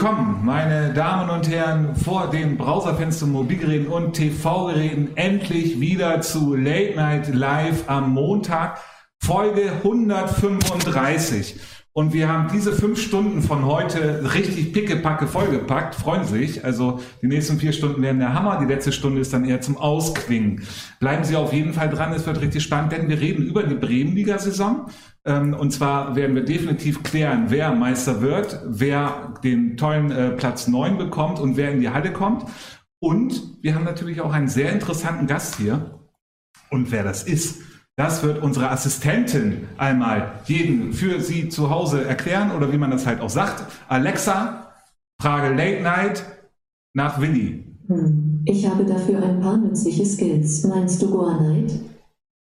Willkommen, 0.00 0.40
meine 0.46 0.94
Damen 0.94 1.28
und 1.28 1.46
Herren, 1.50 1.94
vor 1.94 2.30
den 2.30 2.56
Browserfenstern, 2.56 3.32
Mobilgeräten 3.32 3.88
und 3.88 4.14
TV-Geräten 4.14 5.10
endlich 5.14 5.78
wieder 5.78 6.22
zu 6.22 6.54
Late 6.54 6.94
Night 6.96 7.34
Live 7.34 7.84
am 7.86 8.14
Montag, 8.14 8.80
Folge 9.18 9.70
135. 9.84 11.60
Und 11.92 12.12
wir 12.12 12.28
haben 12.28 12.48
diese 12.52 12.72
fünf 12.72 13.00
Stunden 13.00 13.42
von 13.42 13.64
heute 13.64 14.32
richtig 14.34 14.72
pickepacke 14.72 15.26
vollgepackt. 15.26 15.96
Freuen 15.96 16.24
sich. 16.24 16.64
Also 16.64 17.00
die 17.20 17.26
nächsten 17.26 17.58
vier 17.58 17.72
Stunden 17.72 18.00
werden 18.00 18.20
der 18.20 18.32
Hammer. 18.32 18.60
Die 18.60 18.72
letzte 18.72 18.92
Stunde 18.92 19.20
ist 19.20 19.32
dann 19.32 19.44
eher 19.44 19.60
zum 19.60 19.76
Ausklingen. 19.76 20.62
Bleiben 21.00 21.24
Sie 21.24 21.34
auf 21.34 21.52
jeden 21.52 21.72
Fall 21.72 21.90
dran. 21.90 22.12
Es 22.12 22.26
wird 22.26 22.40
richtig 22.40 22.62
spannend, 22.62 22.92
denn 22.92 23.08
wir 23.08 23.20
reden 23.20 23.42
über 23.44 23.64
die 23.64 23.74
Bremenliga-Saison. 23.74 24.86
Ähm, 25.24 25.52
und 25.52 25.72
zwar 25.72 26.14
werden 26.14 26.36
wir 26.36 26.44
definitiv 26.44 27.02
klären, 27.02 27.46
wer 27.48 27.74
Meister 27.74 28.22
wird, 28.22 28.62
wer 28.66 29.34
den 29.42 29.76
tollen 29.76 30.12
äh, 30.12 30.30
Platz 30.30 30.68
neun 30.68 30.96
bekommt 30.96 31.40
und 31.40 31.56
wer 31.56 31.72
in 31.72 31.80
die 31.80 31.90
Halle 31.90 32.12
kommt. 32.12 32.44
Und 33.00 33.58
wir 33.62 33.74
haben 33.74 33.84
natürlich 33.84 34.20
auch 34.20 34.32
einen 34.32 34.48
sehr 34.48 34.72
interessanten 34.72 35.26
Gast 35.26 35.56
hier. 35.56 35.98
Und 36.70 36.92
wer 36.92 37.02
das 37.02 37.24
ist, 37.24 37.62
das 38.00 38.22
wird 38.22 38.42
unsere 38.42 38.70
Assistentin 38.70 39.68
einmal 39.76 40.32
jeden 40.46 40.94
für 40.94 41.20
Sie 41.20 41.50
zu 41.50 41.68
Hause 41.68 42.02
erklären 42.02 42.50
oder 42.50 42.72
wie 42.72 42.78
man 42.78 42.90
das 42.90 43.06
halt 43.06 43.20
auch 43.20 43.28
sagt. 43.28 43.62
Alexa, 43.88 44.72
Frage 45.20 45.54
Late 45.54 45.82
Night 45.82 46.24
nach 46.94 47.20
Willi. 47.20 47.62
Hm, 47.88 48.42
ich 48.46 48.66
habe 48.66 48.86
dafür 48.86 49.22
ein 49.22 49.38
paar 49.40 49.58
nützliche 49.58 50.06
Skills. 50.06 50.64
Meinst 50.64 51.02
du 51.02 51.10
Goa 51.10 51.42
Night? 51.42 51.72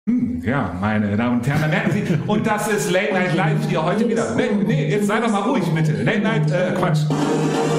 Hm, 0.09 0.41
ja, 0.43 0.75
meine 0.81 1.15
Damen 1.15 1.37
und 1.37 1.47
Herren, 1.47 1.61
da 1.61 1.67
merken 1.67 1.91
Sie, 1.91 2.03
und 2.25 2.47
das 2.47 2.67
ist 2.69 2.91
Late 2.91 3.13
Night 3.13 3.35
Live 3.35 3.69
hier 3.69 3.83
heute 3.83 4.09
wieder. 4.09 4.33
Nee, 4.35 4.49
nee, 4.65 4.89
jetzt 4.89 5.05
sei 5.05 5.19
doch 5.19 5.31
mal 5.31 5.43
ruhig 5.43 5.65
bitte. 5.65 6.01
Late 6.01 6.19
Night, 6.21 6.49
äh, 6.49 6.73
Quatsch. 6.75 7.01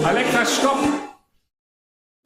Alexa, 0.04 0.46
stopp! 0.46 0.78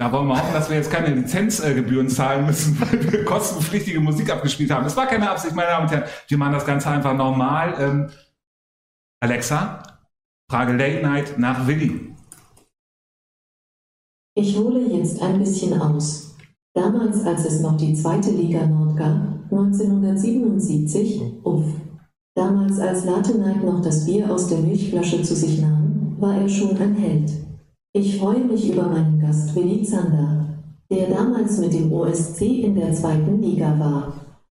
Da 0.01 0.13
wollen 0.13 0.29
wir 0.29 0.39
hoffen, 0.39 0.53
dass 0.53 0.71
wir 0.71 0.77
jetzt 0.77 0.93
keine 0.93 1.13
Lizenzgebühren 1.13 2.09
zahlen 2.09 2.47
müssen, 2.47 2.81
weil 2.81 3.13
wir 3.13 3.25
kostenpflichtige 3.25 3.99
Musik 3.99 4.31
abgespielt 4.31 4.71
haben. 4.71 4.85
Das 4.85 4.97
war 4.97 5.07
keine 5.07 5.29
Absicht, 5.29 5.57
meine 5.57 5.71
Damen 5.71 5.87
und 5.87 5.93
Herren. 5.93 6.09
Wir 6.29 6.39
machen 6.39 6.53
das 6.53 6.65
Ganze 6.65 6.89
einfach 6.91 7.15
normal. 7.15 7.75
Ähm, 7.81 8.11
Alexa, 9.21 9.83
Frage 10.49 10.75
Late 10.75 11.03
Night 11.03 11.39
nach 11.39 11.67
Willi. 11.67 12.15
Ich 14.37 14.57
hole 14.57 14.87
jetzt 14.87 15.21
ein 15.21 15.41
bisschen 15.41 15.81
aus. 15.81 16.37
Damals, 16.75 17.25
als 17.25 17.45
es 17.45 17.61
noch 17.61 17.77
die 17.77 17.93
zweite 17.95 18.31
Liga 18.31 18.65
Nord 18.67 18.97
gab, 18.97 19.17
1977, 19.51 21.43
uff. 21.43 21.67
Damals, 22.37 22.79
als 22.79 23.05
Latenheit 23.05 23.65
noch 23.65 23.83
das 23.83 24.07
Bier 24.07 24.31
aus 24.31 24.47
der 24.47 24.59
Milchflasche 24.59 25.23
zu 25.25 25.35
sich 25.35 25.61
nahm, 25.61 26.15
war 26.21 26.37
er 26.37 26.49
schon 26.49 26.77
ein 26.79 26.95
Held. 26.95 27.33
Ich 27.95 28.19
freue 28.19 28.45
mich 28.45 28.71
über 28.71 28.87
meinen 28.87 29.19
Gast 29.19 29.57
Willi 29.57 29.83
Zander, 29.83 30.59
der 30.91 31.09
damals 31.09 31.59
mit 31.59 31.73
dem 31.73 31.91
OSC 31.91 32.43
in 32.43 32.75
der 32.75 32.93
zweiten 32.93 33.41
Liga 33.41 33.79
war. 33.79 34.13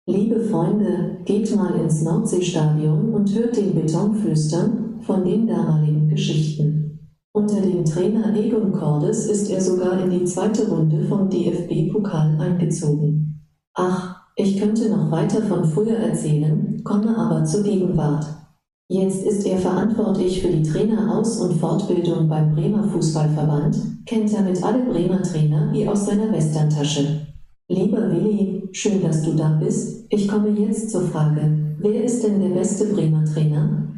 Liebe 0.05 0.41
Freunde, 0.41 1.19
geht 1.23 1.55
mal 1.55 1.73
ins 1.75 2.01
Nordseestadion 2.01 3.13
und 3.13 3.33
hört 3.33 3.55
den 3.55 3.73
Beton 3.73 4.15
flüstern 4.15 4.99
von 5.01 5.23
den 5.23 5.47
damaligen 5.47 6.09
Geschichten. 6.09 6.99
Unter 7.31 7.61
dem 7.61 7.85
Trainer 7.85 8.35
Egon 8.35 8.73
Cordes 8.73 9.27
ist 9.27 9.49
er 9.49 9.61
sogar 9.61 10.03
in 10.03 10.09
die 10.09 10.25
zweite 10.25 10.67
Runde 10.67 11.05
vom 11.05 11.29
DFB-Pokal 11.29 12.37
eingezogen. 12.37 13.47
Ach, 13.75 14.25
ich 14.35 14.59
könnte 14.59 14.89
noch 14.89 15.09
weiter 15.09 15.41
von 15.43 15.63
früher 15.63 15.95
erzählen, 15.95 16.81
komme 16.83 17.17
aber 17.17 17.45
zur 17.45 17.63
Gegenwart. 17.63 18.40
Jetzt 18.91 19.23
ist 19.23 19.45
er 19.45 19.57
verantwortlich 19.57 20.41
für 20.41 20.49
die 20.49 20.63
Traineraus- 20.69 21.39
und 21.39 21.61
Fortbildung 21.61 22.27
beim 22.27 22.53
Bremer 22.53 22.83
Fußballverband, 22.89 24.05
kennt 24.05 24.33
damit 24.33 24.61
alle 24.61 24.79
Bremer 24.79 25.23
Trainer 25.23 25.69
wie 25.71 25.87
aus 25.87 26.07
seiner 26.07 26.29
Westerntasche. 26.29 27.25
Lieber 27.69 28.11
Willi, 28.11 28.67
schön, 28.73 29.01
dass 29.01 29.21
du 29.23 29.33
da 29.33 29.57
bist. 29.63 30.07
Ich 30.09 30.27
komme 30.27 30.49
jetzt 30.49 30.91
zur 30.91 31.07
Frage, 31.07 31.77
wer 31.79 32.03
ist 32.03 32.21
denn 32.21 32.41
der 32.41 32.49
beste 32.49 32.93
Bremer 32.93 33.23
Trainer? 33.23 33.93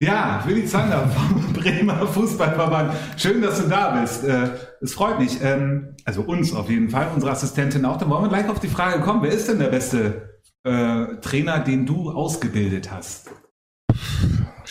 Ja, 0.00 0.40
Willi 0.46 0.66
Zander 0.66 1.08
vom 1.08 1.52
Bremer 1.52 2.06
Fußballverband. 2.06 2.92
Schön, 3.16 3.42
dass 3.42 3.60
du 3.60 3.68
da 3.68 4.00
bist. 4.00 4.22
Äh, 4.22 4.50
es 4.80 4.92
freut 4.92 5.18
mich. 5.18 5.42
Ähm, 5.42 5.96
also 6.04 6.22
uns 6.22 6.54
auf 6.54 6.70
jeden 6.70 6.90
Fall, 6.90 7.08
unsere 7.12 7.32
Assistentin 7.32 7.84
auch. 7.84 7.96
Dann 7.96 8.08
wollen 8.08 8.22
wir 8.22 8.28
gleich 8.28 8.48
auf 8.48 8.60
die 8.60 8.68
Frage 8.68 9.00
kommen. 9.00 9.20
Wer 9.20 9.32
ist 9.32 9.48
denn 9.48 9.58
der 9.58 9.70
beste 9.70 10.38
äh, 10.62 11.16
Trainer, 11.22 11.58
den 11.58 11.86
du 11.86 12.12
ausgebildet 12.12 12.92
hast? 12.92 13.32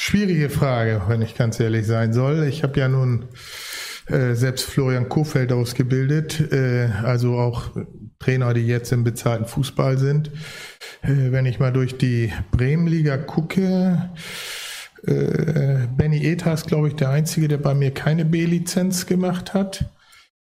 Schwierige 0.10 0.50
Frage, 0.50 1.02
wenn 1.10 1.22
ich 1.22 1.36
ganz 1.36 1.60
ehrlich 1.60 1.86
sein 1.86 2.14
soll. 2.14 2.46
Ich 2.46 2.64
habe 2.64 2.80
ja 2.80 2.88
nun 2.88 3.26
äh, 4.06 4.36
selbst 4.36 4.64
Florian 4.64 5.10
Kofeld 5.10 5.52
ausgebildet, 5.52 6.50
äh, 6.54 6.88
also 7.04 7.38
auch 7.38 7.72
Trainer, 8.18 8.54
die 8.54 8.66
jetzt 8.66 8.94
im 8.94 9.04
bezahlten 9.04 9.46
Fußball 9.46 9.98
sind. 9.98 10.32
Äh, 11.02 11.34
wenn 11.34 11.46
ich 11.46 11.60
mal 11.60 11.74
durch 11.74 11.98
die 11.98 12.32
Bremenliga 12.52 13.18
gucke, 13.18 14.10
äh, 15.06 15.88
Benny 15.98 16.24
Eta 16.24 16.54
ist, 16.54 16.68
glaube 16.68 16.88
ich, 16.88 16.96
der 16.96 17.10
Einzige, 17.10 17.50
der 17.50 17.58
bei 17.58 17.74
mir 17.74 17.92
keine 17.92 18.24
B-Lizenz 18.24 19.08
gemacht 19.08 19.54
hat. 19.54 19.92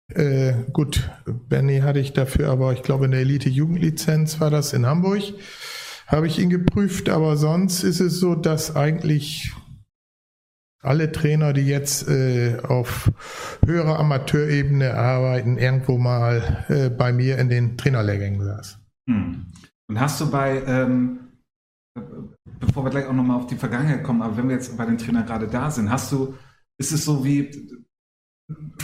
Äh, 0.09 0.55
gut, 0.73 1.11
Benny 1.27 1.81
hatte 1.81 1.99
ich 1.99 2.15
dafür, 2.15 2.49
aber 2.49 2.73
ich 2.73 2.81
glaube, 2.81 3.05
eine 3.05 3.19
Elite-Jugendlizenz 3.19 4.41
war 4.41 4.49
das 4.49 4.73
in 4.73 4.87
Hamburg 4.87 5.35
habe 6.11 6.27
ich 6.27 6.39
ihn 6.39 6.51
geprüft, 6.51 7.09
aber 7.09 7.37
sonst 7.37 7.85
ist 7.85 8.01
es 8.01 8.19
so, 8.19 8.35
dass 8.35 8.75
eigentlich 8.75 9.53
alle 10.83 11.13
Trainer, 11.13 11.53
die 11.53 11.67
jetzt 11.67 12.09
äh, 12.09 12.59
auf 12.63 13.13
höherer 13.65 13.99
Amateurebene 13.99 14.95
arbeiten, 14.95 15.57
irgendwo 15.59 15.99
mal 15.99 16.65
äh, 16.69 16.91
bei 16.91 17.13
mir 17.13 17.39
in 17.39 17.49
den 17.49 17.77
Trainerlehrgängen 17.77 18.43
saß. 18.43 18.79
Hm. 19.09 19.47
Und 19.89 20.01
hast 20.01 20.21
du 20.21 20.31
bei, 20.31 20.63
ähm, 20.67 21.21
bevor 22.59 22.85
wir 22.85 22.91
gleich 22.91 23.07
auch 23.07 23.13
nochmal 23.13 23.37
auf 23.37 23.47
die 23.47 23.57
Vergangenheit 23.57 24.03
kommen, 24.03 24.23
aber 24.23 24.37
wenn 24.37 24.49
wir 24.49 24.57
jetzt 24.57 24.77
bei 24.77 24.87
den 24.87 24.99
Trainern 24.99 25.27
gerade 25.27 25.49
da 25.49 25.71
sind, 25.71 25.91
hast 25.91 26.11
du, 26.13 26.35
ist 26.79 26.93
es 26.93 27.05
so 27.05 27.25
wie, 27.25 27.79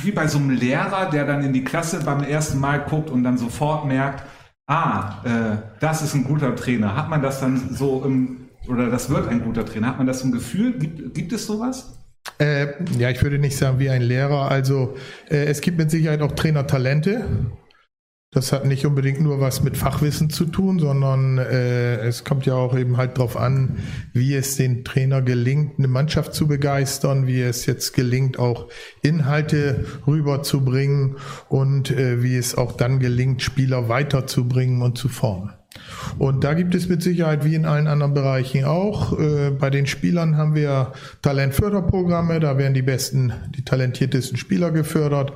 wie 0.03 0.13
bei 0.13 0.29
so 0.29 0.39
einem 0.39 0.51
Lehrer, 0.51 1.11
der 1.11 1.27
dann 1.27 1.43
in 1.43 1.53
die 1.53 1.65
Klasse 1.65 2.05
beim 2.05 2.23
ersten 2.23 2.61
Mal 2.61 2.85
guckt 2.85 3.11
und 3.11 3.25
dann 3.25 3.39
sofort 3.39 3.87
merkt, 3.87 4.25
ah, 4.67 5.23
äh, 5.25 5.57
das 5.81 6.03
ist 6.03 6.15
ein 6.15 6.25
guter 6.25 6.55
Trainer. 6.57 6.97
Hat 6.97 7.09
man 7.09 7.23
das 7.23 7.41
dann 7.41 7.75
so 7.75 8.05
im, 8.05 8.49
oder 8.69 8.91
das 8.91 9.11
wird 9.11 9.29
ein 9.29 9.43
guter 9.43 9.65
Trainer? 9.65 9.89
Hat 9.89 9.99
man 9.99 10.07
das 10.07 10.23
im 10.23 10.33
Gefühl? 10.33 10.79
Gibt, 10.79 11.15
gibt 11.15 11.33
es 11.33 11.47
sowas? 11.47 11.99
Äh, 12.39 12.67
ja, 12.99 13.11
ich 13.11 13.23
würde 13.23 13.39
nicht 13.39 13.57
sagen 13.57 13.79
wie 13.79 13.91
ein 13.91 14.03
Lehrer. 14.03 14.51
Also 14.51 14.97
äh, 15.31 15.45
es 15.45 15.61
gibt 15.61 15.79
mit 15.79 15.91
Sicherheit 15.91 16.21
auch 16.23 16.33
Trainertalente. 16.33 17.25
Das 18.37 18.53
hat 18.53 18.67
nicht 18.67 18.85
unbedingt 18.85 19.23
nur 19.23 19.41
was 19.41 19.63
mit 19.63 19.79
Fachwissen 19.79 20.29
zu 20.29 20.45
tun, 20.45 20.79
sondern 20.79 21.39
äh, 21.39 21.97
es 22.01 22.23
kommt 22.23 22.45
ja 22.45 22.53
auch 22.53 22.77
eben 22.77 22.99
halt 22.99 23.17
darauf 23.17 23.35
an, 23.35 23.79
wie 24.13 24.35
es 24.35 24.57
den 24.57 24.85
Trainer 24.85 25.23
gelingt, 25.23 25.79
eine 25.79 25.89
Mannschaft 25.89 26.35
zu 26.35 26.47
begeistern, 26.47 27.27
wie 27.27 27.41
es 27.41 27.65
jetzt 27.65 27.95
gelingt, 27.95 28.39
auch 28.39 28.69
Inhalte 29.01 29.87
rüberzubringen 30.07 31.17
und 31.49 31.91
äh, 31.91 32.23
wie 32.23 32.37
es 32.37 32.59
auch 32.59 32.73
dann 32.73 32.99
gelingt, 32.99 33.41
Spieler 33.41 33.89
weiterzubringen 33.89 34.83
und 34.83 34.99
zu 34.99 35.09
formen. 35.09 35.55
Und 36.19 36.45
da 36.45 36.55
gibt 36.55 36.75
es 36.75 36.89
mit 36.89 37.03
Sicherheit 37.03 37.45
wie 37.45 37.55
in 37.55 37.67
allen 37.67 37.87
anderen 37.87 38.15
Bereichen 38.15 38.65
auch. 38.65 39.19
Äh, 39.19 39.51
bei 39.51 39.71
den 39.71 39.87
Spielern 39.87 40.37
haben 40.37 40.55
wir 40.55 40.93
Talentförderprogramme, 41.23 42.41
da 42.41 42.59
werden 42.59 42.75
die 42.75 42.83
besten, 42.83 43.33
die 43.57 43.65
talentiertesten 43.65 44.37
Spieler 44.37 44.71
gefördert. 44.71 45.33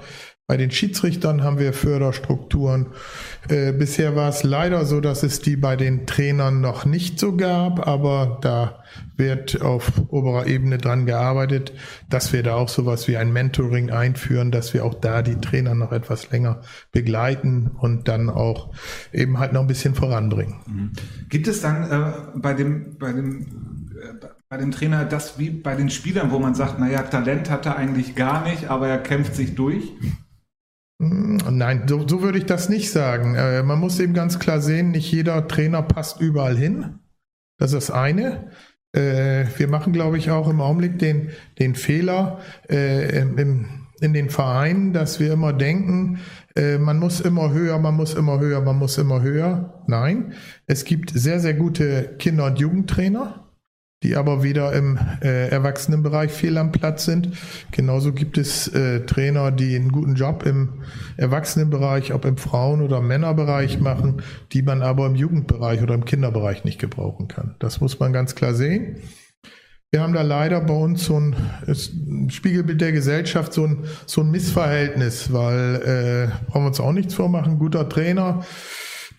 Bei 0.50 0.56
den 0.56 0.72
Schiedsrichtern 0.72 1.44
haben 1.44 1.60
wir 1.60 1.72
Förderstrukturen. 1.72 2.86
Äh, 3.48 3.70
bisher 3.70 4.16
war 4.16 4.30
es 4.30 4.42
leider 4.42 4.84
so, 4.84 5.00
dass 5.00 5.22
es 5.22 5.40
die 5.40 5.54
bei 5.54 5.76
den 5.76 6.08
Trainern 6.08 6.60
noch 6.60 6.84
nicht 6.84 7.20
so 7.20 7.36
gab, 7.36 7.86
aber 7.86 8.40
da 8.40 8.82
wird 9.16 9.62
auf 9.62 9.92
oberer 10.08 10.48
Ebene 10.48 10.78
dran 10.78 11.06
gearbeitet, 11.06 11.72
dass 12.08 12.32
wir 12.32 12.42
da 12.42 12.56
auch 12.56 12.68
sowas 12.68 13.06
wie 13.06 13.16
ein 13.16 13.32
Mentoring 13.32 13.92
einführen, 13.92 14.50
dass 14.50 14.74
wir 14.74 14.84
auch 14.84 14.94
da 14.94 15.22
die 15.22 15.36
Trainer 15.36 15.76
noch 15.76 15.92
etwas 15.92 16.32
länger 16.32 16.62
begleiten 16.90 17.70
und 17.78 18.08
dann 18.08 18.28
auch 18.28 18.74
eben 19.12 19.38
halt 19.38 19.52
noch 19.52 19.60
ein 19.60 19.68
bisschen 19.68 19.94
voranbringen. 19.94 20.56
Mhm. 20.66 20.92
Gibt 21.28 21.46
es 21.46 21.60
dann 21.60 21.88
äh, 21.88 22.12
bei 22.34 22.54
dem, 22.54 22.98
bei 22.98 23.12
dem 23.12 23.42
äh, 23.92 24.26
bei 24.48 24.56
dem 24.56 24.72
Trainer 24.72 25.04
das 25.04 25.38
wie 25.38 25.50
bei 25.50 25.76
den 25.76 25.90
Spielern, 25.90 26.32
wo 26.32 26.40
man 26.40 26.56
sagt, 26.56 26.80
naja, 26.80 27.02
Talent 27.02 27.50
hat 27.50 27.66
er 27.66 27.76
eigentlich 27.76 28.16
gar 28.16 28.42
nicht, 28.42 28.68
aber 28.68 28.88
er 28.88 28.98
kämpft 28.98 29.36
sich 29.36 29.54
durch? 29.54 29.92
Hm, 31.00 31.38
nein, 31.50 31.84
so, 31.88 32.06
so 32.06 32.20
würde 32.22 32.38
ich 32.38 32.44
das 32.46 32.68
nicht 32.68 32.92
sagen. 32.92 33.34
Äh, 33.34 33.62
man 33.62 33.80
muss 33.80 33.98
eben 33.98 34.12
ganz 34.12 34.38
klar 34.38 34.60
sehen, 34.60 34.90
nicht 34.90 35.10
jeder 35.10 35.48
Trainer 35.48 35.82
passt 35.82 36.20
überall 36.20 36.56
hin. 36.56 37.00
Das 37.58 37.72
ist 37.72 37.88
das 37.88 37.96
eine. 37.96 38.50
Äh, 38.92 39.46
wir 39.56 39.68
machen, 39.68 39.92
glaube 39.94 40.18
ich, 40.18 40.30
auch 40.30 40.48
im 40.48 40.60
Augenblick 40.60 40.98
den, 40.98 41.30
den 41.58 41.74
Fehler 41.74 42.40
äh, 42.68 43.20
im, 43.20 43.86
in 44.00 44.12
den 44.12 44.28
Vereinen, 44.28 44.92
dass 44.92 45.20
wir 45.20 45.32
immer 45.32 45.54
denken, 45.54 46.20
äh, 46.54 46.76
man 46.76 46.98
muss 46.98 47.20
immer 47.20 47.52
höher, 47.52 47.78
man 47.78 47.94
muss 47.94 48.14
immer 48.14 48.38
höher, 48.38 48.60
man 48.60 48.78
muss 48.78 48.98
immer 48.98 49.22
höher. 49.22 49.82
Nein, 49.86 50.34
es 50.66 50.84
gibt 50.84 51.10
sehr, 51.10 51.40
sehr 51.40 51.54
gute 51.54 52.16
Kinder- 52.18 52.46
und 52.46 52.58
Jugendtrainer. 52.58 53.49
Die 54.02 54.16
aber 54.16 54.42
wieder 54.42 54.72
im 54.72 54.98
äh, 55.22 55.48
Erwachsenenbereich 55.48 56.30
fehl 56.30 56.56
am 56.56 56.72
Platz 56.72 57.04
sind. 57.04 57.36
Genauso 57.70 58.12
gibt 58.12 58.38
es 58.38 58.66
äh, 58.68 59.04
Trainer, 59.04 59.50
die 59.50 59.76
einen 59.76 59.92
guten 59.92 60.14
Job 60.14 60.44
im 60.46 60.82
Erwachsenenbereich, 61.18 62.14
ob 62.14 62.24
im 62.24 62.38
Frauen- 62.38 62.80
oder 62.80 63.02
Männerbereich 63.02 63.78
machen, 63.78 64.22
die 64.52 64.62
man 64.62 64.80
aber 64.82 65.06
im 65.06 65.16
Jugendbereich 65.16 65.82
oder 65.82 65.94
im 65.94 66.06
Kinderbereich 66.06 66.64
nicht 66.64 66.78
gebrauchen 66.78 67.28
kann. 67.28 67.56
Das 67.58 67.80
muss 67.80 67.98
man 67.98 68.14
ganz 68.14 68.34
klar 68.34 68.54
sehen. 68.54 68.96
Wir 69.92 70.02
haben 70.02 70.14
da 70.14 70.22
leider 70.22 70.60
bei 70.60 70.74
uns 70.74 71.04
so 71.04 71.18
ein, 71.18 71.34
ein 71.66 72.30
Spiegelbild 72.30 72.80
der 72.80 72.92
Gesellschaft, 72.92 73.52
so 73.52 73.66
ein, 73.66 73.84
so 74.06 74.22
ein 74.22 74.30
Missverhältnis, 74.30 75.32
weil 75.32 76.30
äh, 76.30 76.46
brauchen 76.46 76.62
wir 76.62 76.68
uns 76.68 76.80
auch 76.80 76.92
nichts 76.92 77.14
vormachen. 77.14 77.54
Ein 77.54 77.58
guter 77.58 77.88
Trainer, 77.88 78.44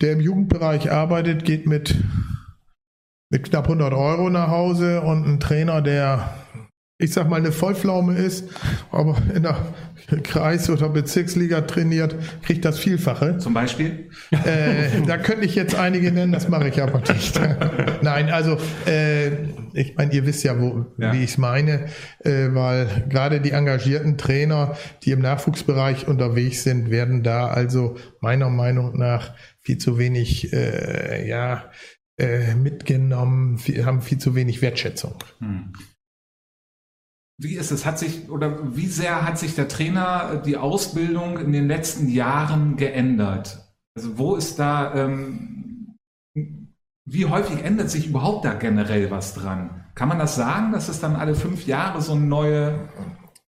der 0.00 0.12
im 0.12 0.20
Jugendbereich 0.20 0.90
arbeitet, 0.90 1.44
geht 1.44 1.66
mit 1.66 1.94
mit 3.32 3.44
knapp 3.44 3.64
100 3.64 3.94
Euro 3.94 4.28
nach 4.28 4.48
Hause 4.48 5.00
und 5.00 5.26
ein 5.26 5.40
Trainer, 5.40 5.80
der, 5.80 6.34
ich 6.98 7.14
sag 7.14 7.30
mal, 7.30 7.36
eine 7.36 7.50
Vollpflaume 7.50 8.14
ist, 8.14 8.44
aber 8.90 9.16
in 9.34 9.42
der 9.42 9.56
Kreis- 10.22 10.68
oder 10.68 10.90
Bezirksliga 10.90 11.62
trainiert, 11.62 12.14
kriegt 12.42 12.66
das 12.66 12.78
Vielfache. 12.78 13.38
Zum 13.38 13.54
Beispiel? 13.54 14.10
Äh, 14.32 15.00
da 15.06 15.16
könnte 15.16 15.46
ich 15.46 15.54
jetzt 15.54 15.74
einige 15.74 16.12
nennen, 16.12 16.30
das 16.30 16.50
mache 16.50 16.68
ich 16.68 16.82
aber 16.82 17.00
nicht. 17.10 17.40
Nein, 18.02 18.28
also 18.28 18.58
äh, 18.86 19.28
ich 19.72 19.96
meine, 19.96 20.12
ihr 20.12 20.26
wisst 20.26 20.44
ja, 20.44 20.60
wo, 20.60 20.84
ja. 20.98 21.14
wie 21.14 21.24
ich 21.24 21.30
es 21.30 21.38
meine, 21.38 21.86
äh, 22.24 22.48
weil 22.50 23.06
gerade 23.08 23.40
die 23.40 23.52
engagierten 23.52 24.18
Trainer, 24.18 24.76
die 25.04 25.12
im 25.12 25.20
Nachwuchsbereich 25.20 26.06
unterwegs 26.06 26.64
sind, 26.64 26.90
werden 26.90 27.22
da 27.22 27.46
also 27.46 27.96
meiner 28.20 28.50
Meinung 28.50 28.98
nach 28.98 29.32
viel 29.62 29.78
zu 29.78 29.96
wenig, 29.96 30.52
äh, 30.52 31.26
ja, 31.26 31.70
äh, 32.22 32.54
mitgenommen, 32.54 33.58
viel, 33.58 33.84
haben 33.84 34.00
viel 34.00 34.18
zu 34.18 34.34
wenig 34.34 34.62
Wertschätzung. 34.62 35.14
Hm. 35.38 35.72
Wie 37.38 37.56
ist 37.56 37.72
es? 37.72 37.84
Hat 37.84 37.98
sich 37.98 38.30
oder 38.30 38.76
wie 38.76 38.86
sehr 38.86 39.26
hat 39.26 39.38
sich 39.38 39.54
der 39.54 39.68
Trainer 39.68 40.40
die 40.44 40.56
Ausbildung 40.56 41.38
in 41.38 41.52
den 41.52 41.66
letzten 41.66 42.08
Jahren 42.08 42.76
geändert? 42.76 43.74
Also 43.96 44.16
wo 44.16 44.36
ist 44.36 44.58
da, 44.58 44.94
ähm, 44.94 45.96
wie 47.04 47.26
häufig 47.26 47.64
ändert 47.64 47.90
sich 47.90 48.06
überhaupt 48.06 48.44
da 48.44 48.54
generell 48.54 49.10
was 49.10 49.34
dran? 49.34 49.84
Kann 49.94 50.08
man 50.08 50.18
das 50.18 50.36
sagen, 50.36 50.72
dass 50.72 50.88
es 50.88 51.00
dann 51.00 51.16
alle 51.16 51.34
fünf 51.34 51.66
Jahre 51.66 52.00
so 52.00 52.12
eine 52.12 52.24
neue 52.24 52.88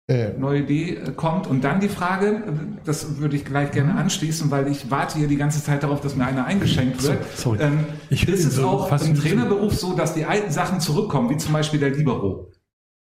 äh. 0.08 0.30
neue 0.38 0.60
Idee 0.60 0.96
äh, 0.96 1.12
kommt. 1.12 1.48
Und 1.48 1.64
dann 1.64 1.80
die 1.80 1.90
Frage, 1.90 2.44
das 2.84 3.18
würde 3.18 3.36
ich 3.36 3.46
gleich 3.46 3.72
gerne 3.72 3.94
mhm. 3.94 4.00
anschließen, 4.00 4.52
weil 4.52 4.68
ich 4.68 4.92
warte 4.92 5.18
hier 5.18 5.28
die 5.28 5.38
ganze 5.38 5.64
Zeit 5.64 5.84
darauf, 5.84 6.02
dass 6.02 6.16
mir 6.16 6.26
einer 6.26 6.46
eingeschenkt 6.46 7.02
wird. 7.04 7.20
Sorry. 7.36 7.60
Ähm, 7.62 7.86
ich 8.10 8.28
ist 8.28 8.46
es 8.46 8.56
so 8.56 8.68
auch 8.68 9.02
im 9.02 9.16
Trainerberuf 9.16 9.74
so, 9.74 9.96
dass 9.96 10.14
die 10.14 10.26
alten 10.26 10.52
Sachen 10.52 10.80
zurückkommen, 10.80 11.30
wie 11.30 11.38
zum 11.38 11.54
Beispiel 11.54 11.80
der 11.80 11.90
Libero? 11.92 12.52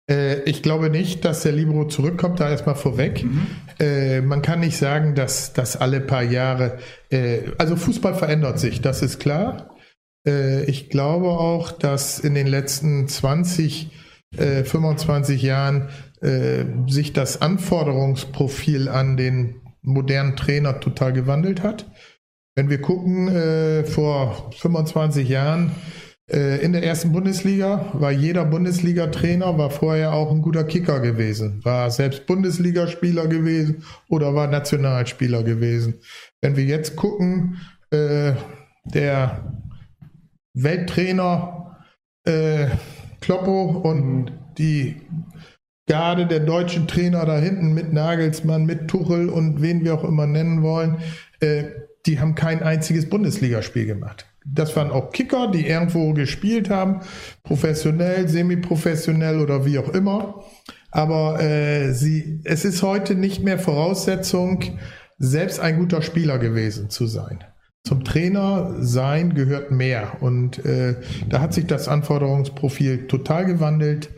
Äh, 0.08 0.42
ich 0.42 0.62
glaube 0.62 0.90
nicht, 0.90 1.24
dass 1.24 1.42
der 1.42 1.52
Libero 1.52 1.86
zurückkommt, 1.86 2.40
da 2.40 2.50
erstmal 2.50 2.76
vorweg. 2.76 3.24
Mhm. 3.24 3.46
Äh, 3.80 4.20
man 4.20 4.42
kann 4.42 4.60
nicht 4.60 4.76
sagen, 4.76 5.14
dass 5.14 5.52
das 5.52 5.76
alle 5.76 6.00
paar 6.00 6.22
Jahre, 6.22 6.78
äh, 7.10 7.50
also 7.58 7.76
Fußball 7.76 8.14
verändert 8.14 8.58
sich, 8.58 8.80
das 8.80 9.02
ist 9.02 9.18
klar. 9.18 9.74
Äh, 10.26 10.64
ich 10.64 10.88
glaube 10.88 11.28
auch, 11.28 11.72
dass 11.72 12.18
in 12.18 12.34
den 12.34 12.46
letzten 12.46 13.08
20, 13.08 13.90
25 14.38 15.40
Jahren 15.40 15.88
äh, 16.22 16.64
sich 16.88 17.12
das 17.12 17.40
Anforderungsprofil 17.42 18.88
an 18.88 19.16
den 19.16 19.60
modernen 19.82 20.36
Trainer 20.36 20.80
total 20.80 21.12
gewandelt 21.12 21.62
hat. 21.62 21.90
Wenn 22.54 22.70
wir 22.70 22.80
gucken, 22.80 23.28
äh, 23.28 23.84
vor 23.84 24.50
25 24.56 25.28
Jahren 25.28 25.72
äh, 26.30 26.60
in 26.64 26.72
der 26.72 26.82
ersten 26.82 27.12
Bundesliga 27.12 27.90
war 27.92 28.10
jeder 28.10 28.44
Bundesliga-Trainer, 28.44 29.58
war 29.58 29.70
vorher 29.70 30.12
auch 30.12 30.32
ein 30.32 30.42
guter 30.42 30.64
Kicker 30.64 31.00
gewesen, 31.00 31.64
war 31.64 31.90
selbst 31.90 32.26
Bundesligaspieler 32.26 33.28
gewesen 33.28 33.84
oder 34.08 34.34
war 34.34 34.48
Nationalspieler 34.48 35.44
gewesen. 35.44 36.00
Wenn 36.40 36.56
wir 36.56 36.64
jetzt 36.64 36.96
gucken, 36.96 37.60
äh, 37.90 38.32
der 38.84 39.52
Welttrainer 40.54 41.76
äh, 42.24 42.68
Kloppo 43.20 43.64
und 43.64 44.32
die 44.58 44.96
Garde 45.86 46.26
der 46.26 46.40
deutschen 46.40 46.88
Trainer 46.88 47.24
da 47.24 47.38
hinten 47.38 47.72
mit 47.72 47.92
Nagelsmann, 47.92 48.66
mit 48.66 48.88
Tuchel 48.88 49.28
und 49.28 49.62
wen 49.62 49.84
wir 49.84 49.94
auch 49.94 50.04
immer 50.04 50.26
nennen 50.26 50.62
wollen, 50.62 50.98
äh, 51.40 51.64
die 52.06 52.20
haben 52.20 52.34
kein 52.34 52.62
einziges 52.62 53.08
Bundesligaspiel 53.08 53.86
gemacht. 53.86 54.26
Das 54.44 54.76
waren 54.76 54.90
auch 54.90 55.10
Kicker, 55.10 55.50
die 55.50 55.66
irgendwo 55.66 56.12
gespielt 56.12 56.70
haben, 56.70 57.00
professionell, 57.42 58.28
semi-professionell 58.28 59.40
oder 59.40 59.64
wie 59.64 59.78
auch 59.78 59.88
immer. 59.88 60.44
Aber 60.92 61.40
äh, 61.40 61.92
sie, 61.92 62.40
es 62.44 62.64
ist 62.64 62.82
heute 62.82 63.16
nicht 63.16 63.42
mehr 63.42 63.58
Voraussetzung, 63.58 64.62
selbst 65.18 65.60
ein 65.60 65.78
guter 65.78 66.02
Spieler 66.02 66.38
gewesen 66.38 66.90
zu 66.90 67.06
sein. 67.06 67.42
Zum 67.84 68.04
Trainer 68.04 68.74
sein 68.80 69.34
gehört 69.34 69.70
mehr. 69.70 70.18
Und 70.20 70.64
äh, 70.64 70.96
da 71.28 71.40
hat 71.40 71.54
sich 71.54 71.66
das 71.66 71.88
Anforderungsprofil 71.88 73.06
total 73.06 73.46
gewandelt. 73.46 74.10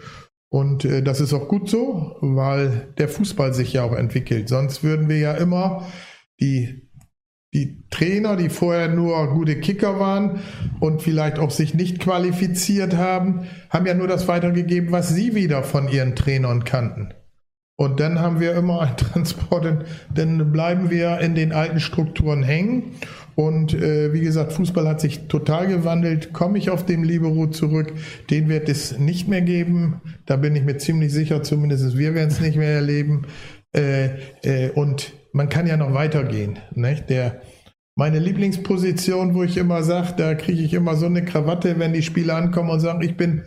Und 0.51 0.85
äh, 0.85 1.03
das 1.03 1.21
ist 1.21 1.35
auch 1.35 1.49
gut 1.49 1.69
so, 1.69 2.17
weil 2.21 2.95
der 2.99 3.09
Fußball 3.09 3.53
sich 3.53 3.73
ja 3.73 3.85
auch 3.85 3.95
entwickelt. 3.95 4.49
Sonst 4.49 4.83
würden 4.83 5.09
wir 5.09 5.19
ja 5.19 5.35
immer 5.35 5.87
die, 6.41 6.89
die 7.53 7.85
Trainer, 7.91 8.37
die 8.37 8.49
vorher 8.49 8.89
nur 8.89 9.29
gute 9.29 9.61
Kicker 9.61 10.01
waren 10.01 10.41
und 10.81 11.03
vielleicht 11.03 11.39
auch 11.39 11.51
sich 11.51 11.75
nicht 11.75 11.99
qualifiziert 12.01 12.97
haben, 12.97 13.47
haben 13.71 13.87
ja 13.87 13.95
nur 13.95 14.09
das 14.09 14.29
weitergegeben, 14.29 14.91
was 14.93 15.09
sie 15.11 15.35
wieder 15.35 15.63
von 15.63 15.89
ihren 15.89 16.17
Trainern 16.17 16.65
kannten. 16.65 17.13
Und 17.77 18.01
dann 18.01 18.19
haben 18.19 18.41
wir 18.41 18.55
immer 18.55 18.81
einen 18.81 18.97
Transport, 18.97 19.85
dann 20.13 20.53
bleiben 20.53 20.91
wir 20.91 21.21
in 21.21 21.35
den 21.35 21.53
alten 21.53 21.81
Strukturen 21.81 22.43
hängen. 22.43 22.97
Und 23.39 23.73
äh, 23.73 24.13
wie 24.13 24.21
gesagt, 24.21 24.53
Fußball 24.53 24.89
hat 24.89 25.01
sich 25.01 25.29
total 25.29 25.69
gewandelt. 25.69 26.33
Komme 26.33 26.59
ich 26.59 26.71
auf 26.71 26.85
dem 26.85 27.05
Libero 27.05 27.47
zurück, 27.47 27.93
den 28.31 28.49
wird 28.49 28.69
es 28.69 28.99
nicht 28.99 29.29
mehr 29.29 29.43
geben. 29.43 30.01
Da 30.27 30.35
bin 30.35 30.57
ich 30.57 30.65
mir 30.65 30.77
ziemlich 30.79 31.13
sicher, 31.13 31.45
zumindest 31.45 31.97
wir 31.97 32.15
werden 32.15 32.31
es 32.31 32.41
nicht 32.41 32.57
mehr 32.57 32.75
erleben. 32.75 33.29
Äh, 33.73 34.07
äh, 34.43 34.71
und 34.75 35.13
man 35.33 35.49
kann 35.49 35.69
ja 35.69 35.77
noch 35.77 35.95
weitergehen. 35.95 36.59
Nicht? 36.75 37.11
Der, 37.11 37.41
meine 37.95 38.19
Lieblingsposition, 38.19 39.37
wo 39.37 39.45
ich 39.45 39.57
immer 39.57 39.85
sage, 39.85 40.15
da 40.17 40.35
kriege 40.35 40.61
ich 40.61 40.75
immer 40.75 40.97
so 40.97 41.07
eine 41.07 41.25
Krawatte, 41.25 41.79
wenn 41.79 41.93
die 41.93 42.03
Spieler 42.03 42.35
ankommen 42.35 42.71
und 42.71 42.81
sagen, 42.81 43.03
ich 43.03 43.17
bin 43.17 43.45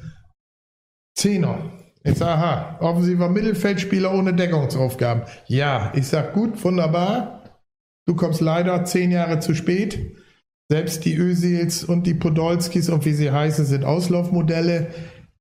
Zehner. 1.18 1.70
Ich 2.06 2.18
sage, 2.18 2.32
aha, 2.32 2.78
offensiver 2.80 3.28
Mittelfeldspieler 3.28 4.14
ohne 4.14 4.34
Deckungsaufgaben. 4.34 5.24
Ja, 5.48 5.92
ich 5.96 6.08
sage, 6.08 6.32
gut, 6.32 6.64
wunderbar. 6.64 7.41
Du 8.06 8.16
kommst 8.16 8.42
leider 8.42 8.84
zehn 8.86 9.12
Jahre 9.12 9.40
zu 9.40 9.54
spät. 9.54 10.16
Selbst 10.70 11.06
die 11.06 11.16
Ösils 11.16 11.84
und 11.84 12.08
die 12.08 12.14
Podolskis 12.14 12.90
und 12.90 13.06
wie 13.06 13.14
sie 13.14 13.32
heißen, 13.32 13.66
sind 13.66 13.84
Auslaufmodelle. 13.84 14.88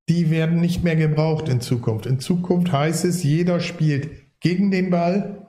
Die 0.09 0.31
werden 0.31 0.61
nicht 0.61 0.83
mehr 0.83 0.97
gebraucht 0.97 1.49
in 1.49 1.61
Zukunft. 1.61 2.07
In 2.07 2.19
Zukunft 2.19 2.73
heißt 2.73 3.05
es, 3.05 3.23
jeder 3.23 3.61
spielt 3.61 4.11
gegen 4.41 4.71
den 4.71 4.91
Ball, 4.91 5.49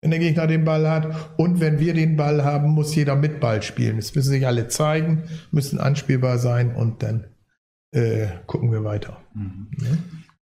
wenn 0.00 0.10
der 0.10 0.18
Gegner 0.18 0.48
den 0.48 0.64
Ball 0.64 0.90
hat. 0.90 1.38
Und 1.38 1.60
wenn 1.60 1.78
wir 1.78 1.94
den 1.94 2.16
Ball 2.16 2.44
haben, 2.44 2.70
muss 2.70 2.94
jeder 2.94 3.14
mit 3.14 3.38
Ball 3.38 3.62
spielen. 3.62 3.98
Es 3.98 4.14
müssen 4.14 4.30
sich 4.30 4.46
alle 4.46 4.66
zeigen, 4.66 5.22
müssen 5.52 5.78
anspielbar 5.78 6.38
sein 6.38 6.74
und 6.74 7.02
dann 7.04 7.28
äh, 7.92 8.26
gucken 8.46 8.72
wir 8.72 8.82
weiter. 8.82 9.18
Mhm. 9.34 9.70
Ja? 9.78 9.98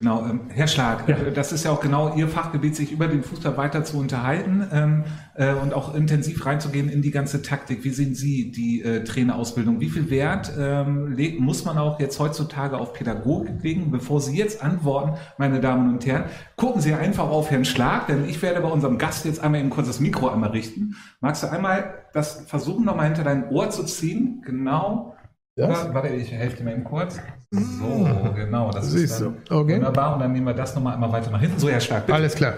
Genau, 0.04 0.26
ähm, 0.26 0.42
Herr 0.50 0.68
Schlag, 0.68 1.08
ja. 1.08 1.16
Äh, 1.16 1.32
das 1.32 1.54
ist 1.54 1.64
ja 1.64 1.72
auch 1.72 1.80
genau 1.80 2.14
Ihr 2.18 2.28
Fachgebiet, 2.28 2.76
sich 2.76 2.92
über 2.92 3.08
den 3.08 3.24
Fußball 3.24 3.56
weiter 3.56 3.86
zu 3.86 3.98
unterhalten 3.98 4.68
ähm, 4.74 5.06
äh, 5.36 5.54
und 5.54 5.74
auch 5.74 5.96
intensiv 5.96 6.46
reinzugehen 6.46 6.90
in 6.90 7.02
die 7.02 7.12
ganze 7.12 7.42
Taktik. 7.42 7.86
Wie 7.86 7.90
sehen 7.92 8.14
Sie 8.14 8.52
die 8.52 8.82
äh, 8.82 9.06
Trainerausbildung? 9.06 9.80
Wie 9.80 9.88
viel 9.88 10.10
Wert 10.10 10.52
ähm, 10.60 11.16
muss 11.40 11.64
man 11.64 11.78
auch 11.78 12.02
jetzt 12.02 12.20
heutzutage 12.20 12.78
auf 12.80 12.92
Pädagogik 12.92 13.64
legen? 13.64 13.92
Bevor 13.92 14.20
Sie 14.20 14.36
jetzt 14.36 14.62
antworten, 14.62 15.14
meine 15.38 15.62
Damen 15.62 15.94
und 15.94 16.06
Herren, 16.06 16.26
gucken 16.58 16.82
Sie 16.82 16.94
einfach 16.94 17.30
auf 17.30 17.50
Herrn 17.50 17.64
Schlag, 17.64 18.08
denn 18.08 18.28
ich 18.28 18.42
werde 18.42 18.60
bei 18.60 18.68
unserem 18.68 18.98
Gast 18.98 19.24
jetzt 19.24 19.42
einmal 19.42 19.62
eben 19.62 19.70
kurz 19.70 19.88
das 19.88 20.02
Mikro 20.02 20.28
einmal 20.28 20.50
richten. 20.50 20.98
Magst 21.22 21.44
du 21.44 21.48
einmal 21.48 21.94
das 22.12 22.44
versuchen, 22.46 22.84
nochmal 22.84 23.06
hinter 23.06 23.24
dein 23.24 23.48
Ohr 23.48 23.70
zu 23.70 23.86
ziehen? 23.86 24.42
Genau. 24.44 25.16
Ja? 25.56 25.94
Warte, 25.94 26.10
ich 26.16 26.32
helfe 26.32 26.58
dir 26.58 26.64
mal 26.64 26.74
eben 26.74 26.84
kurz. 26.84 27.20
So, 27.52 28.34
genau. 28.36 28.72
Das 28.72 28.92
Siehst 28.92 29.04
ist 29.04 29.22
dann 29.22 29.38
okay. 29.50 29.76
wunderbar. 29.76 30.16
Und 30.16 30.22
dann 30.22 30.32
nehmen 30.32 30.48
wir 30.48 30.54
das 30.54 30.74
nochmal 30.76 30.96
einmal 30.96 31.12
weiter 31.12 31.30
nach 31.32 31.42
hinten. 31.42 31.60
So, 31.60 31.70
Herr 31.70 31.80
Stark, 31.80 32.08
bitte. 32.08 32.16
Alles 32.16 32.36
klar. 32.36 32.56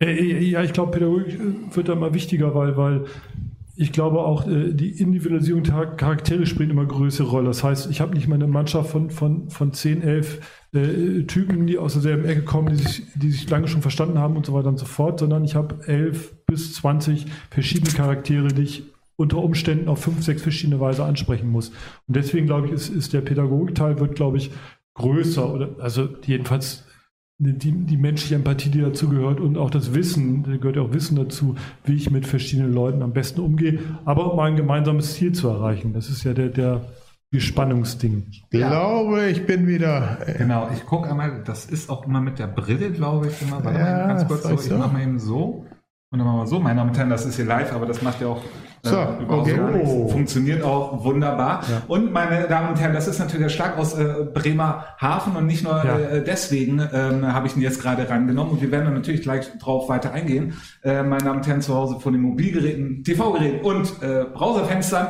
Äh, 0.00 0.12
äh, 0.12 0.38
ja, 0.50 0.62
ich 0.62 0.72
glaube, 0.72 0.92
Pädagogik 0.92 1.34
äh, 1.34 1.76
wird 1.76 1.88
da 1.88 1.94
immer 1.94 2.14
wichtiger, 2.14 2.54
weil, 2.54 2.76
weil 2.76 3.04
ich 3.74 3.90
glaube 3.90 4.20
auch, 4.20 4.44
die 4.46 5.00
Individualisierung 5.00 5.62
der 5.62 5.86
Charaktere 5.96 6.44
spielt 6.44 6.70
immer 6.70 6.84
größere 6.84 7.26
Rolle. 7.26 7.46
Das 7.46 7.64
heißt, 7.64 7.90
ich 7.90 8.02
habe 8.02 8.14
nicht 8.14 8.28
mal 8.28 8.34
eine 8.34 8.46
Mannschaft 8.46 8.90
von, 8.90 9.10
von, 9.10 9.48
von 9.48 9.72
10, 9.72 10.02
11 10.02 10.40
äh, 10.74 11.22
Typen, 11.22 11.66
die 11.66 11.78
aus 11.78 11.94
derselben 11.94 12.26
Ecke 12.26 12.42
kommen, 12.42 12.68
die 12.68 12.76
sich, 12.76 13.02
die 13.14 13.30
sich 13.30 13.48
lange 13.48 13.68
schon 13.68 13.80
verstanden 13.80 14.18
haben 14.18 14.36
und 14.36 14.44
so 14.44 14.52
weiter 14.52 14.68
und 14.68 14.78
so 14.78 14.84
fort, 14.84 15.20
sondern 15.20 15.42
ich 15.44 15.54
habe 15.54 15.86
11 15.86 16.44
bis 16.46 16.74
20 16.74 17.26
verschiedene 17.50 17.92
Charaktere, 17.92 18.48
die 18.48 18.62
ich 18.62 18.91
unter 19.16 19.38
Umständen 19.38 19.88
auf 19.88 20.00
fünf, 20.00 20.22
sechs 20.22 20.42
verschiedene 20.42 20.80
Weise 20.80 21.04
ansprechen 21.04 21.50
muss. 21.50 21.70
Und 22.06 22.16
deswegen 22.16 22.46
glaube 22.46 22.66
ich, 22.66 22.72
ist, 22.72 22.88
ist 22.88 23.12
der 23.12 23.20
Pädagogikteil 23.20 23.98
wird, 24.00 24.14
glaube 24.14 24.38
ich, 24.38 24.50
größer 24.94 25.52
oder 25.52 25.76
also 25.80 26.08
jedenfalls 26.24 26.84
die, 27.38 27.72
die 27.72 27.96
menschliche 27.96 28.36
Empathie, 28.36 28.70
die 28.70 28.80
dazu 28.80 29.08
gehört 29.08 29.40
und 29.40 29.58
auch 29.58 29.70
das 29.70 29.94
Wissen, 29.94 30.44
da 30.44 30.56
gehört 30.56 30.76
ja 30.76 30.82
auch 30.82 30.92
Wissen 30.92 31.16
dazu, 31.16 31.56
wie 31.84 31.94
ich 31.94 32.10
mit 32.10 32.26
verschiedenen 32.26 32.72
Leuten 32.72 33.02
am 33.02 33.12
besten 33.12 33.40
umgehe, 33.40 33.80
aber 34.04 34.32
um 34.32 34.38
ein 34.38 34.54
gemeinsames 34.54 35.14
Ziel 35.14 35.32
zu 35.32 35.48
erreichen. 35.48 35.92
Das 35.92 36.08
ist 36.08 36.22
ja 36.22 36.34
der, 36.34 36.50
der 36.50 36.82
Spannungsding. 37.40 38.26
Ich 38.28 38.44
glaube, 38.50 39.28
ich 39.28 39.46
bin 39.46 39.66
wieder. 39.66 40.18
Äh, 40.26 40.38
genau, 40.38 40.68
ich 40.72 40.84
gucke 40.84 41.10
einmal, 41.10 41.42
das 41.44 41.66
ist 41.66 41.90
auch 41.90 42.06
immer 42.06 42.20
mit 42.20 42.38
der 42.38 42.46
Brille, 42.46 42.90
glaube 42.92 43.28
ich, 43.28 43.42
immer. 43.42 43.64
Warte 43.64 43.78
ja, 43.78 43.84
mal 43.84 44.08
ganz 44.08 44.28
kurz 44.28 44.42
so, 44.42 44.50
ich 44.50 44.60
so. 44.60 44.76
mache 44.76 44.92
mal 44.92 45.02
eben 45.02 45.18
so. 45.18 45.66
Und 46.10 46.18
dann 46.18 46.26
machen 46.26 46.40
wir 46.40 46.46
so, 46.46 46.60
meine 46.60 46.76
Damen 46.76 46.90
und 46.90 46.98
Herren, 46.98 47.08
das 47.08 47.24
ist 47.24 47.36
hier 47.36 47.46
live, 47.46 47.72
aber 47.72 47.86
das 47.86 48.02
macht 48.02 48.20
ja 48.20 48.28
auch 48.28 48.42
äh, 48.84 48.88
so, 48.88 48.98
okay. 49.28 49.60
oh. 49.84 50.08
funktioniert 50.08 50.62
auch 50.62 51.04
wunderbar. 51.04 51.62
Ja. 51.70 51.82
Und 51.86 52.12
meine 52.12 52.48
Damen 52.48 52.70
und 52.70 52.80
Herren, 52.80 52.94
das 52.94 53.06
ist 53.06 53.20
natürlich 53.20 53.46
der 53.46 53.48
Schlag 53.48 53.78
aus 53.78 53.96
äh, 53.96 54.26
Bremerhaven 54.34 55.36
und 55.36 55.46
nicht 55.46 55.62
nur 55.62 55.84
ja. 55.84 55.98
äh, 55.98 56.24
deswegen 56.24 56.80
ähm, 56.92 57.32
habe 57.32 57.46
ich 57.46 57.56
ihn 57.56 57.62
jetzt 57.62 57.80
gerade 57.80 58.08
rangenommen 58.08 58.52
und 58.54 58.62
wir 58.62 58.72
werden 58.72 58.86
dann 58.86 58.94
natürlich 58.94 59.22
gleich 59.22 59.56
drauf 59.58 59.88
weiter 59.88 60.12
eingehen. 60.12 60.54
Äh, 60.82 61.04
meine 61.04 61.22
Damen 61.22 61.38
und 61.38 61.46
Herren 61.46 61.60
zu 61.60 61.74
Hause 61.74 62.00
von 62.00 62.12
den 62.12 62.22
Mobilgeräten, 62.22 63.04
TV-Geräten 63.04 63.64
und 63.64 64.02
äh, 64.02 64.24
Browserfenstern. 64.24 65.08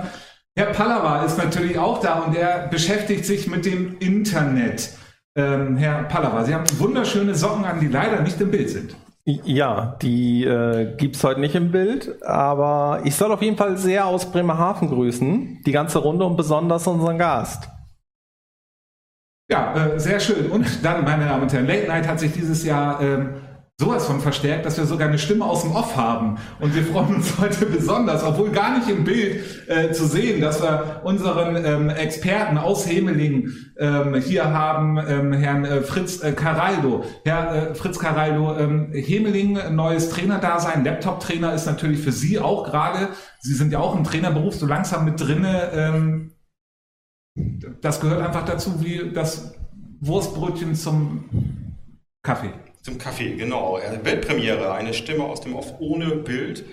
Herr 0.55 0.67
Pallava 0.67 1.25
ist 1.25 1.39
natürlich 1.39 1.79
auch 1.79 2.01
da 2.01 2.21
und 2.21 2.37
er 2.37 2.69
beschäftigt 2.69 3.25
sich 3.25 3.47
mit 3.47 3.65
dem 3.65 3.97
Internet. 4.01 4.91
Ähm, 5.35 5.79
Herr 5.79 6.03
Pallava, 6.05 6.45
Sie 6.45 6.55
haben 6.55 6.65
wunderschöne 6.79 7.35
Socken 7.35 7.65
an, 7.65 7.81
die 7.81 7.89
leider 7.89 8.21
nicht 8.21 8.39
im 8.39 8.51
Bild 8.51 8.69
sind. 8.69 8.95
Ja, 9.25 9.97
die 10.03 10.45
äh, 10.45 10.97
es 10.97 11.23
heute 11.23 11.39
nicht 11.39 11.55
im 11.55 11.71
Bild, 11.71 12.21
aber 12.25 13.03
ich 13.05 13.15
soll 13.15 13.31
auf 13.31 13.41
jeden 13.41 13.57
Fall 13.57 13.79
sehr 13.79 14.07
aus 14.07 14.33
Bremerhaven 14.33 14.89
grüßen, 14.89 15.63
die 15.65 15.73
ganze 15.73 16.01
Runde 16.01 16.25
und 16.25 16.37
besonders 16.37 16.89
unseren 16.89 17.19
Gast. 17.19 17.69
Ja, 19.49 19.75
äh, 19.75 20.01
sehr 20.01 20.19
schön. 20.19 20.51
Und 20.51 20.85
dann, 20.85 21.05
meine 21.05 21.27
Damen 21.27 21.43
und 21.43 21.53
Herren, 21.53 21.67
Late 21.67 21.87
Night 21.87 22.09
hat 22.09 22.19
sich 22.19 22.33
dieses 22.33 22.65
Jahr 22.65 23.01
ähm, 23.01 23.35
sowas 23.83 24.07
von 24.07 24.21
verstärkt, 24.21 24.65
dass 24.65 24.79
wir 24.79 24.87
sogar 24.87 25.09
eine 25.09 25.19
Stimme 25.19 25.45
aus 25.45 25.63
dem 25.63 25.73
Off 25.73 25.97
haben. 25.97 26.37
Und 26.61 26.73
wir 26.75 26.85
freuen 26.85 27.17
uns 27.17 27.37
heute 27.41 27.67
besonders, 27.67 28.23
obwohl 28.23 28.51
gar 28.51 28.79
nicht 28.79 28.89
im 28.89 29.03
Bild 29.03 29.69
äh, 29.69 29.91
zu 29.91 30.07
sehen, 30.07 30.41
dass 30.41 30.63
wir 30.63 31.01
unseren 31.03 31.57
ähm, 31.65 31.91
Experten 31.91 32.59
aus 32.59 32.87
Hemeling 32.89 33.51
ähm, 33.79 34.15
hier 34.15 34.45
haben, 34.45 34.99
ähm, 34.99 35.33
Herrn 35.33 35.65
äh, 35.65 35.81
Fritz 35.83 36.23
äh, 36.23 36.31
Caraldo. 36.31 37.05
Herr 37.25 37.71
äh, 37.71 37.75
Fritz 37.75 37.99
Caraldo, 37.99 38.57
ähm, 38.57 38.93
Hemeling, 38.93 39.59
neues 39.75 40.11
Trainerdasein, 40.11 40.85
Laptop-Trainer 40.85 41.53
ist 41.53 41.67
natürlich 41.67 41.99
für 41.99 42.13
Sie 42.13 42.39
auch 42.39 42.65
gerade, 42.65 43.09
Sie 43.41 43.55
sind 43.55 43.73
ja 43.73 43.81
auch 43.81 43.97
im 43.97 44.05
Trainerberuf 44.05 44.55
so 44.55 44.67
langsam 44.67 45.05
mit 45.05 45.21
drinne. 45.21 45.71
Ähm, 45.73 46.33
das 47.81 48.01
gehört 48.01 48.23
einfach 48.23 48.45
dazu 48.45 48.85
wie 48.85 49.11
das 49.13 49.55
Wurstbrötchen 50.01 50.77
zum 50.77 51.25
Kaffee. 52.23 52.53
Zum 52.83 52.99
Kaffee, 52.99 53.37
genau. 53.37 53.79
Weltpremiere, 54.03 54.73
eine 54.73 54.93
Stimme 54.93 55.25
aus 55.25 55.41
dem 55.41 55.55
Off 55.55 55.75
ohne 55.79 56.17
Bild. 56.17 56.65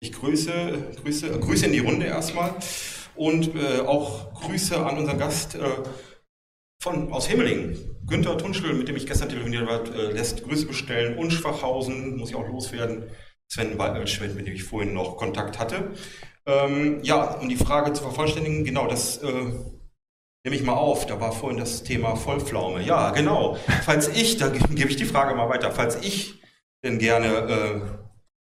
Ich 0.00 0.12
grüße, 0.12 0.94
grüße, 1.02 1.38
grüße 1.40 1.66
in 1.66 1.72
die 1.72 1.80
Runde 1.80 2.06
erstmal 2.06 2.54
und 3.16 3.54
äh, 3.54 3.80
auch 3.80 4.32
Grüße 4.34 4.84
an 4.84 4.96
unseren 4.96 5.18
Gast 5.18 5.56
äh, 5.56 5.60
von, 6.80 7.12
aus 7.12 7.26
Himmeling. 7.26 7.76
Günther 8.06 8.38
Tunschel, 8.38 8.72
mit 8.72 8.88
dem 8.88 8.96
ich 8.96 9.06
gestern 9.06 9.28
telefoniert 9.28 9.68
habe, 9.68 9.90
äh, 9.90 10.12
lässt 10.12 10.42
Grüße 10.44 10.66
bestellen. 10.66 11.18
Und 11.18 11.32
Schwachhausen 11.32 12.16
muss 12.16 12.30
ich 12.30 12.36
auch 12.36 12.48
loswerden. 12.48 13.04
Sven 13.48 13.78
Waldschmidt, 13.78 14.36
mit 14.36 14.46
dem 14.46 14.54
ich 14.54 14.64
vorhin 14.64 14.94
noch 14.94 15.16
Kontakt 15.16 15.58
hatte. 15.58 15.90
Ähm, 16.46 17.00
ja, 17.02 17.34
um 17.34 17.48
die 17.48 17.56
Frage 17.56 17.92
zu 17.92 18.02
vervollständigen, 18.02 18.64
genau, 18.64 18.86
das 18.86 19.18
äh, 19.18 19.52
nehme 20.48 20.56
ich 20.56 20.66
mal 20.66 20.76
auf, 20.76 21.04
da 21.04 21.20
war 21.20 21.32
vorhin 21.32 21.58
das 21.58 21.82
Thema 21.82 22.16
Vollpflaume. 22.16 22.82
Ja, 22.82 23.10
genau. 23.10 23.58
Falls 23.84 24.08
ich, 24.08 24.38
da 24.38 24.48
gebe 24.70 24.88
ich 24.88 24.96
die 24.96 25.04
Frage 25.04 25.34
mal 25.34 25.50
weiter, 25.50 25.70
falls 25.72 25.96
ich 25.96 26.40
denn 26.82 26.98
gerne 26.98 27.26
äh, 27.26 27.74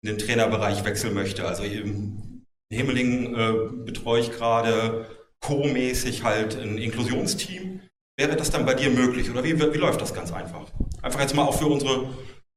in 0.01 0.15
den 0.15 0.17
Trainerbereich 0.17 0.85
wechseln 0.85 1.13
möchte, 1.13 1.45
also 1.45 1.63
im 1.63 2.45
Himmeling 2.71 3.35
äh, 3.35 3.53
betreue 3.83 4.21
ich 4.21 4.31
gerade 4.31 5.05
co-mäßig 5.41 6.23
halt 6.23 6.57
ein 6.57 6.77
Inklusionsteam. 6.77 7.81
Wäre 8.17 8.37
das 8.37 8.51
dann 8.51 8.65
bei 8.65 8.73
dir 8.73 8.89
möglich 8.89 9.29
oder 9.29 9.43
wie, 9.43 9.59
wie 9.59 9.77
läuft 9.77 9.99
das 9.99 10.13
ganz 10.13 10.31
einfach? 10.31 10.71
Einfach 11.01 11.19
jetzt 11.19 11.35
mal 11.35 11.43
auch 11.43 11.59
für 11.59 11.65
unsere 11.65 12.07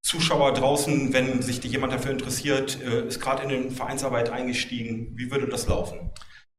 Zuschauer 0.05 0.53
draußen, 0.53 1.13
wenn 1.13 1.43
sich 1.43 1.65
jemand 1.65 1.93
dafür 1.93 2.13
interessiert, 2.13 2.81
äh, 2.81 3.09
ist 3.09 3.21
gerade 3.21 3.43
in 3.43 3.49
den 3.49 3.71
Vereinsarbeit 3.73 4.31
eingestiegen. 4.31 5.11
Wie 5.17 5.33
würde 5.33 5.49
das 5.49 5.67
laufen? 5.67 6.13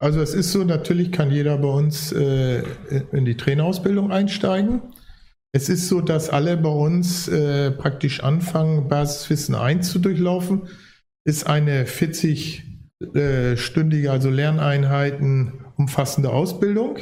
Also 0.06 0.22
es 0.22 0.34
ist 0.36 0.52
so, 0.52 0.64
natürlich 0.64 1.12
kann 1.12 1.32
jeder 1.32 1.58
bei 1.58 1.68
uns 1.68 2.12
äh, 2.12 2.62
in 3.12 3.26
die 3.26 3.38
Trainerausbildung 3.38 4.12
einsteigen. 4.12 4.84
Es 5.52 5.68
ist 5.68 5.88
so, 5.88 6.00
dass 6.00 6.30
alle 6.30 6.58
bei 6.58 6.70
uns 6.70 7.28
äh, 7.28 7.72
praktisch 7.72 8.20
anfangen, 8.20 8.88
Basiswissen 8.88 9.56
1 9.56 9.90
zu 9.90 9.98
durchlaufen. 9.98 10.68
Ist 11.24 11.48
eine 11.48 11.86
40-stündige, 11.86 14.10
also 14.10 14.30
Lerneinheiten 14.30 15.66
umfassende 15.76 16.30
Ausbildung. 16.30 17.00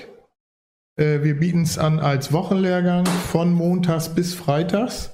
Äh, 0.95 1.23
wir 1.23 1.37
bieten 1.37 1.63
es 1.63 1.77
an 1.77 1.99
als 1.99 2.31
Wochenlehrgang 2.31 3.05
von 3.05 3.51
Montags 3.51 4.15
bis 4.15 4.33
Freitags. 4.33 5.11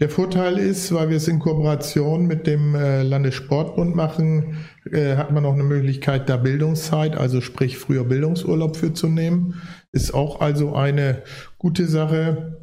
Der 0.00 0.08
Vorteil 0.08 0.58
ist, 0.58 0.92
weil 0.92 1.10
wir 1.10 1.18
es 1.18 1.28
in 1.28 1.38
Kooperation 1.38 2.26
mit 2.26 2.48
dem 2.48 2.74
äh, 2.74 3.04
Landessportbund 3.04 3.94
machen, 3.94 4.56
äh, 4.90 5.14
hat 5.14 5.30
man 5.30 5.46
auch 5.46 5.52
eine 5.52 5.62
Möglichkeit, 5.62 6.28
da 6.28 6.36
Bildungszeit, 6.36 7.16
also 7.16 7.40
sprich 7.40 7.78
früher 7.78 8.02
Bildungsurlaub 8.02 8.76
für 8.76 8.92
zu 8.92 9.06
nehmen. 9.06 9.62
Ist 9.92 10.12
auch 10.12 10.40
also 10.40 10.74
eine 10.74 11.22
gute 11.58 11.86
Sache. 11.86 12.58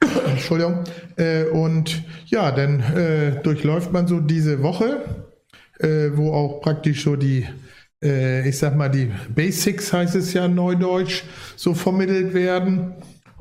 Entschuldigung. 0.30 0.84
Äh, 1.16 1.44
und 1.44 2.02
ja, 2.26 2.50
dann 2.50 2.82
durchläuft 3.42 3.92
man 3.92 4.06
so 4.06 4.20
diese 4.20 4.62
Woche, 4.62 5.04
wo 5.80 6.32
auch 6.32 6.60
praktisch 6.62 7.04
so 7.04 7.16
die 7.16 7.46
ich 8.00 8.58
sag 8.58 8.76
mal, 8.76 8.90
die 8.90 9.10
Basics 9.34 9.90
heißt 9.90 10.14
es 10.14 10.34
ja 10.34 10.46
neudeutsch, 10.46 11.24
so 11.56 11.72
vermittelt 11.72 12.34
werden. 12.34 12.96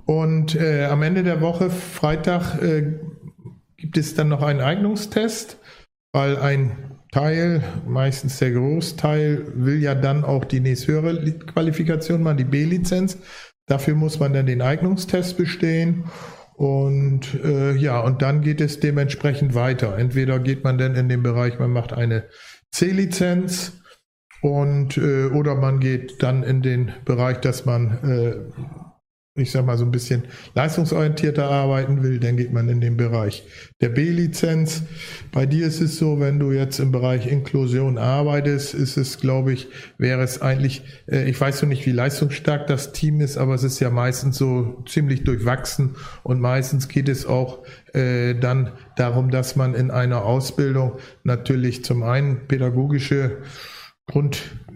Und 0.06 0.56
äh, 0.56 0.86
am 0.86 1.02
Ende 1.02 1.24
der 1.24 1.42
Woche, 1.42 1.70
Freitag, 1.70 2.62
äh, 2.62 2.94
gibt 3.84 3.98
es 3.98 4.16
dann 4.16 4.30
noch 4.30 4.42
einen 4.42 4.62
Eignungstest, 4.62 5.58
weil 6.14 6.38
ein 6.38 7.02
Teil, 7.12 7.62
meistens 7.86 8.40
der 8.40 8.52
Großteil, 8.52 9.44
will 9.56 9.84
ja 9.84 9.94
dann 9.94 10.24
auch 10.24 10.46
die 10.46 10.62
nächsthöhere 10.62 11.22
Qualifikation 11.34 12.24
machen, 12.24 12.38
die 12.38 12.46
B-Lizenz. 12.46 13.18
Dafür 13.68 13.96
muss 13.96 14.22
man 14.22 14.32
dann 14.32 14.46
den 14.46 14.62
Eignungstest 14.62 15.36
bestehen. 15.36 16.06
Und 16.56 17.34
äh, 17.44 17.76
ja, 17.76 18.00
und 18.00 18.22
dann 18.22 18.40
geht 18.40 18.62
es 18.62 18.80
dementsprechend 18.80 19.54
weiter. 19.54 19.98
Entweder 19.98 20.40
geht 20.40 20.64
man 20.64 20.78
dann 20.78 20.96
in 20.96 21.10
den 21.10 21.24
Bereich, 21.24 21.60
man 21.60 21.72
macht 21.72 21.92
eine 21.92 22.30
C-Lizenz 22.72 23.82
und 24.42 24.96
äh, 24.98 25.26
oder 25.26 25.56
man 25.56 25.82
geht 25.82 26.24
dann 26.24 26.44
in 26.44 26.62
den 26.62 26.94
Bereich, 27.04 27.42
dass 27.42 27.66
man 27.66 27.98
äh, 28.02 28.36
ich 29.36 29.52
sag 29.52 29.66
mal, 29.66 29.80
so 29.80 29.86
ein 29.86 29.92
bisschen 29.92 30.26
leistungsorientierter 30.54 31.50
arbeiten 31.50 32.04
will, 32.04 32.20
dann 32.20 32.38
geht 32.38 32.54
man 32.54 32.70
in 32.70 32.82
den 32.82 32.98
Bereich 32.98 33.44
der 33.82 33.90
B-Lizenz. 33.90 34.84
Bei 35.32 35.48
dir 35.48 35.66
ist 35.66 35.82
es 35.82 35.98
so, 35.98 36.20
wenn 36.20 36.38
du 36.38 36.52
jetzt 36.52 36.78
im 36.80 36.92
Bereich 36.92 37.26
Inklusion 37.26 37.98
arbeitest, 37.98 38.76
ist 38.76 38.96
es, 38.96 39.18
glaube 39.18 39.54
ich, 39.54 39.70
wäre 39.98 40.22
es 40.22 40.40
eigentlich, 40.40 40.84
äh, 41.08 41.28
ich 41.28 41.42
weiß 41.42 41.64
noch 41.64 41.70
nicht, 41.70 41.84
wie 41.88 41.92
leistungsstark 41.92 42.68
das 42.68 42.92
Team 42.92 43.22
ist, 43.22 43.38
aber 43.38 43.56
es 43.56 43.64
ist 43.64 43.80
ja 43.80 43.90
meistens 43.90 44.38
so 44.38 44.84
ziemlich 44.88 45.24
durchwachsen 45.24 45.96
und 46.22 46.40
meistens 46.40 46.88
geht 46.88 47.10
es 47.10 47.26
auch 47.26 47.66
äh, 47.94 48.36
dann 48.36 48.74
darum, 48.98 49.32
dass 49.32 49.56
man 49.56 49.74
in 49.74 49.90
einer 49.90 50.26
Ausbildung 50.26 51.00
natürlich 51.24 51.84
zum 51.84 52.04
einen 52.04 52.48
pädagogische 52.48 53.40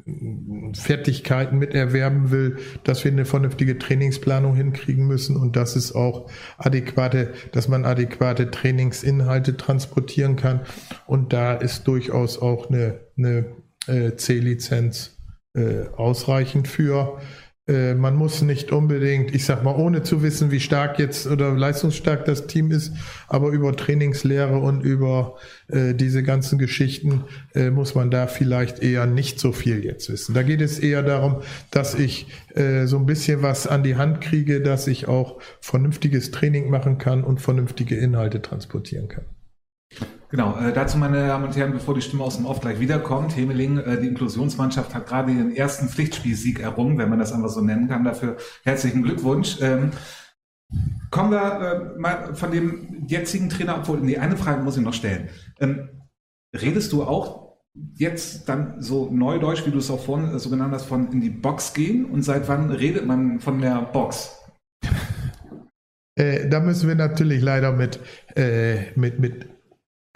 Grundfertigkeiten 0.07 1.59
miterwerben 1.59 2.31
will, 2.31 2.57
dass 2.83 3.03
wir 3.03 3.11
eine 3.11 3.25
vernünftige 3.25 3.77
Trainingsplanung 3.77 4.55
hinkriegen 4.55 5.05
müssen 5.07 5.35
und 5.35 5.55
dass 5.55 5.75
es 5.75 5.93
auch 5.93 6.29
adäquate, 6.57 7.33
dass 7.51 7.67
man 7.67 7.85
adäquate 7.85 8.51
Trainingsinhalte 8.51 9.57
transportieren 9.57 10.35
kann. 10.35 10.61
Und 11.05 11.33
da 11.33 11.53
ist 11.53 11.87
durchaus 11.87 12.41
auch 12.41 12.69
eine, 12.69 13.01
eine 13.17 13.45
äh, 13.87 14.15
C-Lizenz 14.15 15.17
äh, 15.53 15.87
ausreichend 15.95 16.67
für. 16.67 17.19
Äh, 17.67 17.95
man 17.95 18.15
muss 18.15 18.41
nicht 18.41 18.71
unbedingt, 18.71 19.35
ich 19.35 19.45
sag 19.45 19.63
mal, 19.63 19.75
ohne 19.75 20.03
zu 20.03 20.23
wissen, 20.23 20.51
wie 20.51 20.59
stark 20.59 20.99
jetzt 20.99 21.27
oder 21.27 21.53
leistungsstark 21.53 22.25
das 22.25 22.47
Team 22.47 22.71
ist, 22.71 22.93
aber 23.27 23.49
über 23.49 23.75
Trainingslehre 23.75 24.57
und 24.57 24.81
über 24.81 25.35
äh, 25.67 25.93
diese 25.93 26.23
ganzen 26.23 26.57
Geschichten 26.57 27.25
äh, 27.53 27.69
muss 27.69 27.93
man 27.95 28.09
da 28.09 28.27
vielleicht 28.27 28.79
eher 28.81 29.05
nicht 29.05 29.39
so 29.39 29.51
viel 29.51 29.83
jetzt 29.83 30.09
wissen. 30.09 30.33
Da 30.33 30.43
geht 30.43 30.61
es 30.61 30.79
eher 30.79 31.03
darum, 31.03 31.41
dass 31.71 31.95
ich 31.95 32.27
äh, 32.55 32.85
so 32.85 32.97
ein 32.97 33.05
bisschen 33.05 33.41
was 33.41 33.67
an 33.67 33.83
die 33.83 33.95
Hand 33.95 34.21
kriege, 34.21 34.61
dass 34.61 34.87
ich 34.87 35.07
auch 35.07 35.39
vernünftiges 35.59 36.31
Training 36.31 36.69
machen 36.69 36.97
kann 36.97 37.23
und 37.23 37.41
vernünftige 37.41 37.97
Inhalte 37.97 38.41
transportieren 38.41 39.09
kann. 39.09 39.25
Genau, 40.29 40.57
äh, 40.57 40.73
dazu 40.73 40.97
meine 40.97 41.25
Damen 41.25 41.45
und 41.45 41.55
Herren, 41.55 41.71
bevor 41.71 41.95
die 41.95 42.01
Stimme 42.01 42.23
aus 42.23 42.35
dem 42.35 42.45
Off 42.45 42.59
gleich 42.59 42.79
wiederkommt, 42.79 43.35
Hemeling, 43.37 43.77
äh, 43.77 44.01
die 44.01 44.07
Inklusionsmannschaft 44.07 44.93
hat 44.93 45.07
gerade 45.07 45.31
ihren 45.31 45.55
ersten 45.55 45.87
Pflichtspielsieg 45.87 46.59
errungen, 46.59 46.97
wenn 46.97 47.09
man 47.09 47.19
das 47.19 47.31
einfach 47.31 47.49
so 47.49 47.61
nennen 47.61 47.87
kann. 47.87 48.03
Dafür 48.03 48.35
herzlichen 48.63 49.03
Glückwunsch. 49.03 49.57
Ähm, 49.61 49.91
Kommen 51.09 51.31
wir 51.31 51.93
äh, 51.95 51.99
mal 51.99 52.35
von 52.35 52.51
dem 52.51 53.05
jetzigen 53.07 53.49
Trainer, 53.49 53.77
obwohl, 53.77 54.01
nee, 54.01 54.17
eine 54.17 54.35
Frage 54.35 54.61
muss 54.61 54.75
ich 54.75 54.83
noch 54.83 54.93
stellen. 54.93 55.29
Ähm, 55.59 55.89
redest 56.53 56.91
du 56.91 57.03
auch 57.03 57.57
jetzt 57.95 58.49
dann 58.49 58.81
so 58.81 59.09
neudeutsch, 59.09 59.65
wie 59.65 59.71
du 59.71 59.77
es 59.77 59.89
auch 59.89 60.03
vorhin 60.03 60.35
äh, 60.35 60.39
so 60.39 60.49
genannt 60.49 60.73
hast, 60.73 60.85
von 60.85 61.11
in 61.13 61.21
die 61.21 61.29
Box 61.29 61.73
gehen? 61.73 62.05
Und 62.05 62.23
seit 62.23 62.49
wann 62.49 62.69
redet 62.69 63.05
man 63.05 63.39
von 63.39 63.61
der 63.61 63.81
Box? 63.81 64.37
Äh, 66.15 66.49
da 66.49 66.59
müssen 66.59 66.89
wir 66.89 66.95
natürlich 66.95 67.41
leider 67.41 67.71
mit, 67.71 68.01
äh, 68.35 68.91
mit, 68.95 69.19
mit 69.19 69.47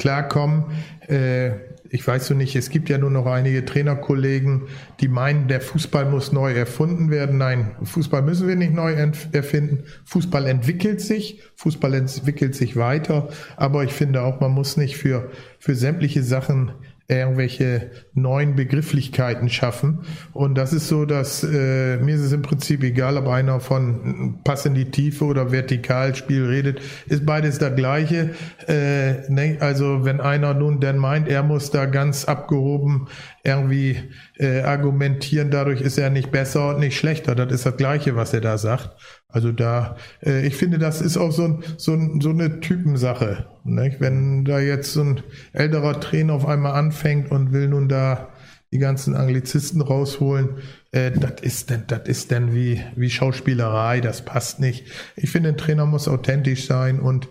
klarkommen. 0.02 0.66
Äh, 1.08 1.52
ich 1.94 2.08
weiß 2.08 2.28
so 2.28 2.34
nicht, 2.34 2.56
es 2.56 2.70
gibt 2.70 2.90
ja 2.90 2.98
nur 2.98 3.12
noch 3.12 3.26
einige 3.26 3.66
Trainerkollegen, 3.66 4.64
die 5.00 5.10
meinen, 5.10 5.48
der 5.48 5.62
Fußball 5.62 6.06
muss 6.06 6.32
neu 6.32 6.54
erfunden 6.54 7.12
werden. 7.12 7.38
Nein, 7.38 7.76
Fußball 7.84 8.22
müssen 8.22 8.48
wir 8.48 8.56
nicht 8.56 8.74
neu 8.74 8.94
erfinden. 8.94 9.84
Fußball 10.06 10.48
entwickelt 10.48 11.02
sich, 11.02 11.42
Fußball 11.56 11.94
entwickelt 11.94 12.56
sich 12.56 12.78
weiter. 12.78 13.30
Aber 13.58 13.84
ich 13.84 13.92
finde 13.92 14.24
auch, 14.24 14.40
man 14.40 14.52
muss 14.52 14.76
nicht 14.78 14.98
für, 14.98 15.30
für 15.60 15.76
sämtliche 15.76 16.24
Sachen 16.24 16.72
irgendwelche 17.18 17.92
neuen 18.14 18.56
Begrifflichkeiten 18.56 19.50
schaffen. 19.50 20.06
Und 20.34 20.56
das 20.56 20.74
ist 20.74 20.88
so, 20.88 21.06
dass 21.06 21.44
äh, 21.44 21.98
mir 21.98 22.16
ist 22.16 22.22
es 22.22 22.32
im 22.32 22.42
Prinzip 22.42 22.84
egal, 22.84 23.18
ob 23.18 23.28
einer 23.28 23.60
von 23.60 24.40
Pass 24.44 24.66
in 24.66 24.74
die 24.74 24.92
Tiefe 24.92 25.26
oder 25.26 25.52
Vertikalspiel 25.52 26.46
redet, 26.46 26.82
ist 27.08 27.26
beides 27.26 27.60
das 27.60 27.76
gleiche. 27.76 28.32
Äh, 28.68 29.30
ne? 29.30 29.58
Also 29.60 30.06
wenn 30.06 30.22
einer 30.22 30.54
nun 30.54 30.80
denn 30.80 30.98
meint, 30.98 31.28
er 31.28 31.44
muss 31.44 31.72
da 31.72 31.86
ganz 31.86 32.26
abgehoben 32.26 33.08
irgendwie 33.44 33.98
äh, 34.38 34.62
argumentieren, 34.62 35.52
dadurch 35.52 35.82
ist 35.82 35.98
er 35.98 36.10
nicht 36.10 36.32
besser 36.32 36.70
und 36.70 36.80
nicht 36.80 36.98
schlechter. 36.98 37.36
Das 37.36 37.52
ist 37.52 37.66
das 37.66 37.78
Gleiche, 37.78 38.16
was 38.16 38.34
er 38.34 38.42
da 38.42 38.58
sagt. 38.58 38.92
Also 39.32 39.52
da, 39.52 39.96
äh, 40.26 40.46
ich 40.46 40.56
finde, 40.56 40.78
das 40.78 41.02
ist 41.02 41.18
auch 41.18 41.32
so, 41.32 41.46
ein, 41.46 41.64
so, 41.78 41.94
ein, 41.94 42.22
so 42.22 42.30
eine 42.30 42.60
Typensache. 42.60 43.46
Nicht? 43.64 44.02
Wenn 44.02 44.46
da 44.46 44.60
jetzt 44.60 44.94
so 44.94 45.02
ein 45.02 45.24
älterer 45.54 46.00
Trainer 46.00 46.34
auf 46.34 46.46
einmal 46.46 46.74
anfängt 46.74 47.32
und 47.32 47.52
will 47.52 47.68
nun 47.68 47.88
da 47.88 48.30
die 48.72 48.80
ganzen 48.80 49.16
Anglizisten 49.16 49.82
rausholen, 49.82 50.50
äh, 50.92 51.12
das 51.12 51.42
ist 51.42 51.70
denn, 51.70 51.84
das 51.88 52.02
ist 52.06 52.32
denn 52.32 52.54
wie, 52.54 52.82
wie 52.96 53.10
Schauspielerei, 53.10 54.02
das 54.02 54.24
passt 54.24 54.60
nicht. 54.60 54.86
Ich 55.16 55.30
finde, 55.30 55.50
ein 55.50 55.58
Trainer 55.58 55.86
muss 55.86 56.08
authentisch 56.08 56.68
sein 56.68 57.00
und 57.00 57.28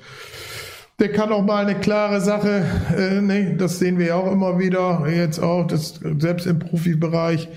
der 0.99 1.12
kann 1.12 1.33
auch 1.33 1.42
mal 1.42 1.64
eine 1.64 1.80
klare 1.80 2.21
Sache, 2.21 2.66
äh, 2.95 3.23
ne, 3.23 3.57
das 3.57 3.78
sehen 3.78 3.99
wir 3.99 4.07
ja 4.07 4.14
auch 4.16 4.30
immer 4.30 4.59
wieder, 4.59 5.09
jetzt 5.09 5.38
auch, 5.38 5.66
das, 5.66 5.99
selbst 6.19 6.47
im 6.47 6.59
Profibereich, 6.59 7.49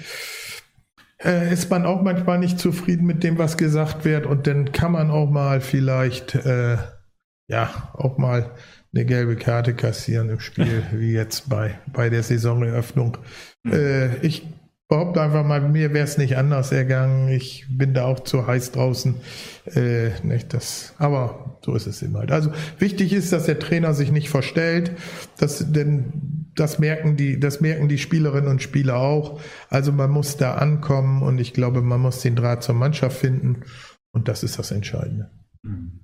äh, 1.24 1.51
ist 1.51 1.70
man 1.70 1.86
auch 1.86 2.01
manchmal 2.01 2.39
nicht 2.39 2.60
zufrieden 2.60 3.06
mit 3.06 3.24
dem, 3.24 3.38
was 3.38 3.58
gesagt 3.58 4.06
wird 4.06 4.25
und 4.25 4.48
dann 4.48 4.72
kann 4.72 4.92
man 4.92 5.12
auch 5.12 5.30
mal 5.30 5.62
vielleicht, 5.62 6.36
äh, 6.36 6.77
ja, 7.48 7.92
auch 7.94 8.18
mal 8.18 8.51
eine 8.94 9.06
gelbe 9.06 9.36
Karte 9.36 9.74
kassieren 9.74 10.30
im 10.30 10.39
Spiel, 10.39 10.84
wie 10.94 11.13
jetzt 11.13 11.50
bei, 11.50 11.80
bei 11.92 12.10
der 12.10 12.24
Saisoneröffnung. 12.24 13.18
Mhm. 13.63 13.74
Äh, 13.74 14.18
ich 14.18 14.48
behaupte 14.88 15.22
einfach 15.22 15.44
mal, 15.44 15.62
mir 15.62 15.94
wäre 15.94 16.03
es 16.03 16.18
nicht 16.18 16.38
anders 16.38 16.72
ergangen. 16.72 17.27
Ich 17.30 17.65
bin 17.70 17.94
da 17.94 18.06
auch 18.06 18.20
zu 18.20 18.46
heiß 18.46 18.74
draußen. 18.74 19.15
Äh, 19.74 20.10
nicht 20.22 20.53
das, 20.53 20.94
aber 21.00 21.58
so 21.65 21.74
ist 21.74 21.88
es 21.88 22.01
immer 22.01 22.20
halt. 22.20 22.32
Also 22.32 22.51
wichtig 22.77 23.13
ist, 23.13 23.34
dass 23.34 23.46
der 23.46 23.58
Trainer 23.58 23.94
sich 23.94 24.12
nicht 24.12 24.30
verstellt, 24.30 24.92
dass, 25.38 25.72
denn 25.72 26.43
das 26.55 26.79
merken 26.79 27.15
die, 27.15 27.39
das 27.39 27.62
merken 27.62 27.88
die 27.88 27.98
Spielerinnen 27.98 28.50
und 28.50 28.62
Spieler 28.62 28.98
auch. 28.98 29.39
Also 29.69 29.91
man 29.91 30.12
muss 30.12 30.38
da 30.38 30.55
ankommen 30.55 31.22
und 31.22 31.39
ich 31.39 31.53
glaube, 31.53 31.81
man 31.81 32.01
muss 32.01 32.22
den 32.22 32.36
Draht 32.36 32.63
zur 32.63 32.75
Mannschaft 32.75 33.17
finden 33.17 33.63
und 34.11 34.27
das 34.27 34.44
ist 34.44 34.59
das 34.59 34.72
Entscheidende. 34.72 35.31
Mhm. 35.63 36.00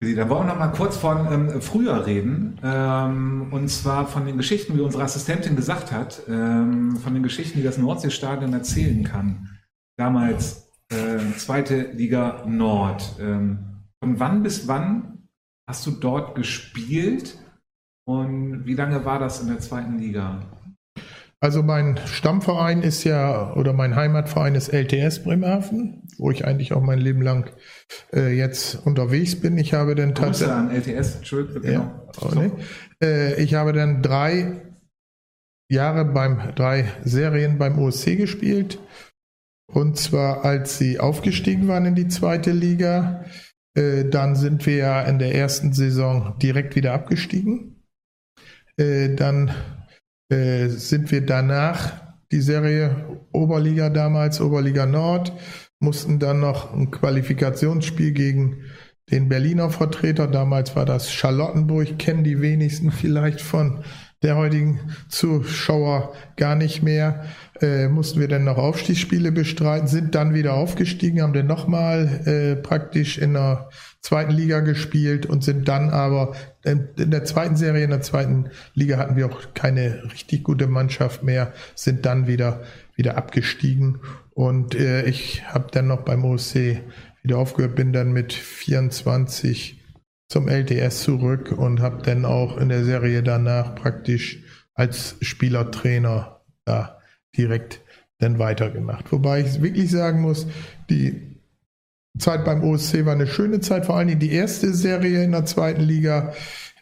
Da 0.00 0.28
wollen 0.28 0.46
wir 0.46 0.52
noch 0.52 0.58
mal 0.58 0.68
kurz 0.68 0.96
von 0.96 1.32
ähm, 1.32 1.60
früher 1.62 2.04
reden. 2.04 2.60
Ähm, 2.62 3.48
und 3.52 3.68
zwar 3.68 4.06
von 4.06 4.26
den 4.26 4.36
Geschichten, 4.36 4.76
wie 4.76 4.82
unsere 4.82 5.04
Assistentin 5.04 5.56
gesagt 5.56 5.92
hat, 5.92 6.22
ähm, 6.28 6.96
von 6.96 7.14
den 7.14 7.22
Geschichten, 7.22 7.58
die 7.58 7.64
das 7.64 7.78
Nordseestadion 7.78 8.52
erzählen 8.52 9.02
kann. 9.04 9.48
Damals 9.96 10.70
äh, 10.90 11.18
zweite 11.38 11.92
Liga 11.92 12.44
Nord. 12.46 13.16
Ähm, 13.18 13.84
von 14.02 14.20
wann 14.20 14.42
bis 14.42 14.68
wann 14.68 15.28
hast 15.66 15.86
du 15.86 15.92
dort 15.92 16.34
gespielt? 16.34 17.38
Und 18.06 18.66
wie 18.66 18.74
lange 18.74 19.04
war 19.04 19.18
das 19.18 19.40
in 19.40 19.48
der 19.48 19.60
zweiten 19.60 19.98
Liga? 19.98 20.42
Also 21.40 21.62
mein 21.62 21.98
Stammverein 22.06 22.80
ist 22.80 23.04
ja, 23.04 23.52
oder 23.54 23.74
mein 23.74 23.96
Heimatverein 23.96 24.54
ist 24.54 24.72
LTS 24.72 25.24
Bremerhaven, 25.24 26.02
wo 26.16 26.30
ich 26.30 26.46
eigentlich 26.46 26.72
auch 26.72 26.80
mein 26.80 26.98
Leben 26.98 27.20
lang 27.20 27.50
äh, 28.14 28.34
jetzt 28.34 28.86
unterwegs 28.86 29.38
bin. 29.38 29.58
Ich 29.58 29.74
habe 29.74 29.94
dann 29.94 30.14
tatsächlich... 30.14 30.56
an 30.56 30.70
LTS, 30.70 31.16
Entschuldigung. 31.16 31.60
Genau. 31.60 32.08
Ja, 32.22 32.34
nee. 32.34 32.50
äh, 33.02 33.42
ich 33.42 33.52
habe 33.52 33.74
dann 33.74 34.00
drei 34.00 34.62
Jahre 35.70 36.06
beim, 36.06 36.54
drei 36.54 36.90
Serien 37.04 37.58
beim 37.58 37.78
OSC 37.78 38.16
gespielt. 38.16 38.78
Und 39.70 39.98
zwar 39.98 40.46
als 40.46 40.78
sie 40.78 40.98
aufgestiegen 40.98 41.68
waren 41.68 41.84
in 41.84 41.94
die 41.94 42.08
zweite 42.08 42.52
Liga. 42.52 43.24
Äh, 43.76 44.04
dann 44.06 44.34
sind 44.34 44.64
wir 44.64 44.76
ja 44.76 45.02
in 45.02 45.18
der 45.18 45.34
ersten 45.34 45.74
Saison 45.74 46.38
direkt 46.38 46.74
wieder 46.74 46.94
abgestiegen. 46.94 47.73
Äh, 48.76 49.14
dann 49.14 49.52
äh, 50.30 50.68
sind 50.68 51.10
wir 51.10 51.24
danach 51.24 52.04
die 52.32 52.40
Serie 52.40 53.20
Oberliga 53.32 53.90
damals, 53.90 54.40
Oberliga 54.40 54.86
Nord, 54.86 55.32
mussten 55.78 56.18
dann 56.18 56.40
noch 56.40 56.72
ein 56.72 56.90
Qualifikationsspiel 56.90 58.12
gegen 58.12 58.64
den 59.10 59.28
Berliner 59.28 59.68
Vertreter, 59.68 60.26
damals 60.26 60.74
war 60.76 60.86
das 60.86 61.12
Charlottenburg, 61.12 61.98
kennen 61.98 62.24
die 62.24 62.40
wenigsten 62.40 62.90
vielleicht 62.90 63.40
von 63.42 63.84
der 64.22 64.36
heutigen 64.36 64.80
Zuschauer 65.10 66.14
gar 66.36 66.54
nicht 66.54 66.82
mehr. 66.82 67.26
Äh, 67.60 67.88
mussten 67.88 68.18
wir 68.18 68.28
dann 68.28 68.44
noch 68.44 68.56
Aufstiegsspiele 68.56 69.30
bestreiten, 69.30 69.86
sind 69.86 70.14
dann 70.14 70.32
wieder 70.32 70.54
aufgestiegen, 70.54 71.20
haben 71.20 71.34
dann 71.34 71.46
nochmal 71.46 72.22
äh, 72.24 72.56
praktisch 72.56 73.18
in 73.18 73.34
der 73.34 73.68
zweiten 74.04 74.32
Liga 74.32 74.60
gespielt 74.60 75.24
und 75.24 75.42
sind 75.42 75.66
dann 75.66 75.88
aber 75.88 76.36
in, 76.62 76.90
der 76.96 77.24
zweiten 77.24 77.56
Serie, 77.56 77.84
in 77.84 77.90
der 77.90 78.02
zweiten 78.02 78.50
Liga 78.74 78.98
hatten 78.98 79.16
wir 79.16 79.26
auch 79.26 79.54
keine 79.54 80.04
richtig 80.12 80.44
gute 80.44 80.66
Mannschaft 80.66 81.22
mehr, 81.22 81.54
sind 81.74 82.04
dann 82.04 82.26
wieder, 82.26 82.62
wieder 82.96 83.16
abgestiegen 83.16 84.00
und 84.34 84.74
äh, 84.74 85.06
ich 85.06 85.46
habe 85.46 85.68
dann 85.72 85.86
noch 85.86 86.02
beim 86.02 86.22
OSC 86.22 86.82
wieder 87.22 87.38
aufgehört, 87.38 87.76
bin 87.76 87.94
dann 87.94 88.12
mit 88.12 88.34
24 88.34 89.82
zum 90.28 90.48
LTS 90.48 91.02
zurück 91.02 91.52
und 91.56 91.80
habe 91.80 92.02
dann 92.02 92.26
auch 92.26 92.58
in 92.58 92.68
der 92.68 92.84
Serie 92.84 93.22
danach 93.22 93.74
praktisch 93.74 94.42
als 94.74 95.16
Spielertrainer 95.22 96.42
da 96.66 97.00
direkt 97.38 97.80
dann 98.18 98.38
weitergemacht. 98.38 99.10
Wobei 99.12 99.40
ich 99.40 99.62
wirklich 99.62 99.90
sagen 99.90 100.20
muss, 100.20 100.46
die 100.90 101.33
Zeit 102.18 102.44
beim 102.44 102.62
OSC 102.62 103.04
war 103.04 103.14
eine 103.14 103.26
schöne 103.26 103.60
Zeit, 103.60 103.86
vor 103.86 103.96
allen 103.96 104.08
Dingen 104.08 104.20
die 104.20 104.32
erste 104.32 104.72
Serie 104.72 105.24
in 105.24 105.32
der 105.32 105.46
zweiten 105.46 105.82
Liga. 105.82 106.32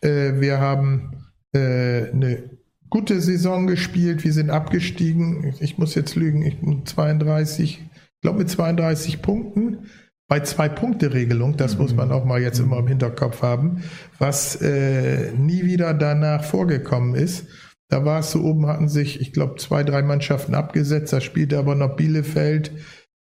Äh, 0.00 0.40
wir 0.40 0.60
haben 0.60 1.26
äh, 1.52 2.10
eine 2.10 2.50
gute 2.90 3.20
Saison 3.20 3.66
gespielt, 3.66 4.24
wir 4.24 4.32
sind 4.32 4.50
abgestiegen. 4.50 5.54
Ich 5.60 5.78
muss 5.78 5.94
jetzt 5.94 6.14
lügen, 6.14 6.42
ich 6.42 6.60
bin 6.60 6.84
32, 6.84 7.80
ich 7.80 8.20
glaube 8.20 8.40
mit 8.40 8.50
32 8.50 9.22
Punkten. 9.22 9.86
Bei 10.28 10.40
Zwei-Punkte-Regelung, 10.40 11.56
das 11.58 11.74
mhm. 11.74 11.82
muss 11.82 11.94
man 11.94 12.12
auch 12.12 12.24
mal 12.24 12.40
jetzt 12.40 12.58
immer 12.58 12.78
im 12.78 12.86
Hinterkopf 12.86 13.42
haben, 13.42 13.82
was 14.18 14.56
äh, 14.56 15.32
nie 15.32 15.64
wieder 15.64 15.92
danach 15.92 16.44
vorgekommen 16.44 17.14
ist. 17.14 17.46
Da 17.88 18.06
war 18.06 18.20
es 18.20 18.30
so, 18.30 18.42
oben 18.42 18.66
hatten 18.66 18.88
sich, 18.88 19.20
ich 19.20 19.34
glaube, 19.34 19.56
zwei, 19.56 19.84
drei 19.84 20.02
Mannschaften 20.02 20.54
abgesetzt, 20.54 21.12
da 21.12 21.20
spielte 21.20 21.58
aber 21.58 21.74
noch 21.74 21.96
Bielefeld. 21.96 22.72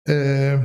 Äh, 0.09 0.59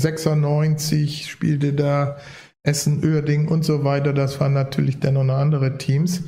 96 0.00 1.30
spielte 1.30 1.72
da 1.72 2.16
Essen, 2.62 3.04
Uerding 3.04 3.48
und 3.48 3.64
so 3.64 3.84
weiter. 3.84 4.12
Das 4.12 4.40
waren 4.40 4.52
natürlich 4.52 5.00
dann 5.00 5.14
noch 5.14 5.34
andere 5.34 5.78
Teams. 5.78 6.24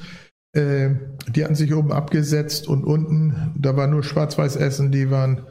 Äh, 0.55 0.91
die 1.29 1.45
hatten 1.45 1.55
sich 1.55 1.75
oben 1.75 1.93
abgesetzt 1.93 2.69
und 2.69 2.85
unten, 2.85 3.55
da 3.57 3.77
war 3.77 3.87
nur 3.87 4.03
Schwarz-Weiß 4.03 4.57
Essen, 4.57 4.93
die 4.93 5.11
waren, 5.11 5.47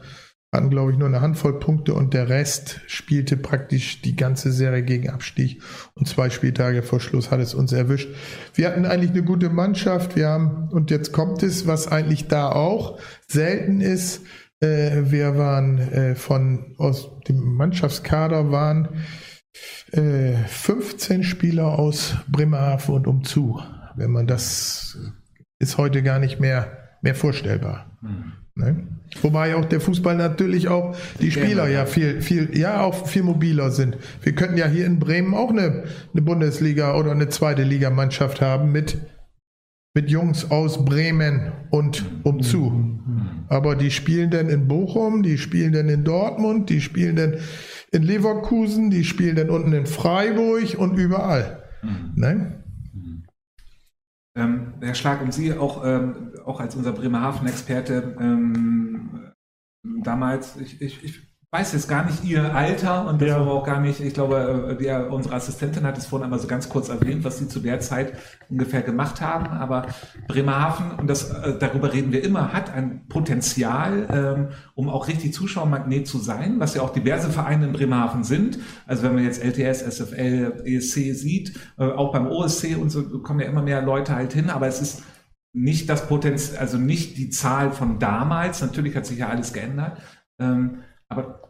hatten 0.52 0.70
glaube 0.70 0.92
ich 0.92 0.98
nur 0.98 1.08
eine 1.08 1.20
Handvoll 1.20 1.58
Punkte 1.58 1.94
und 1.94 2.14
der 2.14 2.28
Rest 2.28 2.80
spielte 2.86 3.36
praktisch 3.36 4.00
die 4.02 4.14
ganze 4.14 4.52
Serie 4.52 4.84
gegen 4.84 5.10
Abstieg 5.10 5.60
und 5.94 6.06
zwei 6.06 6.30
Spieltage 6.30 6.84
vor 6.84 7.00
Schluss 7.00 7.32
hat 7.32 7.40
es 7.40 7.54
uns 7.54 7.72
erwischt. 7.72 8.10
Wir 8.54 8.68
hatten 8.68 8.84
eigentlich 8.84 9.10
eine 9.10 9.24
gute 9.24 9.50
Mannschaft, 9.50 10.14
wir 10.14 10.28
haben, 10.28 10.68
und 10.70 10.92
jetzt 10.92 11.12
kommt 11.12 11.42
es, 11.42 11.66
was 11.66 11.88
eigentlich 11.88 12.28
da 12.28 12.52
auch 12.52 13.00
selten 13.26 13.80
ist, 13.80 14.22
äh, 14.62 15.10
wir 15.10 15.36
waren 15.36 15.78
äh, 15.78 16.14
von 16.14 16.74
aus 16.78 17.10
dem 17.28 17.40
Mannschaftskader 17.56 18.50
waren 18.50 18.88
äh, 19.92 20.34
15 20.46 21.24
Spieler 21.24 21.78
aus 21.78 22.16
Bremerhaven 22.28 22.94
und 22.94 23.06
umzu. 23.06 23.60
Wenn 23.96 24.10
man 24.10 24.26
das 24.26 24.98
ist 25.58 25.78
heute 25.78 26.02
gar 26.02 26.18
nicht 26.18 26.40
mehr 26.40 26.78
mehr 27.02 27.14
vorstellbar. 27.14 27.98
Mhm. 28.00 28.32
Ne? 28.54 28.86
Wobei 29.22 29.56
auch 29.56 29.64
der 29.64 29.80
Fußball 29.80 30.16
natürlich 30.16 30.68
auch 30.68 30.96
die 31.20 31.30
Spieler 31.30 31.68
ja 31.68 31.86
viel, 31.86 32.20
viel, 32.22 32.56
ja 32.56 32.82
auch 32.82 33.06
viel 33.06 33.22
mobiler 33.22 33.70
sind. 33.70 33.96
Wir 34.22 34.34
könnten 34.34 34.56
ja 34.56 34.66
hier 34.66 34.86
in 34.86 34.98
Bremen 34.98 35.34
auch 35.34 35.50
eine, 35.50 35.84
eine 36.12 36.22
Bundesliga 36.22 36.94
oder 36.96 37.12
eine 37.12 37.28
zweite 37.28 37.62
Ligamannschaft 37.62 38.40
haben 38.40 38.72
mit, 38.72 38.98
mit 39.94 40.10
Jungs 40.10 40.50
aus 40.50 40.84
Bremen 40.84 41.52
und 41.70 42.04
umzu. 42.24 42.98
Aber 43.48 43.76
die 43.76 43.90
spielen 43.90 44.30
dann 44.30 44.48
in 44.48 44.66
Bochum, 44.66 45.22
die 45.22 45.36
spielen 45.36 45.72
dann 45.72 45.88
in 45.88 46.04
Dortmund, 46.04 46.70
die 46.70 46.80
spielen 46.80 47.16
dann 47.16 47.36
in 47.90 48.02
Leverkusen, 48.02 48.90
die 48.90 49.04
spielen 49.04 49.36
dann 49.36 49.50
unten 49.50 49.72
in 49.72 49.86
Freiburg 49.86 50.78
und 50.78 50.96
überall. 50.96 51.62
Ne? 52.14 52.64
Ähm, 54.34 54.74
Herr 54.80 54.94
Schlag, 54.94 55.20
und 55.20 55.34
Sie 55.34 55.52
auch, 55.52 55.84
ähm, 55.84 56.32
auch 56.46 56.60
als 56.60 56.74
unser 56.74 56.92
Bremerhaven-Experte, 56.92 58.16
ähm, 58.18 59.32
damals, 60.02 60.56
ich, 60.56 60.80
ich, 60.80 61.04
ich 61.04 61.31
weiß 61.54 61.74
jetzt 61.74 61.86
gar 61.86 62.06
nicht 62.06 62.24
Ihr 62.24 62.54
Alter 62.54 63.06
und 63.06 63.20
das 63.20 63.28
Ja. 63.28 63.36
aber 63.36 63.52
auch 63.52 63.66
gar 63.66 63.78
nicht, 63.78 64.00
ich 64.00 64.14
glaube, 64.14 64.70
äh, 64.70 64.82
der, 64.82 65.12
unsere 65.12 65.34
Assistentin 65.34 65.84
hat 65.84 65.98
es 65.98 66.06
vorhin 66.06 66.24
einmal 66.24 66.38
so 66.38 66.46
ganz 66.46 66.70
kurz 66.70 66.88
erwähnt, 66.88 67.24
was 67.24 67.36
Sie 67.38 67.46
zu 67.46 67.60
der 67.60 67.78
Zeit 67.80 68.14
ungefähr 68.48 68.80
gemacht 68.80 69.20
haben, 69.20 69.48
aber 69.48 69.86
Bremerhaven, 70.28 70.92
und 70.92 71.08
das, 71.08 71.30
äh, 71.30 71.58
darüber 71.58 71.92
reden 71.92 72.10
wir 72.10 72.24
immer, 72.24 72.54
hat 72.54 72.72
ein 72.72 73.06
Potenzial, 73.06 74.08
ähm, 74.10 74.48
um 74.74 74.88
auch 74.88 75.08
richtig 75.08 75.34
Zuschauermagnet 75.34 76.06
zu 76.06 76.16
sein, 76.16 76.58
was 76.58 76.74
ja 76.74 76.80
auch 76.80 76.90
diverse 76.90 77.28
Vereine 77.28 77.66
in 77.66 77.72
Bremerhaven 77.74 78.24
sind. 78.24 78.58
Also 78.86 79.02
wenn 79.02 79.14
man 79.14 79.24
jetzt 79.24 79.44
LTS, 79.44 79.82
SFL, 79.82 80.62
ESC 80.64 81.12
sieht, 81.12 81.52
äh, 81.76 81.84
auch 81.84 82.12
beim 82.12 82.28
OSC 82.28 82.76
und 82.76 82.88
so 82.88 83.20
kommen 83.20 83.40
ja 83.40 83.46
immer 83.46 83.62
mehr 83.62 83.82
Leute 83.82 84.14
halt 84.14 84.32
hin, 84.32 84.48
aber 84.48 84.68
es 84.68 84.80
ist 84.80 85.02
nicht 85.52 85.90
das 85.90 86.08
Potenzial, 86.08 86.60
also 86.60 86.78
nicht 86.78 87.18
die 87.18 87.28
Zahl 87.28 87.72
von 87.72 87.98
damals, 87.98 88.62
natürlich 88.62 88.96
hat 88.96 89.04
sich 89.04 89.18
ja 89.18 89.28
alles 89.28 89.52
geändert, 89.52 89.98
ähm, 90.38 90.78
aber 91.10 91.41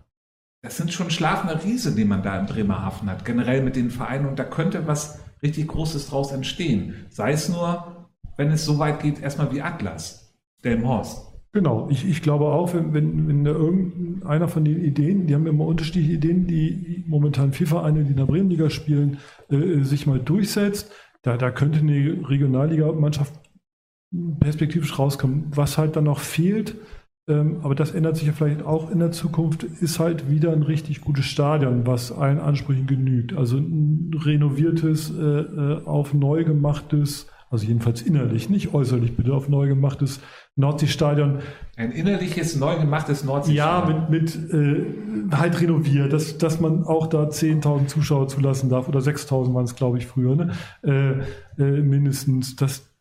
das 0.63 0.77
sind 0.77 0.93
schon 0.93 1.11
schlafende 1.11 1.63
Riese, 1.63 1.95
die 1.95 2.05
man 2.05 2.23
da 2.23 2.39
in 2.39 2.47
Bremerhaven 2.47 3.11
hat, 3.11 3.25
generell 3.25 3.63
mit 3.63 3.77
den 3.77 3.91
Vereinen 3.91 4.27
und 4.27 4.39
da 4.39 4.45
könnte 4.45 4.87
was 4.87 5.21
richtig 5.43 5.69
Großes 5.69 6.09
draus 6.09 6.31
entstehen. 6.31 6.95
Sei 7.11 7.33
es 7.33 7.49
nur, 7.49 8.09
wenn 8.37 8.51
es 8.53 8.65
so 8.65 8.79
weit 8.79 9.01
geht, 9.01 9.21
erstmal 9.21 9.53
wie 9.53 9.61
Atlas, 9.61 10.35
Delmhorst. 10.65 11.33
Genau, 11.53 11.89
ich, 11.91 12.09
ich 12.09 12.23
glaube 12.23 12.47
auch, 12.47 12.73
wenn, 12.73 12.95
wenn, 12.95 13.29
wenn 13.29 13.45
da 13.45 13.51
irgendeiner 13.51 14.49
von 14.49 14.65
den 14.65 14.83
Ideen, 14.83 15.27
die 15.27 15.35
haben 15.35 15.47
immer 15.47 15.67
unterschiedliche 15.67 16.13
Ideen, 16.13 16.47
die 16.47 17.05
momentan 17.07 17.53
vier 17.53 17.67
Vereine, 17.67 18.05
die 18.05 18.13
in 18.13 18.17
der 18.17 18.25
Bremenliga 18.25 18.71
spielen, 18.71 19.19
äh, 19.51 19.83
sich 19.83 20.07
mal 20.07 20.19
durchsetzt, 20.19 20.91
da, 21.21 21.37
da 21.37 21.51
könnte 21.51 21.81
eine 21.81 22.27
Regionalliga-Mannschaft 22.27 23.35
perspektivisch 24.41 24.99
rauskommen. 24.99 25.47
Was 25.51 25.77
halt 25.77 25.97
dann 25.97 26.05
noch 26.05 26.21
fehlt, 26.21 26.77
aber 27.29 27.75
das 27.77 27.93
ändert 27.93 28.17
sich 28.17 28.27
ja 28.27 28.33
vielleicht 28.33 28.63
auch 28.63 28.91
in 28.91 28.99
der 28.99 29.13
Zukunft, 29.13 29.63
ist 29.63 30.01
halt 30.01 30.29
wieder 30.29 30.53
ein 30.53 30.63
richtig 30.63 31.01
gutes 31.01 31.25
Stadion, 31.27 31.87
was 31.87 32.11
allen 32.11 32.41
Ansprüchen 32.41 32.87
genügt. 32.87 33.33
Also 33.37 33.59
ein 33.59 34.11
renoviertes, 34.25 35.11
äh, 35.11 35.23
äh, 35.23 35.85
auf 35.85 36.15
neu 36.15 36.43
gemachtes, 36.45 37.29
also 37.49 37.67
jedenfalls 37.67 38.03
innerlich, 38.03 38.51
nicht 38.51 38.75
äußerlich 38.75 39.17
bitte, 39.17 39.35
auf 39.35 39.49
neu 39.49 39.69
gemachtes 39.69 40.21
Nordseestadion. 40.57 41.39
Ein 41.77 41.93
innerliches, 41.93 42.57
neu 42.57 42.79
gemachtes 42.79 43.25
Nordsee. 43.25 43.53
Ja, 43.53 44.07
mit, 44.09 44.35
mit 44.35 44.53
äh, 44.53 44.85
halt 45.37 45.61
renoviert, 45.61 46.13
dass, 46.13 46.39
dass 46.39 46.61
man 46.61 46.85
auch 46.85 47.07
da 47.07 47.25
10.000 47.25 47.87
Zuschauer 47.87 48.29
zulassen 48.29 48.69
darf 48.69 48.89
oder 48.89 49.01
6.000 49.01 49.55
waren 49.55 49.65
es, 49.65 49.77
glaube 49.77 49.99
ich, 49.99 50.07
früher, 50.07 50.35
ne? 50.35 50.53
äh, 50.83 51.63
äh, 51.63 51.83
mindestens. 51.83 52.57
Das, 52.57 52.92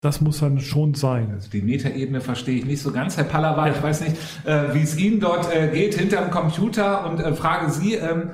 das 0.00 0.20
muss 0.20 0.40
dann 0.40 0.60
schon 0.60 0.94
sein. 0.94 1.30
Also 1.32 1.50
die 1.50 1.62
Metaebene 1.62 2.20
verstehe 2.20 2.58
ich 2.58 2.64
nicht 2.64 2.82
so 2.82 2.90
ganz, 2.90 3.16
Herr 3.16 3.24
Pallava. 3.24 3.68
Ich 3.68 3.82
weiß 3.82 4.00
nicht, 4.00 4.16
äh, 4.44 4.74
wie 4.74 4.82
es 4.82 4.96
Ihnen 4.96 5.20
dort 5.20 5.54
äh, 5.54 5.68
geht 5.68 5.94
hinterm 5.94 6.30
Computer 6.30 7.08
und 7.08 7.20
äh, 7.20 7.34
frage 7.34 7.70
Sie, 7.70 7.94
ähm, 7.94 8.30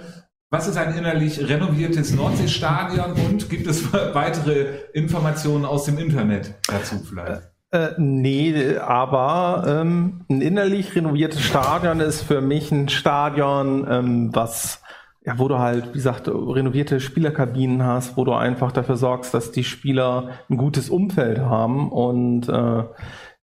was 0.49 0.69
ist 0.69 0.77
ein 0.77 0.97
innerlich 0.97 1.49
renoviertes 1.49 2.15
Nordseestadion 2.15 3.13
und 3.13 3.51
gibt 3.51 3.67
es 3.67 3.93
weitere 4.15 4.67
Informationen 4.93 5.65
aus 5.65 5.85
dem 5.85 5.99
Internet 5.99 6.55
dazu 6.69 7.01
vielleicht? 7.05 7.43
Äh, 7.73 7.91
nee, 7.99 8.77
aber 8.77 9.65
ähm, 9.67 10.25
ein 10.31 10.41
innerlich 10.41 10.95
renoviertes 10.95 11.43
Stadion 11.43 11.99
ist 11.99 12.23
für 12.23 12.41
mich 12.41 12.71
ein 12.71 12.89
Stadion, 12.89 13.85
ähm, 13.91 14.31
was 14.33 14.83
ja, 15.27 15.39
wo 15.39 15.49
du 15.49 15.59
halt, 15.59 15.89
wie 15.89 15.99
gesagt, 15.99 16.29
renovierte 16.29 17.01
Spielerkabinen 17.01 17.83
hast, 17.83 18.17
wo 18.17 18.25
du 18.25 18.33
einfach 18.33 18.71
dafür 18.71 18.97
sorgst, 18.97 19.35
dass 19.35 19.51
die 19.51 19.65
Spieler 19.65 20.31
ein 20.49 20.57
gutes 20.57 20.89
Umfeld 20.89 21.41
haben 21.41 21.91
und 21.91 22.49
äh, 22.49 22.85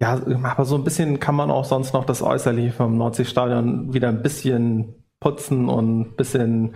ja, 0.00 0.20
aber 0.42 0.64
so 0.64 0.76
ein 0.76 0.84
bisschen 0.84 1.20
kann 1.20 1.34
man 1.34 1.50
auch 1.50 1.64
sonst 1.64 1.92
noch 1.92 2.04
das 2.04 2.22
Äußerliche 2.22 2.72
vom 2.72 2.96
Nordseestadion 2.96 3.92
wieder 3.92 4.08
ein 4.08 4.22
bisschen 4.22 4.94
putzen 5.20 5.68
und 5.68 6.00
ein 6.00 6.16
bisschen 6.16 6.74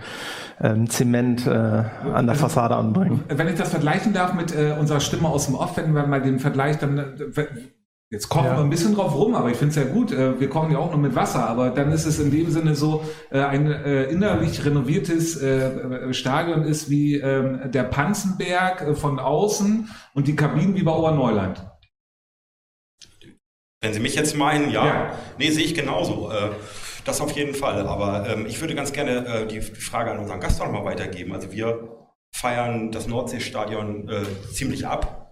ähm, 0.61 0.89
Zement 0.89 1.47
äh, 1.47 1.49
an 1.49 2.25
der 2.25 2.35
Fassade 2.35 2.75
anbringen. 2.75 3.23
Wenn 3.29 3.47
ich 3.47 3.55
das 3.55 3.69
vergleichen 3.69 4.13
darf 4.13 4.33
mit 4.33 4.53
äh, 4.55 4.75
unserer 4.77 4.99
Stimme 4.99 5.29
aus 5.29 5.45
dem 5.45 5.55
Off, 5.55 5.77
wenn 5.77 5.93
wir 5.93 6.05
mal 6.07 6.21
den 6.21 6.39
Vergleich 6.39 6.77
dann, 6.77 6.97
äh, 6.97 7.45
jetzt 8.13 8.29
kochen 8.29 8.45
Ja. 8.45 8.57
wir 8.57 8.63
ein 8.63 8.69
bisschen 8.69 8.93
drauf 8.93 9.15
rum, 9.15 9.33
aber 9.33 9.49
ich 9.49 9.57
finde 9.57 9.71
es 9.71 9.75
ja 9.75 9.91
gut, 9.91 10.11
äh, 10.11 10.39
wir 10.39 10.47
kochen 10.47 10.71
ja 10.71 10.77
auch 10.77 10.91
nur 10.91 10.99
mit 10.99 11.15
Wasser, 11.15 11.49
aber 11.49 11.71
dann 11.71 11.91
ist 11.91 12.05
es 12.05 12.19
in 12.19 12.29
dem 12.29 12.51
Sinne 12.51 12.75
so, 12.75 13.03
äh, 13.31 13.41
ein 13.41 13.69
äh, 13.69 14.03
innerlich 14.03 14.63
renoviertes 14.63 15.43
Stadion 16.11 16.63
ist 16.63 16.89
wie 16.89 17.15
ähm, 17.15 17.71
der 17.71 17.83
Panzenberg 17.83 18.95
von 18.97 19.19
außen 19.19 19.89
und 20.13 20.27
die 20.27 20.35
Kabinen 20.35 20.75
wie 20.75 20.83
bei 20.83 20.91
Oberneuland. 20.91 21.65
Wenn 23.81 23.93
Sie 23.93 23.99
mich 23.99 24.15
jetzt 24.15 24.37
meinen, 24.37 24.69
ja. 24.69 24.85
Ja. 24.85 25.11
Nee, 25.39 25.49
sehe 25.49 25.65
ich 25.65 25.73
genauso. 25.73 26.31
Das 27.03 27.19
auf 27.19 27.31
jeden 27.31 27.55
Fall. 27.55 27.85
Aber 27.87 28.29
ähm, 28.29 28.45
ich 28.45 28.61
würde 28.61 28.75
ganz 28.75 28.93
gerne 28.93 29.47
die, 29.49 29.61
Frage 29.61 30.11
an 30.11 30.19
unseren 30.19 30.39
Gast 30.39 30.61
auch 30.61 30.67
nochmal 30.67 30.85
weitergeben. 30.85 31.33
Also 31.33 31.51
wir 31.51 31.89
feiern 32.33 32.91
das 32.91 33.07
Nordseestadion 33.07 34.09
ziemlich 34.53 34.85
ab. 34.85 35.22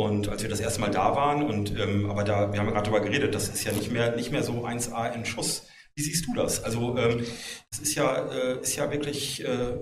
Und 0.00 0.30
als 0.30 0.42
wir 0.42 0.48
das 0.48 0.60
erste 0.60 0.80
Mal 0.80 0.90
da 0.90 1.14
waren, 1.14 1.42
und 1.42 1.78
ähm, 1.78 2.10
aber 2.10 2.24
da, 2.24 2.50
wir 2.50 2.58
haben 2.58 2.68
ja 2.68 2.72
gerade 2.72 2.90
darüber 2.90 3.04
geredet, 3.04 3.34
das 3.34 3.50
ist 3.50 3.64
ja 3.64 3.72
nicht 3.72 3.92
mehr, 3.92 4.16
nicht 4.16 4.32
mehr 4.32 4.42
so 4.42 4.64
1A 4.64 5.14
in 5.14 5.26
Schuss. 5.26 5.68
Wie 5.94 6.00
siehst 6.00 6.26
du 6.26 6.32
das? 6.32 6.64
Also 6.64 6.96
ähm, 6.96 7.22
das 7.70 7.80
ist 7.80 7.94
ja, 7.96 8.30
äh, 8.32 8.62
ist 8.62 8.76
ja 8.76 8.90
wirklich 8.90 9.44
äh, 9.44 9.76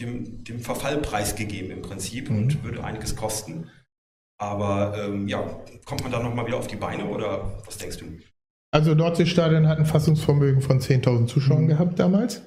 dem, 0.00 0.44
dem 0.44 0.60
Verfall 0.60 0.98
preisgegeben 0.98 1.72
im 1.72 1.82
Prinzip 1.82 2.30
und 2.30 2.62
würde 2.62 2.84
einiges 2.84 3.16
kosten. 3.16 3.68
Aber 4.40 4.96
ähm, 4.96 5.26
ja, 5.26 5.40
kommt 5.84 6.04
man 6.04 6.12
da 6.12 6.22
nochmal 6.22 6.46
wieder 6.46 6.58
auf 6.58 6.68
die 6.68 6.76
Beine 6.76 7.06
oder 7.06 7.60
was 7.66 7.78
denkst 7.78 7.96
du? 7.96 8.04
Also 8.72 8.94
Nordseestadion 8.94 9.66
hat 9.66 9.78
ein 9.78 9.86
Fassungsvermögen 9.86 10.62
von 10.62 10.78
10.000 10.78 11.26
Zuschauern 11.26 11.66
gehabt 11.66 11.98
damals. 11.98 12.42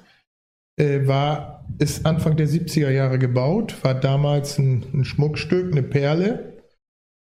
Äh, 0.80 1.06
war, 1.06 1.66
ist 1.78 2.06
Anfang 2.06 2.38
der 2.38 2.48
70er 2.48 2.88
Jahre 2.88 3.18
gebaut, 3.18 3.84
war 3.84 3.92
damals 3.92 4.56
ein, 4.56 4.86
ein 4.94 5.04
Schmuckstück, 5.04 5.72
eine 5.72 5.82
Perle. 5.82 6.51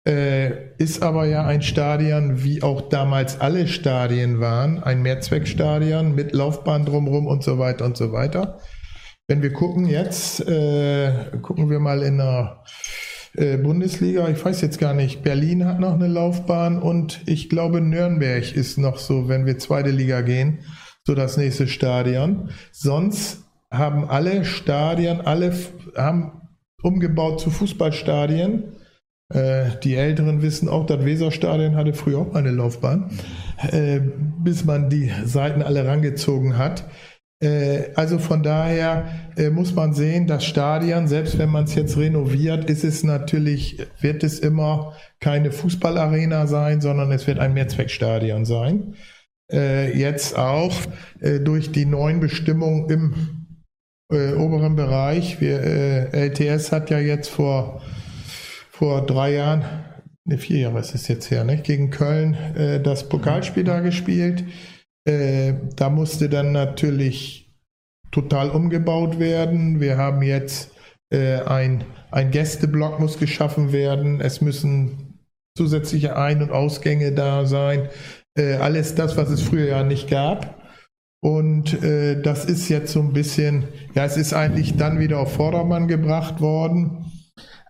Äh, 0.03 0.75
ist 0.77 1.03
aber 1.03 1.25
ja 1.25 1.45
ein 1.45 1.61
Stadion, 1.61 2.43
wie 2.43 2.63
auch 2.63 2.89
damals 2.89 3.39
alle 3.39 3.67
Stadien 3.67 4.39
waren, 4.39 4.81
ein 4.81 5.03
Mehrzweckstadion 5.03 6.15
mit 6.15 6.33
Laufbahn 6.33 6.85
drumherum 6.85 7.27
und 7.27 7.43
so 7.43 7.59
weiter 7.59 7.85
und 7.85 7.97
so 7.97 8.11
weiter. 8.11 8.59
Wenn 9.27 9.43
wir 9.43 9.53
gucken 9.53 9.85
jetzt, 9.85 10.45
äh, 10.47 11.13
gucken 11.43 11.69
wir 11.69 11.79
mal 11.79 12.01
in 12.01 12.17
der 12.17 12.63
äh, 13.35 13.57
Bundesliga, 13.57 14.27
ich 14.27 14.43
weiß 14.43 14.61
jetzt 14.61 14.79
gar 14.79 14.95
nicht, 14.95 15.21
Berlin 15.21 15.65
hat 15.65 15.79
noch 15.79 15.93
eine 15.93 16.07
Laufbahn 16.07 16.81
und 16.81 17.21
ich 17.27 17.47
glaube 17.47 17.79
Nürnberg 17.79 18.55
ist 18.55 18.79
noch 18.79 18.97
so, 18.97 19.29
wenn 19.29 19.45
wir 19.45 19.59
zweite 19.59 19.91
Liga 19.91 20.21
gehen, 20.21 20.61
so 21.05 21.13
das 21.13 21.37
nächste 21.37 21.67
Stadion. 21.67 22.49
Sonst 22.71 23.43
haben 23.69 24.09
alle 24.09 24.45
Stadien, 24.45 25.21
alle 25.21 25.53
haben 25.95 26.41
umgebaut 26.81 27.39
zu 27.39 27.51
Fußballstadien. 27.51 28.73
Äh, 29.33 29.79
die 29.83 29.95
Älteren 29.95 30.41
wissen 30.41 30.67
auch, 30.67 30.85
das 30.85 31.05
Weserstadion 31.05 31.75
hatte 31.75 31.93
früher 31.93 32.19
auch 32.19 32.35
eine 32.35 32.51
Laufbahn, 32.51 33.09
äh, 33.71 33.99
bis 34.43 34.65
man 34.65 34.89
die 34.89 35.11
Seiten 35.25 35.61
alle 35.61 35.85
rangezogen 35.85 36.57
hat. 36.57 36.85
Äh, 37.41 37.89
Also 37.95 38.19
von 38.19 38.43
daher 38.43 39.05
muss 39.51 39.73
man 39.73 39.93
sehen, 39.93 40.27
das 40.27 40.43
Stadion, 40.43 41.07
selbst 41.07 41.39
wenn 41.39 41.49
man 41.49 41.63
es 41.63 41.73
jetzt 41.73 41.97
renoviert, 41.97 42.69
ist 42.69 42.83
es 42.83 43.03
natürlich, 43.03 43.79
wird 44.01 44.23
es 44.23 44.39
immer 44.39 44.93
keine 45.19 45.51
Fußballarena 45.51 46.47
sein, 46.47 46.81
sondern 46.81 47.11
es 47.11 47.27
wird 47.27 47.39
ein 47.39 47.53
Mehrzweckstadion 47.53 48.45
sein. 48.45 48.95
Jetzt 49.49 50.37
auch 50.37 50.75
durch 51.43 51.71
die 51.71 51.85
neuen 51.85 52.19
Bestimmungen 52.19 52.89
im 52.89 53.13
oberen 54.37 54.75
Bereich. 54.75 55.39
Wir, 55.41 56.13
LTS 56.13 56.71
hat 56.71 56.89
ja 56.89 56.99
jetzt 56.99 57.29
vor, 57.29 57.81
vor 58.81 59.05
drei 59.05 59.35
Jahren, 59.35 59.63
ne, 60.25 60.39
vier 60.39 60.57
Jahre 60.57 60.79
ist 60.79 60.95
es 60.95 61.07
jetzt 61.07 61.29
her, 61.29 61.43
nicht? 61.43 61.65
gegen 61.65 61.91
Köln 61.91 62.33
äh, 62.55 62.81
das 62.81 63.07
Pokalspiel 63.07 63.63
da 63.63 63.79
gespielt. 63.79 64.43
Äh, 65.07 65.53
da 65.75 65.91
musste 65.91 66.29
dann 66.29 66.51
natürlich 66.51 67.53
total 68.09 68.49
umgebaut 68.49 69.19
werden. 69.19 69.79
Wir 69.81 69.97
haben 69.97 70.23
jetzt 70.23 70.71
äh, 71.13 71.41
ein, 71.41 71.83
ein 72.09 72.31
Gästeblock 72.31 72.99
muss 72.99 73.19
geschaffen 73.19 73.71
werden. 73.71 74.19
Es 74.19 74.41
müssen 74.41 75.19
zusätzliche 75.55 76.17
Ein- 76.17 76.41
und 76.41 76.51
Ausgänge 76.51 77.11
da 77.11 77.45
sein. 77.45 77.87
Äh, 78.35 78.55
alles 78.55 78.95
das, 78.95 79.15
was 79.15 79.29
es 79.29 79.43
früher 79.43 79.67
ja 79.67 79.83
nicht 79.83 80.09
gab. 80.09 80.59
Und 81.23 81.83
äh, 81.83 82.19
das 82.19 82.45
ist 82.45 82.67
jetzt 82.67 82.93
so 82.93 82.99
ein 83.01 83.13
bisschen, 83.13 83.65
ja, 83.93 84.05
es 84.05 84.17
ist 84.17 84.33
eigentlich 84.33 84.75
dann 84.75 84.97
wieder 84.97 85.19
auf 85.19 85.35
Vordermann 85.35 85.87
gebracht 85.87 86.41
worden. 86.41 87.05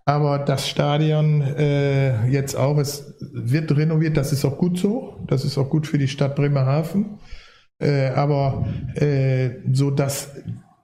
Aber 0.05 0.39
das 0.39 0.67
Stadion 0.67 1.41
äh, 1.41 2.27
jetzt 2.27 2.55
auch, 2.55 2.77
es 2.77 3.15
wird 3.19 3.75
renoviert, 3.75 4.17
das 4.17 4.33
ist 4.33 4.45
auch 4.45 4.57
gut 4.57 4.77
so. 4.77 5.17
Das 5.27 5.45
ist 5.45 5.57
auch 5.57 5.69
gut 5.69 5.87
für 5.87 5.97
die 5.97 6.07
Stadt 6.07 6.35
Bremerhaven. 6.35 7.19
Äh, 7.79 8.09
aber 8.09 8.67
äh, 8.95 9.51
so, 9.71 9.91
dass 9.91 10.31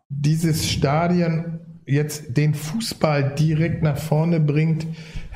dieses 0.09 0.69
Stadion 0.69 1.59
jetzt 1.85 2.37
den 2.37 2.53
Fußball 2.53 3.35
direkt 3.35 3.81
nach 3.81 3.97
vorne 3.97 4.39
bringt, 4.39 4.85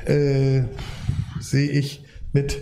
äh, 0.06 0.62
sehe 1.40 1.70
ich 1.70 2.04
mit 2.32 2.60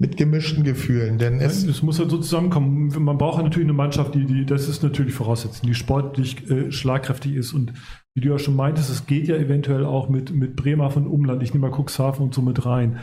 mit 0.00 0.16
gemischten 0.16 0.62
Gefühlen, 0.62 1.18
denn 1.18 1.40
es, 1.40 1.64
es 1.64 1.82
muss 1.82 1.98
halt 1.98 2.10
so 2.10 2.18
zusammenkommen. 2.18 2.92
Man 3.02 3.18
braucht 3.18 3.42
natürlich 3.42 3.66
eine 3.66 3.72
Mannschaft, 3.72 4.14
die, 4.14 4.26
die 4.26 4.46
das 4.46 4.68
ist 4.68 4.84
natürlich 4.84 5.12
Voraussetzung, 5.12 5.66
die 5.66 5.74
sportlich 5.74 6.48
äh, 6.48 6.70
schlagkräftig 6.70 7.34
ist 7.34 7.52
und 7.52 7.72
wie 8.18 8.20
du 8.20 8.30
ja 8.30 8.38
schon 8.40 8.56
meintest, 8.56 8.90
es 8.90 9.06
geht 9.06 9.28
ja 9.28 9.36
eventuell 9.36 9.84
auch 9.84 10.08
mit, 10.08 10.34
mit 10.34 10.56
Bremerhaven 10.56 11.06
und 11.06 11.12
Umland. 11.12 11.40
Ich 11.40 11.54
nehme 11.54 11.68
mal 11.68 11.76
Cuxhaven 11.76 12.24
und 12.24 12.34
so 12.34 12.42
mit 12.42 12.66
rein. 12.66 12.98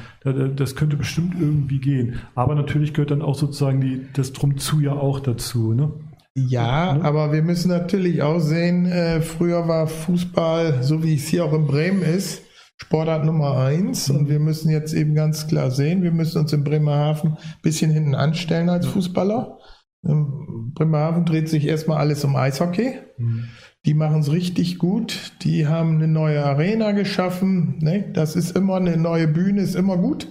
Das 0.57 0.75
könnte 0.75 0.97
bestimmt 0.97 1.35
irgendwie 1.39 1.79
gehen. 1.79 2.19
Aber 2.35 2.53
natürlich 2.53 2.93
gehört 2.93 3.11
dann 3.11 3.21
auch 3.21 3.35
sozusagen 3.35 3.79
die, 3.79 4.07
das 4.11 4.33
Drumzu 4.33 4.81
ja 4.81 4.91
auch 4.91 5.21
dazu. 5.21 5.73
Ne? 5.73 5.93
Ja, 6.35 6.95
ne? 6.95 7.05
aber 7.05 7.31
wir 7.31 7.43
müssen 7.43 7.69
natürlich 7.69 8.23
auch 8.23 8.39
sehen, 8.39 8.87
äh, 8.87 9.21
früher 9.21 9.69
war 9.69 9.87
Fußball, 9.87 10.83
so 10.83 11.01
wie 11.01 11.15
es 11.15 11.27
hier 11.27 11.45
auch 11.45 11.53
in 11.53 11.65
Bremen 11.65 12.01
ist, 12.01 12.41
Sportart 12.75 13.23
Nummer 13.23 13.55
eins 13.57 14.09
und 14.09 14.27
wir 14.27 14.39
müssen 14.39 14.69
jetzt 14.69 14.93
eben 14.93 15.15
ganz 15.15 15.47
klar 15.47 15.71
sehen, 15.71 16.03
wir 16.03 16.11
müssen 16.11 16.39
uns 16.39 16.51
in 16.51 16.65
Bremerhaven 16.65 17.37
ein 17.37 17.61
bisschen 17.61 17.89
hinten 17.89 18.15
anstellen 18.15 18.67
als 18.67 18.85
Fußballer. 18.85 19.59
In 20.03 20.73
Bremerhaven 20.73 21.23
dreht 21.23 21.47
sich 21.47 21.65
erstmal 21.65 21.99
alles 21.99 22.25
um 22.25 22.35
Eishockey. 22.35 22.95
Mhm. 23.17 23.45
Die 23.85 23.93
machen 23.93 24.21
es 24.21 24.31
richtig 24.31 24.79
gut. 24.79 25.33
Die 25.43 25.67
haben 25.67 25.95
eine 25.95 26.07
neue 26.07 26.43
Arena 26.43 26.91
geschaffen. 26.91 27.77
Ne? 27.79 28.11
Das 28.13 28.35
ist 28.35 28.55
immer 28.57 28.77
eine 28.77 28.97
neue 28.97 29.27
Bühne, 29.27 29.61
ist 29.61 29.75
immer 29.75 29.97
gut. 29.97 30.27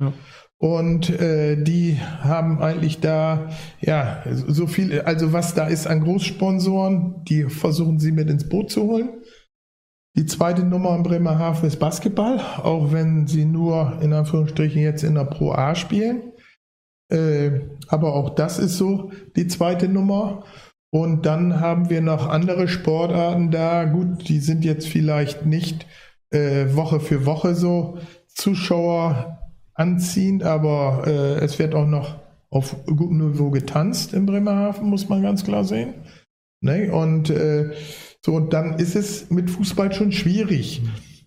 Ja. 0.00 0.12
Und 0.58 1.10
äh, 1.10 1.62
die 1.62 1.98
haben 2.20 2.62
eigentlich 2.62 3.00
da, 3.00 3.50
ja, 3.80 4.22
so 4.30 4.66
viel, 4.66 5.00
also 5.02 5.32
was 5.32 5.54
da 5.54 5.66
ist 5.66 5.86
an 5.86 6.02
Großsponsoren, 6.02 7.24
die 7.24 7.44
versuchen 7.44 7.98
sie 7.98 8.12
mit 8.12 8.30
ins 8.30 8.48
Boot 8.48 8.70
zu 8.70 8.84
holen. 8.84 9.08
Die 10.16 10.26
zweite 10.26 10.62
Nummer 10.62 10.94
in 10.94 11.02
Bremerhaven 11.02 11.66
ist 11.66 11.80
Basketball, 11.80 12.38
auch 12.38 12.92
wenn 12.92 13.26
sie 13.26 13.44
nur 13.44 13.98
in 14.00 14.12
Anführungsstrichen 14.12 14.80
jetzt 14.80 15.02
in 15.02 15.16
der 15.16 15.24
Pro 15.24 15.52
A 15.52 15.74
spielen. 15.74 16.32
Äh, 17.10 17.60
aber 17.88 18.14
auch 18.14 18.30
das 18.30 18.58
ist 18.58 18.76
so 18.76 19.10
die 19.36 19.48
zweite 19.48 19.88
Nummer. 19.88 20.44
Und 20.94 21.26
dann 21.26 21.58
haben 21.58 21.90
wir 21.90 22.00
noch 22.00 22.28
andere 22.28 22.68
Sportarten 22.68 23.50
da. 23.50 23.84
Gut, 23.84 24.28
die 24.28 24.38
sind 24.38 24.64
jetzt 24.64 24.86
vielleicht 24.86 25.44
nicht 25.44 25.88
äh, 26.30 26.66
Woche 26.76 27.00
für 27.00 27.26
Woche 27.26 27.56
so 27.56 27.98
Zuschauer 28.28 29.40
anziehend, 29.74 30.44
aber 30.44 31.02
äh, 31.04 31.44
es 31.44 31.58
wird 31.58 31.74
auch 31.74 31.88
noch 31.88 32.20
auf 32.48 32.76
gutem 32.86 33.32
Niveau 33.32 33.50
getanzt 33.50 34.14
in 34.14 34.24
Bremerhaven, 34.24 34.88
muss 34.88 35.08
man 35.08 35.20
ganz 35.20 35.42
klar 35.42 35.64
sehen. 35.64 35.94
Ne? 36.60 36.92
Und 36.92 37.28
äh, 37.28 37.72
so, 38.24 38.38
dann 38.38 38.78
ist 38.78 38.94
es 38.94 39.30
mit 39.30 39.50
Fußball 39.50 39.92
schon 39.92 40.12
schwierig. 40.12 40.82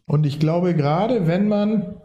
Und 0.06 0.26
ich 0.26 0.40
glaube, 0.40 0.76
gerade 0.76 1.28
wenn 1.28 1.50
man, 1.50 1.98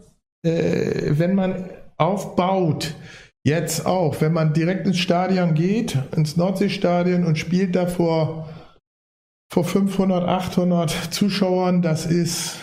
äh, 0.44 1.12
wenn 1.12 1.36
man 1.36 1.70
aufbaut, 1.96 2.96
jetzt 3.44 3.86
auch, 3.86 4.20
wenn 4.20 4.32
man 4.32 4.52
direkt 4.52 4.86
ins 4.86 4.98
Stadion 4.98 5.54
geht, 5.54 5.98
ins 6.16 6.36
Nordseestadion 6.36 7.24
und 7.24 7.38
spielt 7.38 7.74
da 7.74 7.86
vor, 7.86 8.48
vor 9.52 9.64
500, 9.64 10.24
800 10.24 10.90
Zuschauern, 11.12 11.82
das 11.82 12.06
ist, 12.06 12.56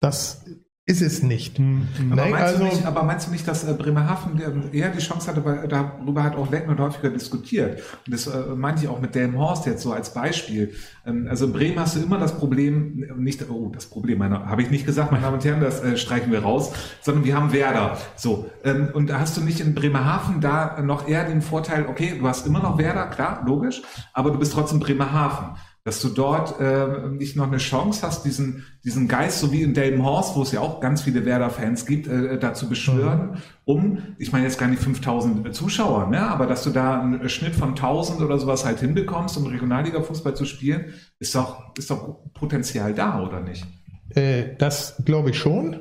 das 0.00 0.44
ist 0.86 1.00
es 1.00 1.22
nicht. 1.22 1.58
Mhm. 1.58 1.88
Aber, 2.12 2.26
meinst 2.26 2.36
also, 2.36 2.64
nicht, 2.64 2.84
aber, 2.84 3.02
meinst 3.04 3.26
du 3.26 3.30
nicht, 3.30 3.48
dass 3.48 3.64
äh, 3.64 3.72
Bremerhaven 3.72 4.70
eher 4.70 4.90
die 4.90 4.98
Chance 4.98 5.28
hatte, 5.28 5.42
weil 5.42 5.66
darüber 5.66 6.22
hat 6.22 6.36
auch 6.36 6.50
Leckmann 6.50 6.78
häufiger 6.78 7.08
diskutiert. 7.08 7.80
Und 8.06 8.12
das 8.12 8.26
äh, 8.26 8.54
meinte 8.54 8.82
ich 8.82 8.88
auch 8.88 9.00
mit 9.00 9.14
Delmenhorst 9.14 9.64
jetzt 9.64 9.82
so 9.82 9.94
als 9.94 10.12
Beispiel. 10.12 10.74
Ähm, 11.06 11.26
also 11.30 11.46
in 11.46 11.54
Bremen 11.54 11.80
hast 11.80 11.96
du 11.96 12.00
immer 12.00 12.18
das 12.18 12.36
Problem, 12.36 13.06
nicht, 13.16 13.48
oh, 13.48 13.70
das 13.74 13.86
Problem, 13.86 14.22
habe 14.22 14.60
ich 14.60 14.70
nicht 14.70 14.84
gesagt, 14.84 15.10
meine 15.10 15.24
Damen 15.24 15.36
und 15.36 15.44
Herren, 15.44 15.60
das 15.60 15.82
äh, 15.82 15.96
streichen 15.96 16.30
wir 16.30 16.42
raus, 16.42 16.72
sondern 17.00 17.24
wir 17.24 17.34
haben 17.34 17.54
Werder. 17.54 17.96
So. 18.14 18.50
Ähm, 18.62 18.90
und 18.92 19.08
da 19.08 19.20
hast 19.20 19.38
du 19.38 19.40
nicht 19.40 19.60
in 19.60 19.74
Bremerhaven 19.74 20.42
da 20.42 20.82
noch 20.82 21.08
eher 21.08 21.24
den 21.24 21.40
Vorteil, 21.40 21.86
okay, 21.86 22.16
du 22.18 22.28
hast 22.28 22.46
immer 22.46 22.60
noch 22.60 22.76
Werder, 22.76 23.06
klar, 23.06 23.42
logisch, 23.46 23.80
aber 24.12 24.32
du 24.32 24.38
bist 24.38 24.52
trotzdem 24.52 24.80
Bremerhaven 24.80 25.56
dass 25.84 26.00
du 26.00 26.08
dort 26.08 26.58
äh, 26.60 27.08
nicht 27.10 27.36
noch 27.36 27.46
eine 27.46 27.58
Chance 27.58 28.06
hast, 28.06 28.24
diesen, 28.24 28.64
diesen 28.84 29.06
Geist, 29.06 29.40
so 29.40 29.52
wie 29.52 29.62
in 29.62 29.74
Delmenhorst, 29.74 30.34
wo 30.34 30.40
es 30.40 30.50
ja 30.50 30.60
auch 30.60 30.80
ganz 30.80 31.02
viele 31.02 31.26
Werder-Fans 31.26 31.84
gibt, 31.84 32.06
äh, 32.06 32.38
dazu 32.38 32.70
beschwören, 32.70 33.32
mhm. 33.32 33.36
um, 33.66 33.98
ich 34.18 34.32
meine 34.32 34.46
jetzt 34.46 34.58
gar 34.58 34.68
nicht 34.68 34.82
5000 34.82 35.54
Zuschauer, 35.54 36.08
ne, 36.08 36.26
aber 36.26 36.46
dass 36.46 36.62
du 36.62 36.70
da 36.70 37.02
einen 37.02 37.28
Schnitt 37.28 37.54
von 37.54 37.70
1000 37.70 38.22
oder 38.22 38.38
sowas 38.38 38.64
halt 38.64 38.80
hinbekommst, 38.80 39.36
um 39.36 39.46
Regionalliga-Fußball 39.46 40.34
zu 40.34 40.46
spielen, 40.46 40.94
ist 41.18 41.34
doch, 41.34 41.76
ist 41.76 41.90
doch 41.90 42.32
Potenzial 42.32 42.94
da, 42.94 43.22
oder 43.22 43.40
nicht? 43.40 43.66
Äh, 44.14 44.56
das 44.56 45.02
glaube 45.04 45.30
ich 45.30 45.38
schon. 45.38 45.80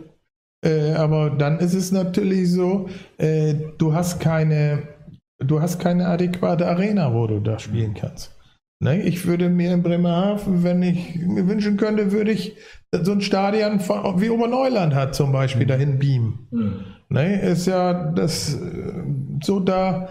Äh, 0.65 0.93
aber 0.93 1.29
dann 1.29 1.59
ist 1.59 1.73
es 1.73 1.93
natürlich 1.93 2.51
so, 2.51 2.89
äh, 3.17 3.53
du 3.77 3.93
hast 3.93 4.19
keine, 4.19 4.83
du 5.39 5.61
hast 5.61 5.79
keine 5.79 6.07
adäquate 6.07 6.67
Arena, 6.67 7.13
wo 7.13 7.25
du 7.27 7.39
da 7.39 7.57
spielen 7.57 7.93
kannst. 7.93 8.32
Ne, 8.83 9.01
ich 9.01 9.25
würde 9.25 9.47
mir 9.47 9.73
in 9.73 9.81
Bremerhaven, 9.81 10.61
wenn 10.61 10.83
ich 10.83 11.15
mir 11.15 11.47
wünschen 11.47 11.77
könnte, 11.77 12.11
würde 12.11 12.33
ich 12.33 12.57
so 12.91 13.13
ein 13.13 13.21
Stadion 13.21 13.79
von, 13.79 14.19
wie 14.19 14.29
Oberneuland 14.29 14.93
hat 14.93 15.15
zum 15.15 15.31
Beispiel 15.31 15.63
mhm. 15.63 15.69
dahin 15.69 15.99
beamen. 15.99 16.47
Mhm. 16.51 16.83
Ne, 17.07 17.39
ist 17.39 17.65
ja 17.65 18.11
das 18.11 18.59
so 19.41 19.61
da. 19.61 20.09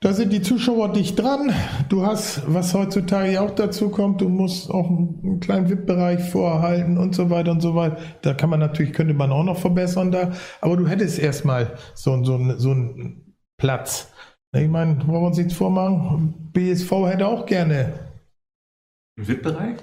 Da 0.00 0.12
sind 0.12 0.32
die 0.32 0.40
Zuschauer 0.40 0.92
dicht 0.92 1.18
dran. 1.18 1.52
Du 1.88 2.06
hast, 2.06 2.42
was 2.46 2.74
heutzutage 2.74 3.40
auch 3.40 3.50
dazu 3.50 3.88
kommt, 3.88 4.20
du 4.20 4.28
musst 4.28 4.70
auch 4.70 4.88
einen 4.88 5.40
kleinen 5.40 5.68
VIP-Bereich 5.68 6.30
vorhalten 6.30 6.96
und 6.96 7.16
so 7.16 7.28
weiter 7.28 7.50
und 7.50 7.60
so 7.60 7.74
weiter. 7.74 7.96
Da 8.22 8.34
kann 8.34 8.50
man 8.50 8.60
natürlich, 8.60 8.92
könnte 8.92 9.14
man 9.14 9.32
auch 9.32 9.42
noch 9.42 9.58
verbessern 9.58 10.12
da, 10.12 10.30
aber 10.60 10.76
du 10.76 10.86
hättest 10.86 11.18
erstmal 11.18 11.72
so, 11.96 12.22
so, 12.22 12.38
so 12.56 12.70
einen 12.70 13.34
Platz. 13.56 14.12
Ich 14.52 14.68
meine, 14.68 15.06
wollen 15.06 15.22
wir 15.22 15.26
uns 15.26 15.36
nichts 15.36 15.54
vormachen? 15.54 16.50
BSV 16.52 16.90
hätte 17.06 17.26
auch 17.26 17.44
gerne. 17.44 17.92
Ein 19.18 19.28
VIP-Bereich? 19.28 19.76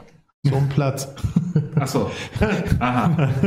So 0.44 0.56
einen 0.56 0.70
Platz. 0.70 1.14
Achso. 1.76 2.12
Aha. 2.80 3.32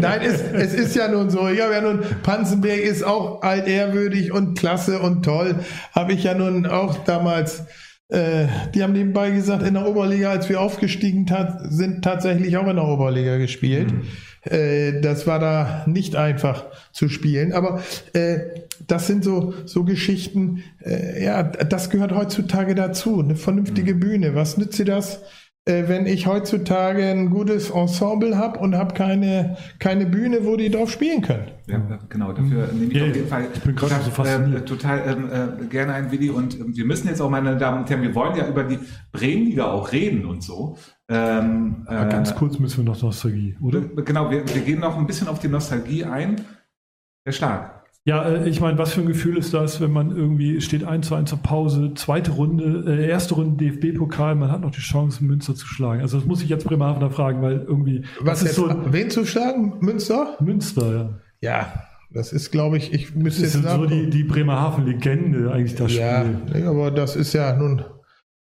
Nein, 0.00 0.20
es, 0.22 0.40
es, 0.40 0.74
ist 0.74 0.96
ja 0.96 1.08
nun 1.08 1.30
so. 1.30 1.48
Ich 1.48 1.60
habe 1.60 1.74
ja 1.74 1.80
nun, 1.80 2.00
Panzenberg 2.22 2.80
ist 2.80 3.04
auch 3.04 3.42
altehrwürdig 3.42 4.32
und 4.32 4.58
klasse 4.58 5.00
und 5.00 5.24
toll. 5.24 5.60
Habe 5.92 6.12
ich 6.12 6.24
ja 6.24 6.34
nun 6.34 6.66
auch 6.66 6.98
damals, 7.04 7.64
äh, 8.08 8.46
die 8.74 8.82
haben 8.82 8.92
nebenbei 8.94 9.30
gesagt, 9.30 9.62
in 9.62 9.74
der 9.74 9.86
Oberliga, 9.86 10.30
als 10.30 10.48
wir 10.48 10.60
aufgestiegen 10.60 11.26
sind, 11.68 12.02
tatsächlich 12.02 12.56
auch 12.56 12.66
in 12.66 12.76
der 12.76 12.86
Oberliga 12.86 13.38
gespielt. 13.38 13.92
Mhm. 13.92 14.02
Äh, 14.42 15.00
das 15.00 15.26
war 15.26 15.38
da 15.38 15.84
nicht 15.86 16.16
einfach 16.16 16.66
zu 16.92 17.08
spielen. 17.08 17.52
Aber 17.52 17.80
äh, 18.12 18.38
das 18.86 19.06
sind 19.06 19.24
so, 19.24 19.54
so 19.64 19.84
Geschichten, 19.84 20.62
äh, 20.80 21.24
ja, 21.24 21.42
das 21.42 21.90
gehört 21.90 22.12
heutzutage 22.12 22.74
dazu. 22.74 23.20
Eine 23.20 23.36
vernünftige 23.36 23.94
mhm. 23.94 24.00
Bühne. 24.00 24.34
Was 24.34 24.58
nützt 24.58 24.78
dir 24.78 24.84
das? 24.84 25.22
Äh, 25.66 25.88
wenn 25.88 26.04
ich 26.04 26.26
heutzutage 26.26 27.02
ein 27.06 27.30
gutes 27.30 27.70
Ensemble 27.70 28.36
habe 28.36 28.58
und 28.58 28.76
habe 28.76 28.92
keine, 28.92 29.56
keine 29.78 30.04
Bühne, 30.04 30.44
wo 30.44 30.56
die 30.56 30.68
drauf 30.68 30.90
spielen 30.90 31.22
können. 31.22 31.52
Ja, 31.66 31.80
genau, 32.10 32.32
dafür 32.32 32.68
nehme 32.74 32.92
ich 32.92 32.92
ja, 32.92 33.06
auf 33.06 33.16
jeden 33.16 33.28
Fall 33.28 33.46
ich 33.54 33.60
bin 33.62 33.74
total, 33.74 34.02
so 34.02 34.22
äh, 34.22 34.60
total 34.60 35.02
ähm, 35.06 35.62
äh, 35.62 35.64
gerne 35.68 35.94
ein 35.94 36.10
Willi 36.10 36.28
und 36.28 36.60
äh, 36.60 36.64
wir 36.66 36.84
müssen 36.84 37.08
jetzt 37.08 37.22
auch, 37.22 37.30
meine 37.30 37.56
Damen 37.56 37.80
und 37.80 37.88
Herren, 37.88 38.02
wir 38.02 38.14
wollen 38.14 38.36
ja 38.36 38.46
über 38.46 38.64
die 38.64 38.78
Bremenliga 39.10 39.70
auch 39.70 39.90
reden 39.90 40.26
und 40.26 40.42
so. 40.42 40.76
Ähm, 41.08 41.86
ja, 41.88 42.04
ganz 42.04 42.32
äh, 42.32 42.34
kurz 42.34 42.58
müssen 42.58 42.84
wir 42.84 42.84
noch 42.84 43.00
Nostalgie, 43.00 43.56
oder? 43.62 43.80
Genau, 43.80 44.30
wir, 44.30 44.46
wir 44.46 44.60
gehen 44.60 44.80
noch 44.80 44.98
ein 44.98 45.06
bisschen 45.06 45.28
auf 45.28 45.38
die 45.38 45.48
Nostalgie 45.48 46.04
ein. 46.04 46.42
Der 47.26 47.32
Schlag. 47.32 47.73
Ja, 48.06 48.22
äh, 48.22 48.48
ich 48.48 48.60
meine, 48.60 48.76
was 48.76 48.92
für 48.92 49.00
ein 49.00 49.06
Gefühl 49.06 49.38
ist 49.38 49.54
das, 49.54 49.80
wenn 49.80 49.90
man 49.90 50.14
irgendwie 50.14 50.60
steht 50.60 50.84
1 50.84 51.08
zu 51.08 51.14
1 51.14 51.30
zur 51.30 51.38
Pause, 51.38 51.92
zweite 51.94 52.32
Runde, 52.32 52.84
äh, 52.86 53.08
erste 53.08 53.34
Runde 53.34 53.64
DFB-Pokal, 53.64 54.34
man 54.34 54.52
hat 54.52 54.60
noch 54.60 54.72
die 54.72 54.80
Chance, 54.80 55.24
Münster 55.24 55.54
zu 55.54 55.66
schlagen. 55.66 56.02
Also 56.02 56.18
das 56.18 56.26
muss 56.26 56.42
ich 56.42 56.50
jetzt 56.50 56.66
Bremerhavener 56.66 57.10
fragen, 57.10 57.40
weil 57.40 57.64
irgendwie. 57.66 58.04
Was 58.20 58.42
ist 58.42 58.56
so, 58.56 58.68
wen 58.86 59.10
zu 59.10 59.24
schlagen? 59.24 59.78
Münster? 59.80 60.36
Münster, 60.40 60.92
ja. 60.92 61.10
Ja, 61.40 61.84
das 62.10 62.32
ist, 62.32 62.50
glaube 62.50 62.76
ich, 62.76 62.92
ich 62.92 63.14
müsste 63.14 63.42
das 63.42 63.54
ist 63.54 63.64
jetzt 63.64 63.74
so 63.74 63.86
die, 63.86 64.10
die 64.10 64.24
Bremerhaven-Legende 64.24 65.50
eigentlich 65.50 65.74
das 65.74 65.94
ja, 65.94 66.24
Spiel. 66.24 66.60
Ja, 66.60 66.70
aber 66.70 66.90
das 66.90 67.16
ist 67.16 67.32
ja 67.32 67.56
nun 67.56 67.82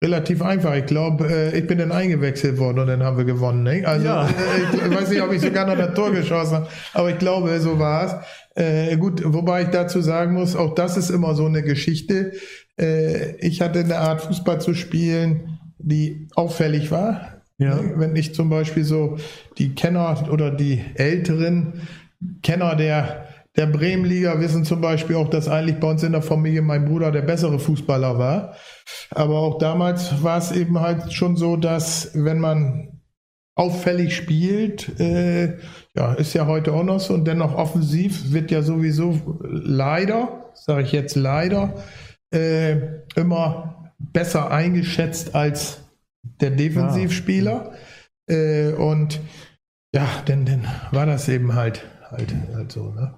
Relativ 0.04 0.42
einfach. 0.42 0.76
Ich 0.76 0.86
glaube, 0.86 1.28
äh, 1.30 1.58
ich 1.58 1.66
bin 1.66 1.78
dann 1.78 1.94
eingewechselt 1.94 2.58
worden 2.58 2.80
und 2.80 2.88
dann 2.88 3.02
haben 3.04 3.18
wir 3.18 3.24
gewonnen. 3.24 3.63
Ne? 3.63 3.84
Also 3.86 4.06
Ja. 4.06 4.28
äh, 4.28 4.30
ich, 4.74 4.96
weiß 4.96 5.10
nicht, 5.10 5.22
ob 5.22 5.32
ich 5.32 5.42
sogar 5.42 5.66
noch 5.66 5.78
das 5.78 5.94
Tor 5.96 6.12
geschossen 6.12 6.56
habe, 6.56 6.68
aber 6.94 7.10
ich 7.10 7.18
glaube, 7.18 7.58
so 7.62 7.80
war 7.80 8.06
es. 8.06 8.16
Äh, 8.62 8.98
gut, 8.98 9.24
wobei 9.26 9.63
ich 9.63 9.70
dazu 9.70 10.02
sagen 10.02 10.34
muss, 10.34 10.56
auch 10.58 10.76
das 10.76 10.98
ist 10.98 11.10
immer 11.10 11.36
so 11.36 11.46
eine 11.46 11.63
Geschichte. 11.63 12.34
Äh, 12.78 13.38
ich 13.38 13.62
hatte 13.62 13.80
eine 13.80 13.98
Art 13.98 14.22
Fußball 14.22 14.60
zu 14.60 14.74
spielen, 14.74 15.58
die 15.80 16.28
auffällig 16.36 16.92
war. 16.92 17.42
Ja. 17.58 17.76
Ne? 17.76 17.94
Wenn 17.96 18.16
ich 18.18 18.36
zum 18.36 18.50
Beispiel 18.50 18.84
so 18.84 19.18
die 19.58 19.74
Kenner 19.74 20.28
oder 20.32 20.52
die 20.52 20.84
älteren 20.96 21.82
Kenner 22.42 22.76
der 22.76 23.28
der 23.56 23.68
Bremenliga 23.68 24.39
wissen 24.39 24.66
zum 24.66 24.82
Beispiel 24.82 25.16
auch, 25.16 25.30
dass 25.30 25.48
eigentlich 25.48 25.80
bei 25.80 25.89
uns 25.89 26.04
in 26.04 26.12
der 26.12 26.22
Familie 26.22 26.62
mein 26.62 26.86
Bruder 26.86 27.12
der 27.12 27.22
bessere 27.22 27.60
Fußballer 27.60 28.18
war. 28.18 28.56
Aber 29.12 29.39
auch 29.39 29.60
damals 29.60 30.24
war 30.24 30.39
es 30.39 30.52
eben 30.52 30.80
halt 30.80 31.13
schon 31.13 31.36
so, 31.36 31.56
dass 31.56 32.12
wenn 32.16 32.39
man 32.39 33.02
auffällig 33.56 34.16
spielt, 34.16 35.00
äh, 35.00 35.58
ja, 35.96 36.13
ist 36.13 36.34
ja 36.34 36.48
heute 36.48 36.74
auch 36.74 36.84
noch 36.84 37.00
so 37.00 37.13
und 37.13 37.26
dennoch 37.26 37.56
offensiv 37.56 38.34
wird 38.34 38.50
ja 38.50 38.63
sowieso 38.63 39.38
leider, 39.44 40.52
sage 40.56 40.84
ich 40.84 40.92
jetzt 40.92 41.16
leider, 41.16 41.76
äh, 42.34 42.78
immer 43.16 43.94
besser 44.00 44.50
eingeschätzt 44.50 45.36
als 45.36 45.82
der 46.42 46.50
Defensivspieler. 46.50 47.74
Äh, 48.28 48.72
und 48.72 49.20
ja, 49.94 50.08
denn, 50.28 50.46
denn 50.46 50.66
war 50.92 51.06
das 51.06 51.30
eben 51.30 51.54
halt, 51.54 51.86
halt, 52.10 52.34
halt 52.56 52.72
so, 52.72 52.89
ne? 52.89 53.13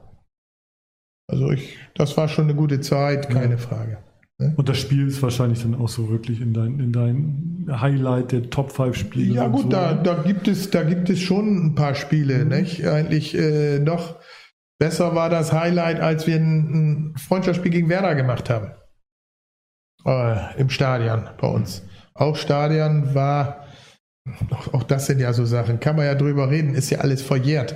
Also 1.28 1.52
ich, 1.52 1.78
das 1.96 2.16
war 2.18 2.28
schon 2.28 2.46
eine 2.46 2.56
gute 2.56 2.82
Zeit, 2.82 3.30
keine 3.30 3.58
Frage. 3.58 3.98
Und 4.38 4.68
das 4.68 4.78
Spiel 4.80 5.08
ist 5.08 5.22
wahrscheinlich 5.24 5.62
dann 5.62 5.76
auch 5.76 5.88
so 5.88 6.10
wirklich 6.10 6.42
in 6.42 6.54
dein, 6.54 6.80
in 6.80 6.92
dein 6.92 7.68
Highlight 7.72 8.34
der 8.34 8.50
Top 8.50 8.72
5 8.72 8.96
Spiele. 8.96 9.34
Ja 9.34 9.48
gut, 9.48 9.64
so. 9.64 9.70
da, 9.70 9.94
da 9.94 10.24
gibt 10.24 10.50
es, 10.50 10.70
da 10.70 10.84
gibt 10.84 11.10
es 11.10 11.22
schon 11.22 11.68
ein 11.68 11.76
paar 11.76 11.96
Spiele, 11.96 12.46
nicht? 12.46 12.86
Eigentlich 12.86 13.34
äh, 13.38 13.80
noch 13.80 14.18
besser 14.78 15.16
war 15.16 15.30
das 15.30 15.54
Highlight, 15.54 16.02
als 16.02 16.28
wir 16.28 16.36
ein, 16.36 17.14
ein 17.14 17.18
Freundschaftsspiel 17.18 17.72
gegen 17.72 17.88
Werder 17.88 18.14
gemacht 18.14 18.50
haben. 18.50 18.72
Äh, 20.06 20.60
Im 20.60 20.70
Stadion 20.70 21.30
bei 21.40 21.48
uns. 21.48 21.84
Auch 22.14 22.36
Stadion 22.36 23.16
war, 23.16 23.68
auch, 24.52 24.74
auch 24.74 24.84
das 24.84 25.06
sind 25.06 25.20
ja 25.20 25.32
so 25.32 25.46
Sachen, 25.46 25.80
kann 25.80 25.96
man 25.96 26.06
ja 26.06 26.16
drüber 26.16 26.50
reden, 26.50 26.76
ist 26.76 26.90
ja 26.90 27.00
alles 27.00 27.22
verjährt. 27.22 27.76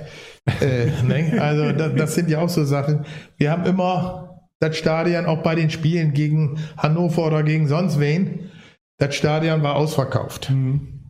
Äh, 0.60 0.86
ne? 1.02 1.40
Also 1.40 1.72
das, 1.72 1.94
das 1.94 2.14
sind 2.14 2.30
ja 2.30 2.40
auch 2.40 2.48
so 2.48 2.64
Sachen. 2.64 3.04
Wir 3.36 3.50
haben 3.50 3.64
immer 3.64 4.30
das 4.60 4.76
Stadion 4.76 5.26
auch 5.26 5.42
bei 5.42 5.54
den 5.54 5.70
Spielen 5.70 6.12
gegen 6.12 6.58
Hannover 6.76 7.26
oder 7.26 7.42
gegen 7.42 7.66
sonst 7.66 7.98
wen, 7.98 8.50
das 8.98 9.14
Stadion 9.14 9.62
war 9.62 9.76
ausverkauft. 9.76 10.50
Mhm. 10.50 11.00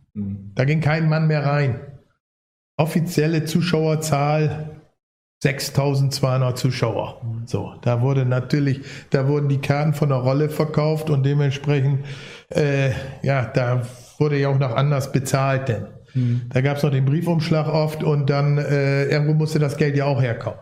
Da 0.55 0.65
ging 0.65 0.81
kein 0.81 1.09
Mann 1.09 1.27
mehr 1.27 1.45
rein. 1.45 1.79
Offizielle 2.77 3.45
Zuschauerzahl 3.45 4.81
6200 5.43 6.57
Zuschauer. 6.57 7.21
So, 7.45 7.73
da 7.81 8.01
wurde 8.01 8.25
natürlich, 8.25 8.81
da 9.09 9.27
wurden 9.27 9.49
die 9.49 9.59
Karten 9.59 9.93
von 9.93 10.09
der 10.09 10.19
Rolle 10.19 10.49
verkauft 10.49 11.09
und 11.09 11.23
dementsprechend, 11.25 12.05
äh, 12.49 12.91
ja, 13.23 13.45
da 13.45 13.81
wurde 14.17 14.37
ja 14.37 14.49
auch 14.49 14.59
noch 14.59 14.75
anders 14.75 15.11
bezahlt 15.11 15.67
denn. 15.67 15.87
Da 16.13 16.61
gab 16.61 16.77
es 16.77 16.83
noch 16.83 16.91
den 16.91 17.05
Briefumschlag 17.05 17.67
oft 17.67 18.03
und 18.03 18.29
dann 18.29 18.57
äh, 18.57 19.05
irgendwo 19.05 19.33
musste 19.33 19.59
das 19.59 19.77
Geld 19.77 19.95
ja 19.95 20.05
auch 20.05 20.21
herkommen. 20.21 20.59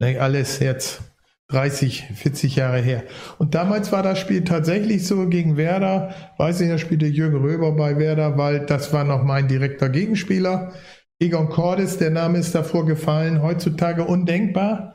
Ne, 0.00 0.18
alles 0.18 0.58
jetzt 0.58 1.02
30, 1.48 2.04
40 2.14 2.56
Jahre 2.56 2.80
her. 2.80 3.04
Und 3.38 3.54
damals 3.54 3.92
war 3.92 4.02
das 4.02 4.18
Spiel 4.18 4.44
tatsächlich 4.44 5.06
so 5.06 5.28
gegen 5.28 5.56
Werder. 5.56 6.14
Weiß 6.38 6.60
ich, 6.60 6.68
da 6.68 6.78
spielte 6.78 7.06
Jürgen 7.06 7.38
Röber 7.38 7.72
bei 7.72 7.98
Werder, 7.98 8.38
weil 8.38 8.66
das 8.66 8.92
war 8.92 9.04
noch 9.04 9.22
mein 9.22 9.48
direkter 9.48 9.88
Gegenspieler. 9.88 10.72
Egon 11.20 11.48
Cordes, 11.50 11.98
der 11.98 12.10
Name 12.10 12.38
ist 12.38 12.54
davor 12.54 12.86
gefallen, 12.86 13.42
heutzutage 13.42 14.04
undenkbar, 14.04 14.94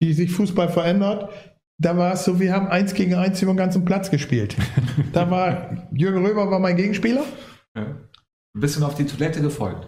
wie 0.00 0.12
sich 0.12 0.30
Fußball 0.32 0.68
verändert. 0.68 1.30
Da 1.78 1.96
war 1.96 2.14
es 2.14 2.24
so, 2.24 2.40
wir 2.40 2.52
haben 2.52 2.68
eins 2.68 2.94
gegen 2.94 3.14
eins 3.14 3.40
über 3.42 3.52
den 3.52 3.58
ganzen 3.58 3.84
Platz 3.84 4.10
gespielt. 4.10 4.56
Da 5.12 5.30
war 5.30 5.88
Jürgen 5.92 6.24
Röber 6.24 6.50
war 6.50 6.58
mein 6.58 6.76
Gegenspieler. 6.76 7.24
Ja. 7.74 7.96
Ein 8.56 8.60
bisschen 8.60 8.84
auf 8.84 8.94
die 8.94 9.04
Toilette 9.04 9.42
gefolgt. 9.42 9.86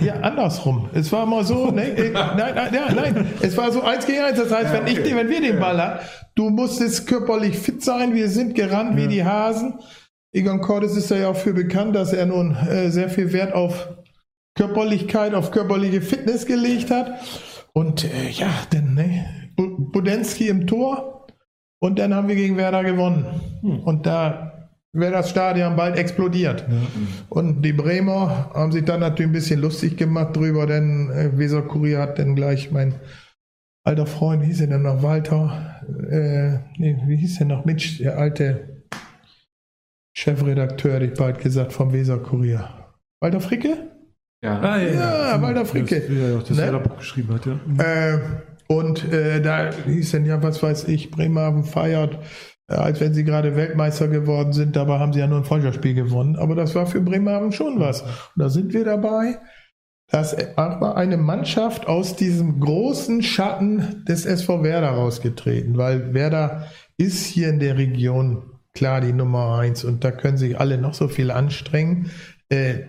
Ja, 0.00 0.14
andersrum. 0.20 0.88
Es 0.94 1.12
war 1.12 1.24
immer 1.24 1.44
so, 1.44 1.70
ne, 1.70 1.82
äh, 1.96 2.10
nein, 2.12 2.54
nein, 2.54 2.74
ja, 2.74 2.92
nein, 2.94 3.26
es 3.42 3.54
war 3.58 3.70
so 3.70 3.82
eins 3.82 4.06
gegen 4.06 4.20
eins. 4.22 4.38
Das 4.38 4.50
heißt, 4.50 4.72
Ja, 4.72 4.80
wenn, 4.80 4.86
ich, 4.86 4.98
okay. 5.00 5.14
wenn 5.14 5.28
wir 5.28 5.40
den 5.42 5.60
Ball 5.60 5.76
hatten, 5.80 6.06
du 6.34 6.48
musstest 6.48 7.06
körperlich 7.06 7.58
fit 7.58 7.84
sein. 7.84 8.14
Wir 8.14 8.30
sind 8.30 8.54
gerannt 8.54 8.96
wie 8.96 9.06
die 9.06 9.22
Hasen. 9.22 9.74
Egon 10.32 10.62
Cordes 10.62 10.96
ist 10.96 11.10
ja 11.10 11.28
auch 11.28 11.36
für 11.36 11.52
bekannt, 11.52 11.94
dass 11.94 12.14
er 12.14 12.24
nun 12.26 12.56
äh, 12.56 12.90
sehr 12.90 13.10
viel 13.10 13.32
Wert 13.34 13.52
auf 13.54 13.88
Körperlichkeit, 14.56 15.34
auf 15.34 15.50
körperliche 15.50 16.00
Fitness 16.00 16.46
gelegt 16.46 16.90
hat. 16.90 17.20
Und 17.74 18.04
äh, 18.04 18.30
ja, 18.30 18.48
dann 18.70 18.94
ne, 18.94 19.26
Bu- 19.56 19.90
Budensky 19.92 20.48
im 20.48 20.66
Tor. 20.66 21.26
Und 21.80 21.98
dann 21.98 22.14
haben 22.14 22.28
wir 22.28 22.36
gegen 22.36 22.56
Werder 22.56 22.82
gewonnen. 22.82 23.26
Und 23.84 24.06
da 24.06 24.55
wäre 24.98 25.12
das 25.12 25.30
Stadion 25.30 25.76
bald 25.76 25.96
explodiert. 25.96 26.64
Und 27.28 27.62
die 27.62 27.72
Bremer 27.72 28.50
haben 28.54 28.72
sich 28.72 28.84
dann 28.84 29.00
natürlich 29.00 29.30
ein 29.30 29.34
bisschen 29.34 29.60
lustig 29.60 29.96
gemacht 29.96 30.36
drüber, 30.36 30.66
denn 30.66 31.10
äh, 31.10 31.36
Weser 31.38 31.62
Kurier 31.62 32.00
hat 32.00 32.18
dann 32.18 32.34
gleich 32.34 32.70
mein 32.70 32.94
alter 33.84 34.06
Freund, 34.06 34.42
wie 34.42 34.46
hieß 34.46 34.62
er 34.62 34.66
denn 34.68 34.82
noch, 34.82 35.02
Walter, 35.02 35.82
äh, 36.10 36.58
nee, 36.78 36.96
wie 37.06 37.16
hieß 37.16 37.40
er 37.40 37.46
noch, 37.46 37.64
Mitch, 37.64 38.02
der 38.02 38.18
alte 38.18 38.82
Chefredakteur, 40.16 40.94
hätte 40.94 41.04
ich 41.06 41.14
bald 41.14 41.38
gesagt, 41.40 41.72
vom 41.72 41.92
Weser 41.92 42.18
Kurier. 42.18 42.68
Walter 43.20 43.40
Fricke? 43.40 43.90
Ja. 44.42 44.60
Ah, 44.60 44.78
Ja, 44.80 45.42
Walter 45.42 45.66
Fricke. 45.66 46.00
Das, 46.00 46.08
ja, 46.08 46.28
ja, 46.28 46.38
das 46.38 46.50
Ne? 46.50 46.62
er 46.62 46.96
geschrieben 46.96 47.34
hat, 47.34 47.46
ja. 47.46 48.14
Äh, 48.14 48.18
und 48.68 49.12
äh, 49.12 49.40
da 49.40 49.70
hieß 49.72 50.12
dann 50.12 50.26
ja, 50.26 50.42
was 50.42 50.62
weiß 50.62 50.88
ich, 50.88 51.10
Bremerhaven 51.10 51.64
feiert, 51.64 52.14
äh, 52.14 52.18
als 52.68 53.00
wenn 53.00 53.14
sie 53.14 53.24
gerade 53.24 53.56
Weltmeister 53.56 54.08
geworden 54.08 54.52
sind. 54.52 54.76
Dabei 54.76 54.98
haben 54.98 55.12
sie 55.12 55.20
ja 55.20 55.26
nur 55.26 55.38
ein 55.38 55.44
Freundschaftsspiel 55.44 55.94
gewonnen. 55.94 56.36
Aber 56.36 56.54
das 56.54 56.74
war 56.74 56.86
für 56.86 57.00
Bremerhaven 57.00 57.52
schon 57.52 57.78
was. 57.78 58.02
Und 58.02 58.10
da 58.36 58.48
sind 58.48 58.72
wir 58.72 58.84
dabei, 58.84 59.38
dass 60.08 60.56
aber 60.56 60.96
eine 60.96 61.16
Mannschaft 61.16 61.86
aus 61.86 62.16
diesem 62.16 62.60
großen 62.60 63.22
Schatten 63.22 64.04
des 64.08 64.24
SV 64.24 64.62
Werder 64.62 64.90
rausgetreten, 64.90 65.76
weil 65.76 66.14
Werder 66.14 66.68
ist 66.96 67.26
hier 67.26 67.48
in 67.48 67.58
der 67.58 67.76
Region 67.76 68.52
klar 68.72 69.00
die 69.00 69.12
Nummer 69.12 69.58
eins 69.58 69.84
und 69.84 70.04
da 70.04 70.10
können 70.10 70.36
sich 70.36 70.60
alle 70.60 70.78
noch 70.78 70.94
so 70.94 71.08
viel 71.08 71.30
anstrengen. 71.30 72.10
Äh, 72.48 72.84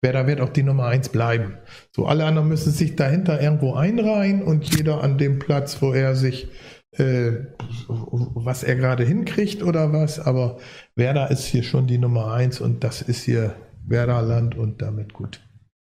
Werder 0.00 0.26
wird 0.26 0.40
auch 0.40 0.48
die 0.48 0.62
Nummer 0.62 0.86
eins 0.86 1.08
bleiben. 1.08 1.58
So, 1.94 2.06
alle 2.06 2.24
anderen 2.24 2.48
müssen 2.48 2.72
sich 2.72 2.96
dahinter 2.96 3.40
irgendwo 3.40 3.74
einreihen 3.74 4.42
und 4.42 4.76
jeder 4.76 5.02
an 5.02 5.18
dem 5.18 5.38
Platz, 5.38 5.82
wo 5.82 5.92
er 5.92 6.14
sich, 6.14 6.48
äh, 6.92 7.32
was 7.88 8.62
er 8.62 8.76
gerade 8.76 9.04
hinkriegt 9.04 9.62
oder 9.62 9.92
was. 9.92 10.20
Aber 10.20 10.58
Werder 10.94 11.30
ist 11.30 11.44
hier 11.44 11.62
schon 11.62 11.86
die 11.86 11.98
Nummer 11.98 12.32
eins 12.32 12.60
und 12.60 12.84
das 12.84 13.02
ist 13.02 13.22
hier 13.22 13.54
Werderland 13.86 14.56
und 14.56 14.82
damit 14.82 15.12
gut. 15.12 15.40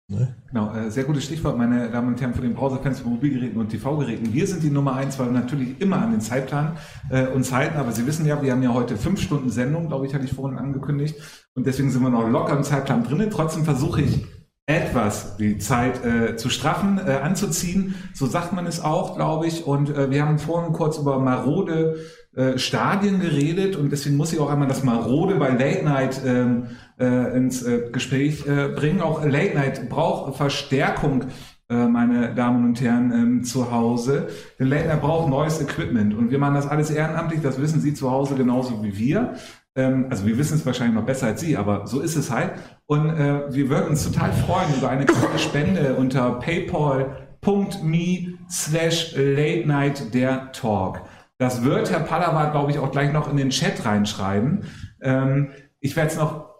Ne? 0.08 0.36
Genau, 0.48 0.74
äh, 0.74 0.90
sehr 0.90 1.04
gutes 1.04 1.24
Stichwort, 1.24 1.56
meine 1.56 1.90
Damen 1.90 2.08
und 2.08 2.20
Herren, 2.20 2.34
von 2.34 2.42
den 2.42 2.54
Browserfans 2.54 3.00
von 3.00 3.12
Mobilgeräten 3.12 3.58
und 3.58 3.70
TV-Geräten. 3.70 4.32
Wir 4.32 4.46
sind 4.46 4.62
die 4.62 4.70
Nummer 4.70 4.94
eins, 4.94 5.18
weil 5.18 5.26
wir 5.26 5.32
natürlich 5.32 5.80
immer 5.80 6.02
an 6.02 6.10
den 6.10 6.20
Zeitplan 6.20 6.76
äh, 7.08 7.26
uns 7.28 7.52
halten. 7.52 7.78
Aber 7.78 7.92
Sie 7.92 8.06
wissen 8.06 8.26
ja, 8.26 8.42
wir 8.42 8.52
haben 8.52 8.62
ja 8.62 8.74
heute 8.74 8.96
fünf 8.96 9.20
Stunden 9.20 9.50
Sendung, 9.50 9.88
glaube 9.88 10.06
ich, 10.06 10.14
hatte 10.14 10.24
ich 10.24 10.32
vorhin 10.32 10.58
angekündigt. 10.58 11.16
Und 11.54 11.66
deswegen 11.66 11.90
sind 11.90 12.02
wir 12.02 12.10
noch 12.10 12.28
locker 12.28 12.56
im 12.56 12.62
Zeitplan 12.62 13.04
drinnen. 13.04 13.30
Trotzdem 13.30 13.64
versuche 13.64 14.02
ich 14.02 14.26
etwas 14.66 15.36
die 15.36 15.58
Zeit 15.58 16.04
äh, 16.04 16.36
zu 16.36 16.48
straffen, 16.48 16.98
äh, 17.04 17.12
anzuziehen. 17.22 17.96
So 18.14 18.26
sagt 18.26 18.52
man 18.52 18.66
es 18.66 18.82
auch, 18.82 19.16
glaube 19.16 19.46
ich. 19.46 19.66
Und 19.66 19.90
äh, 19.90 20.10
wir 20.10 20.24
haben 20.24 20.38
vorhin 20.38 20.72
kurz 20.72 20.98
über 20.98 21.18
marode 21.18 21.96
äh, 22.34 22.58
Stadien 22.58 23.20
geredet 23.20 23.76
und 23.76 23.90
deswegen 23.90 24.16
muss 24.16 24.32
ich 24.32 24.38
auch 24.38 24.50
einmal 24.50 24.68
das 24.68 24.84
Marode 24.84 25.34
bei 25.34 25.50
Late 25.50 25.84
Night 25.84 26.22
ähm, 26.24 26.68
äh, 26.98 27.36
ins 27.36 27.62
äh, 27.62 27.90
Gespräch 27.90 28.46
äh, 28.46 28.68
bringen. 28.68 29.00
Auch 29.00 29.24
Late 29.24 29.54
Night 29.54 29.88
braucht 29.90 30.36
Verstärkung, 30.36 31.24
äh, 31.68 31.86
meine 31.88 32.34
Damen 32.34 32.64
und 32.64 32.80
Herren, 32.80 33.12
ähm, 33.12 33.44
zu 33.44 33.72
Hause. 33.72 34.28
Denn 34.58 34.68
Late 34.68 34.88
Night 34.88 35.02
braucht 35.02 35.28
neues 35.28 35.60
Equipment 35.60 36.14
und 36.14 36.30
wir 36.30 36.38
machen 36.38 36.54
das 36.54 36.68
alles 36.68 36.90
ehrenamtlich, 36.90 37.42
das 37.42 37.60
wissen 37.60 37.80
Sie 37.80 37.92
zu 37.92 38.10
Hause 38.10 38.34
genauso 38.36 38.82
wie 38.82 38.96
wir. 38.96 39.34
Ähm, 39.74 40.06
also 40.10 40.26
wir 40.26 40.36
wissen 40.38 40.54
es 40.54 40.66
wahrscheinlich 40.66 40.94
noch 40.94 41.06
besser 41.06 41.28
als 41.28 41.40
Sie, 41.40 41.56
aber 41.56 41.86
so 41.86 42.00
ist 42.00 42.16
es 42.16 42.30
halt. 42.30 42.52
Und 42.86 43.08
äh, 43.08 43.52
wir 43.52 43.68
würden 43.68 43.90
uns 43.90 44.04
total 44.04 44.32
freuen 44.32 44.74
über 44.76 44.90
eine 44.90 45.06
kleine 45.06 45.38
Spende 45.38 45.94
unter 45.94 46.38
paypal.me 46.38 48.38
slash 48.50 49.14
late 49.16 49.66
night 49.66 50.14
der 50.14 50.52
Talk. 50.52 51.02
Das 51.38 51.64
wird 51.64 51.90
Herr 51.90 52.00
Pallava, 52.00 52.50
glaube 52.50 52.70
ich, 52.70 52.78
auch 52.78 52.92
gleich 52.92 53.12
noch 53.12 53.30
in 53.30 53.36
den 53.36 53.50
Chat 53.50 53.84
reinschreiben. 53.84 54.64
Ähm, 55.00 55.50
ich 55.80 55.96
werde 55.96 56.10
es 56.10 56.16
noch 56.16 56.52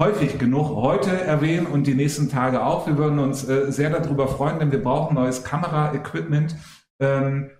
häufig 0.00 0.38
genug 0.38 0.76
heute 0.76 1.10
erwähnen 1.10 1.66
und 1.66 1.86
die 1.86 1.94
nächsten 1.94 2.28
Tage 2.28 2.64
auch. 2.64 2.86
Wir 2.86 2.98
würden 2.98 3.18
uns 3.18 3.48
äh, 3.48 3.72
sehr 3.72 3.90
darüber 3.90 4.28
freuen, 4.28 4.58
denn 4.58 4.72
wir 4.72 4.82
brauchen 4.82 5.14
neues 5.14 5.42
Kamera-Equipment. 5.42 6.54
Ähm, 7.00 7.50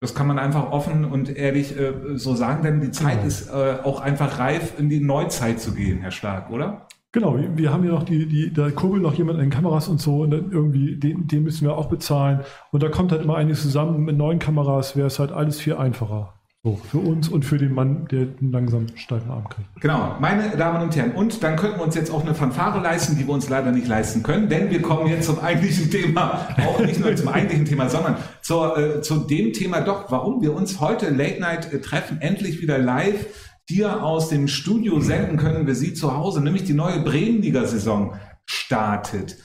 Das 0.00 0.14
kann 0.14 0.26
man 0.26 0.38
einfach 0.38 0.70
offen 0.72 1.04
und 1.04 1.36
ehrlich 1.36 1.78
äh, 1.78 1.92
so 2.14 2.34
sagen, 2.34 2.62
denn 2.62 2.80
die 2.80 2.90
Zeit 2.90 3.16
Genau. 3.16 3.26
ist 3.26 3.50
äh, 3.50 3.76
auch 3.84 4.00
einfach 4.00 4.38
reif, 4.38 4.78
in 4.78 4.88
die 4.88 5.00
Neuzeit 5.00 5.60
zu 5.60 5.74
gehen, 5.74 6.00
Herr 6.00 6.10
Stark, 6.10 6.50
oder? 6.50 6.86
Genau, 7.12 7.36
wir, 7.36 7.56
wir 7.58 7.72
haben 7.72 7.84
ja 7.84 7.90
noch 7.90 8.04
die, 8.04 8.26
die, 8.26 8.52
da 8.52 8.70
kurbelt 8.70 9.02
noch 9.02 9.14
jemand 9.14 9.38
an 9.38 9.44
den 9.44 9.50
Kameras 9.50 9.88
und 9.88 10.00
so 10.00 10.22
und 10.22 10.30
dann 10.30 10.52
irgendwie, 10.52 10.96
den, 10.96 11.26
den 11.26 11.42
müssen 11.42 11.66
wir 11.66 11.76
auch 11.76 11.86
bezahlen. 11.86 12.40
Und 12.70 12.82
da 12.82 12.88
kommt 12.88 13.12
halt 13.12 13.22
immer 13.22 13.36
einiges 13.36 13.62
zusammen. 13.62 14.04
Mit 14.04 14.16
neuen 14.16 14.38
Kameras 14.38 14.96
wäre 14.96 15.08
es 15.08 15.18
halt 15.18 15.32
alles 15.32 15.60
viel 15.60 15.74
einfacher. 15.74 16.39
So, 16.62 16.76
für 16.76 16.98
uns 16.98 17.30
und 17.30 17.46
für 17.46 17.56
den 17.56 17.72
Mann, 17.72 18.06
der 18.10 18.20
einen 18.20 18.52
langsam 18.52 18.86
steifen 18.94 19.30
Arm 19.30 19.48
kriegt. 19.48 19.80
Genau, 19.80 20.16
meine 20.20 20.58
Damen 20.58 20.82
und 20.82 20.94
Herren. 20.94 21.12
Und 21.12 21.42
dann 21.42 21.56
könnten 21.56 21.78
wir 21.78 21.84
uns 21.84 21.94
jetzt 21.94 22.10
auch 22.10 22.22
eine 22.22 22.34
Fanfare 22.34 22.82
leisten, 22.82 23.16
die 23.16 23.26
wir 23.26 23.32
uns 23.32 23.48
leider 23.48 23.72
nicht 23.72 23.88
leisten 23.88 24.22
können, 24.22 24.50
denn 24.50 24.68
wir 24.68 24.82
kommen 24.82 25.08
jetzt 25.08 25.24
zum 25.24 25.38
eigentlichen 25.38 25.90
Thema. 25.90 26.48
Auch 26.66 26.78
nicht 26.80 27.00
nur 27.00 27.16
zum 27.16 27.28
eigentlichen 27.28 27.64
Thema, 27.64 27.88
sondern 27.88 28.16
zur, 28.42 28.76
äh, 28.76 29.00
zu 29.00 29.20
dem 29.20 29.54
Thema 29.54 29.80
doch, 29.80 30.10
warum 30.10 30.42
wir 30.42 30.54
uns 30.54 30.80
heute 30.80 31.08
Late 31.08 31.40
Night 31.40 31.72
äh, 31.72 31.80
treffen, 31.80 32.20
endlich 32.20 32.60
wieder 32.60 32.76
live 32.76 33.24
hier 33.66 34.02
aus 34.02 34.28
dem 34.28 34.46
Studio 34.46 35.00
senden 35.00 35.38
können 35.38 35.66
wir 35.66 35.74
Sie 35.74 35.94
zu 35.94 36.14
Hause, 36.14 36.42
nämlich 36.42 36.64
die 36.64 36.74
neue 36.74 37.00
Bremenliga-Saison 37.00 38.16
startet. 38.44 39.38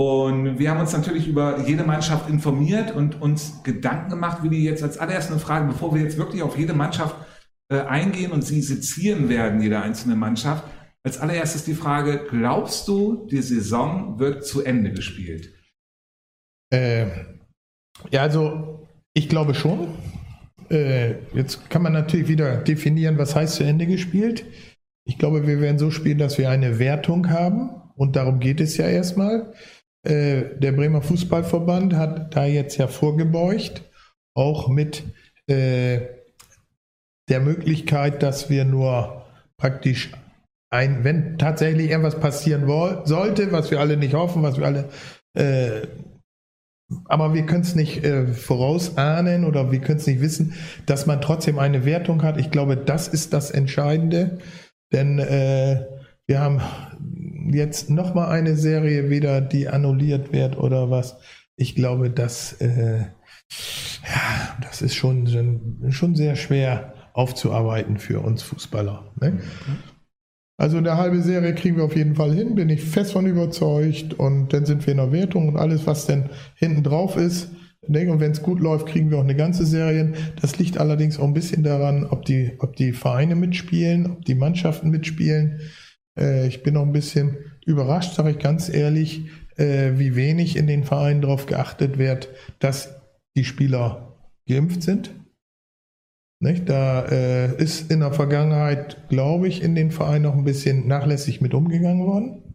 Und 0.00 0.58
wir 0.58 0.70
haben 0.70 0.80
uns 0.80 0.94
natürlich 0.94 1.28
über 1.28 1.66
jede 1.66 1.84
Mannschaft 1.84 2.30
informiert 2.30 2.90
und 2.96 3.20
uns 3.20 3.62
Gedanken 3.64 4.08
gemacht, 4.08 4.42
wie 4.42 4.48
die 4.48 4.64
jetzt 4.64 4.82
als 4.82 4.96
allererste 4.96 5.38
Frage, 5.38 5.66
bevor 5.66 5.94
wir 5.94 6.00
jetzt 6.00 6.16
wirklich 6.16 6.42
auf 6.42 6.56
jede 6.56 6.72
Mannschaft 6.72 7.14
äh, 7.70 7.82
eingehen 7.82 8.32
und 8.32 8.40
sie 8.40 8.62
sezieren 8.62 9.28
werden, 9.28 9.60
jede 9.60 9.78
einzelne 9.78 10.16
Mannschaft. 10.16 10.64
Als 11.02 11.18
allererstes 11.18 11.66
die 11.66 11.74
Frage, 11.74 12.24
glaubst 12.30 12.88
du, 12.88 13.26
die 13.26 13.42
Saison 13.42 14.18
wird 14.18 14.46
zu 14.46 14.64
Ende 14.64 14.90
gespielt? 14.92 15.52
Äh, 16.72 17.08
ja, 18.10 18.22
also 18.22 18.88
ich 19.12 19.28
glaube 19.28 19.52
schon. 19.52 19.88
Äh, 20.70 21.16
jetzt 21.34 21.68
kann 21.68 21.82
man 21.82 21.92
natürlich 21.92 22.28
wieder 22.28 22.56
definieren, 22.56 23.18
was 23.18 23.36
heißt 23.36 23.56
zu 23.56 23.64
Ende 23.64 23.86
gespielt. 23.86 24.46
Ich 25.04 25.18
glaube, 25.18 25.46
wir 25.46 25.60
werden 25.60 25.78
so 25.78 25.90
spielen, 25.90 26.16
dass 26.16 26.38
wir 26.38 26.48
eine 26.48 26.78
Wertung 26.78 27.28
haben 27.28 27.82
und 27.96 28.16
darum 28.16 28.40
geht 28.40 28.62
es 28.62 28.78
ja 28.78 28.88
erstmal. 28.88 29.52
Äh, 30.02 30.58
der 30.58 30.72
Bremer 30.72 31.02
Fußballverband 31.02 31.94
hat 31.94 32.34
da 32.34 32.46
jetzt 32.46 32.76
ja 32.78 32.86
vorgebeugt, 32.86 33.82
auch 34.34 34.68
mit 34.68 35.04
äh, 35.46 36.00
der 37.28 37.40
Möglichkeit, 37.40 38.22
dass 38.22 38.48
wir 38.50 38.64
nur 38.64 39.26
praktisch 39.56 40.12
ein, 40.70 41.04
wenn 41.04 41.36
tatsächlich 41.38 41.90
irgendwas 41.90 42.18
passieren 42.18 42.66
sollte, 43.04 43.52
was 43.52 43.70
wir 43.70 43.80
alle 43.80 43.96
nicht 43.96 44.14
hoffen, 44.14 44.42
was 44.42 44.56
wir 44.58 44.66
alle 44.66 44.88
äh, 45.34 45.86
aber 47.04 47.34
wir 47.34 47.46
können 47.46 47.62
es 47.62 47.74
nicht 47.74 48.04
äh, 48.04 48.26
vorausahnen 48.26 49.44
oder 49.44 49.70
wir 49.70 49.80
können 49.80 49.98
es 49.98 50.06
nicht 50.06 50.20
wissen, 50.20 50.54
dass 50.86 51.06
man 51.06 51.20
trotzdem 51.20 51.58
eine 51.58 51.84
Wertung 51.84 52.22
hat. 52.22 52.38
Ich 52.38 52.50
glaube, 52.50 52.76
das 52.76 53.08
ist 53.08 53.32
das 53.32 53.50
Entscheidende, 53.50 54.38
denn 54.92 55.18
äh, 55.18 55.86
wir 56.26 56.40
haben 56.40 56.60
jetzt 57.54 57.90
nochmal 57.90 58.30
eine 58.30 58.56
Serie 58.56 59.10
wieder, 59.10 59.40
die 59.40 59.68
annulliert 59.68 60.32
wird 60.32 60.56
oder 60.58 60.90
was. 60.90 61.16
Ich 61.56 61.74
glaube, 61.74 62.10
das, 62.10 62.54
äh, 62.60 63.00
ja, 63.00 64.56
das 64.62 64.82
ist 64.82 64.94
schon, 64.94 65.26
schon, 65.90 66.14
sehr 66.14 66.36
schwer 66.36 66.94
aufzuarbeiten 67.12 67.98
für 67.98 68.20
uns 68.20 68.42
Fußballer. 68.42 69.12
Ne? 69.20 69.40
Also 70.60 70.76
eine 70.76 70.98
halbe 70.98 71.22
Serie 71.22 71.54
kriegen 71.54 71.78
wir 71.78 71.84
auf 71.84 71.96
jeden 71.96 72.14
Fall 72.14 72.34
hin, 72.34 72.54
bin 72.54 72.68
ich 72.68 72.82
fest 72.82 73.12
von 73.12 73.26
überzeugt. 73.26 74.12
Und 74.12 74.52
dann 74.52 74.66
sind 74.66 74.86
wir 74.86 74.92
in 74.92 74.98
der 74.98 75.10
Wertung 75.10 75.48
und 75.48 75.56
alles, 75.56 75.86
was 75.86 76.06
dann 76.06 76.28
hinten 76.54 76.82
drauf 76.82 77.16
ist. 77.16 77.48
denke, 77.86 78.12
Und 78.12 78.20
wenn 78.20 78.32
es 78.32 78.42
gut 78.42 78.60
läuft, 78.60 78.86
kriegen 78.86 79.10
wir 79.10 79.16
auch 79.16 79.24
eine 79.24 79.36
ganze 79.36 79.64
Serie. 79.64 80.12
Das 80.40 80.58
liegt 80.58 80.76
allerdings 80.76 81.18
auch 81.18 81.24
ein 81.24 81.32
bisschen 81.32 81.62
daran, 81.62 82.04
ob 82.04 82.26
die, 82.26 82.52
ob 82.58 82.76
die 82.76 82.92
Vereine 82.92 83.36
mitspielen, 83.36 84.10
ob 84.10 84.24
die 84.26 84.34
Mannschaften 84.34 84.90
mitspielen. 84.90 85.60
Äh, 86.18 86.46
ich 86.46 86.62
bin 86.62 86.76
auch 86.76 86.86
ein 86.86 86.92
bisschen 86.92 87.38
überrascht, 87.64 88.14
sage 88.14 88.30
ich 88.30 88.38
ganz 88.38 88.68
ehrlich, 88.68 89.28
äh, 89.56 89.92
wie 89.98 90.16
wenig 90.16 90.56
in 90.56 90.66
den 90.66 90.84
Vereinen 90.84 91.22
darauf 91.22 91.46
geachtet 91.46 91.98
wird, 91.98 92.28
dass 92.58 93.00
die 93.36 93.44
Spieler 93.44 94.16
geimpft 94.46 94.82
sind. 94.82 95.10
Nicht? 96.42 96.68
Da 96.68 97.04
äh, 97.04 97.62
ist 97.62 97.90
in 97.90 98.00
der 98.00 98.12
Vergangenheit, 98.12 99.08
glaube 99.08 99.46
ich, 99.46 99.62
in 99.62 99.74
den 99.74 99.90
Vereinen 99.90 100.22
noch 100.22 100.34
ein 100.34 100.44
bisschen 100.44 100.88
nachlässig 100.88 101.40
mit 101.42 101.52
umgegangen 101.52 102.06
worden, 102.06 102.54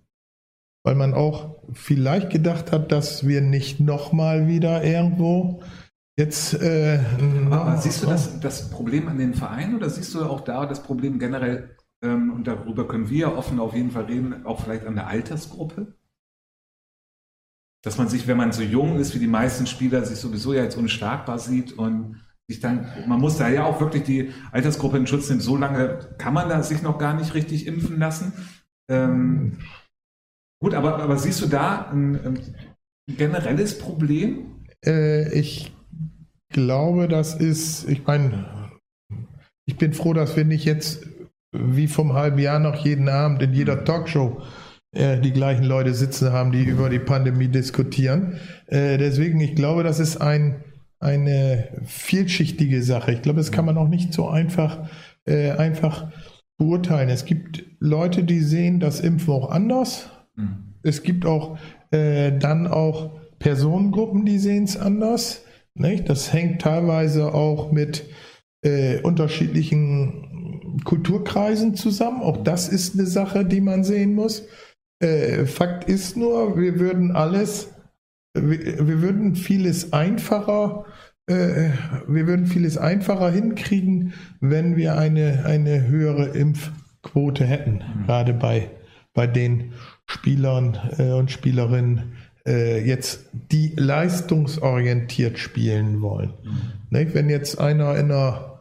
weil 0.83 0.95
man 0.95 1.13
auch 1.13 1.63
vielleicht 1.71 2.31
gedacht 2.31 2.71
hat, 2.71 2.91
dass 2.91 3.27
wir 3.27 3.41
nicht 3.41 3.79
nochmal 3.79 4.47
wieder 4.47 4.83
irgendwo 4.83 5.61
jetzt. 6.17 6.55
Äh, 6.55 6.99
Aber 7.51 7.77
siehst 7.77 8.01
du 8.01 8.07
das, 8.07 8.39
das 8.39 8.71
Problem 8.71 9.07
an 9.07 9.19
den 9.19 9.35
Vereinen 9.35 9.75
oder 9.75 9.89
siehst 9.89 10.15
du 10.15 10.23
auch 10.23 10.41
da 10.41 10.65
das 10.65 10.81
Problem 10.81 11.19
generell, 11.19 11.75
ähm, 12.05 12.31
und 12.31 12.45
darüber 12.45 12.87
können 12.87 13.09
wir 13.09 13.35
offen 13.35 13.59
auf 13.59 13.73
jeden 13.73 13.91
Fall 13.91 14.05
reden, 14.05 14.45
auch 14.45 14.61
vielleicht 14.63 14.85
an 14.85 14.95
der 14.95 15.07
Altersgruppe? 15.07 15.95
Dass 17.83 17.97
man 17.97 18.07
sich, 18.07 18.27
wenn 18.27 18.37
man 18.37 18.51
so 18.51 18.61
jung 18.61 18.97
ist 18.97 19.15
wie 19.15 19.19
die 19.19 19.27
meisten 19.27 19.65
Spieler, 19.65 20.05
sich 20.05 20.19
sowieso 20.19 20.53
ja 20.53 20.63
jetzt 20.63 20.77
unschlagbar 20.77 21.39
sieht 21.39 21.73
und 21.73 22.21
sich 22.47 22.59
dann, 22.59 22.87
man 23.07 23.19
muss 23.19 23.37
da 23.37 23.49
ja 23.49 23.65
auch 23.65 23.79
wirklich 23.81 24.03
die 24.03 24.31
Altersgruppe 24.51 24.97
in 24.97 25.07
Schutz 25.07 25.29
nehmen. 25.29 25.41
So 25.41 25.57
lange 25.57 26.15
kann 26.19 26.33
man 26.33 26.47
da 26.47 26.61
sich 26.61 26.83
noch 26.83 26.99
gar 26.99 27.15
nicht 27.15 27.33
richtig 27.33 27.65
impfen 27.65 27.97
lassen. 27.97 28.33
Ähm, 28.89 29.57
gut, 30.61 30.75
aber, 30.75 30.99
aber 30.99 31.17
siehst 31.17 31.41
du 31.41 31.47
da 31.47 31.89
ein, 31.89 32.15
ein 32.23 32.39
generelles 33.07 33.79
Problem? 33.79 34.63
Äh, 34.85 35.33
ich 35.37 35.75
glaube, 36.49 37.07
das 37.07 37.35
ist, 37.35 37.89
ich 37.89 38.05
meine, 38.05 38.71
ich 39.65 39.77
bin 39.77 39.93
froh, 39.93 40.13
dass 40.13 40.35
wir 40.35 40.45
nicht 40.45 40.65
jetzt 40.65 41.14
wie 41.59 41.87
vom 41.87 42.13
halben 42.13 42.39
Jahr 42.39 42.59
noch 42.59 42.75
jeden 42.75 43.09
Abend 43.09 43.41
in 43.41 43.53
jeder 43.53 43.83
Talkshow 43.83 44.41
äh, 44.95 45.19
die 45.19 45.33
gleichen 45.33 45.65
Leute 45.65 45.93
sitzen 45.93 46.31
haben, 46.31 46.51
die 46.51 46.63
über 46.63 46.89
die 46.89 46.99
Pandemie 46.99 47.49
diskutieren. 47.49 48.39
Äh, 48.67 48.97
deswegen, 48.97 49.39
ich 49.41 49.55
glaube, 49.55 49.83
das 49.83 49.99
ist 49.99 50.17
ein, 50.17 50.63
eine 50.99 51.67
vielschichtige 51.85 52.81
Sache. 52.81 53.11
Ich 53.11 53.21
glaube, 53.21 53.39
das 53.39 53.51
kann 53.51 53.65
man 53.65 53.77
auch 53.77 53.89
nicht 53.89 54.13
so 54.13 54.29
einfach, 54.29 54.89
äh, 55.25 55.51
einfach 55.51 56.11
beurteilen. 56.57 57.09
Es 57.09 57.25
gibt 57.25 57.63
Leute, 57.79 58.23
die 58.23 58.39
sehen 58.39 58.79
das 58.79 59.01
Impfen 59.01 59.33
auch 59.33 59.51
anders. 59.51 60.09
Hm. 60.35 60.75
Es 60.83 61.03
gibt 61.03 61.25
auch 61.25 61.57
äh, 61.91 62.31
dann 62.37 62.67
auch 62.67 63.19
Personengruppen, 63.39 64.25
die 64.25 64.39
sehen 64.39 64.63
es 64.63 64.77
anders. 64.77 65.43
Nicht? 65.73 66.07
Das 66.09 66.31
hängt 66.31 66.61
teilweise 66.61 67.33
auch 67.33 67.71
mit 67.71 68.05
äh, 68.63 69.01
unterschiedlichen 69.01 70.34
Kulturkreisen 70.83 71.75
zusammen. 71.75 72.21
Auch 72.21 72.43
das 72.43 72.69
ist 72.69 72.95
eine 72.95 73.05
Sache, 73.05 73.45
die 73.45 73.61
man 73.61 73.83
sehen 73.83 74.13
muss. 74.13 74.43
Äh, 74.99 75.45
Fakt 75.45 75.89
ist 75.89 76.17
nur, 76.17 76.57
wir 76.57 76.79
würden 76.79 77.11
alles, 77.11 77.69
wir, 78.33 78.87
wir 78.87 79.01
würden 79.01 79.35
vieles 79.35 79.93
einfacher, 79.93 80.85
äh, 81.27 81.69
wir 82.07 82.27
würden 82.27 82.45
vieles 82.45 82.77
einfacher 82.77 83.31
hinkriegen, 83.31 84.13
wenn 84.39 84.75
wir 84.75 84.97
eine, 84.97 85.45
eine 85.45 85.87
höhere 85.87 86.27
Impfquote 86.29 87.45
hätten, 87.45 87.83
gerade 88.05 88.33
bei, 88.33 88.71
bei 89.13 89.27
den 89.27 89.73
Spielern 90.05 90.77
äh, 90.97 91.11
und 91.11 91.31
Spielerinnen 91.31 92.13
äh, 92.47 92.85
jetzt 92.85 93.25
die 93.51 93.73
leistungsorientiert 93.75 95.39
spielen 95.39 96.01
wollen. 96.01 96.33
Nicht? 96.89 97.13
Wenn 97.13 97.29
jetzt 97.29 97.59
einer 97.59 97.95
in 97.95 98.11
einer 98.11 98.54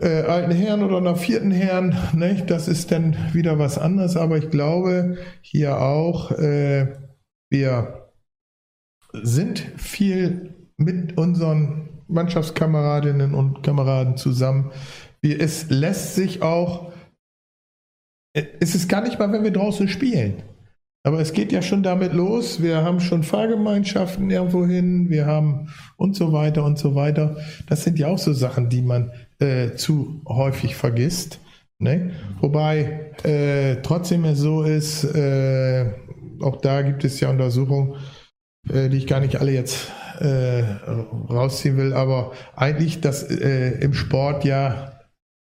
äh, 0.00 0.22
alten 0.22 0.50
Herren 0.50 0.82
oder 0.82 0.98
einer 0.98 1.16
vierten 1.16 1.50
Herren, 1.50 1.96
nicht? 2.14 2.50
das 2.50 2.68
ist 2.68 2.90
dann 2.90 3.16
wieder 3.32 3.58
was 3.58 3.78
anderes, 3.78 4.16
aber 4.16 4.38
ich 4.38 4.50
glaube 4.50 5.18
hier 5.40 5.80
auch, 5.80 6.32
äh, 6.32 6.96
wir 7.50 8.10
sind 9.12 9.60
viel 9.76 10.54
mit 10.76 11.16
unseren 11.16 11.88
Mannschaftskameradinnen 12.08 13.34
und 13.34 13.62
Kameraden 13.62 14.16
zusammen. 14.16 14.72
Wir, 15.20 15.40
es 15.40 15.70
lässt 15.70 16.16
sich 16.16 16.42
auch, 16.42 16.92
äh, 18.34 18.44
es 18.60 18.74
ist 18.74 18.88
gar 18.88 19.02
nicht 19.02 19.18
mal, 19.18 19.32
wenn 19.32 19.44
wir 19.44 19.52
draußen 19.52 19.88
spielen. 19.88 20.42
Aber 21.06 21.20
es 21.20 21.34
geht 21.34 21.52
ja 21.52 21.60
schon 21.60 21.82
damit 21.82 22.14
los. 22.14 22.62
Wir 22.62 22.82
haben 22.82 22.98
schon 22.98 23.22
Fahrgemeinschaften 23.22 24.30
irgendwo 24.30 24.64
hin, 24.64 25.10
wir 25.10 25.26
haben 25.26 25.68
und 25.98 26.16
so 26.16 26.32
weiter 26.32 26.64
und 26.64 26.78
so 26.78 26.94
weiter. 26.94 27.36
Das 27.68 27.84
sind 27.84 27.98
ja 27.98 28.08
auch 28.08 28.18
so 28.18 28.32
Sachen, 28.32 28.70
die 28.70 28.80
man 28.80 29.12
äh, 29.38 29.74
zu 29.74 30.22
häufig 30.26 30.76
vergisst. 30.76 31.40
Ne? 31.78 32.12
Wobei 32.40 33.12
äh, 33.22 33.82
trotzdem 33.82 34.24
es 34.24 34.38
so 34.38 34.62
ist, 34.62 35.04
äh, 35.04 35.92
auch 36.40 36.62
da 36.62 36.80
gibt 36.80 37.04
es 37.04 37.20
ja 37.20 37.28
Untersuchungen, 37.28 37.96
äh, 38.72 38.88
die 38.88 38.96
ich 38.96 39.06
gar 39.06 39.20
nicht 39.20 39.36
alle 39.36 39.52
jetzt 39.52 39.92
äh, 40.20 40.62
rausziehen 41.28 41.76
will, 41.76 41.92
aber 41.92 42.32
eigentlich, 42.56 43.02
dass 43.02 43.24
äh, 43.24 43.72
im 43.80 43.92
Sport 43.92 44.46
ja 44.46 45.00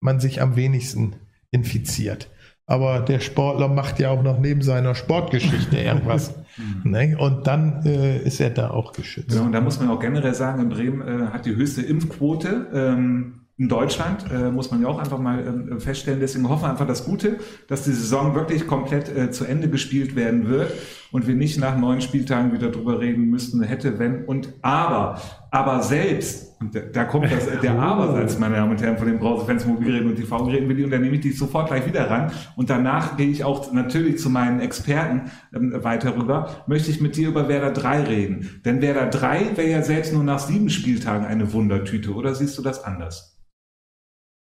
man 0.01 0.21
sich 0.21 0.41
am 0.41 0.57
wenigsten 0.57 1.17
infiziert. 1.51 2.31
Aber 2.67 3.01
der 3.01 3.21
Sportler 3.21 3.69
macht 3.69 3.99
ja 3.99 4.11
auch 4.11 4.23
noch 4.23 4.39
neben 4.39 4.63
seiner 4.63 4.95
Sportgeschichte 4.95 5.77
irgendwas. 5.85 6.35
Ne? 6.83 7.17
Und 7.19 7.47
dann 7.47 7.85
äh, 7.85 8.19
ist 8.19 8.41
er 8.41 8.51
da 8.51 8.71
auch 8.71 8.93
geschützt. 8.93 9.37
Ja, 9.37 9.43
und 9.43 9.53
da 9.53 9.61
muss 9.61 9.79
man 9.81 9.91
auch 9.91 10.01
generell 10.01 10.35
sagen, 10.35 10.63
in 10.63 10.69
Bremen 10.71 11.03
äh, 11.03 11.27
hat 11.27 11.45
die 11.45 11.55
höchste 11.55 11.83
Impfquote. 11.83 12.69
Ähm, 12.73 13.41
in 13.57 13.69
Deutschland 13.69 14.25
äh, 14.33 14.51
muss 14.51 14.73
man 14.73 14.83
ja 14.83 14.89
auch 14.89 14.99
einfach 14.99 15.19
mal 15.19 15.47
ähm, 15.47 15.81
feststellen. 15.81 16.19
Deswegen 16.19 16.49
hoffen 16.49 16.65
wir 16.65 16.71
einfach 16.71 16.89
das 16.89 17.05
Gute, 17.05 17.39
dass 17.69 17.85
die 17.85 17.93
Saison 17.93 18.35
wirklich 18.35 18.67
komplett 18.67 19.15
äh, 19.15 19.31
zu 19.31 19.45
Ende 19.45 19.69
gespielt 19.69 20.17
werden 20.17 20.49
wird 20.49 20.73
und 21.13 21.29
wir 21.29 21.37
nicht 21.37 21.61
nach 21.61 21.79
neun 21.79 22.01
Spieltagen 22.01 22.53
wieder 22.53 22.71
drüber 22.71 22.99
reden 22.99 23.31
müssten, 23.31 23.63
hätte, 23.63 24.01
wenn 24.01 24.25
und 24.25 24.55
aber. 24.63 25.21
Aber 25.55 25.85
selbst, 25.85 26.61
und 26.61 26.75
da, 26.93 27.05
kommt 27.05 27.31
das, 27.31 27.49
der 27.61 27.73
Abersatz, 27.79 28.37
meine 28.41 28.57
Damen 28.57 28.73
und 28.73 28.83
Herren, 28.83 28.99
von 28.99 29.07
den 29.07 29.21
Browserfans, 29.21 29.65
Mobilgeräten 29.65 30.09
und 30.09 30.17
TV-Geräten, 30.17 30.85
und 30.85 30.91
dann 30.91 31.01
nehme 31.01 31.15
ich 31.15 31.21
dich 31.21 31.39
sofort 31.39 31.69
gleich 31.69 31.87
wieder 31.87 32.11
ran. 32.11 32.33
Und 32.57 32.71
danach 32.71 33.17
gehe 33.17 33.29
ich 33.29 33.45
auch 33.45 33.73
natürlich 33.73 34.19
zu 34.19 34.31
meinen 34.31 34.59
Experten 34.59 35.31
ähm, 35.55 35.73
weiter 35.85 36.17
rüber. 36.17 36.65
Möchte 36.67 36.91
ich 36.91 37.01
mit 37.01 37.15
dir 37.15 37.29
über 37.29 37.49
Werder 37.49 37.71
3 37.71 38.03
reden. 38.03 38.63
Denn 38.65 38.83
Werder 38.83 39.07
3 39.07 39.57
wäre 39.57 39.71
ja 39.71 39.83
selbst 39.83 40.13
nur 40.13 40.25
nach 40.25 40.41
sieben 40.41 40.71
Spieltagen 40.71 41.25
eine 41.25 41.53
Wundertüte, 41.53 42.13
oder 42.15 42.35
siehst 42.35 42.59
du 42.59 42.63
das 42.63 42.83
anders? 42.83 43.41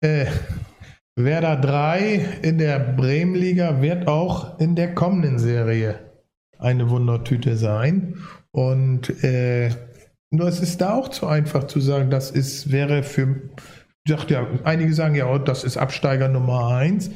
Äh, 0.02 0.28
Werder 1.16 1.56
3 1.56 2.42
in 2.44 2.60
der 2.60 2.78
Bremenliga 2.78 3.82
wird 3.82 4.08
auch 4.08 4.60
in 4.60 4.76
der 4.76 4.94
kommenden 4.94 5.40
Serie 5.40 5.96
eine 6.60 6.92
Wundertüte 6.92 7.58
sein. 7.58 8.18
Und 8.52 9.24
äh, 9.24 9.72
nur 10.32 10.48
es 10.48 10.62
ist 10.62 10.82
da 10.82 10.94
auch 10.94 11.10
zu 11.10 11.28
einfach 11.28 11.66
zu 11.66 11.80
sagen, 11.80 12.10
das 12.10 12.32
ist, 12.32 12.72
wäre 12.72 13.04
für, 13.04 13.50
sagt 14.08 14.32
ja, 14.32 14.48
einige 14.64 14.94
sagen 14.94 15.16
ja, 15.16 15.30
oh, 15.30 15.38
das 15.38 15.64
ist 15.64 15.78
Absteiger 15.78 16.30
Nummer 16.30 16.70
1. 16.70 17.12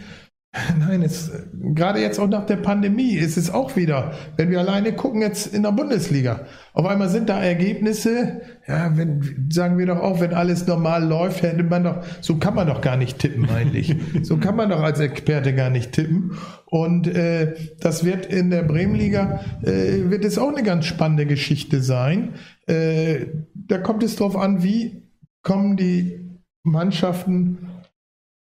Nein, 0.80 1.02
es, 1.02 1.32
gerade 1.74 2.00
jetzt 2.00 2.20
auch 2.20 2.30
nach 2.30 2.46
der 2.46 2.58
Pandemie 2.58 3.16
ist 3.16 3.38
es 3.38 3.50
auch 3.50 3.76
wieder, 3.76 4.14
wenn 4.38 4.50
wir 4.50 4.60
alleine 4.60 4.94
gucken 4.94 5.22
jetzt 5.22 5.54
in 5.54 5.64
der 5.64 5.72
Bundesliga, 5.72 6.46
auf 6.74 6.86
einmal 6.86 7.10
sind 7.10 7.30
da 7.30 7.42
Ergebnisse, 7.42 8.42
ja, 8.68 8.96
wenn, 8.98 9.50
sagen 9.52 9.78
wir 9.78 9.86
doch 9.86 10.00
auch, 10.00 10.22
wenn 10.22 10.34
alles 10.34 10.66
normal 10.66 11.04
läuft, 11.04 11.42
hätte 11.42 11.64
man 11.64 11.84
doch, 11.84 12.04
so 12.22 12.38
kann 12.38 12.56
man 12.56 12.68
doch 12.68 12.82
gar 12.82 12.96
nicht 12.96 13.20
tippen 13.20 13.50
eigentlich. 13.50 13.96
so 14.24 14.38
kann 14.38 14.56
man 14.56 14.70
doch 14.70 14.82
als 14.82 15.00
Experte 15.00 15.54
gar 15.54 15.70
nicht 15.70 15.92
tippen. 15.92 16.38
Und 16.66 17.08
äh, 17.08 17.54
das 17.80 18.06
wird 18.06 18.26
in 18.26 18.50
der 18.50 18.64
Bremenliga, 18.64 19.42
äh, 19.62 20.10
wird 20.10 20.24
es 20.24 20.38
auch 20.38 20.50
eine 20.50 20.64
ganz 20.64 20.86
spannende 20.86 21.26
Geschichte 21.26 21.82
sein. 21.82 22.36
Äh, 22.68 23.28
da 23.54 23.78
kommt 23.78 24.04
es 24.04 24.16
drauf 24.16 24.38
an, 24.38 24.64
wie 24.64 25.04
kommen 25.44 25.76
die 25.76 26.20
Mannschaften 26.64 27.70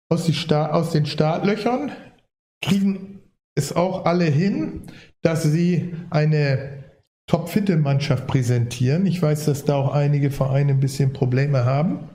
aus, 0.10 0.26
die 0.26 0.54
aus 0.54 0.92
den 0.92 1.06
Startlöchern, 1.06 1.92
kriegen 2.66 3.22
es 3.56 3.76
auch 3.76 4.06
alle 4.06 4.26
hin, 4.26 4.84
dass 5.22 5.44
sie 5.44 5.94
eine 6.10 6.84
topfitte 7.28 7.78
Mannschaft 7.78 8.28
präsentieren. 8.28 9.06
Ich 9.06 9.22
weiß, 9.22 9.46
dass 9.46 9.66
da 9.66 9.76
auch 9.76 9.94
einige 9.94 10.32
Vereine 10.32 10.74
ein 10.74 10.80
bisschen 10.80 11.14
Probleme 11.14 11.66
haben. 11.66 12.10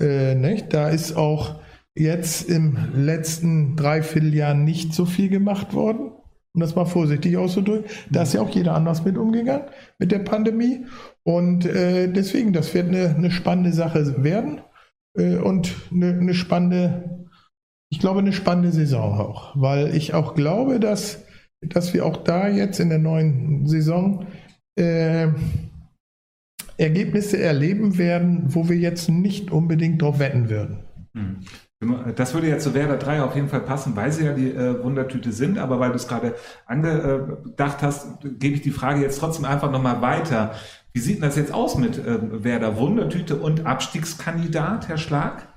Äh, 0.00 0.34
nicht? 0.34 0.72
Da 0.72 0.88
ist 0.88 1.16
auch 1.16 1.60
jetzt 1.96 2.48
im 2.48 2.78
letzten 2.94 3.76
Dreivierteljahr 3.76 4.54
nicht 4.54 4.92
so 4.92 5.06
viel 5.06 5.30
gemacht 5.30 5.72
worden, 5.74 6.12
um 6.54 6.60
das 6.60 6.76
mal 6.76 6.84
vorsichtig 6.84 7.36
auszudrücken. 7.36 7.90
Da 8.10 8.22
ist 8.22 8.34
ja 8.34 8.42
auch 8.42 8.50
jeder 8.50 8.74
anders 8.74 9.04
mit 9.04 9.16
umgegangen 9.16 9.68
mit 9.98 10.12
der 10.12 10.20
Pandemie. 10.20 10.84
Und 11.24 11.64
äh, 11.64 12.08
deswegen, 12.12 12.52
das 12.52 12.74
wird 12.74 12.88
eine, 12.88 13.14
eine 13.16 13.30
spannende 13.30 13.72
Sache 13.72 14.22
werden 14.22 14.60
äh, 15.16 15.36
und 15.36 15.74
eine, 15.90 16.10
eine 16.10 16.34
spannende 16.34 17.25
ich 17.96 18.00
glaube, 18.00 18.18
eine 18.18 18.34
spannende 18.34 18.72
Saison 18.72 19.18
auch, 19.18 19.52
weil 19.54 19.96
ich 19.96 20.12
auch 20.12 20.34
glaube, 20.34 20.80
dass, 20.80 21.24
dass 21.62 21.94
wir 21.94 22.04
auch 22.04 22.18
da 22.18 22.46
jetzt 22.46 22.78
in 22.78 22.90
der 22.90 22.98
neuen 22.98 23.66
Saison 23.66 24.26
äh, 24.78 25.28
Ergebnisse 26.76 27.38
erleben 27.38 27.96
werden, 27.96 28.54
wo 28.54 28.68
wir 28.68 28.76
jetzt 28.76 29.08
nicht 29.08 29.50
unbedingt 29.50 30.02
drauf 30.02 30.18
wetten 30.18 30.50
würden. 30.50 30.80
Hm. 31.14 31.38
Das 32.16 32.34
würde 32.34 32.50
ja 32.50 32.58
zu 32.58 32.74
Werder 32.74 32.98
3 32.98 33.22
auf 33.22 33.34
jeden 33.34 33.48
Fall 33.48 33.62
passen, 33.62 33.96
weil 33.96 34.12
sie 34.12 34.26
ja 34.26 34.34
die 34.34 34.50
äh, 34.50 34.84
Wundertüte 34.84 35.32
sind, 35.32 35.56
aber 35.56 35.80
weil 35.80 35.88
du 35.88 35.96
es 35.96 36.06
gerade 36.06 36.34
angedacht 36.66 37.78
hast, 37.80 38.20
gebe 38.20 38.56
ich 38.56 38.60
die 38.60 38.72
Frage 38.72 39.00
jetzt 39.00 39.20
trotzdem 39.20 39.46
einfach 39.46 39.72
nochmal 39.72 40.02
weiter. 40.02 40.52
Wie 40.92 41.00
sieht 41.00 41.16
denn 41.16 41.22
das 41.22 41.36
jetzt 41.36 41.52
aus 41.52 41.78
mit 41.78 41.96
äh, 41.96 42.44
Werder 42.44 42.76
Wundertüte 42.76 43.36
und 43.36 43.64
Abstiegskandidat, 43.64 44.88
Herr 44.88 44.98
Schlag? 44.98 45.55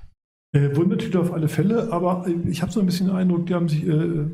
Äh, 0.52 0.74
Wundertüte 0.74 1.20
auf 1.20 1.32
alle 1.32 1.48
Fälle, 1.48 1.92
aber 1.92 2.26
äh, 2.26 2.48
ich 2.48 2.62
habe 2.62 2.72
so 2.72 2.80
ein 2.80 2.86
bisschen 2.86 3.06
den 3.06 3.16
Eindruck, 3.16 3.46
die 3.46 3.54
haben 3.54 3.68
sich 3.68 3.86
äh, 3.86 4.26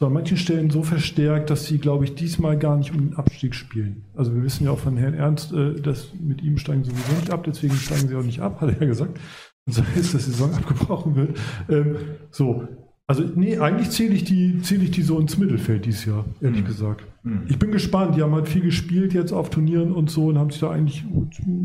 so 0.00 0.06
an 0.06 0.12
manchen 0.12 0.36
Stellen 0.36 0.70
so 0.70 0.82
verstärkt, 0.82 1.50
dass 1.50 1.66
sie, 1.66 1.78
glaube 1.78 2.04
ich, 2.04 2.14
diesmal 2.14 2.58
gar 2.58 2.76
nicht 2.76 2.92
um 2.92 2.98
den 2.98 3.16
Abstieg 3.16 3.54
spielen. 3.54 4.04
Also 4.14 4.34
wir 4.34 4.42
wissen 4.42 4.64
ja 4.64 4.70
auch 4.70 4.78
von 4.78 4.96
Herrn 4.96 5.14
Ernst, 5.14 5.52
äh, 5.52 5.80
dass 5.80 6.12
mit 6.14 6.42
ihm 6.42 6.58
steigen 6.58 6.84
sie 6.84 6.90
sowieso 6.90 7.12
nicht 7.12 7.30
ab, 7.30 7.44
deswegen 7.44 7.74
steigen 7.74 8.08
sie 8.08 8.16
auch 8.16 8.22
nicht 8.22 8.40
ab, 8.40 8.60
hat 8.60 8.70
er 8.70 8.80
ja 8.80 8.86
gesagt. 8.86 9.18
Und 9.66 9.72
so 9.72 9.82
ist, 9.96 10.12
dass 10.12 10.26
die 10.26 10.32
Saison 10.32 10.52
abgebrochen 10.52 11.16
wird. 11.16 11.38
Ähm, 11.70 11.96
so, 12.30 12.68
also 13.06 13.22
nee, 13.22 13.58
eigentlich 13.58 13.90
zähle 13.90 14.14
ich 14.14 14.24
die, 14.24 14.60
zähle 14.60 14.84
ich 14.84 14.90
die 14.90 15.02
so 15.02 15.18
ins 15.18 15.38
Mittelfeld 15.38 15.86
dieses 15.86 16.04
Jahr, 16.04 16.24
ehrlich 16.40 16.62
mhm. 16.62 16.66
gesagt. 16.66 17.04
Mhm. 17.22 17.44
Ich 17.48 17.58
bin 17.58 17.70
gespannt, 17.70 18.16
die 18.16 18.22
haben 18.22 18.34
halt 18.34 18.48
viel 18.48 18.62
gespielt 18.62 19.14
jetzt 19.14 19.32
auf 19.32 19.48
Turnieren 19.48 19.92
und 19.92 20.10
so 20.10 20.26
und 20.26 20.38
haben 20.38 20.50
sich 20.50 20.60
da 20.60 20.70
eigentlich 20.70 21.04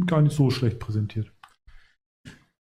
gar 0.05 0.21
nicht 0.21 0.35
so 0.35 0.49
schlecht 0.49 0.79
präsentiert. 0.79 1.31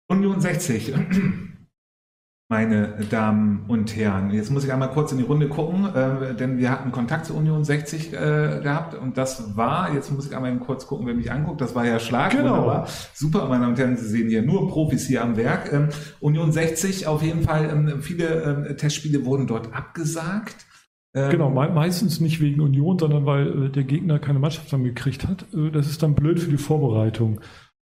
Union 0.10 0.42
60. 0.42 0.94
Meine 2.52 3.06
Damen 3.12 3.66
und 3.68 3.96
Herren, 3.96 4.32
jetzt 4.32 4.50
muss 4.50 4.64
ich 4.64 4.74
einmal 4.74 4.90
kurz 4.90 5.12
in 5.12 5.20
die 5.20 5.24
Runde 5.24 5.48
gucken, 5.50 5.86
äh, 5.94 6.34
denn 6.34 6.58
wir 6.58 6.72
hatten 6.72 6.92
Kontakt 6.92 7.28
zu 7.28 7.36
Union 7.36 7.64
60 7.64 8.08
äh, 8.08 8.60
gehabt 8.64 8.96
und 8.96 9.20
das 9.20 9.56
war, 9.56 9.94
jetzt 9.94 10.12
muss 10.12 10.26
ich 10.26 10.36
einmal 10.36 10.58
kurz 10.58 10.88
gucken, 10.88 11.06
wer 11.06 11.14
mich 11.14 11.32
anguckt, 11.32 11.62
das 11.62 11.76
war 11.76 11.86
ja 11.86 12.00
Schlag. 12.00 12.32
Genau. 12.32 12.54
Wunderbar. 12.54 12.88
Super, 13.14 13.48
meine 13.48 13.62
Damen 13.62 13.74
und 13.74 13.80
Herren, 13.80 13.98
Sie 13.98 14.08
sehen 14.08 14.30
hier 14.30 14.42
nur 14.42 14.68
Profis 14.68 15.06
hier 15.06 15.22
am 15.22 15.38
Werk. 15.38 15.72
Ähm, 15.72 15.90
Union 16.22 16.52
60, 16.52 17.06
auf 17.06 17.22
jeden 17.22 17.44
Fall, 17.44 17.70
ähm, 17.70 18.02
viele 18.02 18.66
ähm, 18.68 18.78
Testspiele 18.78 19.26
wurden 19.26 19.46
dort 19.46 19.72
abgesagt. 19.76 20.66
Ähm, 21.14 21.30
genau, 21.30 21.52
me 21.52 21.70
meistens 21.70 22.20
nicht 22.20 22.42
wegen 22.42 22.62
Union, 22.62 22.98
sondern 22.98 23.28
weil 23.28 23.66
äh, 23.66 23.70
der 23.70 23.84
Gegner 23.84 24.18
keine 24.18 24.40
Mannschaft 24.40 24.72
gekriegt 24.72 25.28
hat. 25.28 25.46
Äh, 25.54 25.70
das 25.70 25.88
ist 25.88 26.02
dann 26.02 26.16
blöd 26.16 26.40
für 26.40 26.50
die 26.50 26.58
Vorbereitung. 26.58 27.42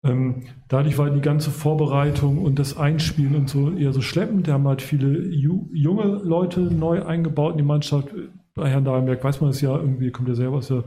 Ähm, 0.03 0.43
dadurch 0.67 0.97
war 0.97 1.11
die 1.11 1.21
ganze 1.21 1.51
Vorbereitung 1.51 2.39
und 2.39 2.57
das 2.57 2.75
Einspielen 2.75 3.35
und 3.35 3.49
so 3.49 3.71
eher 3.71 3.93
so 3.93 4.01
schleppend. 4.01 4.47
Da 4.47 4.53
haben 4.53 4.67
halt 4.67 4.81
viele 4.81 5.27
ju 5.27 5.69
junge 5.71 6.05
Leute 6.23 6.61
neu 6.61 7.05
eingebaut 7.05 7.51
in 7.51 7.57
die 7.59 7.63
Mannschaft. 7.63 8.09
Bei 8.55 8.69
Herrn 8.69 8.83
Dahlenberg 8.83 9.23
weiß 9.23 9.41
man 9.41 9.51
es 9.51 9.61
ja, 9.61 9.77
irgendwie 9.77 10.11
kommt 10.11 10.27
er 10.27 10.35
selber 10.35 10.57
aus 10.57 10.67
der, 10.67 10.85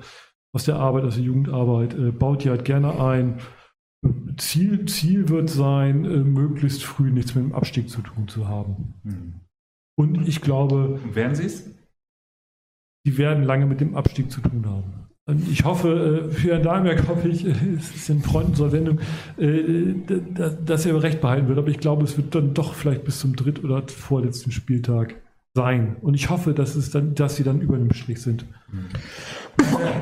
aus 0.53 0.65
der 0.65 0.77
Arbeit, 0.77 1.05
aus 1.05 1.15
der 1.15 1.25
Jugendarbeit, 1.25 1.95
äh, 1.95 2.11
baut 2.11 2.45
die 2.45 2.51
halt 2.51 2.65
gerne 2.65 3.01
ein. 3.01 3.39
Ziel, 4.37 4.85
Ziel 4.87 5.29
wird 5.29 5.49
sein, 5.49 6.05
äh, 6.05 6.19
möglichst 6.19 6.85
früh 6.85 7.11
nichts 7.11 7.35
mit 7.35 7.45
dem 7.45 7.55
Abstieg 7.55 7.89
zu 7.89 8.03
tun 8.03 8.29
zu 8.29 8.49
haben. 8.49 8.95
Hm. 9.05 9.35
Und 9.97 10.29
ich 10.29 10.41
glaube. 10.41 11.01
Werden 11.12 11.35
Sie 11.37 11.45
es? 11.45 11.71
Die 13.07 13.17
werden 13.17 13.45
lange 13.45 13.67
mit 13.67 13.81
dem 13.81 13.97
Abstieg 13.97 14.31
zu 14.31 14.41
tun 14.41 14.67
haben. 14.67 15.04
Ich 15.27 15.64
hoffe, 15.64 16.29
äh, 16.29 16.35
für 16.35 16.53
Herrn 16.53 16.62
Dahlberg 16.62 17.09
hoffe 17.09 17.29
ich, 17.29 17.45
es 17.45 17.95
ist 17.95 18.11
in 18.11 18.22
Freunden 18.22 18.55
zur 18.55 18.70
Sendung, 18.70 19.01
äh, 19.39 19.95
dass 20.64 20.85
er 20.85 21.03
Recht 21.03 21.20
behalten 21.20 21.49
wird. 21.49 21.59
Aber 21.59 21.68
ich 21.68 21.81
glaube, 21.81 22.05
es 22.05 22.16
wird 22.16 22.35
dann 22.35 22.53
doch 22.53 22.75
vielleicht 22.75 23.05
bis 23.05 23.20
zum 23.20 23.35
dritt- 23.35 23.64
oder 23.64 23.83
vorletzten 23.89 24.53
Spieltag 24.53 25.14
sein. 25.55 25.97
Und 26.03 26.14
ich 26.14 26.31
hoffe, 26.31 26.53
dass, 26.53 26.75
es 26.75 26.91
dann, 26.91 27.14
dass 27.14 27.37
sie 27.37 27.45
dann 27.45 27.61
über 27.61 27.77
dem 27.77 27.93
Strich 27.93 28.20
sind. 28.20 28.45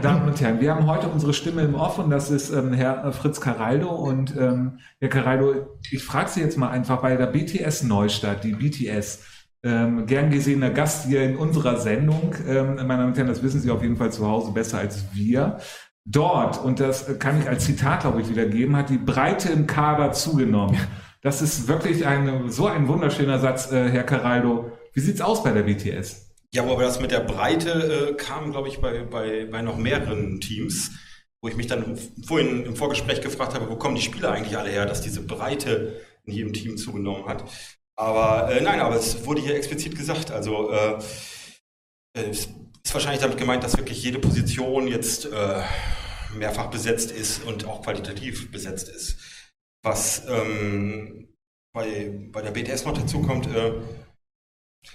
Damen 0.01 0.29
und 0.29 0.41
Herren, 0.41 0.61
wir 0.61 0.75
haben 0.75 0.87
heute 0.87 1.09
unsere 1.09 1.35
Stimme 1.35 1.62
im 1.62 1.75
Off 1.75 1.99
und 1.99 2.11
das 2.11 2.31
ist 2.31 2.51
ähm, 2.51 2.73
Herr 2.73 3.05
äh, 3.05 3.12
Fritz 3.12 3.41
Caraldo. 3.41 3.91
Und 3.91 4.35
ähm, 4.37 4.79
Herr 4.99 5.09
Caraldo, 5.09 5.68
ich 5.91 6.03
frage 6.03 6.31
Sie 6.31 6.41
jetzt 6.41 6.59
mal 6.59 6.70
einfach 6.70 7.01
bei 7.01 7.16
der 7.16 7.27
BTS 7.27 7.85
Neustadt, 7.85 8.43
die 8.43 8.53
BTS, 8.53 9.25
ähm, 9.63 10.07
gern 10.07 10.31
gesehener 10.31 10.71
Gast 10.71 11.07
hier 11.07 11.23
in 11.23 11.37
unserer 11.37 11.79
Sendung. 11.79 12.35
Ähm, 12.49 12.75
meine 12.75 12.89
Damen 12.89 13.09
und 13.09 13.17
Herren, 13.17 13.29
das 13.29 13.43
wissen 13.43 13.61
Sie 13.61 13.71
auf 13.71 13.83
jeden 13.83 13.97
Fall 13.97 14.13
zu 14.13 14.27
Hause 14.27 14.53
besser 14.53 14.79
als 14.79 15.15
wir. 15.15 15.59
Dort, 16.05 16.63
und 16.63 16.81
das 16.81 17.19
kann 17.21 17.41
ich 17.41 17.49
als 17.49 17.65
Zitat, 17.65 18.01
glaube 18.01 18.21
ich, 18.21 18.29
wiedergeben, 18.29 18.77
hat 18.77 18.91
die 18.91 18.99
Breite 18.99 19.53
im 19.53 19.67
Kader 19.67 20.13
zugenommen. 20.13 20.77
Das 21.21 21.41
ist 21.41 21.69
wirklich 21.69 22.05
ein, 22.05 22.51
so 22.51 22.67
ein 22.67 22.89
wunderschöner 22.89 23.39
Satz, 23.39 23.71
äh, 23.71 23.89
Herr 23.89 24.03
Caraldo. 24.03 24.73
Wie 24.93 25.01
sieht's 25.01 25.21
aus 25.21 25.45
bei 25.45 25.53
der 25.53 25.63
BTS? 25.63 26.35
Ja, 26.53 26.65
aber 26.65 26.83
das 26.83 27.01
mit 27.01 27.13
der 27.13 27.21
Breite 27.21 28.11
äh, 28.11 28.15
kam, 28.15 28.51
glaube 28.51 28.67
ich, 28.67 28.81
bei, 28.81 29.05
bei, 29.05 29.47
bei 29.49 29.63
noch 29.63 29.79
mehreren 29.79 30.41
Teams, 30.41 30.91
wo 31.41 31.49
ich 31.49 31.57
mich 31.57 31.69
dann 31.69 31.97
vorhin 32.27 32.65
im 32.65 32.75
Vorgespräch 32.75 33.21
gefragt 33.21 33.55
habe, 33.55 33.71
wo 33.71 33.77
kommen 33.77 33.95
die 33.95 34.03
Spieler 34.03 34.33
eigentlich 34.33 34.59
alle 34.59 34.71
her, 34.71 34.85
dass 34.85 35.01
diese 35.01 35.23
Breite 35.23 36.01
in 36.25 36.35
jedem 36.35 36.53
Team 36.53 36.77
zugenommen 36.77 37.27
hat. 37.27 37.45
Aber 37.97 38.51
äh, 38.51 38.61
nein, 38.61 38.80
aber 38.80 38.97
es 38.97 39.24
wurde 39.26 39.40
hier 39.43 39.55
explizit 39.55 39.97
gesagt. 39.97 40.30
Also 40.30 40.70
äh, 40.70 40.99
es 42.14 42.49
ist 42.84 42.95
wahrscheinlich 42.95 43.20
damit 43.20 43.38
gemeint, 43.38 43.62
dass 43.64 43.76
wirklich 43.76 44.03
jede 44.03 44.18
Position 44.18 44.88
jetzt 44.88 45.26
äh, 45.26 45.62
mehrfach 46.34 46.70
besetzt 46.70 47.11
ist 47.11 47.45
und 47.45 47.66
auch 47.66 47.82
qualitativ 47.82 48.51
besetzt 48.51 48.88
ist. 48.88 49.18
Was 49.84 50.22
ähm, 50.28 51.28
bei, 51.74 52.12
bei 52.30 52.43
der 52.43 52.51
BTS 52.51 52.84
noch 52.84 52.97
dazu 52.97 53.22
kommt, 53.22 53.47
äh, 53.47 53.74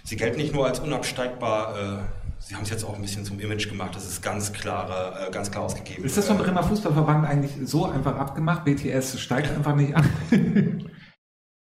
Sie 0.04 0.18
gelten 0.18 0.38
nicht 0.38 0.54
nur 0.54 0.66
als 0.66 0.80
unabsteigbar, 0.80 1.78
äh, 1.78 2.04
Sie 2.40 2.56
haben 2.56 2.64
es 2.64 2.70
jetzt 2.70 2.84
auch 2.84 2.96
ein 2.96 3.02
bisschen 3.02 3.26
zum 3.26 3.40
Image 3.40 3.70
gemacht, 3.70 3.96
das 3.96 4.06
ist 4.06 4.22
ganz, 4.22 4.54
klare, 4.54 5.28
äh, 5.28 5.32
ganz 5.32 5.50
klar 5.50 5.64
ausgegeben. 5.64 6.04
Ist 6.04 6.18
das 6.18 6.28
vom 6.28 6.38
Bremer 6.38 6.64
Fußballverband 6.64 7.26
eigentlich 7.26 7.52
so 7.64 7.86
einfach 7.86 8.16
abgemacht? 8.16 8.66
BTS 8.66 9.20
steigt 9.20 9.50
einfach 9.50 9.76
nicht 9.76 9.96
an. 9.96 10.10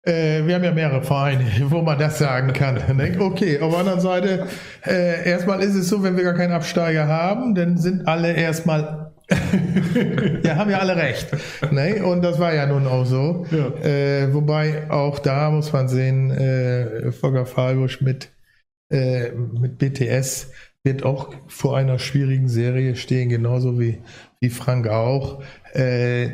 Äh, 0.04 0.46
wir 0.46 0.56
haben 0.56 0.64
ja 0.64 0.72
mehrere 0.72 1.02
Vereine, 1.02 1.44
wo 1.70 1.80
man 1.82 1.98
das 1.98 2.18
sagen 2.18 2.52
kann. 2.52 2.80
Ne? 2.96 3.16
Okay, 3.18 3.60
auf 3.60 3.70
der 3.70 3.80
anderen 3.80 4.00
Seite, 4.00 4.46
äh, 4.84 5.28
erstmal 5.28 5.62
ist 5.62 5.74
es 5.74 5.88
so, 5.88 6.02
wenn 6.02 6.16
wir 6.16 6.24
gar 6.24 6.34
keinen 6.34 6.52
Absteiger 6.52 7.06
haben, 7.06 7.54
dann 7.54 7.78
sind 7.78 8.06
alle 8.06 8.32
erstmal, 8.32 9.12
ja, 10.42 10.56
haben 10.56 10.70
ja 10.70 10.78
alle 10.78 10.96
recht. 10.96 11.28
Ne? 11.70 12.04
Und 12.04 12.22
das 12.22 12.38
war 12.38 12.52
ja 12.52 12.66
nun 12.66 12.86
auch 12.86 13.06
so. 13.06 13.46
Ja. 13.50 13.68
Äh, 13.86 14.34
wobei 14.34 14.90
auch 14.90 15.20
da 15.20 15.50
muss 15.50 15.72
man 15.72 15.88
sehen, 15.88 16.30
äh, 16.32 17.12
Volker 17.12 17.46
Fahlbusch 17.46 18.00
mit, 18.00 18.32
äh, 18.90 19.30
mit 19.30 19.78
BTS 19.78 20.50
wird 20.84 21.04
auch 21.04 21.32
vor 21.46 21.76
einer 21.76 21.98
schwierigen 22.00 22.48
Serie 22.48 22.96
stehen, 22.96 23.28
genauso 23.28 23.78
wie, 23.78 24.00
wie 24.40 24.50
Frank 24.50 24.88
auch. 24.88 25.42
Äh, 25.72 26.30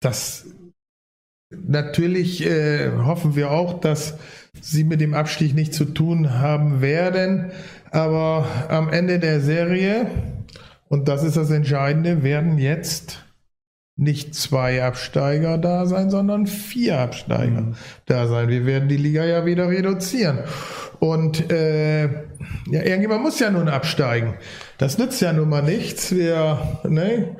das 0.00 0.46
Natürlich 1.50 2.44
äh, 2.44 2.90
hoffen 2.90 3.36
wir 3.36 3.50
auch, 3.50 3.80
dass 3.80 4.18
sie 4.60 4.84
mit 4.84 5.00
dem 5.00 5.14
Abstieg 5.14 5.54
nichts 5.54 5.76
zu 5.76 5.84
tun 5.84 6.38
haben 6.38 6.80
werden, 6.80 7.52
aber 7.92 8.46
am 8.68 8.88
Ende 8.88 9.18
der 9.20 9.40
Serie, 9.40 10.06
und 10.88 11.08
das 11.08 11.22
ist 11.22 11.36
das 11.36 11.50
Entscheidende, 11.50 12.22
werden 12.22 12.58
jetzt 12.58 13.24
nicht 13.98 14.34
zwei 14.34 14.82
Absteiger 14.82 15.56
da 15.56 15.86
sein, 15.86 16.10
sondern 16.10 16.46
vier 16.46 16.98
Absteiger 16.98 17.62
Mhm. 17.62 17.76
da 18.04 18.26
sein. 18.26 18.48
Wir 18.48 18.66
werden 18.66 18.88
die 18.88 18.98
Liga 18.98 19.24
ja 19.24 19.46
wieder 19.46 19.68
reduzieren. 19.68 20.40
Und 20.98 21.50
äh, 21.50 22.04
ja, 22.04 22.82
irgendjemand 22.82 23.22
muss 23.22 23.38
ja 23.40 23.50
nun 23.50 23.68
absteigen. 23.68 24.34
Das 24.76 24.98
nützt 24.98 25.22
ja 25.22 25.32
nun 25.32 25.48
mal 25.48 25.62
nichts. 25.62 26.14
Wir, 26.14 26.78
ne, 26.84 27.36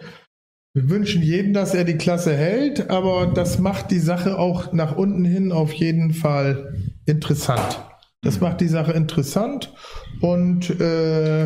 wir 0.77 0.91
wünschen 0.91 1.22
jedem, 1.22 1.55
dass 1.55 1.72
er 1.72 1.85
die 1.85 1.97
Klasse 1.97 2.37
hält, 2.37 2.91
aber 2.91 3.29
das 3.35 3.59
macht 3.59 3.91
die 3.91 3.99
Sache 3.99 4.39
auch 4.39 4.74
nach 4.74 4.95
unten 4.95 5.24
hin 5.24 5.51
auf 5.51 5.72
jeden 5.72 6.12
Fall 6.12 6.74
interessant. 7.07 7.83
Das 8.20 8.43
macht 8.43 8.61
die 8.61 8.68
Sache 8.68 8.93
interessant 8.93 9.72
und 10.20 10.79
äh, 10.79 11.45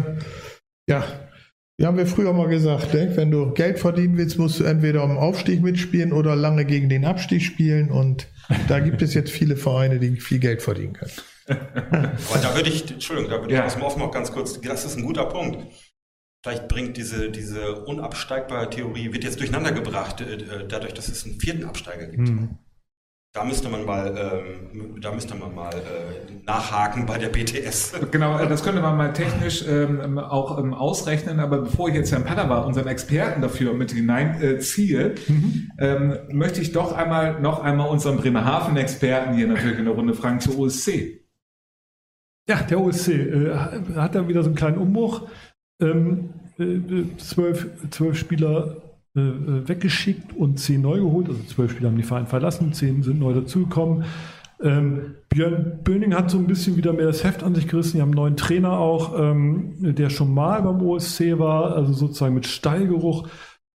ja, 0.89 1.05
wie 1.78 1.87
haben 1.87 1.97
wir 1.97 2.09
früher 2.09 2.33
mal 2.33 2.49
gesagt, 2.49 2.93
ne? 2.93 3.12
wenn 3.14 3.31
du 3.31 3.53
Geld 3.53 3.78
verdienen 3.78 4.16
willst, 4.18 4.37
musst 4.37 4.59
du 4.59 4.64
entweder 4.64 5.05
um 5.05 5.16
Aufstieg 5.16 5.62
mitspielen 5.62 6.12
oder 6.12 6.35
lange 6.35 6.64
gegen 6.64 6.89
den 6.89 7.05
Abstieg 7.05 7.43
spielen 7.43 7.93
und 7.93 8.26
da 8.66 8.81
gibt 8.81 9.01
es 9.01 9.14
jetzt 9.14 9.31
viele 9.31 9.55
Vereine, 9.55 10.01
die 10.01 10.16
viel 10.16 10.41
Geld 10.41 10.61
verdienen 10.61 10.95
können. 10.95 11.12
Aber 11.49 12.39
da 12.43 12.57
würde 12.57 12.68
ich, 12.68 12.91
Entschuldigung, 12.91 13.31
da 13.31 13.41
würde 13.41 13.55
Ja. 13.55 13.61
ich 13.61 13.66
aus 13.66 13.74
dem 13.74 13.83
Off 13.83 13.97
noch 13.97 14.11
ganz 14.11 14.33
kurz, 14.33 14.61
das 14.61 14.85
ist 14.85 14.97
ein 14.97 15.05
guter 15.05 15.26
Punkt. 15.26 15.68
Vielleicht 16.43 16.68
bringt 16.68 16.97
diese, 16.97 17.30
diese 17.30 17.84
unabsteigbare 17.84 18.70
Theorie, 18.70 19.12
wird 19.12 19.24
jetzt 19.24 19.41
durcheinander 19.41 19.72
gebracht, 19.72 20.22
äh, 20.22 20.34
äh, 20.34 20.66
dadurch, 20.66 20.95
dass 20.95 21.09
es 21.09 21.24
einen 21.24 21.38
vierten 21.38 21.64
Absteiger 21.64 22.07
gibt. 22.07 22.28
Hm. 22.28 22.59
Da 23.32 23.45
müsste 23.45 23.68
man 23.68 23.84
mal, 23.84 24.43
ähm, 24.43 25.01
da 25.01 25.12
müsste 25.12 25.36
man 25.36 25.55
mal 25.55 25.72
äh, 25.72 26.32
nachhaken 26.47 27.07
bei 27.07 27.16
der 27.16 27.28
BTS. 27.28 27.93
Genau, 28.11 28.38
äh, 28.38 28.49
das 28.49 28.64
könnte 28.64 28.80
man 28.80 28.97
mal 28.97 29.12
technisch 29.12 29.64
ähm, 29.68 30.18
auch 30.18 30.59
ähm, 30.59 30.74
ausrechnen, 30.74 31.38
aber 31.38 31.59
bevor 31.59 31.91
ich 31.91 31.95
jetzt 31.95 32.11
Herrn 32.11 32.24
Padawa, 32.24 32.62
unseren 32.62 32.88
Experten 32.88 33.41
dafür 33.41 33.74
mit 33.74 33.93
hineinziehe, 33.93 34.51
äh, 34.51 34.59
ziehe, 34.59 35.14
ähm, 35.78 36.18
möchte 36.32 36.61
ich 36.61 36.72
doch 36.72 36.93
einmal 36.93 37.41
noch 37.41 37.62
einmal 37.62 37.88
unseren 37.88 38.16
Bremerhaven-Experten 38.16 39.34
hier 39.34 39.47
natürlich 39.47 39.78
in 39.78 39.84
der 39.84 39.95
Runde 39.95 40.14
fragen 40.14 40.41
zur 40.41 40.59
OSC. 40.59 41.20
Ja, 42.49 42.62
der 42.62 42.80
OSC 42.80 43.09
äh, 43.11 43.55
hat 43.95 44.16
dann 44.16 44.26
wieder 44.26 44.43
so 44.43 44.49
einen 44.49 44.57
kleinen 44.57 44.78
Umbruch. 44.78 45.28
Ähm, 45.81 46.31
äh, 46.59 47.16
zwölf, 47.16 47.68
zwölf 47.91 48.18
Spieler 48.18 48.76
äh, 49.16 49.20
äh, 49.20 49.68
weggeschickt 49.68 50.37
und 50.37 50.59
zehn 50.61 50.83
neu 50.83 51.01
geholt. 51.01 51.28
Also 51.28 51.43
zwölf 51.45 51.72
Spieler 51.72 51.89
haben 51.89 51.97
die 51.97 52.03
Verein 52.03 52.26
verlassen, 52.26 52.72
zehn 52.72 53.03
sind 53.03 53.18
neu 53.18 53.35
dazugekommen. 53.35 54.05
Ähm, 54.62 55.16
Björn 55.28 55.81
Böning 55.83 56.14
hat 56.14 56.31
so 56.31 56.39
ein 56.39 56.47
bisschen 56.47 56.76
wieder 56.76 56.93
mehr 56.93 57.07
das 57.07 57.24
Heft 57.24 57.43
an 57.43 57.55
sich 57.55 57.66
gerissen. 57.66 57.97
Die 57.97 58.03
haben 58.03 58.11
einen 58.11 58.16
neuen 58.16 58.37
Trainer 58.37 58.78
auch, 58.78 59.18
ähm, 59.18 59.74
der 59.81 60.11
schon 60.11 60.33
mal 60.33 60.62
beim 60.62 60.83
OSC 60.83 61.39
war, 61.39 61.74
also 61.74 61.93
sozusagen 61.93 62.35
mit 62.35 62.47
Stallgeruch. 62.47 63.26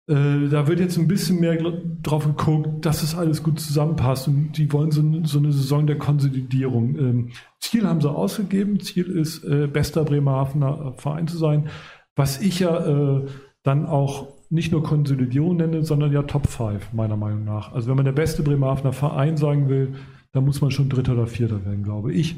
Äh, 0.08 0.50
da 0.50 0.68
wird 0.68 0.80
jetzt 0.80 0.98
ein 0.98 1.08
bisschen 1.08 1.40
mehr 1.40 1.58
drauf 2.04 2.26
geguckt, 2.26 2.86
dass 2.86 3.02
es 3.02 3.16
alles 3.16 3.42
gut 3.42 3.60
zusammenpasst 3.60 4.28
und 4.28 4.52
die 4.54 4.72
wollen 4.72 4.92
so, 4.92 5.02
so 5.24 5.40
eine 5.40 5.52
Saison 5.52 5.88
der 5.88 5.98
Konsolidierung. 5.98 6.96
Ähm, 7.00 7.30
Ziel 7.60 7.88
haben 7.88 8.02
sie 8.02 8.12
ausgegeben. 8.12 8.80
Ziel 8.80 9.08
ist, 9.08 9.44
äh, 9.44 9.68
bester 9.68 10.04
Bremerhavener 10.06 10.94
Verein 10.98 11.28
zu 11.28 11.38
sein. 11.38 11.70
Was 12.16 12.40
ich 12.40 12.60
ja 12.60 12.86
äh, 13.18 13.26
dann 13.64 13.86
auch 13.88 14.28
nicht 14.52 14.72
nur 14.72 14.84
Konsolidierung 14.84 15.58
nenne, 15.58 15.84
sondern 15.84 16.12
ja 16.12 16.22
Top 16.22 16.48
5, 16.48 16.94
meiner 16.94 17.18
Meinung 17.18 17.44
nach. 17.44 17.74
Also 17.74 17.90
wenn 17.90 17.96
man 17.96 18.06
der 18.06 18.12
beste 18.12 18.44
Bremerhavener 18.44 18.94
Verein 18.94 19.38
sagen 19.38 19.70
will, 19.70 19.96
dann 20.34 20.46
muss 20.46 20.62
man 20.62 20.70
schon 20.70 20.88
Dritter 20.88 21.14
oder 21.14 21.26
Vierter 21.28 21.66
werden, 21.66 21.84
glaube 21.84 22.14
ich. 22.14 22.36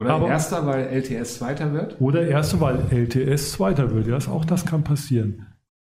Oder 0.00 0.10
Aber- 0.14 0.28
Erster, 0.28 0.66
weil 0.66 0.84
LTS 0.88 1.38
Zweiter 1.38 1.72
wird? 1.72 2.00
Oder 2.00 2.28
Erste, 2.28 2.60
weil 2.60 2.80
LTS 2.90 3.52
Zweiter 3.52 3.92
wird. 3.94 4.06
Ja, 4.06 4.18
auch 4.30 4.44
das 4.44 4.66
kann 4.66 4.84
passieren. 4.84 5.46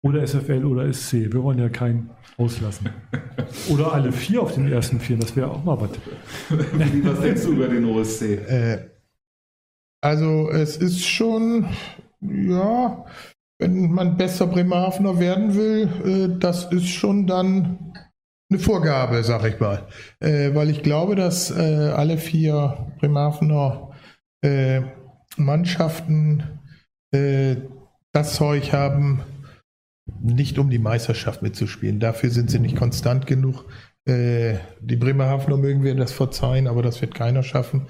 Oder 0.05 0.21
SFL 0.27 0.63
oder 0.65 0.93
SC. 0.93 1.13
Wir 1.33 1.41
wollen 1.41 1.57
ja 1.57 1.67
keinen 1.67 2.11
auslassen. 2.37 2.91
Oder 3.71 3.91
alle 3.91 4.11
vier 4.11 4.43
auf 4.43 4.53
den 4.53 4.71
ersten 4.71 4.99
vier. 4.99 5.17
Das 5.17 5.35
wäre 5.35 5.49
auch 5.49 5.63
mal 5.63 5.81
was. 5.81 5.89
Was 6.49 7.21
denkst 7.21 7.41
du 7.41 7.53
über 7.53 7.67
den 7.67 7.85
OSC? 7.85 8.21
Äh, 8.21 8.89
also 10.01 10.51
es 10.51 10.77
ist 10.77 11.03
schon, 11.03 11.65
ja, 12.21 13.03
wenn 13.57 13.91
man 13.91 14.15
besser 14.15 14.45
Bremerhavener 14.45 15.17
werden 15.17 15.55
will, 15.55 15.89
äh, 16.05 16.39
das 16.39 16.71
ist 16.71 16.87
schon 16.87 17.25
dann 17.25 17.93
eine 18.51 18.59
Vorgabe, 18.59 19.23
sag 19.23 19.43
ich 19.45 19.59
mal. 19.59 19.87
Äh, 20.19 20.53
weil 20.53 20.69
ich 20.69 20.83
glaube, 20.83 21.15
dass 21.15 21.49
äh, 21.49 21.93
alle 21.95 22.19
vier 22.19 22.91
Bremerhavener 22.99 23.89
äh, 24.43 24.81
Mannschaften 25.35 26.43
äh, 27.11 27.55
das 28.11 28.35
Zeug 28.35 28.71
haben, 28.71 29.23
nicht 30.21 30.59
um 30.59 30.69
die 30.69 30.79
Meisterschaft 30.79 31.41
mitzuspielen. 31.41 31.99
Dafür 31.99 32.29
sind 32.29 32.49
sie 32.49 32.59
nicht 32.59 32.75
konstant 32.75 33.27
genug. 33.27 33.65
Äh, 34.05 34.55
die 34.79 34.97
Bremerhavener 34.97 35.57
mögen 35.57 35.83
wir 35.83 35.95
das 35.95 36.11
verzeihen, 36.11 36.67
aber 36.67 36.81
das 36.81 37.01
wird 37.01 37.15
keiner 37.15 37.43
schaffen. 37.43 37.87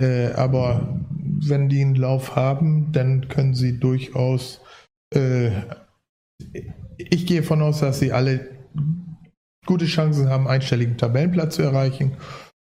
Äh, 0.00 0.32
aber 0.32 1.00
wenn 1.14 1.68
die 1.68 1.82
einen 1.82 1.94
Lauf 1.94 2.34
haben, 2.34 2.92
dann 2.92 3.28
können 3.28 3.54
sie 3.54 3.78
durchaus. 3.78 4.60
Äh, 5.14 5.50
ich 6.96 7.26
gehe 7.26 7.42
davon 7.42 7.62
aus, 7.62 7.80
dass 7.80 8.00
sie 8.00 8.12
alle 8.12 8.48
gute 9.66 9.86
Chancen 9.86 10.28
haben, 10.28 10.48
einstelligen 10.48 10.96
Tabellenplatz 10.96 11.56
zu 11.56 11.62
erreichen. 11.62 12.16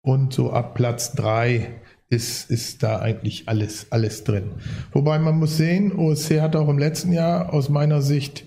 Und 0.03 0.33
so 0.33 0.53
ab 0.53 0.75
Platz 0.75 1.13
3 1.15 1.69
ist, 2.09 2.51
ist 2.51 2.83
da 2.83 3.01
eigentlich 3.01 3.49
alles, 3.49 3.91
alles 3.91 4.25
drin. 4.25 4.53
Wobei 4.93 5.19
man 5.19 5.39
muss 5.39 5.57
sehen, 5.57 5.93
OSC 5.93 6.41
hat 6.41 6.57
auch 6.57 6.69
im 6.69 6.79
letzten 6.79 7.13
Jahr 7.13 7.53
aus 7.53 7.69
meiner 7.69 8.01
Sicht 8.01 8.47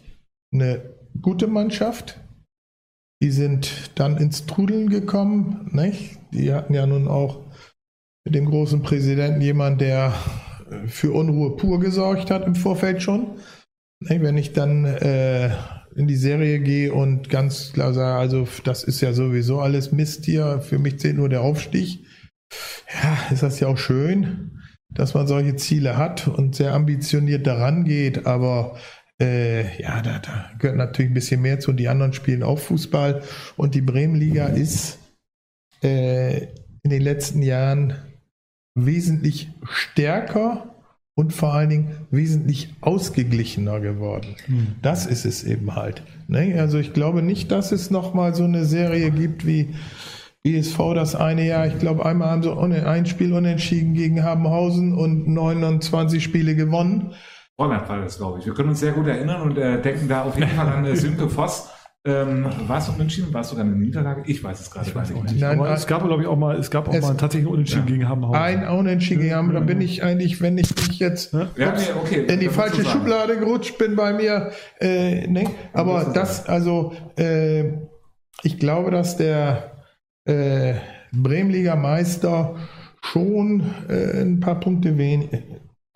eine 0.51 0.95
gute 1.21 1.47
Mannschaft. 1.47 2.19
Die 3.21 3.31
sind 3.31 3.91
dann 3.95 4.17
ins 4.17 4.45
Trudeln 4.45 4.89
gekommen. 4.89 5.69
Nicht? 5.71 6.19
Die 6.31 6.53
hatten 6.53 6.73
ja 6.73 6.85
nun 6.85 7.07
auch 7.07 7.43
mit 8.25 8.35
dem 8.35 8.45
großen 8.45 8.81
Präsidenten 8.81 9.41
jemand, 9.41 9.81
der 9.81 10.13
äh, 10.69 10.87
für 10.87 11.11
Unruhe 11.11 11.55
pur 11.57 11.79
gesorgt 11.79 12.31
hat 12.31 12.45
im 12.45 12.55
Vorfeld 12.55 13.01
schon. 13.01 13.39
Wenn 14.01 14.37
ich 14.37 14.53
dann 14.53 14.85
äh, 14.85 15.49
in 15.95 16.07
die 16.07 16.15
Serie 16.15 16.59
gehe 16.59 16.93
und 16.93 17.29
ganz 17.29 17.73
klar 17.73 17.93
sage, 17.93 18.17
also 18.17 18.47
das 18.63 18.83
ist 18.85 19.01
ja 19.01 19.11
sowieso 19.11 19.59
alles 19.59 19.91
Mist 19.91 20.23
hier, 20.23 20.61
für 20.61 20.79
mich 20.79 20.99
zählt 20.99 21.17
nur 21.17 21.27
der 21.27 21.41
Aufstieg. 21.41 22.05
Ja, 22.93 23.17
ist 23.31 23.43
das 23.43 23.59
ja 23.59 23.67
auch 23.67 23.77
schön, 23.77 24.61
dass 24.89 25.13
man 25.13 25.27
solche 25.27 25.55
Ziele 25.57 25.97
hat 25.97 26.27
und 26.27 26.55
sehr 26.55 26.73
ambitioniert 26.73 27.45
daran 27.45 27.83
geht, 27.83 28.25
aber 28.25 28.77
äh, 29.21 29.81
ja, 29.81 30.01
da, 30.01 30.19
da 30.19 30.51
gehört 30.59 30.77
natürlich 30.77 31.11
ein 31.11 31.15
bisschen 31.15 31.41
mehr 31.41 31.59
zu. 31.59 31.73
Die 31.73 31.87
anderen 31.87 32.13
spielen 32.13 32.43
auch 32.43 32.59
Fußball 32.59 33.21
und 33.57 33.75
die 33.75 33.81
Bremenliga 33.81 34.47
ist 34.47 34.99
äh, 35.83 36.47
in 36.83 36.89
den 36.89 37.01
letzten 37.01 37.41
Jahren 37.41 37.95
wesentlich 38.75 39.49
stärker 39.63 40.75
und 41.15 41.33
vor 41.33 41.53
allen 41.53 41.69
Dingen 41.69 42.07
wesentlich 42.11 42.73
ausgeglichener 42.79 43.81
geworden. 43.81 44.35
Das 44.81 45.05
ist 45.05 45.25
es 45.25 45.43
eben 45.43 45.75
halt. 45.75 46.01
Ne? 46.27 46.55
Also 46.57 46.77
ich 46.77 46.93
glaube 46.93 47.21
nicht, 47.21 47.51
dass 47.51 47.73
es 47.73 47.91
nochmal 47.91 48.33
so 48.35 48.45
eine 48.45 48.63
Serie 48.63 49.11
gibt 49.11 49.45
wie 49.45 49.75
BSV 50.43 50.77
das 50.95 51.15
eine 51.15 51.45
Jahr. 51.45 51.67
Ich 51.67 51.77
glaube, 51.79 52.05
einmal 52.05 52.29
haben 52.29 52.43
sie 52.43 52.85
ein 52.85 53.05
Spiel 53.05 53.33
unentschieden 53.33 53.93
gegen 53.93 54.23
Habenhausen 54.23 54.93
und 54.93 55.27
29 55.27 56.23
Spiele 56.23 56.55
gewonnen. 56.55 57.11
Holland 57.59 57.87
war 57.89 57.99
das, 58.01 58.17
glaube 58.17 58.39
ich. 58.39 58.45
Wir 58.45 58.53
können 58.55 58.69
uns 58.69 58.79
sehr 58.79 58.93
gut 58.93 59.05
erinnern 59.07 59.41
und 59.43 59.57
äh, 59.57 59.79
denken 59.81 60.07
da 60.07 60.23
auf 60.23 60.35
jeden 60.39 60.49
Fall 60.49 60.67
an 60.69 60.85
äh, 60.85 60.95
Sönke 60.95 61.29
Voss, 61.29 61.67
äh, 62.05 62.09
Ähm, 62.09 62.45
war 62.67 62.77
es 62.77 62.87
unentschieden? 62.87 63.33
War 63.33 63.41
es 63.41 63.49
sogar 63.49 63.65
eine 63.65 63.75
Niederlage? 63.75 64.23
Ich 64.25 64.41
weiß 64.41 64.57
es 64.61 64.71
gerade 64.71 64.95
weiß 64.95 65.09
nicht. 65.09 65.37
Nein, 65.41 65.59
aber 65.59 65.69
äh, 65.69 65.73
es 65.73 65.85
gab, 65.85 66.01
glaube 66.05 66.21
ich, 66.23 66.27
auch 66.29 66.37
mal, 66.37 66.55
es 66.57 66.71
gab 66.71 66.87
auch 66.87 66.93
es- 66.93 67.01
mal 67.01 67.09
einen 67.09 67.17
tatsächlichen 67.17 67.53
Unentschieden 67.53 67.87
Ja. 67.87 67.93
gegen 67.93 68.07
Hammerhausen. 68.09 68.41
Ein 68.41 68.67
Unentschieden 68.69 69.23
gehabt, 69.27 69.53
da 69.53 69.59
bin 69.59 69.81
ich 69.81 70.01
eigentlich, 70.01 70.41
wenn 70.41 70.57
ich 70.57 70.73
mich 70.77 70.97
jetzt 70.99 71.33
Ja? 71.33 71.47
Ja, 71.57 71.73
nee, 71.73 71.83
okay. 72.01 72.25
in 72.33 72.39
die 72.39 72.47
falsche 72.47 72.77
du 72.77 72.83
sagen. 72.83 72.99
Schublade 72.99 73.37
gerutscht 73.37 73.77
bin 73.77 73.97
bei 73.97 74.13
mir. 74.13 74.51
Äh, 74.79 75.27
ne? 75.27 75.43
Aber 75.73 76.05
du 76.05 76.11
das, 76.13 76.47
also, 76.47 76.93
äh, 77.17 77.73
ich 78.43 78.57
glaube, 78.57 78.91
dass 78.91 79.17
der 79.17 79.73
äh, 80.23 80.75
Bremenliga 81.11 81.75
Meister 81.75 82.55
schon 83.01 83.61
äh, 83.89 84.21
ein 84.21 84.39
paar 84.39 84.59
Punkte, 84.61 84.97
wen 84.97 85.27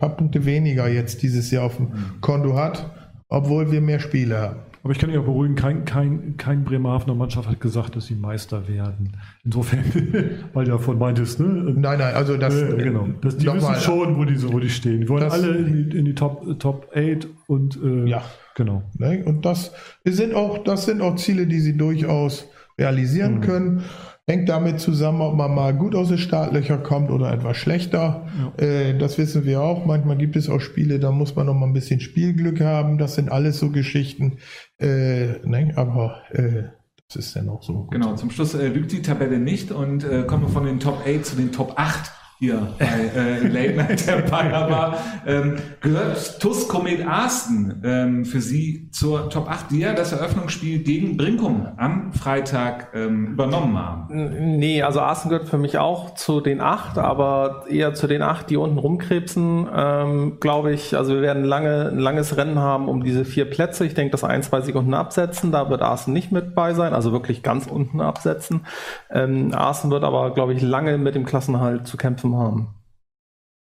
paar 0.08 0.16
Punkte 0.16 0.44
weniger 0.44 0.88
jetzt 0.88 1.22
dieses 1.22 1.50
Jahr 1.50 1.64
auf 1.64 1.76
dem 1.76 1.88
Konto 2.20 2.56
hat, 2.56 2.90
obwohl 3.28 3.70
wir 3.72 3.80
mehr 3.80 4.00
Spiele 4.00 4.38
haben. 4.38 4.56
Aber 4.82 4.92
ich 4.92 4.98
kann 4.98 5.08
auch 5.16 5.24
beruhigen, 5.24 5.54
kein, 5.54 5.86
kein, 5.86 6.36
kein 6.36 6.62
Bremerhavener 6.62 7.14
Mannschaft 7.14 7.48
hat 7.48 7.58
gesagt, 7.58 7.96
dass 7.96 8.04
sie 8.04 8.14
Meister 8.16 8.68
werden. 8.68 9.12
Insofern, 9.42 9.82
weil 10.52 10.66
du 10.66 10.72
davon 10.72 10.98
meintest, 10.98 11.40
ne? 11.40 11.46
Nein, 11.46 11.98
nein, 11.98 12.14
also 12.14 12.36
das. 12.36 12.54
Ja, 12.60 12.74
genau. 12.74 13.08
Das, 13.22 13.38
die 13.38 13.46
wissen 13.46 13.74
schon, 13.76 14.18
wo 14.18 14.26
die, 14.26 14.36
so- 14.36 14.52
wo 14.52 14.58
die 14.60 14.68
stehen. 14.68 15.00
Die 15.00 15.08
wollen 15.08 15.22
Das- 15.22 15.32
alle 15.32 15.56
in 15.56 15.88
die, 15.88 15.96
in 15.96 16.04
die 16.04 16.14
Top, 16.14 16.58
Top 16.60 16.90
8 16.94 17.26
und 17.46 17.78
äh, 17.82 18.10
Ja. 18.10 18.22
genau. 18.56 18.82
Ne? 18.98 19.22
Und 19.24 19.46
das 19.46 19.72
sind 20.04 20.34
auch, 20.34 20.62
das 20.64 20.84
sind 20.84 21.00
auch 21.00 21.16
Ziele, 21.16 21.46
die 21.46 21.60
sie 21.60 21.78
durchaus 21.78 22.46
realisieren 22.78 23.40
können. 23.40 23.84
Hängt 24.26 24.48
damit 24.48 24.80
zusammen, 24.80 25.20
ob 25.20 25.34
man 25.34 25.54
mal 25.54 25.74
gut 25.74 25.94
aus 25.94 26.08
den 26.08 26.16
Startlöchern 26.16 26.82
kommt 26.82 27.10
oder 27.10 27.30
etwas 27.30 27.58
schlechter. 27.58 28.26
Äh, 28.56 28.96
das 28.96 29.18
wissen 29.18 29.44
wir 29.44 29.60
auch. 29.60 29.84
Manchmal 29.84 30.16
gibt 30.16 30.36
es 30.36 30.48
auch 30.48 30.60
Spiele, 30.60 30.98
da 30.98 31.10
muss 31.10 31.36
man 31.36 31.44
noch 31.44 31.54
mal 31.54 31.66
ein 31.66 31.74
bisschen 31.74 32.00
Spielglück 32.00 32.60
haben. 32.62 32.96
Das 32.96 33.16
sind 33.16 33.30
alles 33.30 33.58
so 33.58 33.70
Geschichten. 33.70 34.38
Äh, 34.78 35.46
ne? 35.46 35.74
Aber 35.76 36.22
äh, 36.30 36.64
das 37.08 37.26
ist 37.26 37.36
dann 37.36 37.50
auch 37.50 37.62
so. 37.62 37.84
Genau, 37.90 38.14
zum 38.14 38.30
Schluss 38.30 38.54
äh, 38.54 38.68
lügt 38.68 38.92
die 38.92 39.02
Tabelle 39.02 39.38
nicht 39.38 39.70
und 39.70 40.06
kommen 40.26 40.44
wir 40.44 40.48
von 40.48 40.64
den 40.64 40.80
Top 40.80 41.02
8 41.06 41.26
zu 41.26 41.36
den 41.36 41.52
Top 41.52 41.74
8 41.76 42.10
hier 42.44 42.68
bei 42.78 43.10
äh, 43.16 43.46
Late 43.46 43.76
Night 43.76 44.08
Empire 44.08 44.70
war. 44.70 44.98
Ähm, 45.26 45.56
gehört 45.80 46.40
TUS 46.40 46.68
Komet 46.68 47.06
Arsten 47.06 47.80
ähm, 47.84 48.24
für 48.24 48.40
Sie 48.40 48.90
zur 48.90 49.30
Top 49.30 49.48
8, 49.48 49.70
die 49.70 49.80
ja 49.80 49.94
das 49.94 50.12
Eröffnungsspiel 50.12 50.80
gegen 50.80 51.16
Brinkum 51.16 51.66
am 51.76 52.12
Freitag 52.12 52.88
ähm, 52.94 53.32
übernommen 53.32 53.78
haben. 53.78 54.58
Nee, 54.58 54.82
also 54.82 55.00
Arsen 55.00 55.30
gehört 55.30 55.48
für 55.48 55.58
mich 55.58 55.78
auch 55.78 56.14
zu 56.14 56.40
den 56.40 56.60
acht, 56.60 56.98
aber 56.98 57.64
eher 57.68 57.94
zu 57.94 58.06
den 58.06 58.22
acht, 58.22 58.50
die 58.50 58.56
unten 58.56 58.78
rumkrebsen, 58.78 59.66
ähm, 59.74 60.36
glaube 60.40 60.72
ich. 60.72 60.96
Also 60.96 61.14
wir 61.14 61.22
werden 61.22 61.44
lange, 61.44 61.90
ein 61.92 61.98
langes 61.98 62.36
Rennen 62.36 62.58
haben 62.58 62.88
um 62.88 63.02
diese 63.02 63.24
vier 63.24 63.48
Plätze. 63.48 63.86
Ich 63.86 63.94
denke, 63.94 64.12
dass 64.12 64.24
ein, 64.24 64.42
zwei 64.42 64.60
sich 64.60 64.74
unten 64.74 64.94
absetzen. 64.94 65.50
Da 65.50 65.70
wird 65.70 65.82
Arsen 65.82 66.12
nicht 66.12 66.30
mit 66.30 66.54
bei 66.54 66.74
sein, 66.74 66.92
also 66.92 67.12
wirklich 67.12 67.42
ganz 67.42 67.66
unten 67.66 68.00
absetzen. 68.00 68.66
Ähm, 69.10 69.52
Arsen 69.54 69.90
wird 69.90 70.04
aber, 70.04 70.34
glaube 70.34 70.52
ich, 70.52 70.62
lange 70.62 70.98
mit 70.98 71.14
dem 71.14 71.24
Klassenhalt 71.24 71.86
zu 71.86 71.96
kämpfen 71.96 72.33
haben. 72.38 72.74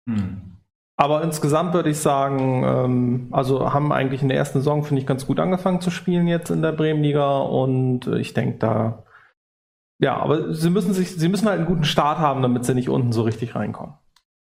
Hm. 0.08 0.42
Aber 0.96 1.22
insgesamt 1.22 1.74
würde 1.74 1.90
ich 1.90 1.98
sagen, 1.98 2.64
ähm, 2.64 3.28
also 3.30 3.72
haben 3.72 3.92
eigentlich 3.92 4.22
in 4.22 4.28
der 4.28 4.36
ersten 4.36 4.58
Saison, 4.58 4.82
finde 4.82 5.00
ich, 5.00 5.06
ganz 5.06 5.26
gut 5.26 5.38
angefangen 5.38 5.80
zu 5.80 5.90
spielen 5.90 6.26
jetzt 6.26 6.50
in 6.50 6.60
der 6.60 6.72
Bremenliga 6.72 7.38
und 7.38 8.08
äh, 8.08 8.18
ich 8.18 8.34
denke 8.34 8.58
da, 8.58 9.04
ja, 10.00 10.16
aber 10.16 10.54
sie 10.54 10.70
müssen 10.70 10.92
sich, 10.92 11.14
sie 11.14 11.28
müssen 11.28 11.48
halt 11.48 11.58
einen 11.58 11.68
guten 11.68 11.84
Start 11.84 12.18
haben, 12.18 12.42
damit 12.42 12.64
sie 12.64 12.74
nicht 12.74 12.88
unten 12.88 13.12
so 13.12 13.22
richtig 13.22 13.54
reinkommen. 13.54 13.94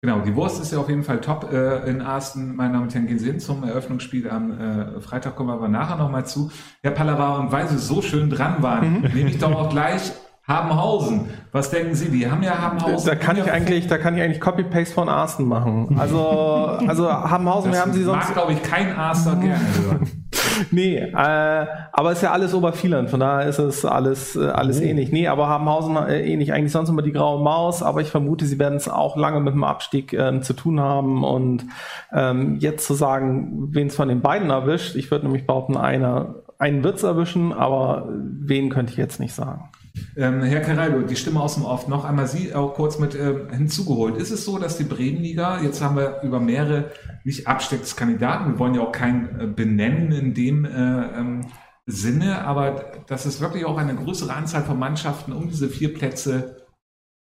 Genau, 0.02 0.20
die 0.20 0.34
Wurst 0.34 0.62
ist 0.62 0.72
ja 0.72 0.78
auf 0.78 0.88
jeden 0.88 1.02
Fall 1.02 1.20
top 1.20 1.52
äh, 1.52 1.88
in 1.88 2.00
Arsten. 2.00 2.56
Meine 2.56 2.72
Damen 2.72 2.84
und 2.84 2.94
Herren, 2.94 3.06
gehen 3.06 3.18
Sie 3.18 3.26
hin 3.26 3.38
zum 3.38 3.62
Eröffnungsspiel 3.62 4.30
am 4.30 4.58
äh, 4.58 5.00
Freitag, 5.00 5.36
kommen 5.36 5.50
wir 5.50 5.54
aber 5.54 5.68
nachher 5.68 5.96
nochmal 5.96 6.24
zu. 6.24 6.50
Herr 6.82 6.92
Pallava, 6.92 7.38
und 7.38 7.52
weil 7.52 7.68
Sie 7.68 7.78
so 7.78 8.00
schön 8.00 8.30
dran 8.30 8.62
waren, 8.62 9.02
nehme 9.14 9.28
ich 9.28 9.38
doch 9.38 9.54
auch 9.54 9.68
gleich 9.68 10.12
Habenhausen. 10.46 11.30
Was 11.52 11.70
denken 11.70 11.94
Sie? 11.94 12.08
Die 12.08 12.30
haben 12.30 12.42
ja 12.42 12.58
Habenhausen. 12.58 13.08
Da 13.08 13.14
kann 13.14 13.36
ich 13.36 13.50
eigentlich, 13.50 13.86
da 13.86 13.98
kann 13.98 14.16
ich 14.16 14.22
eigentlich 14.22 14.40
Copy-Paste 14.40 14.94
von 14.94 15.08
Arsten 15.08 15.44
machen. 15.44 15.96
Also, 15.98 16.78
also 16.86 17.10
Habenhausen, 17.10 17.70
das 17.70 17.78
wir 17.78 17.82
haben 17.82 17.92
sie 17.92 18.02
sonst. 18.02 18.26
mag, 18.26 18.34
glaube 18.34 18.52
ich, 18.52 18.62
kein 18.62 18.96
Arster 18.96 19.36
gerne 19.36 19.64
hören. 19.82 20.10
Nee, 20.70 20.96
äh, 20.98 21.66
aber 21.92 22.12
ist 22.12 22.22
ja 22.22 22.32
alles 22.32 22.54
Obervieland, 22.54 23.10
von 23.10 23.20
daher 23.20 23.48
ist 23.48 23.58
es 23.58 23.84
alles, 23.84 24.36
äh, 24.36 24.48
alles 24.48 24.80
ähnlich. 24.80 25.10
Nee, 25.10 25.26
aber 25.28 25.48
Habenhausen 25.48 25.96
äh, 25.96 26.22
ähnlich. 26.22 26.52
Eigentlich 26.52 26.72
sonst 26.72 26.88
immer 26.88 27.02
die 27.02 27.12
graue 27.12 27.42
Maus, 27.42 27.82
aber 27.82 28.00
ich 28.00 28.08
vermute, 28.08 28.44
sie 28.44 28.58
werden 28.58 28.76
es 28.76 28.88
auch 28.88 29.16
lange 29.16 29.40
mit 29.40 29.54
dem 29.54 29.64
Abstieg 29.64 30.12
ähm, 30.12 30.42
zu 30.42 30.52
tun 30.52 30.80
haben. 30.80 31.24
Und 31.24 31.64
ähm, 32.12 32.56
jetzt 32.58 32.86
zu 32.86 32.94
sagen, 32.94 33.68
wen 33.72 33.88
es 33.88 33.96
von 33.96 34.08
den 34.08 34.20
beiden 34.20 34.50
erwischt, 34.50 34.96
ich 34.96 35.10
würde 35.10 35.26
nämlich 35.26 35.46
behaupten, 35.46 35.76
einer, 35.76 36.34
einen 36.58 36.84
wird's 36.84 37.02
erwischen, 37.02 37.52
aber 37.52 38.08
wen 38.12 38.68
könnte 38.70 38.92
ich 38.92 38.98
jetzt 38.98 39.20
nicht 39.20 39.34
sagen. 39.34 39.70
Ähm, 40.16 40.42
Herr 40.42 40.60
Caraldo, 40.60 41.02
die 41.02 41.16
Stimme 41.16 41.40
aus 41.40 41.54
dem 41.54 41.64
Off, 41.64 41.88
noch 41.88 42.04
einmal 42.04 42.26
Sie 42.26 42.54
auch 42.54 42.74
kurz 42.74 42.98
mit 42.98 43.14
ähm, 43.14 43.48
hinzugeholt. 43.50 44.16
Ist 44.16 44.30
es 44.30 44.44
so, 44.44 44.58
dass 44.58 44.76
die 44.76 44.84
Bremenliga, 44.84 45.62
jetzt 45.62 45.82
haben 45.82 45.96
wir 45.96 46.20
über 46.22 46.40
mehrere 46.40 46.90
nicht 47.24 47.46
Abstiegskandidaten, 47.46 48.52
wir 48.52 48.58
wollen 48.58 48.74
ja 48.74 48.82
auch 48.82 48.92
keinen 48.92 49.40
äh, 49.40 49.46
benennen 49.46 50.12
in 50.12 50.34
dem 50.34 50.64
äh, 50.64 50.68
ähm, 50.70 51.46
Sinne, 51.86 52.44
aber 52.44 53.04
dass 53.06 53.26
es 53.26 53.40
wirklich 53.40 53.64
auch 53.64 53.76
eine 53.76 53.94
größere 53.94 54.32
Anzahl 54.32 54.62
von 54.62 54.78
Mannschaften 54.78 55.32
um 55.32 55.48
diese 55.48 55.68
vier 55.68 55.92
Plätze, 55.92 56.66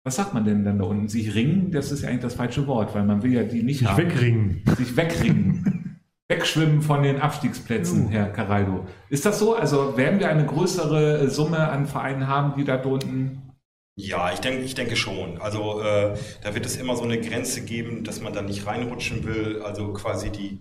was 0.05 0.17
sagt 0.17 0.35
man 0.35 0.45
denn 0.45 0.65
dann 0.65 0.79
da 0.79 0.85
unten? 0.85 1.09
Sich 1.09 1.35
ringen, 1.35 1.71
das 1.71 1.93
ist 1.93 2.03
ja 2.03 2.09
eigentlich 2.09 2.23
das 2.23 2.35
falsche 2.35 2.67
Wort, 2.67 2.95
weil 2.95 3.05
man 3.05 3.23
will 3.23 3.33
ja 3.33 3.43
die 3.45 3.63
nicht 3.63 3.81
Sich 3.81 3.89
haben. 3.89 3.99
wegringen. 3.99 4.63
Sich 4.77 4.97
wegringen. 4.97 5.85
Wegschwimmen 6.31 6.83
von 6.83 7.03
den 7.03 7.21
Abstiegsplätzen, 7.21 8.09
Herr 8.09 8.29
Caraldo. 8.29 8.87
Ist 9.09 9.25
das 9.25 9.39
so? 9.39 9.55
Also 9.55 9.97
werden 9.97 10.21
wir 10.21 10.29
eine 10.29 10.45
größere 10.45 11.31
Summe 11.31 11.71
an 11.71 11.87
Vereinen 11.87 12.29
haben, 12.29 12.55
die 12.59 12.65
da 12.65 12.77
drunten 12.77 13.55
Ja, 13.99 14.31
ich 14.33 14.41
denke, 14.41 14.63
ich 14.63 14.75
denke 14.75 14.95
schon. 14.95 15.41
Also 15.41 15.81
äh, 15.81 16.19
da 16.43 16.55
wird 16.55 16.67
es 16.67 16.77
immer 16.77 16.97
so 16.97 17.05
eine 17.05 17.19
Grenze 17.19 17.65
geben, 17.65 18.05
dass 18.05 18.21
man 18.21 18.35
da 18.35 18.43
nicht 18.43 18.67
reinrutschen 18.67 19.25
will. 19.25 19.63
Also 19.63 19.95
quasi 19.95 20.31
die, 20.31 20.61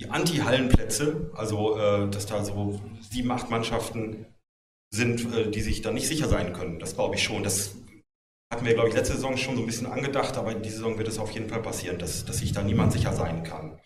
die 0.00 0.08
Anti-Hallenplätze, 0.08 1.30
also 1.34 1.78
äh, 1.78 2.08
dass 2.08 2.24
da 2.24 2.42
so 2.42 2.80
sieben, 3.10 3.30
acht 3.30 3.50
Mannschaften 3.50 4.24
sind, 4.90 5.34
äh, 5.34 5.50
die 5.50 5.60
sich 5.60 5.82
da 5.82 5.92
nicht 5.92 6.08
sicher 6.08 6.28
sein 6.28 6.54
können. 6.54 6.78
Das 6.78 6.94
glaube 6.94 7.16
ich 7.16 7.22
schon. 7.22 7.42
Das 7.42 7.76
hatten 8.50 8.64
wir, 8.64 8.72
glaube 8.72 8.88
ich, 8.88 8.94
letzte 8.94 9.14
Saison 9.14 9.36
schon 9.36 9.56
so 9.56 9.62
ein 9.62 9.66
bisschen 9.66 9.86
angedacht, 9.86 10.38
aber 10.38 10.52
in 10.52 10.62
dieser 10.62 10.76
Saison 10.78 10.96
wird 10.96 11.08
es 11.08 11.18
auf 11.18 11.30
jeden 11.32 11.50
Fall 11.50 11.60
passieren, 11.60 11.98
dass, 11.98 12.24
dass 12.24 12.38
sich 12.38 12.52
da 12.52 12.62
niemand 12.62 12.92
sicher 12.92 13.12
sein 13.12 13.42
kann. 13.42 13.78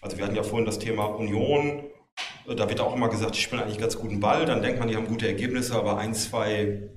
Also 0.00 0.16
wir 0.16 0.24
hatten 0.24 0.36
ja 0.36 0.42
vorhin 0.42 0.66
das 0.66 0.78
Thema 0.78 1.04
Union. 1.04 1.84
Da 2.46 2.68
wird 2.68 2.80
auch 2.80 2.94
immer 2.94 3.08
gesagt, 3.08 3.34
die 3.34 3.40
spielen 3.40 3.62
eigentlich 3.62 3.78
ganz 3.78 3.98
guten 3.98 4.20
Ball. 4.20 4.46
Dann 4.46 4.62
denkt 4.62 4.78
man, 4.78 4.88
die 4.88 4.96
haben 4.96 5.08
gute 5.08 5.26
Ergebnisse, 5.26 5.74
aber 5.74 5.98
ein, 5.98 6.14
zwei 6.14 6.88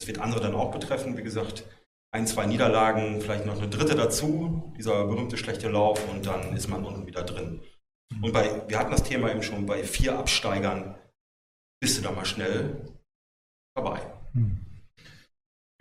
das 0.00 0.08
wird 0.08 0.20
andere 0.20 0.40
dann 0.40 0.54
auch 0.54 0.70
betreffen, 0.70 1.16
wie 1.16 1.22
gesagt. 1.22 1.64
Ein, 2.12 2.26
zwei 2.26 2.46
Niederlagen, 2.46 3.20
vielleicht 3.20 3.46
noch 3.46 3.58
eine 3.58 3.68
dritte 3.68 3.94
dazu, 3.96 4.72
dieser 4.76 5.06
berühmte 5.06 5.36
schlechte 5.36 5.68
Lauf 5.68 6.00
und 6.10 6.26
dann 6.26 6.54
ist 6.54 6.68
man 6.68 6.84
unten 6.84 7.06
wieder 7.06 7.22
drin. 7.22 7.60
Und 8.22 8.32
bei, 8.32 8.62
wir 8.68 8.78
hatten 8.78 8.92
das 8.92 9.02
Thema 9.02 9.30
eben 9.30 9.42
schon, 9.42 9.66
bei 9.66 9.82
vier 9.82 10.18
Absteigern 10.18 10.94
bist 11.80 11.98
du 11.98 12.02
da 12.02 12.12
mal 12.12 12.24
schnell 12.24 12.82
dabei. 13.74 14.00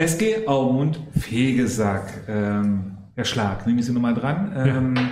SG 0.01 0.47
Aumund 0.47 0.99
Fegesack. 1.19 2.27
Ähm, 2.27 2.97
Herr 3.15 3.25
Schlag, 3.25 3.67
nehme 3.67 3.79
ich 3.79 3.85
Sie 3.85 3.93
nochmal 3.93 4.15
dran. 4.15 4.53
Ähm, 4.55 5.09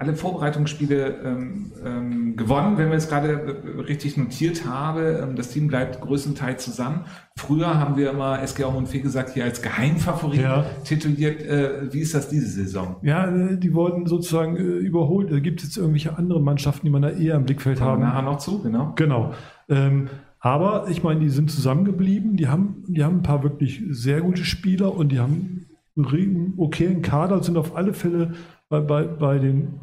Alle 0.00 0.14
Vorbereitungsspiele 0.14 1.14
ähm, 1.24 1.72
ähm, 1.84 2.36
gewonnen, 2.36 2.78
wenn 2.78 2.88
wir 2.88 2.96
es 2.96 3.08
gerade 3.10 3.32
äh, 3.32 3.80
richtig 3.82 4.16
notiert 4.16 4.64
habe. 4.66 5.20
Ähm, 5.22 5.36
das 5.36 5.50
Team 5.50 5.68
bleibt 5.68 6.00
größtenteils 6.00 6.64
zusammen. 6.64 7.02
Früher 7.36 7.78
haben 7.78 7.96
wir 7.98 8.10
immer 8.10 8.42
SG 8.42 8.64
Aumund 8.64 8.88
Fegesack 8.88 9.34
hier 9.34 9.44
als 9.44 9.60
Geheimfavorit 9.60 10.40
Ja. 10.40 10.64
tituliert. 10.84 11.42
Äh, 11.42 11.92
wie 11.92 12.00
ist 12.00 12.14
das 12.14 12.30
diese 12.30 12.46
Saison? 12.46 12.96
Ja, 13.02 13.26
äh, 13.26 13.58
die 13.58 13.74
wurden 13.74 14.06
sozusagen 14.06 14.56
äh, 14.56 14.60
überholt. 14.60 15.30
Da 15.30 15.38
gibt 15.38 15.60
es 15.60 15.66
jetzt 15.66 15.76
irgendwelche 15.76 16.16
andere 16.16 16.40
Mannschaften, 16.40 16.86
die 16.86 16.90
man 16.90 17.02
da 17.02 17.10
eher 17.10 17.34
im 17.36 17.44
Blickfeld 17.44 17.78
Kommen 17.78 17.90
haben. 17.90 18.00
nachher 18.02 18.22
noch 18.22 18.38
zu, 18.38 18.62
genau. 18.62 18.92
Genau. 18.96 19.34
Ähm, 19.68 20.08
aber 20.38 20.86
ich 20.88 21.02
meine, 21.02 21.20
die 21.20 21.28
sind 21.28 21.50
zusammengeblieben. 21.50 22.36
Die 22.38 22.48
haben, 22.48 22.84
die 22.88 23.04
haben 23.04 23.16
ein 23.18 23.22
paar 23.22 23.42
wirklich 23.42 23.82
sehr 23.90 24.22
gute 24.22 24.46
Spieler 24.46 24.94
und 24.96 25.12
die 25.12 25.20
haben 25.20 25.66
einen 25.94 26.54
okayen 26.56 27.02
Kader, 27.02 27.42
sind 27.42 27.58
auf 27.58 27.76
alle 27.76 27.92
Fälle 27.92 28.32
bei, 28.70 28.80
bei, 28.80 29.02
bei 29.04 29.38
den. 29.38 29.74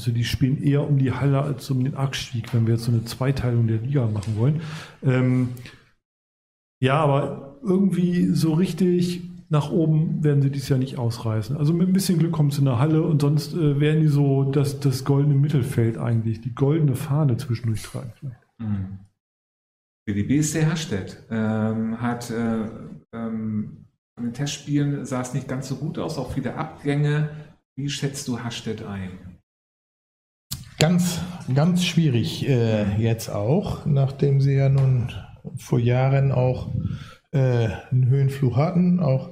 Also 0.00 0.12
die 0.12 0.24
spielen 0.24 0.62
eher 0.62 0.88
um 0.88 0.96
die 0.96 1.12
Halle 1.12 1.42
als 1.42 1.70
um 1.70 1.84
den 1.84 1.94
Abstieg, 1.94 2.54
wenn 2.54 2.66
wir 2.66 2.72
jetzt 2.74 2.84
so 2.84 2.90
eine 2.90 3.04
Zweiteilung 3.04 3.66
der 3.66 3.82
Liga 3.82 4.06
machen 4.06 4.34
wollen. 4.36 4.62
Ähm, 5.02 5.50
ja, 6.82 6.94
aber 6.94 7.58
irgendwie 7.62 8.28
so 8.28 8.54
richtig 8.54 9.28
nach 9.50 9.70
oben 9.70 10.24
werden 10.24 10.40
sie 10.40 10.48
dieses 10.48 10.70
Jahr 10.70 10.78
nicht 10.78 10.96
ausreißen. 10.96 11.54
Also 11.54 11.74
mit 11.74 11.86
ein 11.86 11.92
bisschen 11.92 12.18
Glück 12.18 12.32
kommen 12.32 12.50
sie 12.50 12.60
in 12.60 12.64
der 12.64 12.78
Halle 12.78 13.02
und 13.02 13.20
sonst 13.20 13.52
äh, 13.52 13.78
werden 13.78 14.00
die 14.00 14.08
so 14.08 14.50
das, 14.50 14.80
das 14.80 15.04
goldene 15.04 15.34
Mittelfeld 15.34 15.98
eigentlich, 15.98 16.40
die 16.40 16.54
goldene 16.54 16.96
Fahne 16.96 17.36
zwischendurch 17.36 17.82
tragen. 17.82 18.12
Mhm. 18.56 19.00
Die 20.08 20.22
BSC 20.22 20.64
Hastedt 20.64 21.26
ähm, 21.30 22.00
hat 22.00 22.30
äh, 22.30 22.70
ähm, 23.12 23.84
von 24.14 24.24
den 24.24 24.32
Testspielen 24.32 25.04
sah 25.04 25.20
es 25.20 25.34
nicht 25.34 25.46
ganz 25.46 25.68
so 25.68 25.76
gut 25.76 25.98
aus, 25.98 26.16
auch 26.16 26.32
viele 26.32 26.54
Abgänge. 26.54 27.28
Wie 27.76 27.90
schätzt 27.90 28.26
du 28.28 28.40
Hastedt 28.40 28.82
ein? 28.82 29.29
Ganz, 30.80 31.20
ganz 31.54 31.84
schwierig 31.84 32.48
äh, 32.48 32.96
jetzt 32.96 33.28
auch, 33.28 33.84
nachdem 33.84 34.40
sie 34.40 34.54
ja 34.54 34.68
nun 34.68 35.12
vor 35.56 35.78
Jahren 35.78 36.32
auch 36.32 36.70
äh, 37.32 37.68
einen 37.90 38.06
Höhenflug 38.08 38.56
hatten, 38.56 38.98
auch 38.98 39.30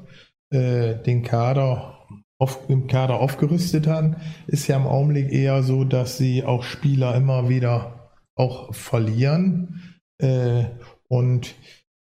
äh, 0.51 0.95
den 1.03 1.23
Kader 1.23 2.07
auf, 2.39 2.69
im 2.69 2.87
Kader 2.87 3.19
aufgerüstet 3.19 3.87
hatten, 3.87 4.17
ist 4.47 4.69
ja 4.69 4.77
im 4.77 4.87
Augenblick 4.87 5.33
eher 5.33 5.63
so, 5.63 5.85
dass 5.85 6.19
sie 6.19 6.45
auch 6.45 6.63
Spieler 6.63 7.17
immer 7.17 7.49
wieder 7.49 8.11
auch 8.37 8.75
verlieren. 8.75 10.01
Äh, 10.19 10.67
und 11.09 11.55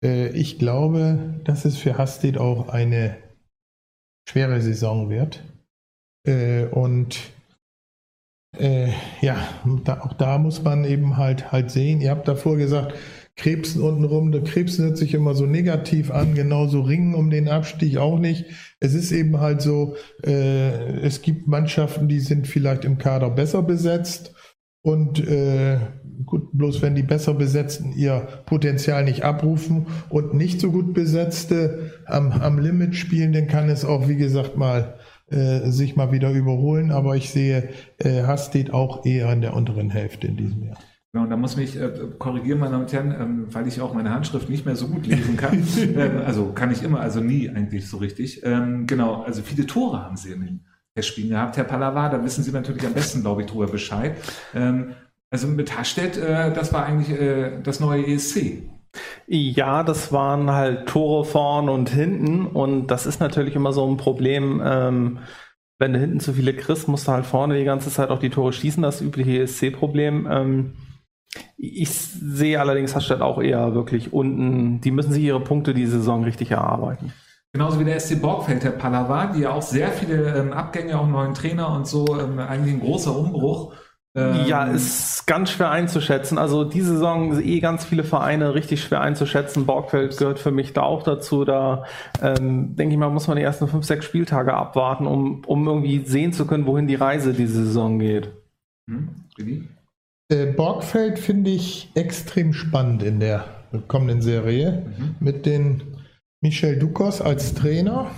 äh, 0.03 0.27
ich 0.29 0.59
glaube, 0.59 1.39
dass 1.45 1.63
es 1.63 1.77
für 1.77 1.97
Hasted 1.97 2.37
auch 2.37 2.67
eine 2.67 3.17
schwere 4.29 4.61
Saison 4.61 5.09
wird. 5.09 5.41
Äh, 6.27 6.65
und 6.65 7.17
äh, 8.55 8.89
ja, 9.21 9.37
da, 9.83 10.01
auch 10.01 10.13
da 10.13 10.37
muss 10.37 10.63
man 10.63 10.85
eben 10.85 11.17
halt 11.17 11.51
halt 11.51 11.71
sehen. 11.71 12.01
Ihr 12.01 12.11
habt 12.11 12.27
davor 12.27 12.57
gesagt, 12.57 12.93
Krebsen 13.35 13.83
untenrum, 13.83 14.31
der 14.31 14.43
Krebsen 14.43 14.85
hört 14.85 14.97
sich 14.97 15.13
immer 15.13 15.35
so 15.35 15.45
negativ 15.45 16.09
an, 16.09 16.33
genauso 16.33 16.81
Ringen 16.81 17.13
um 17.13 17.29
den 17.29 17.47
Abstieg 17.47 17.97
auch 17.97 18.17
nicht. 18.17 18.45
Es 18.79 18.95
ist 18.95 19.11
eben 19.11 19.39
halt 19.39 19.61
so, 19.61 19.95
äh, 20.23 20.99
es 21.01 21.21
gibt 21.21 21.47
Mannschaften, 21.47 22.07
die 22.07 22.19
sind 22.19 22.47
vielleicht 22.47 22.83
im 22.83 22.97
Kader 22.97 23.29
besser 23.29 23.61
besetzt 23.61 24.33
und 24.81 25.19
äh, 25.27 25.79
gut, 26.25 26.49
bloß 26.53 26.81
wenn 26.81 26.95
die 26.95 27.03
besser 27.03 27.35
besetzten 27.35 27.91
ihr 27.91 28.27
Potenzial 28.45 29.03
nicht 29.03 29.23
abrufen 29.23 29.85
und 30.09 30.33
nicht 30.33 30.59
so 30.59 30.71
gut 30.71 30.93
besetzte 30.93 31.91
am, 32.05 32.31
am 32.31 32.57
Limit 32.57 32.95
spielen, 32.95 33.33
dann 33.33 33.47
kann 33.47 33.69
es 33.69 33.85
auch, 33.85 34.07
wie 34.07 34.15
gesagt, 34.15 34.57
mal 34.57 34.95
äh, 35.29 35.69
sich 35.69 35.95
mal 35.95 36.11
wieder 36.11 36.31
überholen. 36.31 36.91
Aber 36.91 37.15
ich 37.15 37.29
sehe 37.29 37.69
äh, 37.97 38.23
Hasted 38.23 38.73
auch 38.73 39.05
eher 39.05 39.31
in 39.31 39.41
der 39.41 39.55
unteren 39.55 39.89
Hälfte 39.89 40.27
in 40.27 40.37
diesem 40.37 40.63
Jahr. 40.63 40.77
Genau, 41.13 41.23
und 41.23 41.29
da 41.29 41.37
muss 41.37 41.55
mich 41.55 41.79
äh, 41.79 41.91
korrigieren, 42.19 42.59
meine 42.59 42.71
Damen 42.71 42.83
und 42.83 42.93
Herren, 42.93 43.15
ähm, 43.19 43.47
weil 43.51 43.67
ich 43.67 43.81
auch 43.81 43.93
meine 43.93 44.13
Handschrift 44.13 44.49
nicht 44.49 44.65
mehr 44.65 44.75
so 44.75 44.87
gut 44.87 45.07
lesen 45.07 45.37
kann. 45.37 45.65
ähm, 45.97 46.21
also 46.25 46.51
kann 46.53 46.71
ich 46.71 46.83
immer, 46.83 46.99
also 46.99 47.21
nie 47.21 47.49
eigentlich 47.49 47.87
so 47.87 47.97
richtig. 47.97 48.41
Ähm, 48.43 48.87
genau, 48.87 49.23
also 49.23 49.41
viele 49.41 49.65
Tore 49.65 50.03
haben 50.03 50.17
Sie 50.17 50.31
in 50.31 50.41
den 50.41 50.65
Testspielen 50.95 51.29
gehabt. 51.31 51.57
Herr 51.57 51.63
Pallava, 51.63 52.09
da 52.09 52.23
wissen 52.23 52.43
Sie 52.43 52.51
natürlich 52.51 52.85
am 52.85 52.93
besten, 52.93 53.21
glaube 53.21 53.41
ich, 53.41 53.47
drüber 53.47 53.67
Bescheid. 53.67 54.15
Ähm, 54.53 54.93
also 55.29 55.47
mit 55.47 55.77
Hasstedt, 55.77 56.17
äh, 56.17 56.53
das 56.53 56.71
war 56.71 56.85
eigentlich 56.85 57.19
äh, 57.19 57.61
das 57.61 57.79
neue 57.79 58.05
ESC. 58.05 58.63
Ja, 59.27 59.83
das 59.83 60.11
waren 60.11 60.51
halt 60.51 60.87
Tore 60.87 61.25
vorn 61.25 61.69
und 61.69 61.89
hinten 61.89 62.45
und 62.45 62.87
das 62.87 63.05
ist 63.05 63.19
natürlich 63.19 63.55
immer 63.55 63.73
so 63.73 63.87
ein 63.87 63.97
Problem. 63.97 64.61
Ähm, 64.63 65.19
wenn 65.79 65.93
du 65.93 65.99
hinten 65.99 66.19
zu 66.19 66.33
viele 66.33 66.53
kriegst, 66.53 66.87
musst 66.87 67.07
du 67.07 67.11
halt 67.11 67.25
vorne 67.25 67.57
die 67.57 67.65
ganze 67.65 67.91
Zeit 67.91 68.09
auch 68.09 68.19
die 68.19 68.29
Tore 68.29 68.53
schießen, 68.53 68.81
das 68.81 69.01
übliche 69.01 69.43
ESC-Problem. 69.43 70.27
Ähm, 70.29 70.73
ich 71.57 71.89
sehe 71.89 72.59
allerdings 72.59 72.95
Hasstedt 72.95 73.21
auch 73.21 73.41
eher 73.41 73.75
wirklich 73.75 74.13
unten. 74.13 74.81
Die 74.81 74.91
müssen 74.91 75.11
sich 75.11 75.23
ihre 75.23 75.39
Punkte 75.39 75.73
die 75.73 75.85
Saison 75.85 76.23
richtig 76.23 76.51
erarbeiten. 76.51 77.13
Genauso 77.53 77.79
wie 77.79 77.85
der 77.85 77.99
SC 77.99 78.21
Borgfeld, 78.21 78.63
Herr 78.63 78.71
Pallava, 78.71 79.27
die 79.27 79.41
ja 79.41 79.51
auch 79.51 79.61
sehr 79.61 79.89
viele 79.89 80.35
ähm, 80.35 80.53
Abgänge, 80.53 80.99
auch 80.99 81.07
neuen 81.07 81.33
Trainer 81.33 81.71
und 81.71 81.87
so, 81.87 82.05
ähm, 82.19 82.39
eigentlich 82.39 82.73
ein 82.75 82.81
großer 82.81 83.15
Umbruch. 83.15 83.73
Ähm, 84.17 84.47
ja, 84.47 84.63
ist 84.63 85.27
ganz 85.27 85.51
schwer 85.51 85.69
einzuschätzen. 85.69 86.39
Also 86.39 86.63
diese 86.63 86.93
Saison 86.93 87.35
sind 87.35 87.45
eh 87.45 87.59
ganz 87.59 87.85
viele 87.85 88.03
Vereine 88.03 88.55
richtig 88.55 88.81
schwer 88.81 89.01
einzuschätzen. 89.01 89.67
Borgfeld 89.67 90.17
gehört 90.17 90.39
für 90.39 90.49
mich 90.49 90.73
da 90.73 90.81
auch 90.81 91.03
dazu. 91.03 91.45
Da 91.45 91.83
ähm, 92.23 92.75
denke 92.75 92.93
ich 92.93 92.99
mal, 92.99 93.11
muss 93.11 93.27
man 93.27 93.37
die 93.37 93.43
ersten 93.43 93.67
fünf, 93.67 93.85
sechs 93.85 94.05
Spieltage 94.05 94.55
abwarten, 94.55 95.05
um, 95.05 95.45
um 95.45 95.67
irgendwie 95.67 96.03
sehen 96.03 96.33
zu 96.33 96.47
können, 96.47 96.65
wohin 96.65 96.87
die 96.87 96.95
Reise 96.95 97.33
diese 97.33 97.63
Saison 97.63 97.99
geht. 97.99 98.31
Hm, 98.89 99.09
äh, 100.29 100.47
Borgfeld 100.47 101.19
finde 101.19 101.51
ich 101.51 101.91
extrem 101.93 102.53
spannend 102.53 103.03
in 103.03 103.19
der 103.19 103.45
kommenden 103.87 104.23
Serie 104.23 104.83
mhm. 104.97 105.15
mit 105.19 105.45
den 105.45 105.83
Michel 106.41 106.79
Dukos 106.79 107.21
als 107.21 107.53
Trainer 107.53 108.09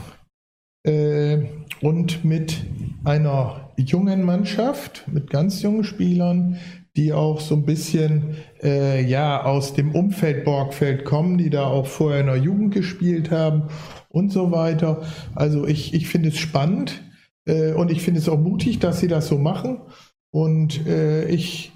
und 1.81 2.25
mit 2.25 2.57
einer 3.03 3.71
jungen 3.77 4.23
Mannschaft, 4.23 5.05
mit 5.07 5.29
ganz 5.29 5.61
jungen 5.61 5.83
Spielern, 5.83 6.57
die 6.95 7.13
auch 7.13 7.39
so 7.39 7.55
ein 7.55 7.65
bisschen 7.65 8.35
äh, 8.61 9.03
ja 9.05 9.43
aus 9.43 9.73
dem 9.73 9.95
Umfeld 9.95 10.43
Borgfeld 10.43 11.05
kommen, 11.05 11.37
die 11.37 11.49
da 11.49 11.65
auch 11.65 11.87
vorher 11.87 12.21
in 12.21 12.25
der 12.27 12.37
Jugend 12.37 12.73
gespielt 12.73 13.31
haben 13.31 13.69
und 14.09 14.31
so 14.31 14.51
weiter. 14.51 15.03
Also 15.35 15.65
ich, 15.65 15.93
ich 15.93 16.07
finde 16.07 16.29
es 16.29 16.37
spannend 16.37 17.01
äh, 17.45 17.73
und 17.73 17.91
ich 17.91 18.01
finde 18.01 18.19
es 18.19 18.27
auch 18.27 18.39
mutig, 18.39 18.79
dass 18.79 18.99
sie 18.99 19.07
das 19.07 19.27
so 19.27 19.37
machen. 19.37 19.81
Und 20.31 20.85
äh, 20.87 21.25
ich 21.25 21.71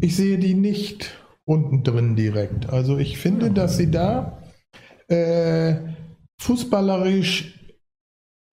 ich 0.00 0.16
sehe 0.16 0.38
die 0.38 0.54
nicht 0.54 1.12
unten 1.44 1.82
drin 1.82 2.16
direkt. 2.16 2.70
Also 2.70 2.98
ich 2.98 3.18
finde, 3.18 3.50
dass 3.50 3.76
sie 3.76 3.90
da 3.90 4.42
äh, 5.08 5.76
fußballerisch 6.38 7.59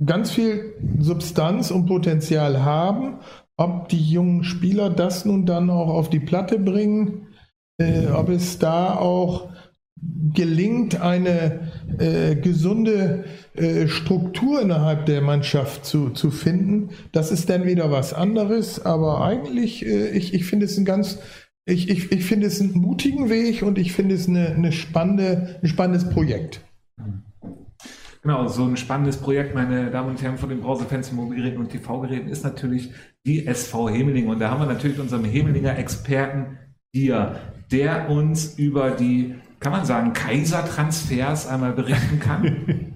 ganz 0.06 0.32
viel 0.32 0.76
Substanz 1.00 1.72
und 1.72 1.86
Potenzial 1.88 2.64
haben. 2.64 3.20
Ob 3.58 3.90
die 3.90 4.04
jungen 4.04 4.44
Spieler 4.44 4.90
das 4.90 5.26
nun 5.26 5.46
dann 5.46 5.70
auch 5.70 5.90
auf 5.90 6.10
die 6.10 6.20
Platte 6.20 6.60
bringen, 6.60 7.28
äh, 7.80 8.08
ob 8.08 8.30
es 8.30 8.60
da 8.60 8.96
auch 8.96 9.50
gelingt, 10.34 11.02
eine 11.02 11.72
äh, 11.98 12.36
gesunde 12.36 13.26
äh, 13.56 13.88
Struktur 13.88 14.62
innerhalb 14.62 15.08
der 15.08 15.22
Mannschaft 15.22 15.86
zu, 15.86 16.12
zu 16.12 16.30
finden, 16.30 16.90
das 17.12 17.32
ist 17.32 17.50
dann 17.50 17.66
wieder 17.66 17.92
was 17.92 18.14
anderes. 18.14 18.86
Aber 18.86 19.22
eigentlich, 19.22 19.86
äh, 19.86 20.10
ich, 20.10 20.34
ich 20.34 20.46
finde 20.46 20.66
es 20.66 20.78
ein 20.78 20.86
ganz, 20.86 21.20
ich, 21.66 21.90
ich, 21.90 22.12
ich 22.12 22.26
finde 22.26 22.48
es 22.48 22.62
einen 22.62 22.78
mutigen 22.78 23.30
Weg 23.30 23.64
und 23.64 23.80
ich 23.80 23.94
finde 23.94 24.16
es 24.16 24.28
eine, 24.28 24.50
eine 24.50 24.72
spannende, 24.72 25.60
ein 25.64 25.68
spannendes 25.68 26.10
Projekt. 26.10 26.62
Genau, 28.22 28.48
so 28.48 28.64
ein 28.64 28.78
spannendes 28.78 29.18
Projekt, 29.18 29.56
meine 29.56 29.92
Damen 29.92 30.10
und 30.10 30.22
Herren 30.22 30.38
von 30.38 30.50
den 30.50 30.62
Browserfans, 30.62 31.12
Mobilgeräten 31.12 31.60
und 31.60 31.70
TV-Geräten, 31.70 32.30
ist 32.30 32.44
natürlich 32.44 32.92
die 33.26 33.46
SV 33.46 33.90
Hemeling. 33.90 34.28
Und 34.28 34.40
da 34.40 34.50
haben 34.50 34.62
wir 34.62 34.66
natürlich 34.66 35.00
unseren 35.00 35.24
Hemelinger 35.24 35.78
Experten 35.78 36.58
hier, 36.94 37.40
der 37.72 38.10
uns 38.10 38.58
über 38.58 38.92
die 38.92 39.36
kann 39.60 39.72
man 39.72 39.86
sagen, 39.86 40.14
Kaisertransfers 40.14 41.48
einmal 41.48 41.74
berichten 41.74 42.20
kann? 42.20 42.94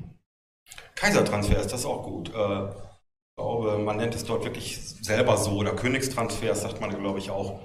Kaisertransfers, 0.95 1.67
das 1.67 1.81
ist 1.81 1.85
auch 1.85 2.03
gut. 2.03 2.29
Äh, 2.29 2.65
ich 2.69 3.35
glaube, 3.35 3.79
man 3.79 3.97
nennt 3.97 4.13
es 4.13 4.25
dort 4.25 4.43
wirklich 4.43 4.79
selber 4.79 5.37
so, 5.37 5.51
oder 5.51 5.75
Königstransfers 5.75 6.61
sagt 6.61 6.79
man, 6.79 6.91
glaube 6.91 7.19
ich, 7.19 7.31
auch. 7.31 7.61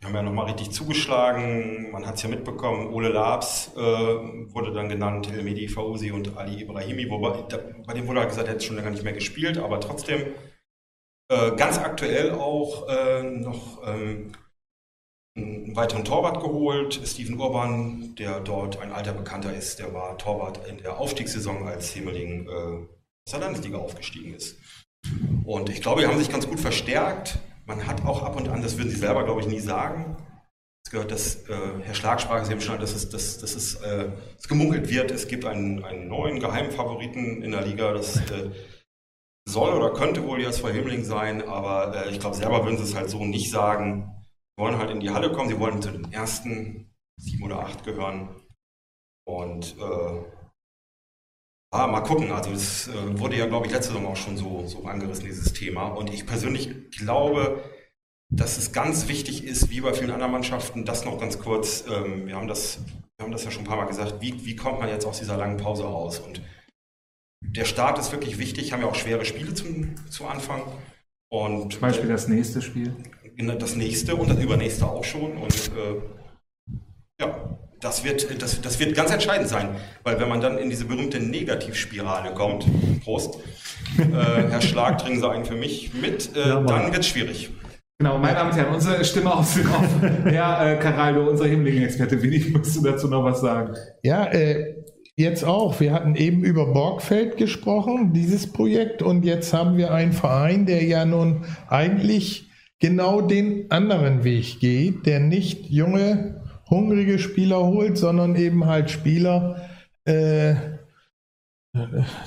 Wir 0.00 0.08
haben 0.08 0.14
ja 0.14 0.22
nochmal 0.22 0.46
richtig 0.46 0.70
zugeschlagen, 0.70 1.90
man 1.90 2.06
hat 2.06 2.14
es 2.14 2.22
ja 2.22 2.28
mitbekommen, 2.28 2.92
Ole 2.92 3.08
Labs 3.08 3.72
äh, 3.76 3.80
wurde 3.80 4.72
dann 4.72 4.88
genannt, 4.88 5.28
Elmedi 5.30 5.66
Fauzi 5.66 6.12
und 6.12 6.36
Ali 6.36 6.62
Ibrahimi, 6.62 7.10
wobei 7.10 7.42
da, 7.48 7.58
bei 7.84 7.94
dem 7.94 8.06
wurde 8.06 8.20
halt 8.20 8.28
gesagt, 8.28 8.46
er 8.46 8.54
hat 8.54 8.62
schon 8.62 8.76
lange 8.76 8.92
nicht 8.92 9.02
mehr 9.02 9.12
gespielt, 9.12 9.58
aber 9.58 9.80
trotzdem 9.80 10.34
äh, 11.30 11.50
ganz 11.56 11.78
aktuell 11.78 12.30
auch 12.30 12.88
äh, 12.88 13.22
noch 13.22 13.82
ähm, 13.86 14.32
einen 15.36 15.76
weiteren 15.76 16.04
Torwart 16.04 16.40
geholt, 16.40 17.00
Steven 17.04 17.38
Urban, 17.38 18.14
der 18.16 18.40
dort 18.40 18.80
ein 18.80 18.92
alter 18.92 19.12
Bekannter 19.12 19.54
ist. 19.54 19.78
Der 19.78 19.94
war 19.94 20.18
Torwart 20.18 20.66
in 20.66 20.78
der 20.78 20.98
Aufstiegssaison, 20.98 21.66
als 21.66 21.90
Himmeling 21.92 22.48
äh, 22.48 22.50
aus 22.50 23.32
der 23.32 23.40
Landesliga 23.40 23.78
aufgestiegen 23.78 24.34
ist. 24.34 24.58
Und 25.44 25.68
ich 25.68 25.80
glaube, 25.80 26.00
die 26.00 26.06
haben 26.06 26.18
sich 26.18 26.30
ganz 26.30 26.48
gut 26.48 26.60
verstärkt. 26.60 27.38
Man 27.68 27.86
hat 27.86 28.04
auch 28.04 28.22
ab 28.22 28.36
und 28.36 28.48
an, 28.48 28.62
das 28.62 28.76
würden 28.76 28.90
sie 28.90 28.96
selber, 28.96 29.24
glaube 29.24 29.42
ich, 29.42 29.46
nie 29.46 29.60
sagen. 29.60 30.16
Es 30.84 30.90
gehört, 30.90 31.12
dass 31.12 31.48
äh, 31.48 31.80
Herr 31.82 31.94
Schlag 31.94 32.20
sprach 32.20 32.42
es 32.42 32.50
eben 32.50 32.60
schon, 32.60 32.80
dass 32.80 32.94
es, 32.94 33.08
dass, 33.10 33.38
dass 33.38 33.54
es, 33.54 33.76
äh, 33.76 34.10
es 34.36 34.48
gemunkelt 34.48 34.90
wird, 34.90 35.12
es 35.12 35.28
gibt 35.28 35.44
einen, 35.44 35.84
einen 35.84 36.08
neuen 36.08 36.40
Geheimfavoriten 36.40 37.42
in 37.42 37.52
der 37.52 37.62
Liga. 37.62 37.92
Das 37.92 38.16
äh, 38.16 38.50
soll 39.46 39.74
oder 39.74 39.92
könnte 39.92 40.24
wohl 40.24 40.40
jetzt 40.40 40.60
vor 40.60 40.70
Himmeling 40.70 41.04
sein, 41.04 41.46
aber 41.46 42.06
äh, 42.06 42.10
ich 42.10 42.18
glaube, 42.18 42.36
selber 42.36 42.64
würden 42.64 42.78
sie 42.78 42.84
es 42.84 42.96
halt 42.96 43.10
so 43.10 43.24
nicht 43.24 43.50
sagen 43.50 44.14
wollen 44.58 44.76
halt 44.76 44.90
in 44.90 45.00
die 45.00 45.10
Halle 45.10 45.32
kommen, 45.32 45.48
sie 45.48 45.58
wollen 45.58 45.80
zu 45.80 45.92
den 45.92 46.12
ersten 46.12 46.92
sieben 47.16 47.44
oder 47.44 47.60
acht 47.60 47.84
gehören. 47.84 48.28
Und 49.24 49.76
äh, 49.78 50.22
ah, 51.70 51.86
mal 51.86 52.00
gucken, 52.00 52.32
also 52.32 52.50
es 52.50 52.88
äh, 52.88 53.18
wurde 53.18 53.36
ja, 53.36 53.46
glaube 53.46 53.66
ich, 53.66 53.72
letzte 53.72 53.92
Saison 53.92 54.06
auch 54.06 54.16
schon 54.16 54.36
so, 54.36 54.66
so 54.66 54.84
angerissen, 54.84 55.26
dieses 55.26 55.52
Thema. 55.52 55.88
Und 55.88 56.12
ich 56.12 56.26
persönlich 56.26 56.90
glaube, 56.90 57.62
dass 58.30 58.58
es 58.58 58.72
ganz 58.72 59.08
wichtig 59.08 59.44
ist, 59.44 59.70
wie 59.70 59.80
bei 59.80 59.94
vielen 59.94 60.10
anderen 60.10 60.32
Mannschaften, 60.32 60.84
das 60.84 61.04
noch 61.04 61.18
ganz 61.18 61.38
kurz, 61.38 61.84
ähm, 61.90 62.26
wir, 62.26 62.36
haben 62.36 62.48
das, 62.48 62.80
wir 63.16 63.24
haben 63.24 63.32
das 63.32 63.44
ja 63.44 63.50
schon 63.50 63.62
ein 63.62 63.68
paar 63.68 63.76
Mal 63.76 63.86
gesagt, 63.86 64.20
wie, 64.20 64.44
wie 64.44 64.56
kommt 64.56 64.80
man 64.80 64.88
jetzt 64.88 65.06
aus 65.06 65.18
dieser 65.18 65.36
langen 65.36 65.56
Pause 65.56 65.84
raus? 65.84 66.18
Und 66.18 66.42
der 67.40 67.64
Start 67.64 67.98
ist 67.98 68.12
wirklich 68.12 68.38
wichtig, 68.38 68.72
haben 68.72 68.82
ja 68.82 68.88
auch 68.88 68.94
schwere 68.94 69.24
Spiele 69.24 69.54
zum, 69.54 69.94
zu 70.10 70.26
Anfang. 70.26 70.62
Und, 71.30 71.74
Zum 71.74 71.82
Beispiel 71.82 72.08
das 72.08 72.26
nächste 72.26 72.62
Spiel 72.62 72.96
das 73.46 73.76
nächste 73.76 74.16
und 74.16 74.28
das 74.28 74.38
übernächste 74.38 74.86
auch 74.86 75.04
schon. 75.04 75.36
Und 75.36 75.70
äh, 75.76 76.00
ja, 77.20 77.58
das 77.80 78.04
wird, 78.04 78.42
das, 78.42 78.60
das 78.60 78.80
wird 78.80 78.94
ganz 78.94 79.10
entscheidend 79.12 79.48
sein, 79.48 79.68
weil 80.02 80.18
wenn 80.20 80.28
man 80.28 80.40
dann 80.40 80.58
in 80.58 80.70
diese 80.70 80.84
berühmte 80.84 81.20
Negativspirale 81.20 82.34
kommt, 82.34 82.66
Prost, 83.04 83.38
äh, 83.98 84.02
Herr 84.12 84.60
Schlag, 84.60 84.98
trinken 84.98 85.20
Sie 85.20 85.28
einen 85.28 85.44
für 85.44 85.54
mich 85.54 85.94
mit, 85.94 86.36
äh, 86.36 86.48
ja, 86.48 86.60
dann 86.60 86.92
wird 86.92 87.00
es 87.00 87.08
schwierig. 87.08 87.50
Genau, 88.00 88.18
meine 88.18 88.34
Damen 88.34 88.50
und 88.50 88.56
Herren, 88.56 88.74
unsere 88.74 89.04
Stimme 89.04 89.32
Off. 89.32 89.58
Herr 90.24 90.74
äh, 90.74 90.78
Caraldo, 90.78 91.28
unser 91.28 91.46
Himmling-Experte, 91.46 92.22
Willi, 92.22 92.50
musst 92.50 92.76
du 92.76 92.82
dazu 92.82 93.08
noch 93.08 93.24
was 93.24 93.40
sagen? 93.40 93.74
Ja, 94.04 94.26
äh, 94.26 94.76
jetzt 95.16 95.44
auch. 95.44 95.80
Wir 95.80 95.92
hatten 95.92 96.14
eben 96.14 96.44
über 96.44 96.72
Borgfeld 96.72 97.36
gesprochen, 97.36 98.12
dieses 98.12 98.52
Projekt, 98.52 99.02
und 99.02 99.24
jetzt 99.24 99.52
haben 99.52 99.76
wir 99.76 99.92
einen 99.92 100.12
Verein, 100.12 100.64
der 100.64 100.84
ja 100.84 101.04
nun 101.04 101.44
eigentlich 101.66 102.48
genau 102.78 103.20
den 103.20 103.68
anderen 103.70 104.22
Weg 104.22 104.60
geht, 104.60 105.06
der 105.06 105.18
nicht 105.18 105.68
junge, 105.68 106.37
hungrige 106.70 107.18
Spieler 107.18 107.64
holt, 107.66 107.98
sondern 107.98 108.36
eben 108.36 108.66
halt 108.66 108.90
Spieler, 108.90 109.68
äh, 110.04 110.54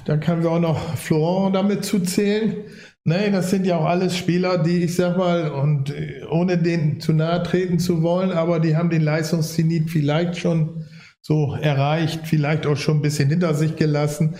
da 0.05 0.17
können 0.17 0.43
wir 0.43 0.51
auch 0.51 0.59
noch 0.59 0.95
Florent 0.95 1.55
damit 1.55 1.83
zuzählen. 1.83 2.55
Nein, 3.03 3.33
das 3.33 3.49
sind 3.49 3.65
ja 3.65 3.77
auch 3.77 3.85
alles 3.85 4.15
Spieler, 4.15 4.59
die 4.59 4.83
ich 4.83 4.95
sag 4.95 5.17
mal, 5.17 5.49
und 5.51 5.89
äh, 5.89 6.23
ohne 6.29 6.57
denen 6.57 6.99
zu 6.99 7.13
nahe 7.13 7.41
treten 7.41 7.79
zu 7.79 8.03
wollen, 8.03 8.31
aber 8.31 8.59
die 8.59 8.75
haben 8.75 8.91
den 8.91 9.01
Leistungszenit 9.01 9.89
vielleicht 9.89 10.37
schon 10.37 10.85
so 11.21 11.55
erreicht, 11.55 12.21
vielleicht 12.25 12.65
auch 12.67 12.77
schon 12.77 12.97
ein 12.97 13.01
bisschen 13.01 13.29
hinter 13.29 13.53
sich 13.55 13.75
gelassen. 13.75 14.35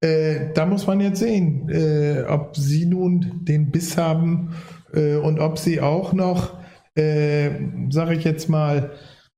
Äh, 0.00 0.52
da 0.54 0.66
muss 0.66 0.86
man 0.86 1.00
jetzt 1.00 1.18
sehen, 1.18 1.68
äh, 1.68 2.24
ob 2.28 2.56
sie 2.56 2.86
nun 2.86 3.44
den 3.44 3.70
Biss 3.70 3.96
haben 3.96 4.54
äh, 4.92 5.16
und 5.16 5.40
ob 5.40 5.58
sie 5.58 5.80
auch 5.80 6.12
noch, 6.12 6.58
äh, 6.94 7.50
sage 7.90 8.14
ich 8.14 8.24
jetzt 8.24 8.48
mal, 8.48 8.92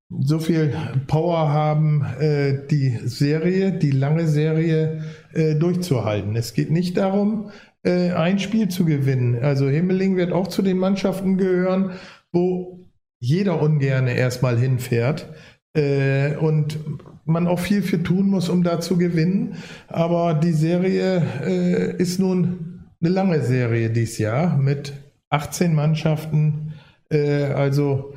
so 0.08 0.38
viel 0.38 0.72
Power 1.06 1.52
haben, 1.52 2.04
äh, 2.20 2.66
die 2.70 2.98
Serie, 3.04 3.72
die 3.72 3.90
lange 3.90 4.26
Serie 4.28 5.02
äh, 5.32 5.54
durchzuhalten. 5.56 6.36
Es 6.36 6.54
geht 6.54 6.70
nicht 6.70 6.96
darum, 6.96 7.50
äh, 7.82 8.12
ein 8.12 8.38
Spiel 8.38 8.68
zu 8.68 8.84
gewinnen. 8.84 9.42
Also 9.42 9.68
Himmeling 9.68 10.16
wird 10.16 10.32
auch 10.32 10.48
zu 10.48 10.62
den 10.62 10.78
Mannschaften 10.78 11.38
gehören, 11.38 11.92
wo 12.32 12.86
jeder 13.18 13.60
ungerne 13.60 14.14
erstmal 14.14 14.58
hinfährt 14.58 15.28
äh, 15.74 16.36
und 16.36 16.78
man 17.24 17.48
auch 17.48 17.58
viel 17.58 17.82
für 17.82 18.02
tun 18.02 18.28
muss, 18.28 18.48
um 18.48 18.62
da 18.62 18.80
zu 18.80 18.96
gewinnen. 18.98 19.56
Aber 19.88 20.34
die 20.34 20.52
Serie 20.52 21.22
äh, 21.44 21.96
ist 21.96 22.20
nun 22.20 22.84
eine 23.00 23.10
lange 23.10 23.42
Serie 23.42 23.90
dieses 23.90 24.18
Jahr 24.18 24.56
mit 24.56 24.92
18 25.30 25.74
Mannschaften, 25.74 26.74
äh, 27.10 27.44
also 27.44 28.14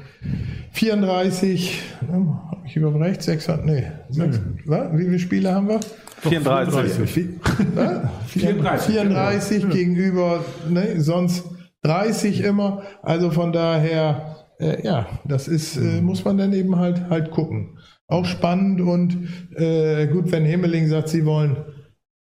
34, 0.72 1.82
hm, 2.07 2.34
habe 2.51 2.67
ich 2.67 2.76
überrecht, 2.76 3.22
600, 3.22 3.65
nee, 3.65 3.84
sechs, 4.09 4.39
was? 4.65 4.93
wie 4.93 5.03
viele 5.03 5.20
Spiele 5.20 5.53
haben 5.53 5.70
wir? 5.70 5.80
34. 6.22 6.99
Vi- 7.15 7.30
wa? 7.76 8.09
34, 8.28 8.93
34 8.93 9.70
gegenüber 9.70 10.43
ne, 10.70 10.99
sonst 11.01 11.45
30 11.84 12.41
immer. 12.41 12.84
Also 13.01 13.32
von 13.32 13.51
daher, 13.53 14.36
äh, 14.59 14.84
ja, 14.86 15.07
das 15.26 15.47
ist, 15.47 15.78
äh, 15.78 16.01
muss 16.01 16.26
man 16.26 16.38
dann 16.38 16.53
eben 16.53 16.76
halt 16.76 17.09
halt 17.09 17.32
gucken. 17.32 17.80
Auch 18.07 18.26
spannend 18.26 18.82
und 18.82 19.17
äh, 19.55 20.07
gut, 20.07 20.32
wenn 20.32 20.43
Himmeling 20.43 20.88
sagt, 20.88 21.09
sie 21.09 21.26
wollen 21.26 21.57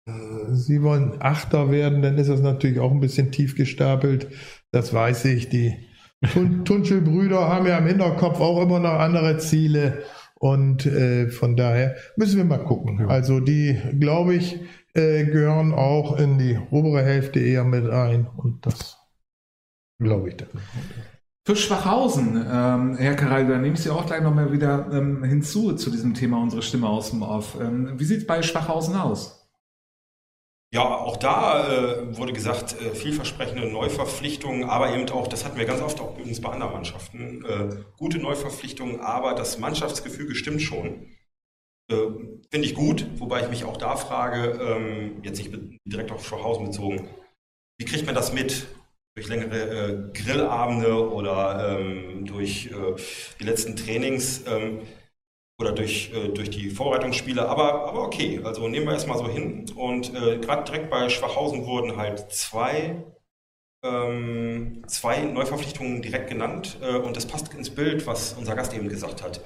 äh, 0.06 0.12
sie 0.54 0.82
wollen 0.82 1.14
Achter 1.20 1.70
werden, 1.70 2.02
dann 2.02 2.18
ist 2.18 2.28
das 2.30 2.40
natürlich 2.40 2.78
auch 2.80 2.92
ein 2.92 3.00
bisschen 3.00 3.30
tief 3.30 3.56
gestapelt. 3.56 4.28
Das 4.70 4.94
weiß 4.94 5.26
ich. 5.26 5.48
Die 5.48 5.74
Tun- 6.32 6.64
Tunschel-Brüder 6.64 7.48
haben 7.48 7.66
ja 7.66 7.78
im 7.78 7.86
Hinterkopf 7.86 8.40
auch 8.40 8.62
immer 8.62 8.78
noch 8.78 8.98
andere 8.98 9.38
Ziele. 9.38 10.02
Und 10.34 10.86
äh, 10.86 11.28
von 11.28 11.56
daher 11.56 11.94
müssen 12.16 12.36
wir 12.36 12.44
mal 12.44 12.64
gucken. 12.64 13.06
Also 13.08 13.38
die, 13.38 13.78
glaube 14.00 14.34
ich, 14.34 14.58
äh, 14.94 15.24
gehören 15.24 15.72
auch 15.72 16.18
in 16.18 16.38
die 16.38 16.58
obere 16.70 17.02
Hälfte 17.04 17.38
eher 17.38 17.64
mit 17.64 17.88
ein. 17.88 18.26
Und 18.26 18.66
das 18.66 18.98
glaube 20.00 20.30
ich 20.30 20.36
dann. 20.38 20.48
Für 21.44 21.56
Schwachhausen, 21.56 22.36
ähm, 22.36 22.96
Herr 22.96 23.14
Karal, 23.14 23.46
da 23.46 23.58
nehme 23.58 23.74
ich 23.74 23.80
Sie 23.80 23.90
auch 23.90 24.06
gleich 24.06 24.22
nochmal 24.22 24.52
wieder 24.52 24.88
ähm, 24.92 25.24
hinzu 25.24 25.74
zu 25.74 25.90
diesem 25.90 26.14
Thema 26.14 26.40
unsere 26.40 26.62
Stimme 26.62 26.88
aus 26.88 27.10
dem 27.10 27.22
Off. 27.22 27.56
Ähm, 27.60 27.94
wie 27.98 28.04
sieht 28.04 28.18
es 28.18 28.26
bei 28.26 28.42
Schwachhausen 28.42 28.94
aus? 28.96 29.41
Ja, 30.74 30.84
auch 30.88 31.18
da 31.18 31.68
äh, 31.68 32.16
wurde 32.16 32.32
gesagt, 32.32 32.80
äh, 32.80 32.94
vielversprechende 32.94 33.66
Neuverpflichtungen, 33.70 34.64
aber 34.64 34.94
eben 34.94 35.06
auch, 35.10 35.26
das 35.26 35.44
hatten 35.44 35.58
wir 35.58 35.66
ganz 35.66 35.82
oft 35.82 36.00
auch 36.00 36.16
übrigens 36.16 36.40
bei 36.40 36.48
anderen 36.48 36.72
Mannschaften, 36.72 37.44
äh, 37.44 37.76
gute 37.98 38.18
Neuverpflichtungen, 38.18 39.00
aber 39.00 39.34
das 39.34 39.58
Mannschaftsgefüge 39.58 40.34
stimmt 40.34 40.62
schon. 40.62 41.08
Äh, 41.90 41.96
Finde 42.50 42.66
ich 42.66 42.74
gut, 42.74 43.06
wobei 43.16 43.42
ich 43.42 43.50
mich 43.50 43.64
auch 43.66 43.76
da 43.76 43.96
frage, 43.96 44.58
ähm, 44.62 45.22
jetzt 45.22 45.36
nicht 45.36 45.52
mit, 45.52 45.78
direkt 45.84 46.10
auf 46.10 46.26
Schwachhausen 46.26 46.64
bezogen, 46.64 47.06
wie 47.78 47.84
kriegt 47.84 48.06
man 48.06 48.14
das 48.14 48.32
mit? 48.32 48.66
Durch 49.14 49.28
längere 49.28 49.58
äh, 49.58 50.12
Grillabende 50.14 51.12
oder 51.12 51.78
ähm, 51.78 52.24
durch 52.24 52.70
äh, 52.70 52.94
die 53.38 53.44
letzten 53.44 53.76
Trainings 53.76 54.44
ähm, 54.46 54.80
oder 55.60 55.72
durch, 55.72 56.12
äh, 56.14 56.28
durch 56.28 56.50
die 56.50 56.70
Vorbereitungsspiele. 56.70 57.48
Aber, 57.48 57.88
aber 57.88 58.02
okay, 58.02 58.40
also 58.44 58.68
nehmen 58.68 58.86
wir 58.86 58.94
erstmal 58.94 59.18
so 59.18 59.28
hin. 59.28 59.70
Und 59.76 60.14
äh, 60.14 60.38
gerade 60.38 60.64
direkt 60.64 60.90
bei 60.90 61.08
Schwachhausen 61.08 61.66
wurden 61.66 61.96
halt 61.96 62.32
zwei, 62.32 63.04
ähm, 63.84 64.82
zwei 64.86 65.22
Neuverpflichtungen 65.22 66.02
direkt 66.02 66.28
genannt. 66.28 66.78
Äh, 66.82 66.96
und 66.96 67.16
das 67.16 67.26
passt 67.26 67.52
ins 67.54 67.70
Bild, 67.70 68.06
was 68.06 68.34
unser 68.34 68.56
Gast 68.56 68.74
eben 68.74 68.88
gesagt 68.88 69.22
hat. 69.22 69.40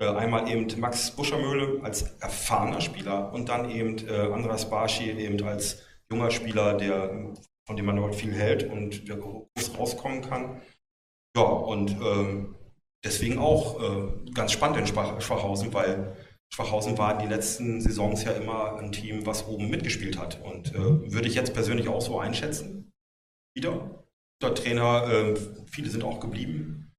Äh, 0.00 0.08
einmal 0.08 0.48
eben 0.48 0.68
Max 0.78 1.10
Buschermöhle 1.10 1.82
als 1.82 2.02
erfahrener 2.20 2.80
Spieler 2.80 3.32
und 3.32 3.48
dann 3.48 3.68
eben 3.70 3.98
äh, 4.06 4.32
Andras 4.32 4.70
Barschi 4.70 5.10
eben 5.10 5.42
als 5.44 5.82
junger 6.10 6.30
Spieler, 6.30 6.74
der, 6.74 7.34
von 7.66 7.76
dem 7.76 7.86
man 7.86 7.96
dort 7.96 8.14
viel 8.14 8.32
hält 8.32 8.70
und 8.70 9.08
der 9.08 9.16
groß 9.16 9.76
rauskommen 9.76 10.22
kann. 10.22 10.62
Ja, 11.36 11.42
und 11.42 11.90
ähm, 11.90 12.54
deswegen 13.04 13.38
auch 13.38 13.80
äh, 13.82 14.30
ganz 14.32 14.52
spannend 14.52 14.78
in 14.78 14.86
Schwach 14.86 15.20
Schwachhausen, 15.20 15.72
weil 15.72 16.16
Schwachhausen 16.52 16.96
war 16.98 17.18
die 17.18 17.26
letzten 17.26 17.80
Saisons 17.80 18.24
ja 18.24 18.32
immer 18.32 18.78
ein 18.78 18.92
Team, 18.92 19.26
was 19.26 19.46
oben 19.46 19.68
mitgespielt 19.68 20.18
hat. 20.18 20.40
Und 20.42 20.74
äh, 20.74 21.12
würde 21.12 21.28
ich 21.28 21.34
jetzt 21.34 21.52
persönlich 21.52 21.88
auch 21.88 22.00
so 22.00 22.18
einschätzen. 22.18 22.90
Wieder. 23.54 24.04
Der 24.42 24.54
Trainer, 24.54 25.10
äh, 25.10 25.34
viele 25.66 25.90
sind 25.90 26.04
auch 26.04 26.20
geblieben. 26.20 26.92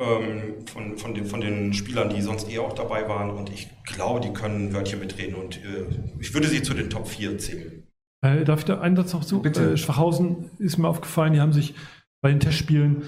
Ähm, 0.00 0.66
von, 0.66 0.98
von, 0.98 1.14
den, 1.14 1.26
von 1.26 1.40
den 1.40 1.72
Spielern, 1.72 2.10
die 2.10 2.22
sonst 2.22 2.50
eher 2.50 2.62
auch 2.62 2.72
dabei 2.72 3.08
waren. 3.08 3.30
Und 3.30 3.50
ich 3.50 3.70
glaube, 3.84 4.20
die 4.20 4.32
können 4.32 4.68
ein 4.68 4.74
Wörtchen 4.74 5.00
mitreden. 5.00 5.36
Und 5.36 5.64
äh, 5.64 5.86
ich 6.18 6.34
würde 6.34 6.48
sie 6.48 6.62
zu 6.62 6.74
den 6.74 6.90
Top 6.90 7.08
4 7.08 7.38
zählen. 7.38 7.86
Äh, 8.24 8.44
darf 8.44 8.60
ich 8.60 8.64
da 8.66 8.80
einen 8.80 8.96
Satz 8.96 9.12
noch 9.12 9.24
zu? 9.24 9.40
Bitte. 9.40 9.72
Äh, 9.72 9.76
Schwachhausen 9.76 10.50
ist 10.58 10.78
mir 10.78 10.88
aufgefallen, 10.88 11.32
die 11.32 11.40
haben 11.40 11.52
sich 11.52 11.74
bei 12.20 12.30
den 12.30 12.40
Testspielen 12.40 13.02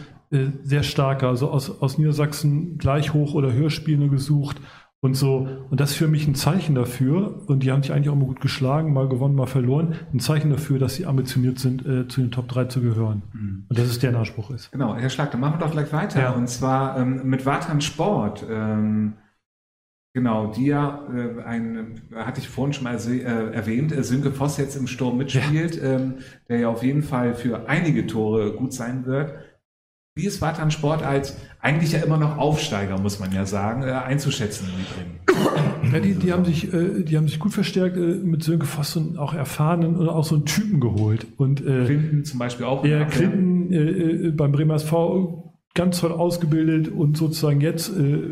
sehr 0.62 0.82
stark, 0.82 1.22
also 1.22 1.50
aus, 1.50 1.80
aus 1.80 1.98
Niedersachsen 1.98 2.78
gleich 2.78 3.12
hoch 3.12 3.34
oder 3.34 3.52
Hörspiele 3.52 4.08
gesucht 4.08 4.60
und 5.04 5.14
so. 5.14 5.46
Und 5.70 5.80
das 5.80 5.90
ist 5.90 5.96
für 5.96 6.08
mich 6.08 6.26
ein 6.26 6.34
Zeichen 6.34 6.74
dafür, 6.74 7.42
und 7.46 7.62
die 7.62 7.70
haben 7.70 7.82
sich 7.82 7.92
eigentlich 7.92 8.08
auch 8.08 8.14
immer 8.14 8.24
gut 8.24 8.40
geschlagen, 8.40 8.94
mal 8.94 9.06
gewonnen, 9.06 9.34
mal 9.34 9.46
verloren, 9.46 9.96
ein 10.14 10.18
Zeichen 10.18 10.48
dafür, 10.48 10.78
dass 10.78 10.94
sie 10.94 11.04
ambitioniert 11.04 11.58
sind, 11.58 11.84
äh, 11.84 12.08
zu 12.08 12.22
den 12.22 12.30
Top 12.30 12.48
3 12.48 12.64
zu 12.64 12.80
gehören. 12.80 13.22
Und 13.68 13.78
dass 13.78 13.86
es 13.86 13.98
deren 13.98 14.16
Anspruch 14.16 14.50
ist. 14.50 14.72
Genau, 14.72 14.96
Herr 14.96 15.10
Schlag, 15.10 15.30
dann 15.30 15.40
machen 15.40 15.60
wir 15.60 15.66
doch 15.66 15.72
gleich 15.72 15.92
weiter. 15.92 16.20
Ja. 16.20 16.30
Und 16.30 16.48
zwar 16.48 16.98
ähm, 16.98 17.20
mit 17.24 17.44
Watan 17.44 17.82
Sport. 17.82 18.46
Ähm, 18.48 19.12
genau, 20.14 20.46
die 20.52 20.66
ja, 20.66 21.06
äh, 21.14 21.42
ein, 21.42 22.00
hatte 22.14 22.40
ich 22.40 22.48
vorhin 22.48 22.72
schon 22.72 22.84
mal 22.84 22.96
äh, 22.96 23.52
erwähnt, 23.52 23.92
äh, 23.92 24.02
Sönke 24.02 24.32
Voss 24.32 24.56
jetzt 24.56 24.74
im 24.74 24.86
Sturm 24.86 25.18
mitspielt, 25.18 25.78
ähm, 25.82 26.14
der 26.48 26.60
ja 26.60 26.68
auf 26.70 26.82
jeden 26.82 27.02
Fall 27.02 27.34
für 27.34 27.68
einige 27.68 28.06
Tore 28.06 28.54
gut 28.54 28.72
sein 28.72 29.04
wird. 29.04 29.34
Wie 30.16 30.26
ist 30.26 30.40
Watan 30.40 30.70
Sport 30.70 31.02
als 31.02 31.36
eigentlich 31.60 31.90
ja 31.90 31.98
immer 31.98 32.18
noch 32.18 32.38
Aufsteiger, 32.38 33.00
muss 33.00 33.18
man 33.18 33.32
ja 33.32 33.46
sagen, 33.46 33.82
äh, 33.82 33.90
einzuschätzen 33.90 34.68
im 34.68 35.34
Übrigen? 35.34 35.92
Ja, 35.92 35.98
die, 35.98 36.14
die, 36.14 36.32
haben 36.32 36.44
sich, 36.44 36.72
äh, 36.72 37.02
die 37.02 37.16
haben 37.16 37.26
sich 37.26 37.40
gut 37.40 37.52
verstärkt 37.52 37.96
äh, 37.96 38.00
mit 38.00 38.44
Sönke 38.44 38.64
Voss 38.64 38.94
und 38.94 39.18
auch 39.18 39.34
erfahrenen 39.34 39.96
und 39.96 40.08
auch 40.08 40.22
so 40.22 40.36
einen 40.36 40.44
Typen 40.44 40.78
geholt. 40.78 41.26
Und 41.36 41.62
äh, 41.62 41.84
Clinton 41.84 42.24
zum 42.24 42.38
Beispiel 42.38 42.64
auch. 42.64 42.84
Ja, 42.84 43.00
Ja, 43.00 43.04
Clinton 43.06 43.72
äh, 43.72 43.78
äh, 44.28 44.30
beim 44.30 44.52
Bremer 44.52 44.76
SV 44.76 45.43
ganz 45.74 46.00
toll 46.00 46.12
ausgebildet 46.12 46.88
und 46.88 47.16
sozusagen 47.16 47.60
jetzt, 47.60 47.90
äh, 47.90 48.30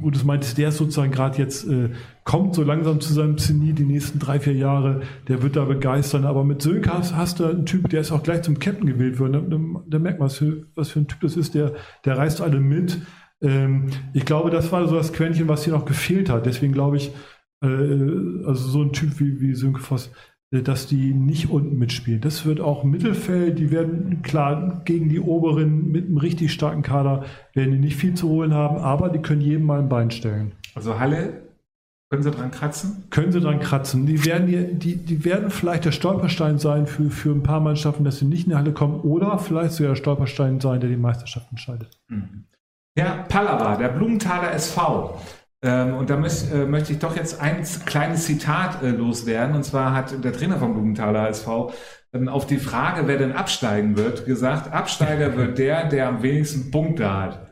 wo 0.00 0.10
du 0.10 0.16
es 0.16 0.24
meintest, 0.24 0.58
der 0.58 0.68
ist 0.68 0.76
sozusagen 0.76 1.10
gerade 1.10 1.36
jetzt, 1.38 1.68
äh, 1.68 1.90
kommt 2.22 2.54
so 2.54 2.62
langsam 2.62 3.00
zu 3.00 3.12
seinem 3.12 3.36
Zenit 3.36 3.80
die 3.80 3.84
nächsten 3.84 4.20
drei, 4.20 4.38
vier 4.38 4.54
Jahre, 4.54 5.00
der 5.26 5.42
wird 5.42 5.56
da 5.56 5.64
begeistern. 5.64 6.24
Aber 6.24 6.44
mit 6.44 6.62
Sönke 6.62 6.92
hast, 6.92 7.16
hast 7.16 7.40
du 7.40 7.46
einen 7.46 7.66
Typ, 7.66 7.88
der 7.90 8.00
ist 8.00 8.12
auch 8.12 8.22
gleich 8.22 8.42
zum 8.42 8.60
Captain 8.60 8.86
gewählt 8.86 9.18
worden. 9.18 9.32
Da, 9.32 9.56
da, 9.56 9.84
da 9.88 9.98
merkt 9.98 10.20
man, 10.20 10.26
was 10.26 10.36
für, 10.36 10.66
was 10.76 10.90
für 10.90 11.00
ein 11.00 11.08
Typ 11.08 11.20
das 11.22 11.36
ist, 11.36 11.54
der, 11.54 11.74
der 12.04 12.16
reißt 12.16 12.40
alle 12.40 12.60
mit. 12.60 12.98
Ähm, 13.42 13.86
ich 14.12 14.24
glaube, 14.24 14.50
das 14.50 14.70
war 14.70 14.86
so 14.86 14.94
das 14.94 15.12
Quäntchen, 15.12 15.48
was 15.48 15.64
hier 15.64 15.72
noch 15.72 15.84
gefehlt 15.84 16.30
hat. 16.30 16.46
Deswegen 16.46 16.72
glaube 16.72 16.96
ich, 16.96 17.12
äh, 17.60 17.66
also 17.66 18.68
so 18.68 18.82
ein 18.82 18.92
Typ 18.92 19.18
wie, 19.18 19.40
wie 19.40 19.54
Sönke 19.54 19.80
Voss, 19.80 20.12
dass 20.50 20.86
die 20.86 21.12
nicht 21.12 21.50
unten 21.50 21.78
mitspielen. 21.78 22.22
Das 22.22 22.46
wird 22.46 22.60
auch 22.60 22.82
im 22.82 22.90
Mittelfeld, 22.90 23.58
die 23.58 23.70
werden 23.70 24.22
klar 24.22 24.80
gegen 24.84 25.10
die 25.10 25.20
Oberen 25.20 25.92
mit 25.92 26.06
einem 26.06 26.16
richtig 26.16 26.52
starken 26.52 26.82
Kader 26.82 27.24
werden 27.52 27.72
die 27.72 27.78
nicht 27.78 27.96
viel 27.96 28.14
zu 28.14 28.28
holen 28.28 28.54
haben, 28.54 28.78
aber 28.78 29.10
die 29.10 29.18
können 29.18 29.42
jedem 29.42 29.66
mal 29.66 29.78
ein 29.78 29.90
Bein 29.90 30.10
stellen. 30.10 30.52
Also 30.74 30.98
Halle 30.98 31.42
Können 32.10 32.22
Sie 32.22 32.30
dran 32.30 32.50
kratzen? 32.50 33.04
Können 33.10 33.32
sie 33.32 33.40
dran 33.40 33.60
kratzen. 33.60 34.06
Die 34.06 34.24
werden, 34.24 34.46
die, 34.46 34.74
die, 34.74 34.96
die 34.96 35.24
werden 35.26 35.50
vielleicht 35.50 35.84
der 35.84 35.92
Stolperstein 35.92 36.58
sein 36.58 36.86
für, 36.86 37.10
für 37.10 37.30
ein 37.30 37.42
paar 37.42 37.60
Mannschaften, 37.60 38.04
dass 38.04 38.18
sie 38.18 38.24
nicht 38.24 38.44
in 38.44 38.50
die 38.50 38.56
Halle 38.56 38.72
kommen 38.72 39.00
oder 39.00 39.38
vielleicht 39.38 39.72
sogar 39.72 39.92
der 39.92 39.96
Stolperstein 39.96 40.60
sein, 40.60 40.80
der 40.80 40.88
die 40.88 40.96
Meisterschaft 40.96 41.50
entscheidet. 41.50 42.00
Herr 42.98 43.24
Pallava, 43.28 43.76
der 43.76 43.88
Blumenthaler 43.90 44.52
SV. 44.52 45.20
Ähm, 45.62 45.94
und 45.94 46.08
da 46.10 46.16
möcht, 46.16 46.52
äh, 46.52 46.66
möchte 46.66 46.92
ich 46.92 47.00
doch 47.00 47.16
jetzt 47.16 47.40
ein 47.40 47.64
kleines 47.84 48.26
Zitat 48.26 48.82
äh, 48.82 48.90
loswerden. 48.90 49.56
Und 49.56 49.64
zwar 49.64 49.92
hat 49.92 50.24
der 50.24 50.32
Trainer 50.32 50.58
vom 50.58 50.74
Blumenthaler 50.74 51.28
SV 51.28 51.72
ähm, 52.12 52.28
auf 52.28 52.46
die 52.46 52.58
Frage, 52.58 53.08
wer 53.08 53.18
denn 53.18 53.32
absteigen 53.32 53.96
wird, 53.96 54.24
gesagt, 54.24 54.72
Absteiger 54.72 55.36
wird 55.36 55.58
der, 55.58 55.88
der 55.88 56.08
am 56.08 56.22
wenigsten 56.22 56.70
Punkte 56.70 57.12
hat. 57.12 57.48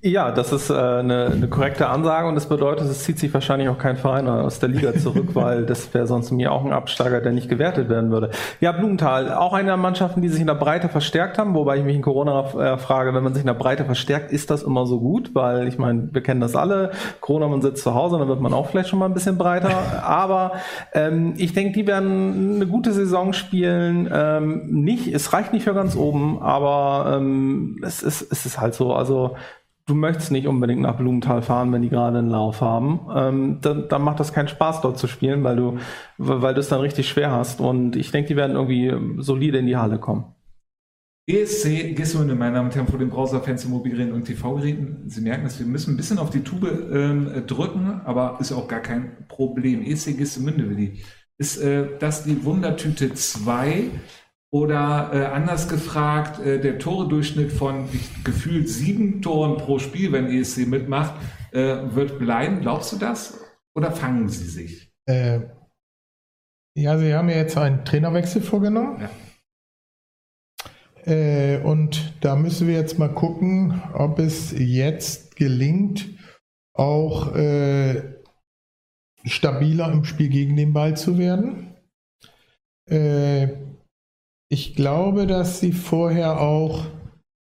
Ja, 0.00 0.30
das 0.30 0.52
ist 0.52 0.70
äh, 0.70 0.74
eine, 0.74 1.26
eine 1.26 1.48
korrekte 1.48 1.88
Ansage 1.88 2.28
und 2.28 2.36
das 2.36 2.48
bedeutet, 2.48 2.88
es 2.88 3.02
zieht 3.02 3.18
sich 3.18 3.34
wahrscheinlich 3.34 3.68
auch 3.68 3.78
kein 3.78 3.96
Verein 3.96 4.28
aus 4.28 4.60
der 4.60 4.68
Liga 4.68 4.94
zurück, 4.94 5.30
weil 5.34 5.66
das 5.66 5.92
wäre 5.92 6.06
sonst 6.06 6.30
mir 6.30 6.52
auch 6.52 6.64
ein 6.64 6.72
Absteiger, 6.72 7.20
der 7.20 7.32
nicht 7.32 7.48
gewertet 7.48 7.88
werden 7.88 8.12
würde. 8.12 8.30
Ja, 8.60 8.70
Blumenthal, 8.70 9.32
auch 9.32 9.52
eine 9.54 9.66
der 9.66 9.76
Mannschaften, 9.76 10.22
die 10.22 10.28
sich 10.28 10.40
in 10.40 10.46
der 10.46 10.54
Breite 10.54 10.88
verstärkt 10.88 11.36
haben, 11.36 11.54
wobei 11.54 11.78
ich 11.78 11.84
mich 11.84 11.96
in 11.96 12.02
Corona 12.02 12.74
äh, 12.74 12.78
frage, 12.78 13.12
wenn 13.12 13.24
man 13.24 13.34
sich 13.34 13.42
in 13.42 13.48
der 13.48 13.54
Breite 13.54 13.84
verstärkt, 13.84 14.30
ist 14.30 14.50
das 14.50 14.62
immer 14.62 14.86
so 14.86 15.00
gut? 15.00 15.34
Weil 15.34 15.66
ich 15.66 15.78
meine, 15.78 16.10
wir 16.12 16.22
kennen 16.22 16.40
das 16.40 16.54
alle, 16.54 16.92
Corona, 17.20 17.48
man 17.48 17.60
sitzt 17.60 17.82
zu 17.82 17.92
Hause, 17.92 18.18
dann 18.18 18.28
wird 18.28 18.40
man 18.40 18.52
auch 18.52 18.68
vielleicht 18.68 18.88
schon 18.88 19.00
mal 19.00 19.06
ein 19.06 19.14
bisschen 19.14 19.36
breiter. 19.36 19.76
Aber 20.04 20.52
ähm, 20.94 21.34
ich 21.38 21.54
denke, 21.54 21.72
die 21.72 21.88
werden 21.88 22.54
eine 22.54 22.68
gute 22.68 22.92
Saison 22.92 23.32
spielen. 23.32 24.08
Ähm, 24.12 24.62
nicht, 24.70 25.12
es 25.12 25.32
reicht 25.32 25.52
nicht 25.52 25.64
für 25.64 25.74
ganz 25.74 25.96
oben, 25.96 26.40
aber 26.40 27.16
ähm, 27.16 27.80
es, 27.82 28.02
ist, 28.02 28.30
es 28.30 28.46
ist 28.46 28.60
halt 28.60 28.74
so, 28.74 28.94
also 28.94 29.36
du 29.86 29.94
möchtest 29.94 30.30
nicht 30.30 30.46
unbedingt 30.46 30.80
nach 30.80 30.96
Blumenthal 30.96 31.42
fahren, 31.42 31.72
wenn 31.72 31.82
die 31.82 31.88
gerade 31.88 32.18
einen 32.18 32.30
Lauf 32.30 32.60
haben. 32.60 33.00
Ähm, 33.14 33.58
dann, 33.60 33.88
dann 33.88 34.02
macht 34.02 34.20
das 34.20 34.32
keinen 34.32 34.48
Spaß, 34.48 34.80
dort 34.80 34.98
zu 34.98 35.06
spielen, 35.06 35.42
weil 35.44 35.56
du, 35.56 35.78
weil 36.18 36.54
du 36.54 36.60
es 36.60 36.68
dann 36.68 36.80
richtig 36.80 37.08
schwer 37.08 37.30
hast. 37.30 37.60
Und 37.60 37.96
ich 37.96 38.10
denke, 38.10 38.28
die 38.28 38.36
werden 38.36 38.56
irgendwie 38.56 39.22
solide 39.22 39.58
in 39.58 39.66
die 39.66 39.76
Halle 39.76 39.98
kommen. 39.98 40.34
ESC 41.26 41.94
Gismunde, 41.94 42.34
meine 42.34 42.56
Damen 42.56 42.68
und 42.68 42.74
Herren, 42.74 42.88
vor 42.88 42.98
den 42.98 43.08
Browserfans, 43.08 43.68
Mobilgeräten 43.68 44.12
und 44.12 44.24
TV-Geräten. 44.24 45.04
Sie 45.06 45.20
merken, 45.20 45.44
dass 45.44 45.58
wir 45.58 45.66
müssen 45.66 45.94
ein 45.94 45.96
bisschen 45.96 46.18
auf 46.18 46.30
die 46.30 46.42
Tube 46.42 46.68
ähm, 46.92 47.44
drücken, 47.46 48.00
aber 48.04 48.38
ist 48.40 48.52
auch 48.52 48.66
gar 48.66 48.80
kein 48.80 49.26
Problem. 49.28 49.82
ESC 49.84 50.16
Gismunde, 50.18 50.68
Willi. 50.68 51.02
Ist 51.38 51.58
äh, 51.58 51.86
das 52.00 52.24
die 52.24 52.44
Wundertüte 52.44 53.14
2 53.14 53.90
oder 54.52 55.10
äh, 55.14 55.24
anders 55.24 55.68
gefragt, 55.68 56.38
äh, 56.40 56.60
der 56.60 56.78
Toredurchschnitt 56.78 57.50
von 57.50 57.88
ich, 57.92 58.22
gefühlt 58.22 58.68
sieben 58.68 59.22
Toren 59.22 59.56
pro 59.56 59.78
Spiel, 59.78 60.12
wenn 60.12 60.26
ESC 60.26 60.66
mitmacht, 60.66 61.14
äh, 61.52 61.94
wird 61.94 62.18
bleiben? 62.18 62.60
Glaubst 62.60 62.92
du 62.92 62.98
das? 62.98 63.40
Oder 63.74 63.92
fangen 63.92 64.28
sie 64.28 64.44
sich? 64.44 64.92
Äh, 65.06 65.40
ja, 66.74 66.98
sie 66.98 67.14
haben 67.14 67.30
ja 67.30 67.36
jetzt 67.36 67.56
einen 67.56 67.84
Trainerwechsel 67.84 68.42
vorgenommen. 68.42 69.00
Ja. 69.00 69.10
Äh, 71.04 71.62
und 71.62 72.14
da 72.20 72.36
müssen 72.36 72.68
wir 72.68 72.74
jetzt 72.74 72.98
mal 72.98 73.12
gucken, 73.12 73.82
ob 73.94 74.18
es 74.18 74.52
jetzt 74.56 75.34
gelingt, 75.36 76.10
auch 76.74 77.34
äh, 77.34 78.20
stabiler 79.24 79.90
im 79.92 80.04
Spiel 80.04 80.28
gegen 80.28 80.56
den 80.56 80.74
Ball 80.74 80.96
zu 80.96 81.16
werden. 81.16 81.74
Äh, 82.86 83.71
ich 84.52 84.74
glaube, 84.74 85.26
dass 85.26 85.60
sie 85.60 85.72
vorher 85.72 86.38
auch, 86.38 86.84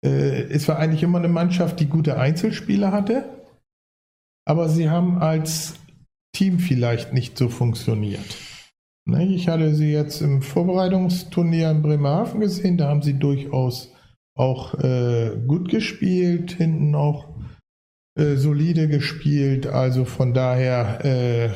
äh, 0.04 0.42
es 0.50 0.68
war 0.68 0.78
eigentlich 0.78 1.02
immer 1.02 1.16
eine 1.16 1.28
Mannschaft, 1.28 1.80
die 1.80 1.86
gute 1.86 2.18
Einzelspieler 2.18 2.92
hatte, 2.92 3.24
aber 4.46 4.68
sie 4.68 4.90
haben 4.90 5.16
als 5.16 5.76
Team 6.36 6.58
vielleicht 6.58 7.14
nicht 7.14 7.38
so 7.38 7.48
funktioniert. 7.48 8.36
Ne, 9.08 9.24
Ich 9.24 9.48
hatte 9.48 9.74
sie 9.74 9.90
jetzt 9.90 10.20
im 10.20 10.42
Vorbereitungsturnier 10.42 11.70
in 11.70 11.80
Bremerhaven 11.80 12.38
gesehen, 12.38 12.76
da 12.76 12.88
haben 12.88 13.00
sie 13.00 13.18
durchaus 13.18 13.94
auch 14.36 14.74
äh, 14.74 15.38
gut 15.46 15.70
gespielt, 15.70 16.52
hinten 16.52 16.94
auch 16.94 17.28
äh, 18.14 18.36
solide 18.36 18.88
gespielt. 18.88 19.66
Also 19.66 20.04
von 20.04 20.34
daher 20.34 21.02
äh, 21.02 21.50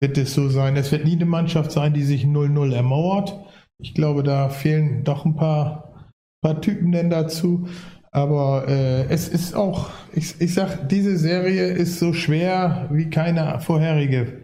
wird 0.00 0.16
es 0.16 0.32
so 0.32 0.48
sein. 0.48 0.76
Es 0.76 0.90
wird 0.92 1.04
nie 1.04 1.16
eine 1.16 1.26
Mannschaft 1.26 1.72
sein, 1.72 1.92
die 1.92 2.04
sich 2.04 2.24
0-0 2.24 2.74
ermauert. 2.74 3.51
Ich 3.80 3.94
glaube, 3.94 4.22
da 4.22 4.48
fehlen 4.48 5.04
doch 5.04 5.24
ein 5.24 5.36
paar, 5.36 6.10
paar 6.40 6.60
Typen 6.60 6.92
denn 6.92 7.10
dazu. 7.10 7.68
Aber 8.10 8.68
äh, 8.68 9.04
es 9.08 9.28
ist 9.28 9.54
auch, 9.54 9.90
ich, 10.12 10.40
ich 10.40 10.54
sag, 10.54 10.88
diese 10.88 11.16
Serie 11.16 11.68
ist 11.68 11.98
so 11.98 12.12
schwer 12.12 12.88
wie 12.92 13.08
keine 13.08 13.58
vorherige 13.60 14.42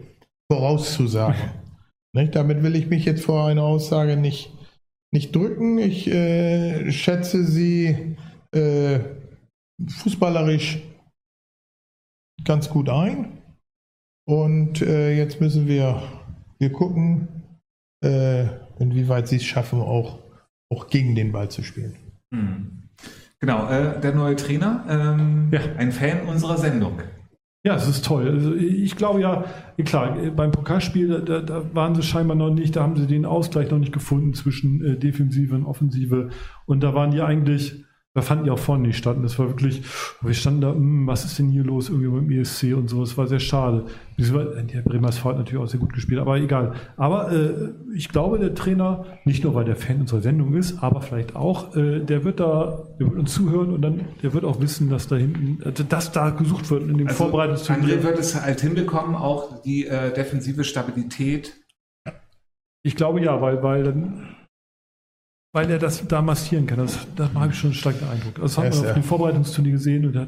vorauszusagen. 0.51 1.51
nicht? 2.13 2.35
Damit 2.35 2.63
will 2.63 2.75
ich 2.75 2.87
mich 2.87 3.05
jetzt 3.05 3.23
vor 3.23 3.47
einer 3.47 3.63
Aussage 3.63 4.17
nicht, 4.17 4.51
nicht 5.11 5.35
drücken. 5.35 5.77
Ich 5.77 6.07
äh, 6.07 6.91
schätze 6.91 7.43
sie 7.45 8.15
äh, 8.51 8.99
fußballerisch 9.87 10.81
ganz 12.43 12.69
gut 12.69 12.89
ein. 12.89 13.37
Und 14.27 14.81
äh, 14.81 15.15
jetzt 15.15 15.41
müssen 15.41 15.67
wir, 15.67 16.03
wir 16.59 16.71
gucken, 16.71 17.27
äh, 18.03 18.45
inwieweit 18.79 19.27
sie 19.27 19.37
es 19.37 19.43
schaffen, 19.43 19.79
auch, 19.81 20.19
auch 20.71 20.87
gegen 20.87 21.15
den 21.15 21.31
Ball 21.31 21.49
zu 21.49 21.63
spielen. 21.63 21.95
Hm. 22.33 22.83
Genau, 23.39 23.69
äh, 23.69 23.99
der 24.01 24.13
neue 24.13 24.35
Trainer, 24.35 24.83
ähm, 24.89 25.49
Ja. 25.51 25.61
ein 25.77 25.91
Fan 25.91 26.27
unserer 26.27 26.57
Sendung. 26.57 26.99
Ja, 27.65 27.75
es 27.75 27.87
ist 27.87 28.05
toll. 28.05 28.27
Also 28.29 28.55
ich 28.55 28.95
glaube 28.95 29.19
ja, 29.21 29.43
klar, 29.83 30.17
beim 30.35 30.51
Pokalspiel, 30.51 31.21
da, 31.21 31.39
da 31.41 31.73
waren 31.75 31.93
sie 31.93 32.03
scheinbar 32.03 32.37
noch 32.37 32.51
nicht, 32.53 32.75
da 32.75 32.83
haben 32.83 32.95
sie 32.95 33.05
den 33.05 33.25
Ausgleich 33.25 33.69
noch 33.69 33.79
nicht 33.79 33.91
gefunden 33.91 34.33
zwischen 34.33 34.83
äh, 34.83 34.97
Defensive 34.97 35.55
und 35.55 35.65
Offensive. 35.65 36.29
Und 36.65 36.81
da 36.83 36.93
waren 36.93 37.11
die 37.11 37.21
eigentlich, 37.21 37.83
da 38.15 38.21
fanden 38.21 38.45
die 38.45 38.49
auch 38.49 38.57
vorne 38.59 38.87
nicht 38.87 38.97
statt. 38.97 39.17
Und 39.17 39.23
das 39.23 39.37
war 39.37 39.47
wirklich, 39.47 39.83
wir 40.21 40.33
standen 40.33 40.61
da, 40.61 40.73
hm, 40.73 41.05
was 41.05 41.25
ist 41.25 41.37
denn 41.37 41.49
hier 41.49 41.63
los 41.63 41.89
irgendwie 41.89 42.07
mit 42.09 42.23
dem 42.29 42.39
ESC 42.41 42.73
und 42.75 42.89
so. 42.89 43.03
Es 43.03 43.17
war 43.17 43.27
sehr 43.27 43.39
schade. 43.39 43.85
Der 44.17 44.81
Bremer 44.81 45.09
SV 45.09 45.29
hat 45.29 45.37
natürlich 45.37 45.63
auch 45.63 45.67
sehr 45.69 45.79
gut 45.79 45.93
gespielt, 45.93 46.19
aber 46.19 46.37
egal. 46.37 46.73
Aber 46.97 47.31
äh, 47.31 47.69
ich 47.95 48.09
glaube, 48.09 48.39
der 48.39 48.55
Trainer, 48.55 49.05
nicht 49.25 49.43
nur 49.43 49.53
weil 49.53 49.65
der 49.65 49.75
Fan 49.75 50.01
unserer 50.01 50.21
Sendung 50.21 50.55
ist, 50.55 50.81
aber 50.83 51.01
vielleicht 51.01 51.35
auch, 51.35 51.75
äh, 51.75 51.99
der 51.99 52.23
wird 52.23 52.39
da, 52.39 52.87
der 52.99 53.07
wird 53.09 53.19
uns 53.19 53.33
zuhören 53.33 53.71
und 53.71 53.81
dann, 53.83 54.01
der 54.23 54.33
wird 54.33 54.43
auch 54.43 54.59
wissen, 54.59 54.89
dass 54.89 55.07
da 55.07 55.15
hinten, 55.15 55.61
äh, 55.61 55.71
dass 55.71 56.11
da 56.11 56.31
gesucht 56.31 56.69
wird 56.71 56.89
in 56.89 56.97
dem 56.97 57.07
Also, 57.07 57.23
Vorbereitungsturnier. 57.25 57.99
André 57.99 58.03
wird 58.03 58.19
es 58.19 58.41
halt 58.41 58.59
hinbekommen, 58.59 59.15
auch 59.15 59.61
die 59.61 59.85
äh, 59.85 60.11
defensive 60.13 60.63
Stabilität. 60.63 61.53
Ich 62.81 62.95
glaube 62.95 63.21
ja, 63.21 63.39
weil, 63.39 63.61
weil, 63.61 63.83
dann- 63.83 64.35
weil 65.51 65.69
er 65.71 65.79
das 65.79 66.05
da 66.07 66.21
massieren 66.21 66.67
kann. 66.67 66.77
Das, 66.79 66.97
das 67.15 67.33
habe 67.33 67.51
ich 67.51 67.57
schon 67.57 67.69
einen 67.71 67.75
starken 67.75 68.07
Eindruck. 68.07 68.35
Das 68.41 68.57
haben 68.57 68.67
ist 68.67 68.77
wir 68.81 68.83
ja- 68.83 68.89
auf 68.89 68.93
dem 68.99 69.03
Vorbereitungsturnier 69.03 69.71
gesehen 69.73 70.05
und 70.05 70.15
er 70.15 70.27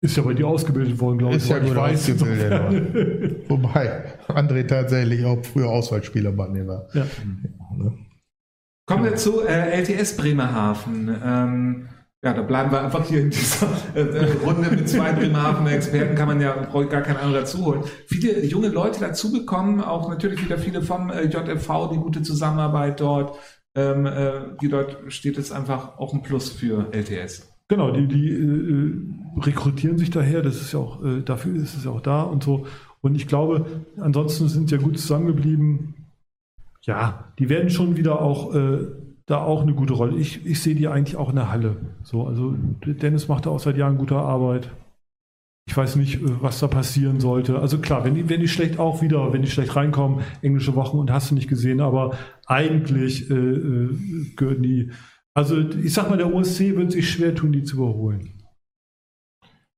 ist 0.00 0.16
ja 0.16 0.22
bei 0.22 0.34
dir 0.34 0.46
ausgebildet 0.46 1.00
worden, 1.00 1.18
glaube 1.18 1.36
ich. 1.36 1.42
Ist 1.42 1.48
ja 1.48 1.58
gut 1.58 1.76
ausgebildet 1.76 2.52
insofern. 2.52 3.36
Wobei 3.48 4.04
André 4.28 4.66
tatsächlich 4.66 5.24
auch 5.24 5.44
früher 5.44 5.68
Auswahlspieler 5.68 6.32
bei 6.32 6.48
mir 6.48 6.66
war. 6.66 6.86
ja. 6.94 7.04
Kommen 8.86 9.04
wir 9.04 9.16
zu 9.16 9.46
äh, 9.46 9.82
LTS 9.82 10.16
Bremerhaven. 10.16 11.14
Ähm, 11.22 11.88
ja, 12.24 12.32
da 12.32 12.42
bleiben 12.42 12.72
wir 12.72 12.82
einfach 12.82 13.04
hier 13.06 13.20
in 13.20 13.30
dieser 13.30 13.68
äh, 13.94 14.00
äh, 14.00 14.32
Runde 14.44 14.70
mit 14.70 14.88
zwei 14.88 15.12
Bremerhavener 15.12 15.72
Experten, 15.72 16.14
kann 16.14 16.26
man 16.26 16.40
ja, 16.40 16.52
brauche 16.70 16.84
ich 16.84 16.90
gar 16.90 17.02
keinen 17.02 17.18
anderen 17.18 17.34
dazu 17.42 17.64
holen. 17.66 17.82
Viele 18.06 18.44
junge 18.44 18.68
Leute 18.68 18.98
dazugekommen, 18.98 19.82
auch 19.82 20.08
natürlich 20.08 20.42
wieder 20.42 20.58
viele 20.58 20.80
vom 20.82 21.10
äh, 21.10 21.24
JFV, 21.26 21.90
die 21.92 21.98
gute 21.98 22.22
Zusammenarbeit 22.22 22.98
dort. 23.00 23.38
Ähm, 23.78 24.06
äh, 24.06 24.32
die 24.60 24.68
dort 24.68 24.96
steht 25.06 25.38
es 25.38 25.52
einfach 25.52 25.98
auch 25.98 26.12
ein 26.12 26.22
Plus 26.22 26.50
für 26.50 26.92
LTS. 26.92 27.48
Genau, 27.68 27.92
die, 27.92 28.08
die 28.08 28.30
äh, 28.30 28.92
rekrutieren 29.40 29.98
sich 29.98 30.10
daher, 30.10 30.42
das 30.42 30.60
ist 30.60 30.72
ja 30.72 30.80
auch, 30.80 31.04
äh, 31.04 31.20
dafür 31.22 31.54
ist 31.54 31.76
es 31.76 31.84
ja 31.84 31.92
auch 31.92 32.00
da 32.00 32.22
und 32.22 32.42
so. 32.42 32.66
Und 33.02 33.14
ich 33.14 33.28
glaube, 33.28 33.66
ansonsten 34.00 34.48
sind 34.48 34.68
sie 34.68 34.74
ja 34.74 34.82
gut 34.82 34.98
zusammengeblieben. 34.98 35.94
Ja, 36.82 37.26
die 37.38 37.48
werden 37.48 37.70
schon 37.70 37.96
wieder 37.96 38.20
auch 38.20 38.52
äh, 38.52 38.78
da 39.26 39.38
auch 39.38 39.62
eine 39.62 39.74
gute 39.74 39.92
Rolle. 39.92 40.16
Ich, 40.16 40.44
ich 40.44 40.60
sehe 40.60 40.74
die 40.74 40.88
eigentlich 40.88 41.16
auch 41.16 41.28
in 41.28 41.36
der 41.36 41.52
Halle. 41.52 41.76
So, 42.02 42.26
also 42.26 42.56
Dennis 42.84 43.28
macht 43.28 43.46
da 43.46 43.50
auch 43.50 43.60
seit 43.60 43.76
Jahren 43.76 43.98
gute 43.98 44.16
Arbeit. 44.16 44.70
Ich 45.68 45.76
weiß 45.76 45.96
nicht, 45.96 46.16
äh, 46.16 46.42
was 46.42 46.60
da 46.60 46.66
passieren 46.66 47.20
sollte. 47.20 47.58
Also 47.58 47.78
klar, 47.78 48.02
wenn 48.04 48.14
die, 48.14 48.28
wenn 48.28 48.40
die 48.40 48.48
schlecht 48.48 48.78
auch 48.78 49.02
wieder, 49.02 49.34
wenn 49.34 49.42
die 49.42 49.50
schlecht 49.50 49.76
reinkommen, 49.76 50.24
englische 50.40 50.74
Wochen 50.74 50.98
und 50.98 51.12
hast 51.12 51.30
du 51.30 51.34
nicht 51.34 51.48
gesehen, 51.48 51.80
aber 51.80 52.16
eigentlich 52.46 53.30
äh, 53.30 53.34
äh, 53.34 53.90
gehören 54.34 54.62
die. 54.62 54.90
Also 55.34 55.58
ich 55.60 55.92
sag 55.92 56.08
mal, 56.08 56.16
der 56.16 56.32
OSC 56.32 56.74
wird 56.74 56.90
sich 56.90 57.10
schwer 57.10 57.34
tun, 57.34 57.52
die 57.52 57.64
zu 57.64 57.76
überholen. 57.76 58.32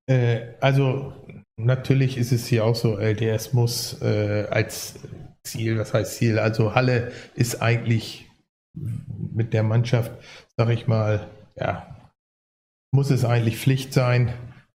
Äh, 0.08 0.54
also 0.60 1.12
natürlich 1.56 2.16
ist 2.16 2.30
es 2.30 2.46
hier 2.46 2.64
auch 2.64 2.76
so, 2.76 2.96
LDS 2.96 3.52
muss 3.52 4.00
äh, 4.00 4.46
als 4.48 5.00
Ziel, 5.42 5.76
was 5.76 5.92
heißt 5.92 6.14
Ziel? 6.14 6.38
Also 6.38 6.76
Halle 6.76 7.10
ist 7.34 7.60
eigentlich 7.60 8.30
mit 8.74 9.52
der 9.54 9.64
Mannschaft, 9.64 10.12
sag 10.56 10.70
ich 10.70 10.86
mal, 10.86 11.26
ja, 11.56 11.96
muss 12.92 13.10
es 13.10 13.24
eigentlich 13.24 13.58
Pflicht 13.58 13.92
sein, 13.92 14.32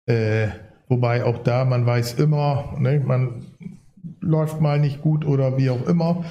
äh, 0.05 0.47
Wobei 0.91 1.23
auch 1.23 1.37
da, 1.37 1.63
man 1.63 1.85
weiß 1.85 2.15
immer, 2.15 2.75
ne, 2.77 2.99
man 2.99 3.45
läuft 4.19 4.59
mal 4.59 4.77
nicht 4.77 5.01
gut 5.01 5.23
oder 5.23 5.57
wie 5.57 5.69
auch 5.69 5.87
immer, 5.87 6.25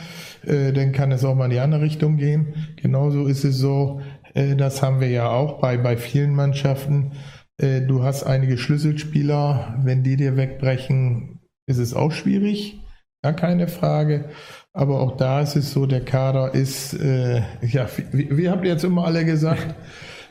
äh, 0.44 0.74
dann 0.74 0.92
kann 0.92 1.12
es 1.12 1.24
auch 1.24 1.34
mal 1.34 1.46
in 1.46 1.52
die 1.52 1.60
andere 1.60 1.80
Richtung 1.80 2.18
gehen. 2.18 2.52
Genauso 2.76 3.24
ist 3.24 3.42
es 3.42 3.56
so, 3.56 4.02
äh, 4.34 4.56
das 4.56 4.82
haben 4.82 5.00
wir 5.00 5.08
ja 5.08 5.30
auch 5.30 5.60
bei, 5.60 5.78
bei 5.78 5.96
vielen 5.96 6.34
Mannschaften. 6.34 7.12
Äh, 7.56 7.80
du 7.80 8.02
hast 8.02 8.24
einige 8.24 8.58
Schlüsselspieler, 8.58 9.78
wenn 9.82 10.02
die 10.02 10.16
dir 10.16 10.36
wegbrechen, 10.36 11.40
ist 11.66 11.78
es 11.78 11.94
auch 11.94 12.12
schwierig, 12.12 12.82
gar 13.22 13.32
keine 13.32 13.66
Frage. 13.66 14.26
Aber 14.74 15.00
auch 15.00 15.16
da 15.16 15.40
ist 15.40 15.56
es 15.56 15.72
so, 15.72 15.86
der 15.86 16.04
Kader 16.04 16.54
ist, 16.54 16.92
äh, 16.92 17.40
ja, 17.62 17.88
wie, 18.12 18.36
wie 18.36 18.50
habt 18.50 18.66
ihr 18.66 18.72
jetzt 18.72 18.84
immer 18.84 19.06
alle 19.06 19.24
gesagt? 19.24 19.74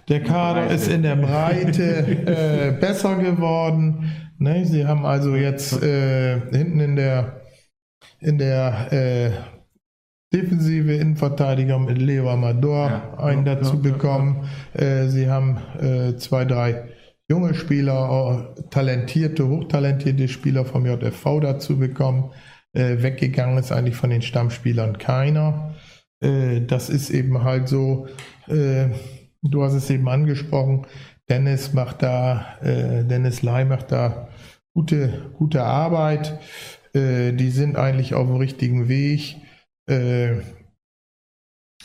Der 0.09 0.23
Kader 0.23 0.71
ist 0.71 0.87
in 0.87 1.03
der 1.03 1.15
Breite 1.15 1.83
äh, 2.25 2.71
besser 2.79 3.15
geworden. 3.17 4.11
Ne? 4.39 4.65
Sie 4.65 4.85
haben 4.87 5.05
also 5.05 5.35
jetzt 5.35 5.83
äh, 5.83 6.41
hinten 6.51 6.79
in 6.79 6.95
der 6.95 7.41
in 8.19 8.39
der 8.39 8.91
äh, 8.91 9.31
Defensive 10.33 10.93
Innenverteidiger 10.93 11.77
mit 11.77 11.99
Leo 11.99 12.29
Amador 12.29 12.89
Ja, 12.89 13.19
einen 13.19 13.45
ja, 13.45 13.55
dazu 13.55 13.75
ja, 13.75 13.91
bekommen. 13.91 14.49
Äh, 14.73 15.07
sie 15.07 15.29
haben 15.29 15.57
äh, 15.79 16.15
zwei, 16.17 16.45
drei 16.45 16.89
junge 17.27 17.53
Spieler, 17.53 18.09
auch 18.09 18.55
talentierte, 18.71 19.47
hochtalentierte 19.47 20.27
Spieler 20.27 20.65
vom 20.65 20.87
JFV 20.87 21.39
dazu 21.39 21.77
bekommen. 21.77 22.31
Äh, 22.73 23.01
weggegangen 23.03 23.59
ist 23.59 23.71
eigentlich 23.71 23.95
von 23.95 24.09
den 24.09 24.23
Stammspielern 24.23 24.97
keiner. 24.97 25.75
Das 26.21 26.89
ist 26.89 27.11
eben 27.11 27.45
halt 27.45 27.69
so, 27.69 28.07
du 29.41 29.63
hast 29.63 29.73
es 29.73 29.89
eben 29.89 30.07
angesprochen, 30.09 30.85
Dennis 31.29 31.73
macht 31.73 32.01
da, 32.01 32.57
äh, 32.61 33.03
Dennis 33.05 33.41
Lai 33.41 33.65
macht 33.65 33.91
da 33.91 34.29
gute, 34.73 35.31
gute 35.37 35.63
Arbeit. 35.63 36.39
Äh, 36.93 37.33
die 37.33 37.51
sind 37.51 37.75
eigentlich 37.75 38.13
auf 38.15 38.27
dem 38.27 38.37
richtigen 38.37 38.87
Weg. 38.87 39.37
Äh, 39.87 40.41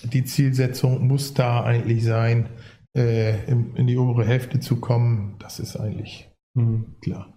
die 0.03 0.25
Zielsetzung 0.25 1.07
muss 1.07 1.35
da 1.35 1.63
eigentlich 1.63 2.05
sein, 2.05 2.49
äh, 2.97 3.45
in, 3.47 3.77
in 3.77 3.87
die 3.87 3.97
obere 3.97 4.27
Hälfte 4.27 4.61
zu 4.61 4.81
kommen. 4.81 5.37
Das 5.39 5.59
ist 5.61 5.77
eigentlich 5.77 6.31
Mhm. 6.57 6.97
klar. 7.01 7.37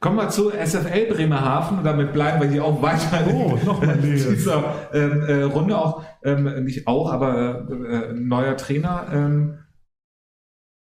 Kommen 0.00 0.16
wir 0.16 0.30
zu 0.30 0.50
SFL 0.50 1.12
Bremerhaven 1.12 1.78
und 1.78 1.84
damit 1.84 2.14
bleiben 2.14 2.40
wir 2.40 2.48
hier 2.48 2.64
auch 2.64 2.80
weiter 2.80 3.22
Oh, 3.34 3.58
in 3.82 4.00
dieser 4.02 4.88
ähm, 4.94 5.22
äh, 5.28 5.42
Runde 5.42 5.76
auch, 5.76 6.02
ähm, 6.24 6.64
nicht 6.64 6.86
auch, 6.86 7.12
aber 7.12 7.66
äh, 7.70 7.74
äh, 7.74 8.12
neuer 8.14 8.56
Trainer. 8.56 9.06
Ähm, 9.12 9.58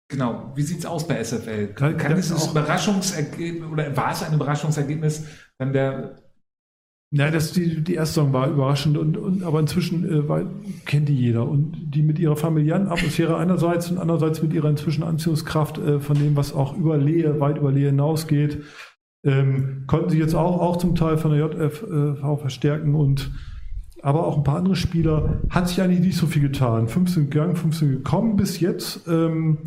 genau, 0.09 0.53
wie 0.55 0.63
sieht's 0.63 0.87
aus 0.87 1.09
bei 1.09 1.17
SFL? 1.23 1.69
Kann- 1.75 1.97
Kann 1.97 2.15
dieses 2.15 2.41
auch- 2.41 2.53
Überraschungsergebnis 2.53 3.69
oder 3.71 3.97
war 3.97 4.13
es 4.13 4.23
ein 4.23 4.35
Überraschungsergebnis, 4.35 5.25
wenn 5.59 5.73
der 5.73 6.17
Nein, 7.13 7.33
das, 7.33 7.51
die, 7.51 7.83
die 7.83 7.95
erste 7.95 8.15
Saison 8.21 8.33
war 8.33 8.47
überraschend, 8.49 8.97
und, 8.97 9.17
und, 9.17 9.43
aber 9.43 9.59
inzwischen 9.59 10.09
äh, 10.09 10.29
war, 10.29 10.43
kennt 10.87 11.09
die 11.09 11.17
jeder. 11.17 11.49
Und 11.49 11.91
die 11.93 12.03
mit 12.03 12.21
ihrer 12.21 12.37
familiären 12.37 12.87
Atmosphäre 12.87 13.37
einerseits 13.37 13.91
und 13.91 13.99
andererseits 13.99 14.41
mit 14.43 14.53
ihrer 14.53 14.69
inzwischen 14.71 15.03
Anziehungskraft 15.03 15.79
äh, 15.79 15.99
von 15.99 16.17
dem, 16.17 16.37
was 16.37 16.55
auch 16.55 16.77
über 16.77 16.97
Lehe, 16.99 17.41
weit 17.41 17.59
über 17.59 17.73
Lehe 17.73 17.89
hinausgeht, 17.89 18.63
ähm, 19.25 19.85
konnten 19.87 20.11
sie 20.11 20.19
jetzt 20.19 20.35
auch, 20.35 20.61
auch 20.61 20.77
zum 20.77 20.95
Teil 20.95 21.19
von 21.19 21.33
der 21.33 21.41
JFV 21.41 22.37
verstärken 22.39 22.95
und 22.95 23.31
aber 24.03 24.27
auch 24.27 24.39
ein 24.39 24.45
paar 24.45 24.57
andere 24.57 24.77
Spieler 24.77 25.41
hat 25.51 25.69
sich 25.69 25.81
eigentlich 25.83 26.01
nicht 26.01 26.17
so 26.17 26.27
viel 26.27 26.43
getan. 26.43 26.89
15 26.89 27.29
gegangen, 27.29 27.57
15 27.57 27.91
gekommen 27.91 28.37
bis 28.37 28.61
jetzt. 28.61 29.07
Ähm, 29.09 29.59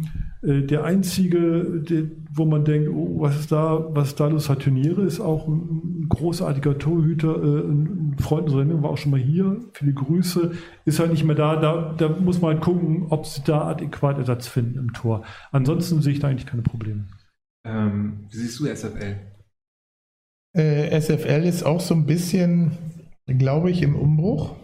äh, 0.42 0.62
der 0.62 0.84
einzige, 0.84 1.82
der, 1.82 2.06
wo 2.32 2.46
man 2.46 2.66
denkt, 2.66 2.90
oh, 2.90 3.22
was 3.22 3.40
ist 3.40 3.52
da, 3.52 3.86
was 3.90 4.10
ist 4.10 4.20
da 4.20 4.28
los? 4.28 4.48
Turniere 4.48 5.04
ist 5.04 5.20
auch 5.20 5.48
ein, 5.48 6.02
ein 6.02 6.10
großartiger 6.10 6.78
Torhüter, 6.80 7.36
äh, 7.36 7.60
ein 7.60 8.16
Freund 8.20 8.46
unserer 8.46 8.62
Sendung 8.62 8.84
war 8.84 8.90
auch 8.90 8.98
schon 8.98 9.12
mal 9.12 9.20
hier. 9.20 9.60
Viele 9.74 9.94
Grüße. 9.94 10.52
Ist 10.86 11.00
halt 11.00 11.12
nicht 11.12 11.26
mehr 11.26 11.36
da. 11.36 11.56
Da, 11.58 11.94
da 11.96 12.10
muss 12.10 12.42
man 12.42 12.56
halt 12.56 12.64
gucken, 12.64 13.08
ob 13.10 13.28
sie 13.28 13.44
da 13.46 13.68
adäquat 13.68 14.18
Ersatz 14.18 14.48
finden 14.48 14.80
im 14.80 14.94
Tor. 14.94 15.24
Ansonsten 15.52 16.02
sehe 16.02 16.14
ich 16.14 16.20
da 16.20 16.30
eigentlich 16.30 16.48
keine 16.48 16.64
Probleme. 16.64 17.06
ähm, 17.66 18.26
wie 18.32 18.38
siehst 18.38 18.60
du 18.60 18.66
SFL? 18.66 19.33
Äh, 20.56 21.00
SFL 21.00 21.46
ist 21.46 21.64
auch 21.64 21.82
so 21.82 21.96
ein 21.96 22.06
bisschen, 22.06 22.78
glaube 23.26 23.72
ich, 23.72 23.82
im 23.82 23.96
Umbruch. 23.96 24.56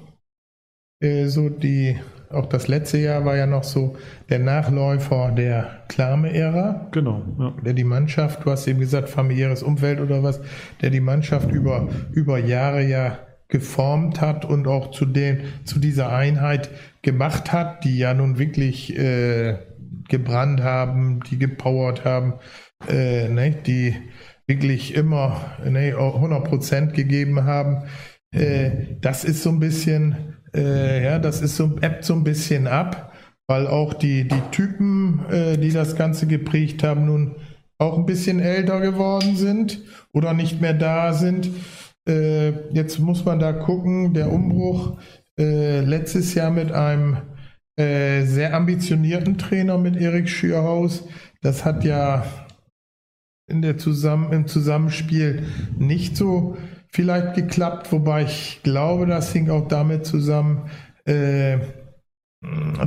Äh, 1.02 1.26
so 1.26 1.50
die, 1.50 1.98
auch 2.30 2.46
das 2.46 2.68
letzte 2.68 3.00
Jahr 3.00 3.26
war 3.26 3.36
ja 3.36 3.48
noch 3.48 3.64
so 3.64 3.96
der 4.30 4.40
Nachläufer 4.40 5.32
der 5.32 5.84
Klame-Ära. 5.88 6.90
Genau. 6.92 7.24
Ja. 7.40 7.56
der 7.64 7.74
die 7.74 7.84
Mannschaft, 7.84 8.46
du 8.46 8.52
hast 8.52 8.68
eben 8.68 8.80
gesagt, 8.80 9.10
familiäres 9.10 9.64
Umfeld 9.64 10.00
oder 10.00 10.22
was, 10.22 10.40
der 10.82 10.92
die 10.92 11.00
Mannschaft 11.00 11.52
über, 11.52 11.90
über 12.12 12.38
Jahre 12.38 12.84
ja 12.84 13.20
geformt 13.48 14.22
hat 14.22 14.46
und 14.46 14.68
auch 14.68 14.92
zu, 14.92 15.06
den, 15.06 15.42
zu 15.66 15.80
dieser 15.80 16.12
Einheit 16.12 16.70
gemacht 17.02 17.52
hat, 17.52 17.84
die 17.84 17.98
ja 17.98 18.14
nun 18.14 18.38
wirklich 18.38 18.96
äh, 18.96 19.58
gebrannt 20.08 20.62
haben, 20.62 21.22
die 21.30 21.40
gepowert 21.40 22.06
haben, 22.06 22.34
äh, 22.88 23.28
ne, 23.28 23.52
die 23.52 23.96
wirklich 24.50 24.96
immer 24.96 25.56
ne, 25.64 25.94
100% 25.94 26.88
gegeben 26.92 27.46
haben. 27.46 27.84
Äh, 28.32 28.98
das 29.00 29.24
ist 29.24 29.44
so 29.44 29.52
ein 29.52 29.60
bisschen, 29.60 30.36
äh, 30.54 31.06
ja, 31.06 31.20
das 31.20 31.42
ist 31.42 31.56
so, 31.56 31.78
ebbt 31.82 32.04
so 32.04 32.16
ein 32.16 32.24
bisschen 32.24 32.68
ab, 32.68 33.14
weil 33.48 33.68
auch 33.68 33.94
die, 33.94 34.28
die 34.28 34.42
Typen, 34.52 35.24
äh, 35.30 35.58
die 35.58 35.72
das 35.72 35.96
Ganze 35.96 36.28
geprägt 36.28 36.84
haben, 36.84 37.06
nun 37.06 37.36
auch 37.78 37.98
ein 37.98 38.08
bisschen 38.08 38.40
älter 38.40 38.82
geworden 38.82 39.38
sind 39.38 39.82
oder 40.14 40.34
nicht 40.34 40.60
mehr 40.60 40.74
da 40.74 41.14
sind. 41.14 41.50
Äh, 42.08 42.50
jetzt 42.74 43.00
muss 43.00 43.24
man 43.24 43.40
da 43.40 43.54
gucken, 43.54 44.14
der 44.16 44.34
Umbruch 44.34 44.98
äh, 45.40 45.82
letztes 45.82 46.34
Jahr 46.34 46.50
mit 46.50 46.72
einem 46.72 47.18
äh, 47.78 48.24
sehr 48.26 48.56
ambitionierten 48.56 49.38
Trainer 49.38 49.78
mit 49.78 49.96
Erik 49.96 50.28
Schürhaus, 50.28 51.08
das 51.42 51.64
hat 51.64 51.86
ja 51.86 52.26
in 53.50 53.62
der 53.62 53.78
Zusammen 53.78 54.32
im 54.32 54.48
Zusammenspiel 54.48 55.44
nicht 55.78 56.16
so 56.18 56.58
vielleicht 56.92 57.36
geklappt, 57.36 57.92
wobei 57.92 58.24
ich 58.24 58.62
glaube, 58.64 59.06
das 59.06 59.32
hing 59.32 59.50
auch 59.50 59.68
damit 59.68 60.06
zusammen, 60.06 60.70
äh, 61.06 61.58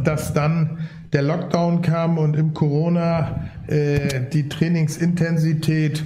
dass 0.02 0.32
dann 0.32 0.88
der 1.12 1.22
Lockdown 1.22 1.82
kam 1.82 2.18
und 2.18 2.36
im 2.36 2.54
Corona 2.54 3.50
äh, 3.66 4.22
die 4.32 4.48
Trainingsintensität 4.48 6.04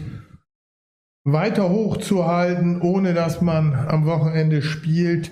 weiter 1.24 1.68
hochzuhalten, 1.70 2.80
ohne 2.80 3.14
dass 3.14 3.40
man 3.40 3.74
am 3.74 4.04
Wochenende 4.06 4.62
spielt. 4.62 5.30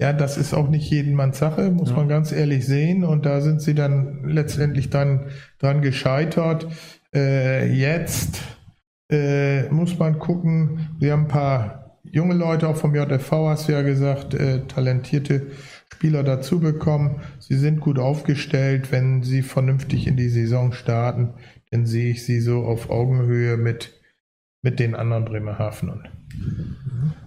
Ja, 0.00 0.12
das 0.12 0.36
ist 0.36 0.54
auch 0.54 0.68
nicht 0.68 0.90
jedermanns 0.90 1.38
Sache, 1.38 1.70
muss 1.70 1.90
Ja. 1.90 1.96
man 1.96 2.08
ganz 2.08 2.32
ehrlich 2.32 2.66
sehen. 2.66 3.04
Und 3.04 3.24
da 3.26 3.40
sind 3.40 3.60
sie 3.60 3.74
dann 3.74 4.24
letztendlich 4.24 4.90
dann 4.90 5.26
dran 5.58 5.82
gescheitert. 5.82 6.66
Äh, 7.14 7.72
jetzt 7.72 8.40
äh, 9.12 9.68
muss 9.70 9.98
man 9.98 10.18
gucken. 10.18 10.88
Wir 10.98 11.12
haben 11.12 11.24
ein 11.24 11.28
paar 11.28 11.98
junge 12.04 12.34
Leute 12.34 12.68
auch 12.68 12.76
vom 12.76 12.94
JFV, 12.94 13.48
hast 13.48 13.68
du 13.68 13.72
ja 13.72 13.82
gesagt, 13.82 14.34
äh, 14.34 14.66
talentierte 14.66 15.48
Spieler 15.92 16.22
dazu 16.22 16.60
bekommen. 16.60 17.20
Sie 17.38 17.56
sind 17.56 17.80
gut 17.80 17.98
aufgestellt. 17.98 18.90
Wenn 18.90 19.22
sie 19.22 19.42
vernünftig 19.42 20.06
in 20.06 20.16
die 20.16 20.28
Saison 20.28 20.72
starten, 20.72 21.34
dann 21.70 21.86
sehe 21.86 22.10
ich 22.10 22.24
sie 22.24 22.40
so 22.40 22.64
auf 22.64 22.90
Augenhöhe 22.90 23.56
mit, 23.56 24.00
mit 24.62 24.80
den 24.80 24.94
anderen 24.94 25.24
Bremerhavenern. 25.24 26.08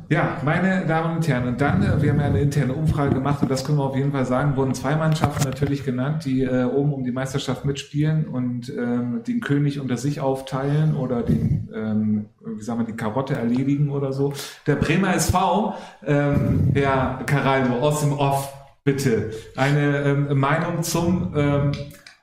Ja, 0.07 0.37
meine 0.43 0.85
Damen 0.85 1.17
und 1.17 1.27
Herren, 1.27 1.47
und 1.47 1.61
dann, 1.61 1.81
äh, 1.81 2.01
wir 2.01 2.11
haben 2.11 2.19
ja 2.19 2.27
eine 2.27 2.39
interne 2.39 2.73
Umfrage 2.73 3.15
gemacht 3.15 3.41
und 3.41 3.49
das 3.49 3.65
können 3.65 3.79
wir 3.79 3.85
auf 3.85 3.95
jeden 3.95 4.11
Fall 4.11 4.25
sagen, 4.25 4.55
wurden 4.55 4.75
zwei 4.75 4.95
Mannschaften 4.95 5.43
natürlich 5.43 5.83
genannt, 5.83 6.25
die 6.25 6.43
äh, 6.43 6.65
oben 6.65 6.93
um 6.93 7.03
die 7.03 7.11
Meisterschaft 7.11 7.65
mitspielen 7.65 8.27
und 8.27 8.69
ähm, 8.69 9.23
den 9.27 9.41
König 9.41 9.79
unter 9.79 9.97
sich 9.97 10.21
aufteilen 10.21 10.95
oder 10.95 11.23
den, 11.23 11.69
ähm, 11.73 12.25
wie 12.45 12.61
sagen 12.61 12.81
wir, 12.81 12.85
die 12.85 12.95
Karotte 12.95 13.33
erledigen 13.33 13.89
oder 13.89 14.13
so. 14.13 14.33
Der 14.67 14.75
Bremer 14.75 15.15
SV, 15.15 15.73
ähm, 16.05 16.71
Herr 16.75 17.21
Caraldo, 17.25 17.79
aus 17.79 18.01
dem 18.01 18.13
Off, 18.13 18.53
bitte, 18.83 19.31
eine 19.55 20.03
ähm, 20.03 20.39
Meinung 20.39 20.83
zum 20.83 21.33
ähm, 21.35 21.71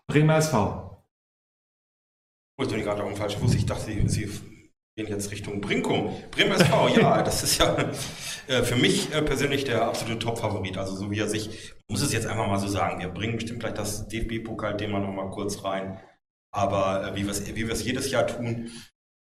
Bremer 0.06 0.36
SV. 0.36 1.02
Ich 2.62 2.68
bin 2.68 2.82
gerade 2.82 3.02
auf 3.02 3.08
dem 3.08 3.16
falschen 3.16 3.40
Fuß. 3.40 3.54
Ich 3.56 3.66
dachte, 3.66 3.86
Sie, 3.86 4.08
Sie 4.08 4.28
gehen 4.96 5.08
jetzt 5.08 5.30
Richtung 5.30 5.60
Brinkum. 5.60 6.14
Bremer 6.30 6.56
SV, 6.56 6.88
ja, 6.88 7.22
das 7.24 7.42
ist 7.42 7.58
ja 7.58 7.76
äh, 8.48 8.62
für 8.62 8.76
mich 8.76 9.12
äh, 9.14 9.22
persönlich 9.22 9.64
der 9.64 9.86
absolute 9.86 10.18
Top-Favorit. 10.18 10.76
Also 10.76 10.94
so 10.94 11.10
wie 11.10 11.18
er 11.18 11.28
sich, 11.28 11.48
ich 11.48 11.74
muss 11.88 12.02
es 12.02 12.12
jetzt 12.12 12.26
einfach 12.26 12.46
mal 12.46 12.58
so 12.58 12.68
sagen, 12.68 13.00
wir 13.00 13.08
bringen 13.08 13.36
bestimmt 13.36 13.60
gleich 13.60 13.74
das 13.74 14.08
DFB-Pokal-Thema 14.08 15.00
nochmal 15.00 15.30
kurz 15.30 15.64
rein. 15.64 16.00
Aber 16.54 17.06
äh, 17.06 17.16
wie 17.16 17.26
wir 17.26 17.72
es 17.72 17.84
jedes 17.84 18.10
Jahr 18.10 18.26
tun, 18.26 18.70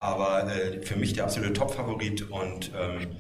aber 0.03 0.53
äh, 0.53 0.83
für 0.83 0.97
mich 0.97 1.13
der 1.13 1.25
absolute 1.25 1.53
Top-Favorit 1.53 2.31
und 2.31 2.73
ähm, 2.75 3.17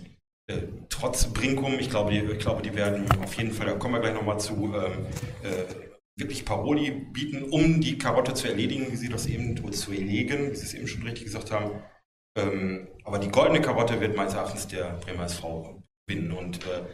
äh, 0.48 0.62
trotz 0.89 1.27
Brinkum, 1.32 1.78
ich 1.78 1.90
glaube, 1.90 2.10
die, 2.10 2.18
ich 2.18 2.39
glaube, 2.39 2.62
die 2.62 2.74
werden 2.74 3.06
auf 3.22 3.35
jeden 3.35 3.52
Fall, 3.52 3.66
da 3.66 3.74
kommen 3.74 3.94
wir 3.94 4.01
gleich 4.01 4.14
nochmal 4.14 4.40
zu, 4.40 4.74
ähm, 4.74 5.06
äh, 5.43 5.64
wirklich 6.18 6.44
Paroli 6.44 6.90
bieten, 6.90 7.44
um 7.44 7.81
die 7.81 7.97
Karotte 7.97 8.35
zu 8.35 8.48
erledigen, 8.48 8.90
wie 8.90 8.97
Sie 8.97 9.09
das 9.09 9.27
eben, 9.27 9.72
zu 9.72 9.93
erlegen, 9.93 10.51
wie 10.51 10.56
Sie 10.56 10.66
es 10.66 10.74
eben 10.74 10.89
schon 10.89 11.02
richtig 11.02 11.27
gesagt 11.27 11.52
haben. 11.52 11.82
Ähm, 12.40 12.88
aber 13.04 13.18
die 13.18 13.30
goldene 13.30 13.60
Karotte 13.60 14.00
wird 14.00 14.16
meines 14.16 14.34
Erachtens 14.34 14.68
der 14.68 14.92
Bremer 15.00 15.24
SV 15.24 15.82
gewinnen. 16.06 16.32
Und 16.32 16.64
äh, 16.66 16.84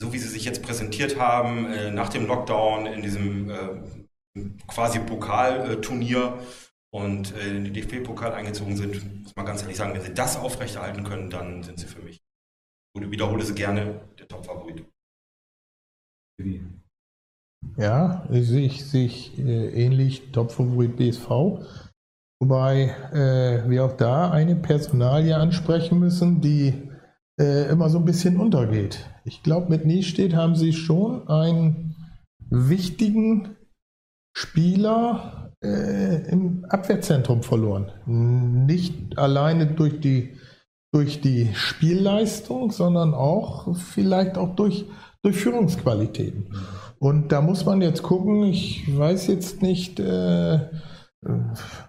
so 0.00 0.12
wie 0.12 0.18
Sie 0.18 0.28
sich 0.28 0.44
jetzt 0.44 0.62
präsentiert 0.62 1.18
haben, 1.18 1.66
äh, 1.72 1.90
nach 1.90 2.08
dem 2.08 2.26
Lockdown 2.26 2.86
in 2.86 3.02
diesem 3.02 3.50
äh, 3.50 4.50
quasi 4.66 4.98
Pokalturnier 5.00 6.38
und 6.92 7.34
äh, 7.34 7.56
in 7.56 7.64
den 7.64 7.74
DFB-Pokal 7.74 8.32
eingezogen 8.32 8.76
sind, 8.76 9.22
muss 9.22 9.36
man 9.36 9.46
ganz 9.46 9.62
ehrlich 9.62 9.76
sagen, 9.76 9.94
wenn 9.94 10.02
Sie 10.02 10.14
das 10.14 10.36
aufrechterhalten 10.36 11.04
können, 11.04 11.30
dann 11.30 11.62
sind 11.62 11.78
Sie 11.78 11.86
für 11.86 12.02
mich, 12.02 12.20
ich 12.94 13.10
wiederhole 13.10 13.44
Sie 13.44 13.54
gerne, 13.54 14.00
der 14.18 14.28
Top-Favorit. 14.28 14.84
Ja, 17.76 18.26
sehe 18.30 18.66
ich, 18.66 18.84
sehe 18.84 19.06
ich 19.06 19.38
äh, 19.38 19.68
ähnlich 19.84 20.30
Top-Favorit 20.32 20.96
BSV. 20.96 21.85
Wobei 22.40 22.94
äh, 23.12 23.68
wir 23.68 23.84
auch 23.84 23.96
da 23.96 24.30
eine 24.30 24.56
Personalie 24.56 25.36
ansprechen 25.36 25.98
müssen, 25.98 26.40
die 26.40 26.74
äh, 27.40 27.70
immer 27.70 27.88
so 27.88 27.98
ein 27.98 28.04
bisschen 28.04 28.38
untergeht. 28.38 28.98
Ich 29.24 29.42
glaube, 29.42 29.70
mit 29.70 29.86
Niestedt 29.86 30.34
haben 30.34 30.54
sie 30.54 30.72
schon 30.72 31.26
einen 31.28 31.96
wichtigen 32.50 33.56
Spieler 34.36 35.52
äh, 35.62 36.28
im 36.30 36.66
Abwehrzentrum 36.68 37.42
verloren. 37.42 37.90
Nicht 38.06 39.18
alleine 39.18 39.66
durch 39.66 40.00
die, 40.00 40.34
durch 40.92 41.22
die 41.22 41.50
Spielleistung, 41.54 42.70
sondern 42.70 43.14
auch 43.14 43.74
vielleicht 43.76 44.36
auch 44.36 44.54
durch, 44.56 44.84
durch 45.22 45.36
Führungsqualitäten. 45.36 46.54
Und 46.98 47.32
da 47.32 47.40
muss 47.40 47.64
man 47.64 47.82
jetzt 47.82 48.02
gucken, 48.02 48.44
ich 48.44 48.84
weiß 48.96 49.26
jetzt 49.28 49.62
nicht, 49.62 50.00
äh, 50.00 50.60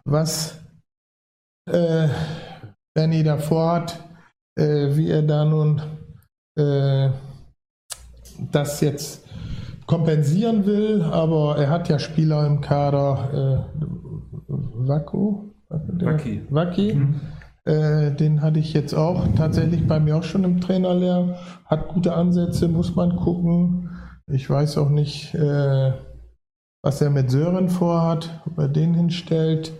was 0.05 0.59
äh, 1.69 2.07
Benny 2.93 3.23
davor 3.23 3.73
hat, 3.73 3.99
äh, 4.57 4.95
wie 4.95 5.09
er 5.09 5.22
da 5.22 5.45
nun 5.45 5.81
äh, 6.57 7.09
das 8.51 8.81
jetzt 8.81 9.27
kompensieren 9.85 10.65
will, 10.65 11.01
aber 11.01 11.57
er 11.57 11.69
hat 11.69 11.89
ja 11.89 11.97
Spieler 11.97 12.45
im 12.45 12.61
Kader, 12.61 13.68
äh, 13.69 13.88
Waku? 14.47 15.53
Waki. 15.69 16.43
Waki. 16.49 16.93
Mhm. 16.93 17.22
Äh, 17.65 18.11
den 18.15 18.41
hatte 18.41 18.59
ich 18.59 18.73
jetzt 18.73 18.93
auch 18.93 19.27
tatsächlich 19.35 19.85
bei 19.88 19.99
mir 19.99 20.15
auch 20.15 20.23
schon 20.23 20.45
im 20.45 20.61
Trainerlehr. 20.61 21.38
Hat 21.65 21.89
gute 21.89 22.14
Ansätze, 22.14 22.69
muss 22.69 22.95
man 22.95 23.18
gucken. 23.18 23.89
Ich 24.27 24.49
weiß 24.49 24.77
auch 24.77 24.89
nicht, 24.89 25.34
äh, 25.35 25.91
was 26.83 27.01
er 27.01 27.09
mit 27.09 27.31
Sören 27.31 27.69
vorhat, 27.69 28.41
ob 28.45 28.57
er 28.57 28.67
den 28.67 28.93
hinstellt. 28.93 29.73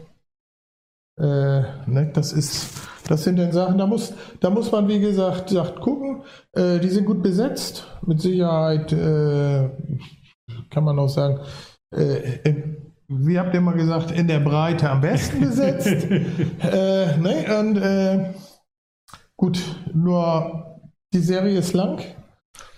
Äh, 1.20 1.62
ne, 1.88 2.12
das 2.14 2.34
ist, 2.34 2.70
das 3.08 3.24
sind 3.24 3.38
dann 3.38 3.52
Sachen, 3.52 3.78
da 3.78 3.88
muss, 3.88 4.14
da 4.40 4.50
muss 4.50 4.72
man, 4.72 4.88
wie 4.88 5.00
gesagt, 5.00 5.50
sagt, 5.50 5.82
gucken. 5.82 6.24
Äh, 6.54 6.80
die 6.80 6.90
sind 6.90 7.06
gut 7.06 7.24
besetzt. 7.24 7.88
Mit 8.06 8.22
Sicherheit 8.22 8.92
äh, 8.92 9.70
kann 10.70 10.84
man 10.84 11.00
auch 11.00 11.10
sagen, 11.10 11.40
äh, 11.96 12.40
in, 12.44 12.94
wie 13.08 13.40
habt 13.40 13.54
ihr 13.54 13.62
mal 13.62 13.76
gesagt, 13.76 14.12
in 14.12 14.28
der 14.28 14.42
Breite 14.42 14.90
am 14.90 15.02
besten 15.02 15.40
besetzt. 15.40 15.88
äh, 16.62 17.18
ne, 17.18 17.60
und 17.60 17.78
äh, 17.78 18.34
gut, 19.38 19.60
nur 19.94 20.82
die 21.14 21.20
Serie 21.20 21.60
ist 21.60 21.74
lang. 21.74 22.04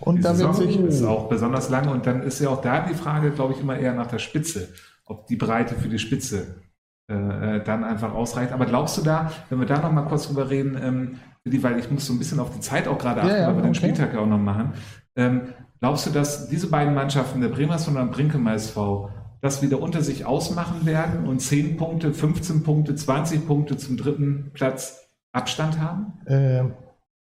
Und 0.02 0.24
da 0.24 0.38
wird 0.38 0.56
sich. 0.56 0.80
ist 0.80 1.04
auch 1.04 1.30
besonders 1.30 1.70
lang 1.70 1.90
und 1.90 2.06
dann 2.06 2.24
ist 2.24 2.40
ja 2.40 2.50
auch 2.50 2.62
da 2.62 2.86
die 2.88 2.94
Frage, 2.94 3.32
glaube 3.32 3.54
ich, 3.54 3.62
immer 3.62 3.78
eher 3.78 3.94
nach 3.94 4.08
der 4.08 4.20
Spitze, 4.20 4.70
ob 5.06 5.28
die 5.28 5.36
Breite 5.36 5.76
für 5.76 5.90
die 5.90 6.00
Spitze 6.00 6.62
äh, 7.10 7.58
äh, 7.58 7.64
dann 7.64 7.84
einfach 7.84 8.14
ausreicht. 8.14 8.52
Aber 8.52 8.66
glaubst 8.66 8.98
du 8.98 9.02
da, 9.02 9.32
wenn 9.50 9.60
wir 9.60 9.66
da 9.66 9.80
noch 9.80 9.92
mal 9.92 10.04
kurz 10.04 10.28
drüber 10.28 10.50
reden, 10.50 10.78
ähm, 10.82 11.20
weil 11.64 11.80
ich 11.80 11.90
muss 11.90 12.06
so 12.06 12.14
ein 12.14 12.20
bisschen 12.20 12.40
auf 12.40 12.52
die 12.52 12.60
Zeit 12.60 12.88
auch 12.88 13.00
gerade 13.00 13.22
achten, 13.22 13.32
Ja, 13.32 13.38
ja, 13.38 13.48
weil 13.48 13.56
wir 13.56 13.62
den 13.64 13.70
okay. 13.72 13.80
Spieltag 13.80 14.14
ja 14.14 14.20
auch 14.20 14.28
noch 14.28 14.38
machen. 14.38 14.74
Ähm, 15.16 15.42
glaubst 15.80 16.06
du, 16.06 16.12
dass 16.12 16.50
diese 16.50 16.68
beiden 16.68 16.94
Mannschaften, 16.94 17.42
der 17.42 17.50
Bremerson 17.50 17.98
und 17.98 18.06
der 18.06 18.14
Brinkemer 18.14 18.54
SV, 18.54 19.10
das 19.42 19.62
wieder 19.64 19.82
unter 19.82 20.04
sich 20.04 20.26
ausmachen 20.26 20.86
werden 20.86 21.26
und 21.26 21.40
10 21.40 21.78
Punkte, 21.78 22.14
15 22.14 22.64
Punkte, 22.64 22.94
20 22.94 23.48
Punkte 23.48 23.78
zum 23.78 23.98
dritten 23.98 24.52
Platz 24.54 25.08
Abstand 25.32 25.80
haben? 25.80 26.14
Äh, 26.26 26.66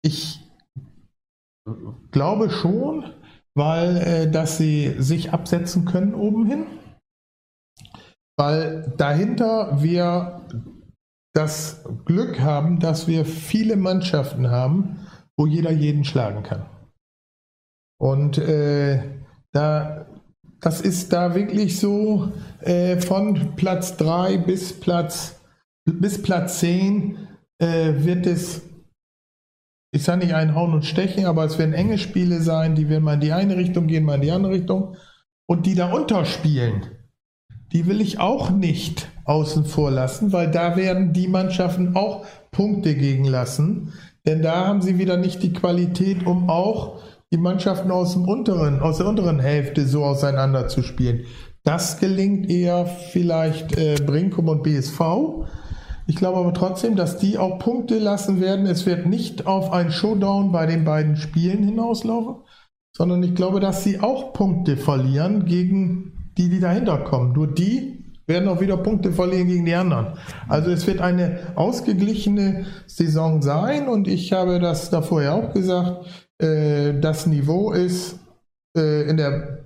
ich 0.02 0.41
glaube 2.10 2.50
schon, 2.50 3.12
weil 3.54 3.96
äh, 3.98 4.30
dass 4.30 4.58
sie 4.58 4.94
sich 4.98 5.32
absetzen 5.32 5.84
können 5.84 6.14
oben 6.14 6.46
hin. 6.46 6.66
Weil 8.36 8.92
dahinter 8.96 9.82
wir 9.82 10.40
das 11.34 11.84
Glück 12.04 12.40
haben, 12.40 12.78
dass 12.78 13.06
wir 13.06 13.24
viele 13.24 13.76
Mannschaften 13.76 14.50
haben, 14.50 15.06
wo 15.36 15.46
jeder 15.46 15.70
jeden 15.70 16.04
schlagen 16.04 16.42
kann. 16.42 16.66
Und 17.98 18.38
äh, 18.38 19.00
da, 19.52 20.06
das 20.60 20.80
ist 20.80 21.12
da 21.12 21.34
wirklich 21.34 21.78
so 21.78 22.32
äh, 22.60 23.00
von 23.00 23.54
Platz 23.56 23.96
3 23.96 24.38
bis 24.38 24.78
Platz, 24.78 25.40
bis 25.84 26.20
Platz 26.20 26.58
10 26.60 27.28
äh, 27.58 28.04
wird 28.04 28.26
es 28.26 28.62
ich 29.92 30.02
sage 30.04 30.24
nicht 30.24 30.34
ein 30.34 30.54
Hauen 30.54 30.72
und 30.72 30.86
Stechen, 30.86 31.26
aber 31.26 31.44
es 31.44 31.58
werden 31.58 31.74
enge 31.74 31.98
Spiele 31.98 32.40
sein, 32.40 32.74
die 32.74 32.88
werden 32.88 33.04
mal 33.04 33.14
in 33.14 33.20
die 33.20 33.32
eine 33.32 33.56
Richtung 33.56 33.86
gehen, 33.86 34.04
mal 34.04 34.14
in 34.14 34.22
die 34.22 34.30
andere 34.30 34.52
Richtung. 34.52 34.96
Und 35.46 35.66
die 35.66 35.74
darunter 35.74 36.24
spielen, 36.24 36.86
die 37.72 37.86
will 37.86 38.00
ich 38.00 38.18
auch 38.18 38.50
nicht 38.50 39.10
außen 39.24 39.66
vor 39.66 39.90
lassen, 39.90 40.32
weil 40.32 40.50
da 40.50 40.76
werden 40.76 41.12
die 41.12 41.28
Mannschaften 41.28 41.94
auch 41.94 42.24
Punkte 42.50 42.94
gegen 42.94 43.24
lassen. 43.24 43.92
Denn 44.26 44.40
da 44.40 44.66
haben 44.66 44.80
sie 44.80 44.98
wieder 44.98 45.18
nicht 45.18 45.42
die 45.42 45.52
Qualität, 45.52 46.26
um 46.26 46.48
auch 46.48 47.02
die 47.30 47.38
Mannschaften 47.38 47.90
aus 47.90 48.14
dem 48.14 48.26
unteren, 48.26 48.80
aus 48.80 48.96
der 48.96 49.06
unteren 49.06 49.40
Hälfte 49.40 49.86
so 49.86 50.04
auseinander 50.04 50.68
zu 50.68 50.82
spielen. 50.82 51.24
Das 51.64 51.98
gelingt 51.98 52.48
eher 52.50 52.86
vielleicht 52.86 53.76
äh, 53.76 53.96
Brinkum 53.96 54.48
und 54.48 54.62
BSV. 54.62 55.00
Ich 56.06 56.16
glaube 56.16 56.38
aber 56.38 56.52
trotzdem, 56.54 56.96
dass 56.96 57.18
die 57.18 57.38
auch 57.38 57.58
Punkte 57.58 57.98
lassen 57.98 58.40
werden. 58.40 58.66
Es 58.66 58.86
wird 58.86 59.06
nicht 59.06 59.46
auf 59.46 59.72
ein 59.72 59.90
Showdown 59.90 60.52
bei 60.52 60.66
den 60.66 60.84
beiden 60.84 61.16
Spielen 61.16 61.62
hinauslaufen, 61.62 62.42
sondern 62.96 63.22
ich 63.22 63.34
glaube, 63.34 63.60
dass 63.60 63.84
sie 63.84 64.00
auch 64.00 64.32
Punkte 64.32 64.76
verlieren 64.76 65.44
gegen 65.44 66.32
die, 66.36 66.48
die 66.48 66.60
dahinter 66.60 66.98
kommen. 66.98 67.32
Nur 67.32 67.46
die 67.46 68.02
werden 68.26 68.48
auch 68.48 68.60
wieder 68.60 68.76
Punkte 68.76 69.12
verlieren 69.12 69.48
gegen 69.48 69.64
die 69.64 69.74
anderen. 69.74 70.18
Also 70.48 70.70
es 70.70 70.86
wird 70.86 71.00
eine 71.00 71.52
ausgeglichene 71.54 72.66
Saison 72.86 73.42
sein 73.42 73.88
und 73.88 74.08
ich 74.08 74.32
habe 74.32 74.58
das 74.58 74.90
da 74.90 75.02
vorher 75.02 75.34
auch 75.34 75.52
gesagt, 75.52 76.06
äh, 76.38 76.98
das 77.00 77.26
Niveau 77.26 77.72
ist 77.72 78.18
äh, 78.76 79.08
in 79.08 79.16
der 79.16 79.61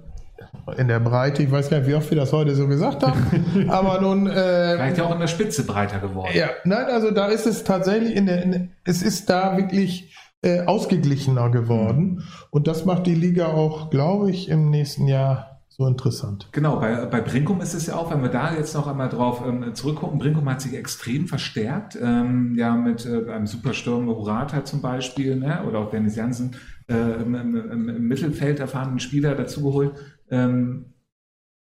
in 0.77 0.89
der 0.89 1.01
Breite, 1.01 1.43
ich 1.43 1.51
weiß 1.51 1.71
gar 1.71 1.79
nicht, 1.79 1.89
wie 1.89 1.95
oft 1.95 2.11
wir 2.11 2.17
das 2.17 2.33
heute 2.33 2.55
so 2.55 2.67
gesagt 2.67 3.03
haben, 3.03 3.69
aber 3.69 4.01
nun 4.01 4.27
äh, 4.27 4.75
Vielleicht 4.75 4.99
ja 4.99 5.05
auch 5.05 5.13
in 5.13 5.21
der 5.21 5.27
Spitze 5.27 5.65
breiter 5.65 5.99
geworden. 5.99 6.31
ja, 6.35 6.49
nein, 6.65 6.87
also 6.87 7.11
da 7.11 7.27
ist 7.27 7.47
es 7.47 7.65
tatsächlich 7.65 8.15
in 8.15 8.27
der, 8.27 8.43
in, 8.43 8.71
es 8.85 9.03
ist 9.03 9.31
da 9.31 9.57
wirklich 9.57 10.15
äh, 10.43 10.61
ausgeglichener 10.63 11.51
geworden 11.51 12.25
und 12.51 12.67
das 12.67 12.85
macht 12.85 13.07
die 13.07 13.15
Liga 13.15 13.49
auch, 13.49 13.91
glaube 13.91 14.31
ich, 14.31 14.49
im 14.49 14.71
nächsten 14.71 15.09
Jahr 15.09 15.57
so 15.77 15.87
interessant. 15.87 16.49
Genau, 16.53 16.81
bei, 16.81 17.05
bei 17.05 17.21
Brinkum 17.21 17.61
ist 17.61 17.75
es 17.75 17.87
ja 17.87 17.97
auch, 17.97 18.11
wenn 18.11 18.23
wir 18.23 18.31
da 18.31 18.55
jetzt 18.55 18.75
noch 18.75 18.87
einmal 18.87 19.11
drauf 19.11 19.43
ähm, 19.47 19.75
zurückgucken, 19.75 20.19
Brinkum 20.19 20.49
hat 20.49 20.63
sich 20.63 20.75
extrem 20.75 21.27
verstärkt, 21.27 21.99
ähm, 22.01 22.55
ja 22.57 22.75
mit 22.75 23.05
äh, 23.05 23.31
einem 23.31 23.47
Supersturm 23.47 24.07
Hurata 24.07 24.65
zum 24.65 24.81
Beispiel, 24.81 25.37
ne? 25.37 25.63
oder 25.69 25.81
auch 25.81 25.91
Dennis 25.91 26.17
Jansen 26.17 26.57
äh, 26.89 26.95
im, 26.95 27.35
im, 27.35 27.71
im, 27.71 27.89
im 27.91 28.09
Mittelfeld 28.09 28.59
erfahrenen 28.59 29.01
Spieler 29.01 29.35
dazugeholt. 29.35 29.93
Ähm, 30.31 30.95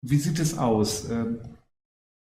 wie 0.03 0.17
sieht 0.17 0.39
es 0.39 0.57
aus? 0.59 1.11
Ähm, 1.11 1.39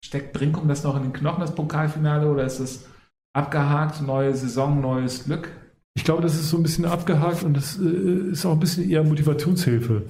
steckt 0.05 0.32
Brinkum 0.32 0.68
das 0.68 0.84
noch 0.84 0.96
in 0.96 1.02
den 1.02 1.12
Knochen, 1.12 1.40
das 1.40 1.55
Pokalfinale, 1.55 2.30
oder 2.30 2.44
ist 2.44 2.60
es 2.60 2.86
abgehakt, 3.34 4.02
neue 4.02 4.34
Saison, 4.34 4.80
neues 4.80 5.24
Glück? 5.24 5.50
Ich 5.94 6.05
glaube, 6.05 6.22
das 6.22 6.34
ist 6.34 6.50
so 6.50 6.56
ein 6.56 6.62
bisschen 6.62 6.84
abgehakt 6.84 7.42
und 7.42 7.56
das 7.56 7.78
äh, 7.78 8.30
ist 8.30 8.46
auch 8.46 8.52
ein 8.52 8.60
bisschen 8.60 8.88
eher 8.88 9.05
Motivationshilfe. 9.05 10.06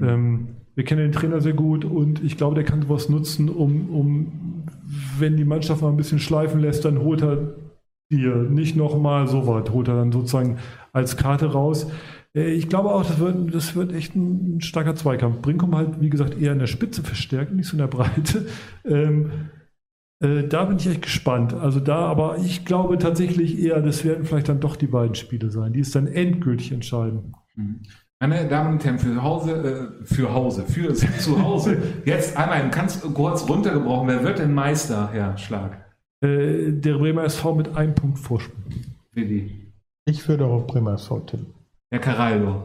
Ähm, 0.00 0.56
wir 0.74 0.84
kennen 0.84 1.02
den 1.02 1.12
Trainer 1.12 1.40
sehr 1.40 1.52
gut 1.52 1.84
und 1.84 2.22
ich 2.22 2.36
glaube, 2.36 2.54
der 2.56 2.64
kann 2.64 2.82
sowas 2.82 3.08
nutzen, 3.08 3.48
um, 3.48 3.90
um 3.90 4.64
wenn 5.18 5.36
die 5.36 5.44
Mannschaft 5.44 5.82
mal 5.82 5.88
ein 5.88 5.96
bisschen 5.96 6.18
schleifen 6.18 6.60
lässt, 6.60 6.84
dann 6.84 6.98
holt 6.98 7.22
er 7.22 7.54
dir 8.10 8.34
nicht 8.36 8.76
nochmal 8.76 9.28
so 9.28 9.46
weit, 9.46 9.70
holt 9.70 9.88
er 9.88 9.96
dann 9.96 10.12
sozusagen 10.12 10.58
als 10.92 11.16
Karte 11.16 11.52
raus. 11.52 11.86
Äh, 12.36 12.52
Ich 12.54 12.68
glaube 12.68 12.90
auch, 12.92 13.04
das 13.04 13.18
wird, 13.18 13.54
das 13.54 13.74
wird 13.74 13.92
echt 13.92 14.14
ein 14.14 14.60
starker 14.60 14.94
Zweikampf. 14.94 15.40
Brinkum 15.40 15.74
halt, 15.76 16.00
wie 16.00 16.10
gesagt, 16.10 16.40
eher 16.40 16.52
in 16.52 16.58
der 16.58 16.66
Spitze 16.66 17.02
verstärkt, 17.02 17.52
nicht 17.52 17.66
so 17.68 17.74
in 17.74 17.78
der 17.78 17.88
Breite. 17.88 18.46
Ähm, 18.86 19.30
äh, 20.20 20.44
da 20.46 20.66
bin 20.66 20.76
ich 20.76 20.86
echt 20.86 21.02
gespannt. 21.02 21.54
Also 21.54 21.80
da, 21.80 21.96
aber 22.06 22.36
ich 22.38 22.64
glaube 22.66 22.98
tatsächlich 22.98 23.58
eher, 23.58 23.80
das 23.80 24.04
werden 24.04 24.24
vielleicht 24.26 24.48
dann 24.48 24.60
doch 24.60 24.76
die 24.76 24.86
beiden 24.86 25.14
Spiele 25.14 25.50
sein, 25.50 25.72
die 25.72 25.80
es 25.80 25.90
dann 25.90 26.06
endgültig 26.06 26.70
entscheiden. 26.70 27.34
Mhm. 27.54 27.80
Meine 28.20 28.46
Damen 28.48 28.74
und 28.74 28.84
Herren, 28.84 28.98
für 28.98 29.22
Hause, 29.22 29.52
äh, 30.02 30.04
für 30.04 30.32
Hause, 30.32 30.64
für 30.66 30.92
zu 31.18 31.42
Hause. 31.42 31.78
Jetzt 32.04 32.36
einmal 32.36 32.70
ganz 32.70 33.00
kurz 33.00 33.48
runtergebrochen. 33.48 34.08
Wer 34.08 34.22
wird 34.22 34.38
denn 34.38 34.54
Meister, 34.54 35.10
Herr 35.12 35.36
Schlag? 35.38 35.84
Äh, 36.22 36.72
der 36.72 36.94
Bremer 36.94 37.24
SV 37.24 37.54
mit 37.54 37.74
einem 37.76 37.94
Punkt 37.94 38.18
Vorsprung. 38.18 38.62
Willi. 39.12 39.72
Ich 40.06 40.28
würde 40.28 40.44
auch 40.46 40.52
auf 40.52 40.66
Bremer 40.66 40.94
SV 40.94 41.20
tippen. 41.20 41.46
Herr 41.94 42.00
Caraldo. 42.00 42.60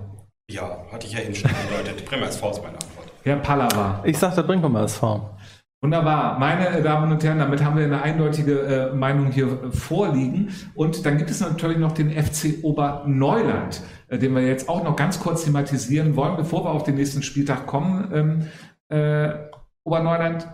Ja, 0.50 0.84
hatte 0.92 1.06
ich 1.06 1.14
ja 1.14 1.20
eben 1.20 1.36
schon 1.36 1.52
angedeutet. 1.52 2.04
Bremer 2.04 2.30
SV 2.30 2.50
ist 2.50 2.64
meine 2.64 2.74
Antwort. 2.74 3.12
Herr 3.22 3.36
Pallava. 3.36 4.02
Ich 4.04 4.18
sag, 4.18 4.34
der 4.34 4.42
Brinkheimer 4.42 4.82
SV. 4.82 5.30
Wunderbar. 5.84 6.40
Meine 6.40 6.82
Damen 6.82 7.12
und 7.12 7.24
Herren, 7.24 7.38
damit 7.38 7.64
haben 7.64 7.78
wir 7.78 7.84
eine 7.84 8.02
eindeutige 8.02 8.62
äh, 8.62 8.96
Meinung 8.96 9.32
hier 9.32 9.70
vorliegen. 9.72 10.52
Und 10.74 11.06
dann 11.06 11.20
gibt 11.20 11.30
es 11.30 11.42
natürlich 11.42 11.78
noch 11.78 11.92
den 11.92 12.10
FC 12.10 12.64
Oberneuland, 12.64 13.84
äh, 14.08 14.18
den 14.18 14.34
wir 14.34 14.42
jetzt 14.42 14.68
auch 14.68 14.84
noch 14.84 14.96
ganz 14.96 15.20
kurz 15.20 15.44
thematisieren 15.44 16.16
wollen, 16.16 16.36
bevor 16.36 16.66
wir 16.66 16.72
auf 16.72 16.82
den 16.82 16.96
nächsten 16.96 17.22
Spieltag 17.22 17.68
kommen. 17.68 18.12
Ähm, 18.12 18.48
äh, 18.90 19.36
Oberneuland, 19.84 20.48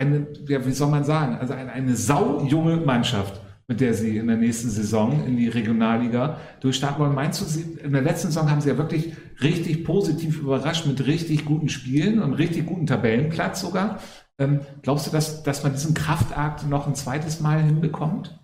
eine, 0.00 0.26
ja, 0.48 0.66
wie 0.66 0.72
soll 0.72 0.90
man 0.90 1.04
sagen, 1.04 1.38
also 1.40 1.54
eine, 1.54 1.70
eine 1.70 1.94
saujunge 1.94 2.78
Mannschaft, 2.78 3.40
mit 3.68 3.80
der 3.80 3.94
sie 3.94 4.18
in 4.18 4.26
der 4.26 4.36
nächsten 4.36 4.70
Saison 4.70 5.24
in 5.24 5.36
die 5.36 5.48
Regionalliga 5.48 6.38
durchstarten 6.60 7.00
wollen. 7.00 7.14
Meinst 7.14 7.40
du, 7.40 7.44
sie, 7.44 7.78
in 7.82 7.92
der 7.92 8.02
letzten 8.02 8.28
Saison 8.28 8.50
haben 8.50 8.60
sie 8.60 8.68
ja 8.68 8.78
wirklich 8.78 9.14
richtig 9.40 9.84
positiv 9.84 10.40
überrascht 10.40 10.86
mit 10.86 11.06
richtig 11.06 11.44
guten 11.44 11.68
Spielen 11.68 12.22
und 12.22 12.34
richtig 12.34 12.66
guten 12.66 12.86
Tabellenplatz 12.86 13.60
sogar. 13.60 14.00
Ähm, 14.38 14.60
glaubst 14.82 15.06
du, 15.06 15.10
dass, 15.10 15.42
dass 15.42 15.62
man 15.62 15.72
diesen 15.72 15.94
Kraftakt 15.94 16.66
noch 16.66 16.86
ein 16.86 16.94
zweites 16.94 17.40
Mal 17.40 17.62
hinbekommt? 17.62 18.38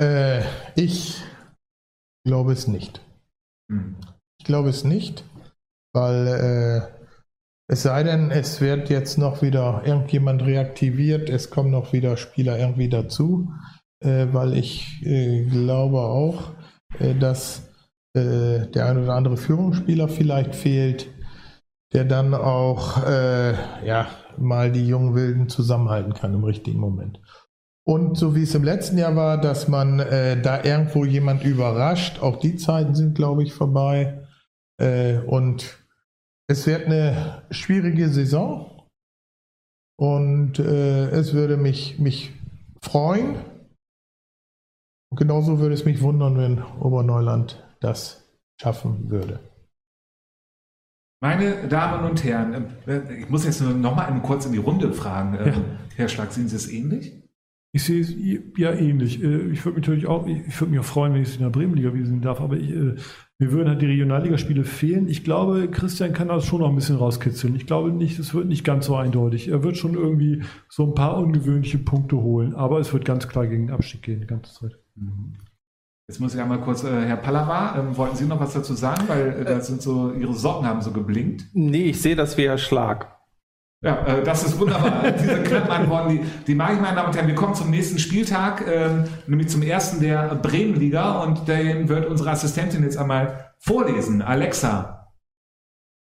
Äh, 0.00 0.42
ich 0.76 1.22
glaube 2.24 2.52
es 2.52 2.68
nicht. 2.68 3.00
Hm. 3.70 3.96
Ich 4.38 4.46
glaube 4.46 4.68
es 4.68 4.84
nicht, 4.84 5.24
weil 5.92 6.26
äh, 6.26 6.97
es 7.70 7.82
sei 7.82 8.02
denn, 8.02 8.30
es 8.30 8.62
wird 8.62 8.88
jetzt 8.88 9.18
noch 9.18 9.42
wieder 9.42 9.82
irgendjemand 9.84 10.42
reaktiviert, 10.42 11.28
es 11.28 11.50
kommen 11.50 11.70
noch 11.70 11.92
wieder 11.92 12.16
Spieler 12.16 12.58
irgendwie 12.58 12.88
dazu, 12.88 13.52
äh, 14.00 14.26
weil 14.32 14.56
ich 14.56 15.04
äh, 15.04 15.44
glaube 15.44 15.98
auch, 15.98 16.52
äh, 16.98 17.14
dass 17.14 17.68
äh, 18.14 18.66
der 18.68 18.86
ein 18.86 19.02
oder 19.02 19.14
andere 19.14 19.36
Führungsspieler 19.36 20.08
vielleicht 20.08 20.54
fehlt, 20.54 21.08
der 21.92 22.06
dann 22.06 22.32
auch 22.32 23.04
äh, 23.04 23.52
ja, 23.86 24.06
mal 24.38 24.72
die 24.72 24.86
jungen 24.86 25.14
Wilden 25.14 25.50
zusammenhalten 25.50 26.14
kann 26.14 26.32
im 26.32 26.44
richtigen 26.44 26.80
Moment. 26.80 27.20
Und 27.86 28.16
so 28.16 28.34
wie 28.34 28.42
es 28.42 28.54
im 28.54 28.64
letzten 28.64 28.96
Jahr 28.96 29.14
war, 29.14 29.38
dass 29.38 29.68
man 29.68 30.00
äh, 30.00 30.40
da 30.40 30.64
irgendwo 30.64 31.04
jemand 31.04 31.44
überrascht, 31.44 32.20
auch 32.22 32.36
die 32.36 32.56
Zeiten 32.56 32.94
sind, 32.94 33.14
glaube 33.14 33.42
ich, 33.42 33.52
vorbei. 33.52 34.22
Und 35.26 35.87
es 36.48 36.66
wird 36.66 36.86
eine 36.86 37.42
schwierige 37.50 38.08
Saison. 38.08 38.86
Und 40.00 40.58
äh, 40.58 41.08
es 41.10 41.34
würde 41.34 41.56
mich, 41.56 41.98
mich 41.98 42.32
freuen. 42.82 43.36
Und 45.10 45.18
genauso 45.18 45.58
würde 45.58 45.74
es 45.74 45.84
mich 45.84 46.00
wundern, 46.02 46.38
wenn 46.38 46.62
Oberneuland 46.80 47.64
das 47.80 48.28
schaffen 48.60 49.10
würde. 49.10 49.40
Meine 51.20 51.66
Damen 51.66 52.08
und 52.08 52.22
Herren, 52.22 52.76
äh, 52.86 53.22
ich 53.22 53.28
muss 53.28 53.44
jetzt 53.44 53.60
nur 53.60 53.74
noch 53.74 53.96
mal 53.96 54.08
kurz 54.22 54.46
in 54.46 54.52
die 54.52 54.58
Runde 54.58 54.92
fragen. 54.92 55.34
Äh, 55.34 55.52
Herr 55.96 56.08
Schlag, 56.08 56.32
sehen 56.32 56.48
Sie 56.48 56.56
es 56.56 56.70
ähnlich? 56.70 57.17
Ich 57.72 57.84
sehe 57.84 58.00
es 58.00 58.14
ja 58.56 58.72
ähnlich. 58.72 59.22
Äh, 59.22 59.50
Ich 59.50 59.64
würde 59.64 59.78
mich 59.78 59.86
natürlich 59.86 60.06
auch, 60.06 60.26
ich 60.26 60.60
würde 60.60 60.70
mich 60.70 60.80
auch 60.80 60.84
freuen, 60.84 61.12
wenn 61.14 61.22
ich 61.22 61.28
es 61.28 61.36
in 61.36 61.42
der 61.42 61.50
Bremenliga 61.50 61.92
wiesen 61.92 62.20
darf, 62.22 62.40
aber 62.40 62.56
ich, 62.56 62.70
äh, 62.70 62.94
mir 63.40 63.52
würden 63.52 63.68
halt 63.68 63.82
die 63.82 63.86
Regionalligaspiele 63.86 64.64
fehlen. 64.64 65.06
Ich 65.08 65.22
glaube, 65.22 65.68
Christian 65.70 66.12
kann 66.12 66.28
das 66.28 66.44
schon 66.46 66.60
noch 66.60 66.70
ein 66.70 66.74
bisschen 66.74 66.96
rauskitzeln. 66.96 67.54
Ich 67.54 67.66
glaube 67.66 67.92
nicht, 67.92 68.18
es 68.18 68.34
wird 68.34 68.46
nicht 68.46 68.64
ganz 68.64 68.86
so 68.86 68.96
eindeutig. 68.96 69.48
Er 69.48 69.62
wird 69.62 69.76
schon 69.76 69.94
irgendwie 69.94 70.42
so 70.68 70.84
ein 70.86 70.94
paar 70.94 71.18
ungewöhnliche 71.18 71.78
Punkte 71.78 72.16
holen, 72.16 72.54
aber 72.54 72.80
es 72.80 72.92
wird 72.92 73.04
ganz 73.04 73.28
klar 73.28 73.46
gegen 73.46 73.66
den 73.66 73.74
Abstieg 73.74 74.02
gehen 74.02 74.20
die 74.20 74.26
ganze 74.26 74.52
Zeit. 74.54 74.72
Jetzt 76.08 76.20
muss 76.20 76.34
ich 76.34 76.40
einmal 76.40 76.60
kurz, 76.62 76.84
äh, 76.84 77.02
Herr 77.04 77.18
Pallava, 77.18 77.78
ähm, 77.78 77.96
wollten 77.96 78.16
Sie 78.16 78.24
noch 78.24 78.40
was 78.40 78.54
dazu 78.54 78.72
sagen? 78.72 79.04
Weil 79.08 79.40
äh, 79.40 79.44
da 79.44 79.60
sind 79.60 79.82
so, 79.82 80.12
Ihre 80.14 80.32
Socken 80.32 80.66
haben 80.66 80.80
so 80.80 80.90
geblinkt. 80.90 81.44
Nee, 81.52 81.90
ich 81.90 82.00
sehe 82.00 82.16
das 82.16 82.38
wie 82.38 82.48
Herr 82.48 82.56
Schlag. 82.58 83.17
Ja, 83.80 84.04
äh, 84.06 84.24
das 84.24 84.44
ist 84.44 84.58
wunderbar. 84.58 85.10
Diese 85.18 85.42
knappen 85.42 85.70
Antworten, 85.70 86.10
die, 86.10 86.24
die 86.46 86.54
mag 86.54 86.74
ich, 86.74 86.80
meine 86.80 86.96
Damen 86.96 87.08
und 87.08 87.16
Herren. 87.16 87.28
Wir 87.28 87.34
kommen 87.34 87.54
zum 87.54 87.70
nächsten 87.70 87.98
Spieltag, 87.98 88.66
ähm, 88.66 89.04
nämlich 89.26 89.48
zum 89.48 89.62
ersten 89.62 90.00
der 90.00 90.34
Bremenliga 90.34 91.22
und 91.22 91.46
den 91.46 91.88
wird 91.88 92.06
unsere 92.06 92.30
Assistentin 92.30 92.82
jetzt 92.82 92.96
einmal 92.96 93.52
vorlesen. 93.58 94.20
Alexa. 94.22 95.12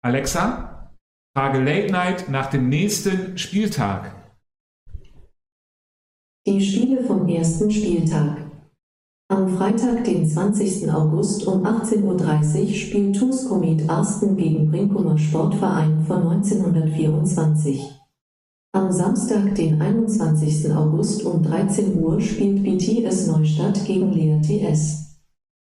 Alexa, 0.04 0.92
Frage 1.36 1.60
Late 1.60 1.92
Night 1.92 2.30
nach 2.30 2.48
dem 2.48 2.68
nächsten 2.68 3.38
Spieltag. 3.38 4.16
Die 6.46 6.60
Spiele 6.60 7.04
vom 7.04 7.28
ersten 7.30 7.70
Spieltag. 7.70 8.51
Am 9.32 9.48
Freitag, 9.48 10.04
den 10.04 10.28
20. 10.28 10.92
August 10.92 11.48
um 11.48 11.66
18.30 11.66 12.04
Uhr 12.04 12.74
spielt 12.74 13.16
TuS 13.16 13.48
Komet 13.48 13.90
Arsten 13.90 14.36
gegen 14.36 14.70
Brinkumer 14.70 15.18
Sportverein 15.18 16.04
von 16.06 16.28
1924. 16.28 17.82
Am 18.74 18.92
Samstag, 18.92 19.56
den 19.56 19.82
21. 19.82 20.70
August 20.76 21.26
um 21.26 21.42
13 21.42 21.98
Uhr 22.04 22.20
spielt 22.20 22.62
BTS 22.62 23.28
Neustadt 23.28 23.86
gegen 23.86 24.12
Lea 24.12 24.42
TS. 24.42 25.16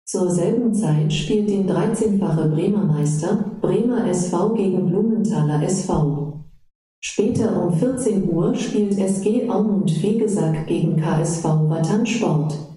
Zur 0.06 0.32
selben 0.32 0.74
Zeit 0.74 1.12
spielt 1.12 1.50
den 1.50 1.70
13-fache 1.70 2.48
Bremer 2.48 2.86
Meister 2.86 3.44
Bremer 3.60 4.08
SV 4.08 4.54
gegen 4.54 4.86
Blumenthaler 4.86 5.62
SV. 5.64 6.46
Später 7.04 7.62
um 7.62 7.74
14 7.74 8.32
Uhr 8.32 8.56
spielt 8.56 8.98
SG 8.98 9.50
Aumund 9.50 9.92
Fegesack 9.92 10.66
gegen 10.66 10.96
KSV 10.96 11.44
Wattan 11.44 12.06
Sport. 12.06 12.70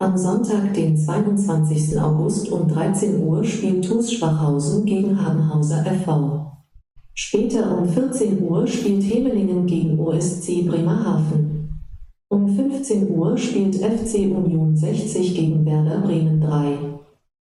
Am 0.00 0.16
Sonntag, 0.16 0.74
den 0.74 0.96
22. 0.96 2.00
August 2.00 2.52
um 2.52 2.68
13 2.68 3.20
Uhr 3.20 3.42
spielt 3.42 3.84
TuS 3.84 4.12
Schwachhausen 4.12 4.84
gegen 4.84 5.20
Habenhauser 5.20 5.84
FV. 5.84 6.52
Später 7.14 7.76
um 7.76 7.88
14 7.88 8.40
Uhr 8.40 8.64
spielt 8.68 9.02
Hemelingen 9.02 9.66
gegen 9.66 9.98
OSC 9.98 10.64
Bremerhaven. 10.68 11.82
Um 12.30 12.46
15 12.46 13.10
Uhr 13.10 13.36
spielt 13.36 13.74
FC 13.74 14.18
Union 14.30 14.76
60 14.76 15.34
gegen 15.34 15.66
Werder 15.66 16.00
Bremen 16.02 16.42
3. 16.42 16.78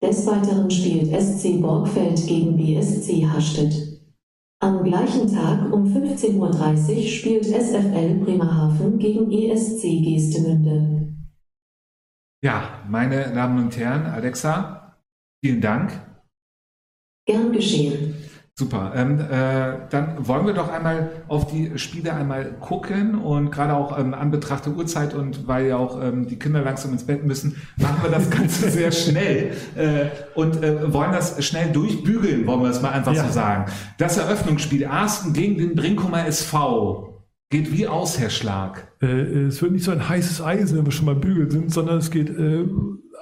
Des 0.02 0.26
Weiteren 0.26 0.72
spielt 0.72 1.12
SC 1.22 1.60
Borgfeld 1.60 2.26
gegen 2.26 2.56
BSC 2.56 3.26
Hastedt. 3.26 4.00
Am 4.62 4.86
gleichen 4.86 5.28
Tag 5.28 5.74
um 5.74 5.84
15.30 5.84 6.38
Uhr 6.38 7.04
spielt 7.04 7.46
SFL 7.48 8.14
Bremerhaven 8.24 8.98
gegen 8.98 9.30
ESC 9.30 9.82
Geestemünde. 9.82 10.99
Ja, 12.44 12.80
meine 12.88 13.34
Damen 13.34 13.64
und 13.66 13.78
Herren, 13.78 14.06
Alexa, 14.06 14.96
vielen 15.44 15.62
Dank. 15.62 15.92
Gern 17.28 17.52
geschehen. 17.52 18.16
Super. 18.58 18.92
Ähm, 18.94 19.22
äh, 19.22 19.88
dann 19.90 20.28
wollen 20.28 20.46
wir 20.46 20.54
doch 20.54 20.70
einmal 20.70 21.24
auf 21.30 21.48
die 21.48 21.78
Spiele 21.80 22.14
einmal 22.14 22.52
gucken 22.60 23.16
und 23.16 23.52
gerade 23.52 23.74
auch 23.74 23.98
ähm, 23.98 24.14
an 24.14 24.32
Betracht 24.32 24.66
der 24.66 24.74
Uhrzeit 24.74 25.14
und 25.14 25.48
weil 25.48 25.68
ja 25.68 25.78
auch 25.78 26.02
ähm, 26.04 26.28
die 26.28 26.38
Kinder 26.38 26.62
langsam 26.62 26.92
ins 26.92 27.06
Bett 27.06 27.24
müssen, 27.26 27.56
machen 27.78 28.04
wir 28.04 28.10
das 28.10 28.30
Ganze 28.38 28.70
sehr 28.70 28.92
schnell 28.92 29.54
äh, 29.76 30.08
und 30.36 30.62
äh, 30.62 30.92
wollen 30.92 31.14
das 31.14 31.42
schnell 31.46 31.72
durchbügeln, 31.72 32.46
wollen 32.48 32.62
wir 32.62 32.68
das 32.68 32.82
mal 32.82 32.92
einfach 32.92 33.14
Ja. 33.14 33.26
so 33.28 33.32
sagen. 33.32 33.72
Das 33.98 34.18
Eröffnungsspiel 34.18 34.86
Arsten 34.86 35.32
gegen 35.32 35.58
den 35.58 35.74
Brinkumer 35.76 36.26
SV 36.28 37.09
geht 37.50 37.72
wie 37.72 37.88
aus, 37.88 38.20
Herr 38.20 38.30
Schlag. 38.30 38.92
Äh, 39.02 39.08
es 39.48 39.62
wird 39.62 39.72
nicht 39.72 39.84
so 39.84 39.92
ein 39.92 40.08
heißes 40.08 40.42
Eisen, 40.42 40.78
wenn 40.78 40.86
wir 40.86 40.92
schon 40.92 41.06
mal 41.06 41.16
bügelt 41.16 41.52
sind, 41.52 41.74
sondern 41.74 41.98
es 41.98 42.12
geht, 42.12 42.30
äh, 42.30 42.66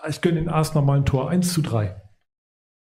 ich 0.07 0.21
gönne 0.21 0.39
den 0.39 0.49
Arsenal 0.49 0.83
mal 0.83 0.97
ein 0.97 1.05
Tor, 1.05 1.29
1 1.29 1.53
zu 1.53 1.61
3. 1.61 2.01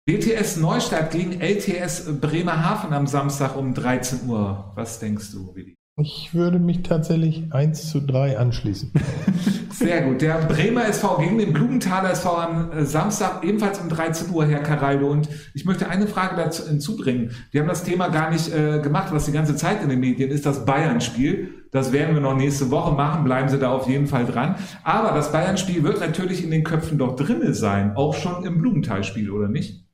BTS 0.04 0.56
Neustadt 0.56 1.12
gegen 1.12 1.40
LTS 1.40 2.20
Bremerhaven 2.20 2.92
am 2.92 3.06
Samstag 3.06 3.56
um 3.56 3.72
13 3.72 4.28
Uhr. 4.28 4.72
Was 4.74 4.98
denkst 4.98 5.30
du, 5.30 5.54
Willi? 5.54 5.76
Ich 6.00 6.32
würde 6.32 6.58
mich 6.58 6.82
tatsächlich 6.82 7.52
1 7.52 7.90
zu 7.90 8.00
3 8.00 8.38
anschließen. 8.38 8.92
Sehr 9.70 10.00
gut. 10.00 10.22
Der 10.22 10.38
Bremer 10.38 10.86
SV 10.86 11.18
gegen 11.18 11.36
den 11.36 11.52
Blumenthaler 11.52 12.12
SV 12.12 12.34
am 12.34 12.72
äh, 12.72 12.86
Samstag 12.86 13.44
ebenfalls 13.44 13.78
um 13.78 13.90
13 13.90 14.30
Uhr, 14.30 14.46
Herr 14.46 14.60
Caraldo. 14.60 15.10
Und 15.10 15.28
ich 15.52 15.66
möchte 15.66 15.90
eine 15.90 16.06
Frage 16.06 16.36
dazu 16.36 16.66
hinzubringen. 16.66 17.32
Wir 17.50 17.60
haben 17.60 17.68
das 17.68 17.84
Thema 17.84 18.08
gar 18.08 18.30
nicht 18.30 18.50
äh, 18.54 18.80
gemacht, 18.80 19.12
was 19.12 19.26
die 19.26 19.32
ganze 19.32 19.54
Zeit 19.54 19.82
in 19.82 19.90
den 19.90 20.00
Medien 20.00 20.30
ist, 20.30 20.46
das 20.46 20.64
Bayern-Spiel. 20.64 21.66
Das 21.72 21.92
werden 21.92 22.14
wir 22.14 22.22
noch 22.22 22.36
nächste 22.36 22.70
Woche 22.70 22.92
machen. 22.92 23.24
Bleiben 23.24 23.50
Sie 23.50 23.58
da 23.58 23.70
auf 23.70 23.86
jeden 23.86 24.06
Fall 24.06 24.24
dran. 24.24 24.56
Aber 24.84 25.12
das 25.12 25.30
Bayern-Spiel 25.30 25.82
wird 25.82 26.00
natürlich 26.00 26.42
in 26.42 26.50
den 26.50 26.64
Köpfen 26.64 26.96
doch 26.96 27.16
drinne 27.16 27.52
sein. 27.52 27.96
Auch 27.96 28.14
schon 28.14 28.46
im 28.46 28.62
Blumenthal-Spiel, 28.62 29.30
oder 29.30 29.48
nicht? 29.48 29.84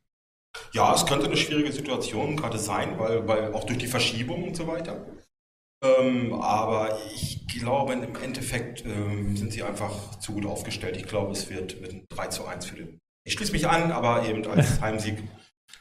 Ja, 0.73 0.95
es 0.95 1.07
könnte 1.07 1.27
eine 1.27 1.37
schwierige 1.37 1.73
Situation 1.73 2.37
gerade 2.37 2.59
sein, 2.59 2.91
weil, 2.99 3.27
weil 3.27 3.53
auch 3.53 3.65
durch 3.65 3.79
die 3.79 3.89
Verschiebung 3.89 4.45
und 4.45 4.55
so 4.55 4.69
weiter. 4.69 5.05
Ähm, 5.83 6.35
aber 6.35 6.99
ich 7.15 7.47
glaube, 7.47 7.93
im 7.93 8.17
Endeffekt 8.23 8.85
ähm, 8.85 9.37
sind 9.37 9.53
sie 9.53 9.63
einfach 9.63 10.19
zu 10.19 10.33
gut 10.33 10.47
aufgestellt. 10.47 10.97
Ich 10.97 11.07
glaube, 11.07 11.33
es 11.33 11.49
wird 11.51 11.81
mit 11.81 11.91
einem 11.91 12.03
3 12.09 12.27
zu 12.29 12.47
1 12.47 12.67
für 12.67 12.77
den 12.77 12.99
Ich 13.25 13.35
schließe 13.35 13.53
mich 13.53 13.69
an, 13.69 13.93
aber 13.93 14.29
eben 14.29 14.45
als 14.47 14.81
Heimsieg 14.81 15.23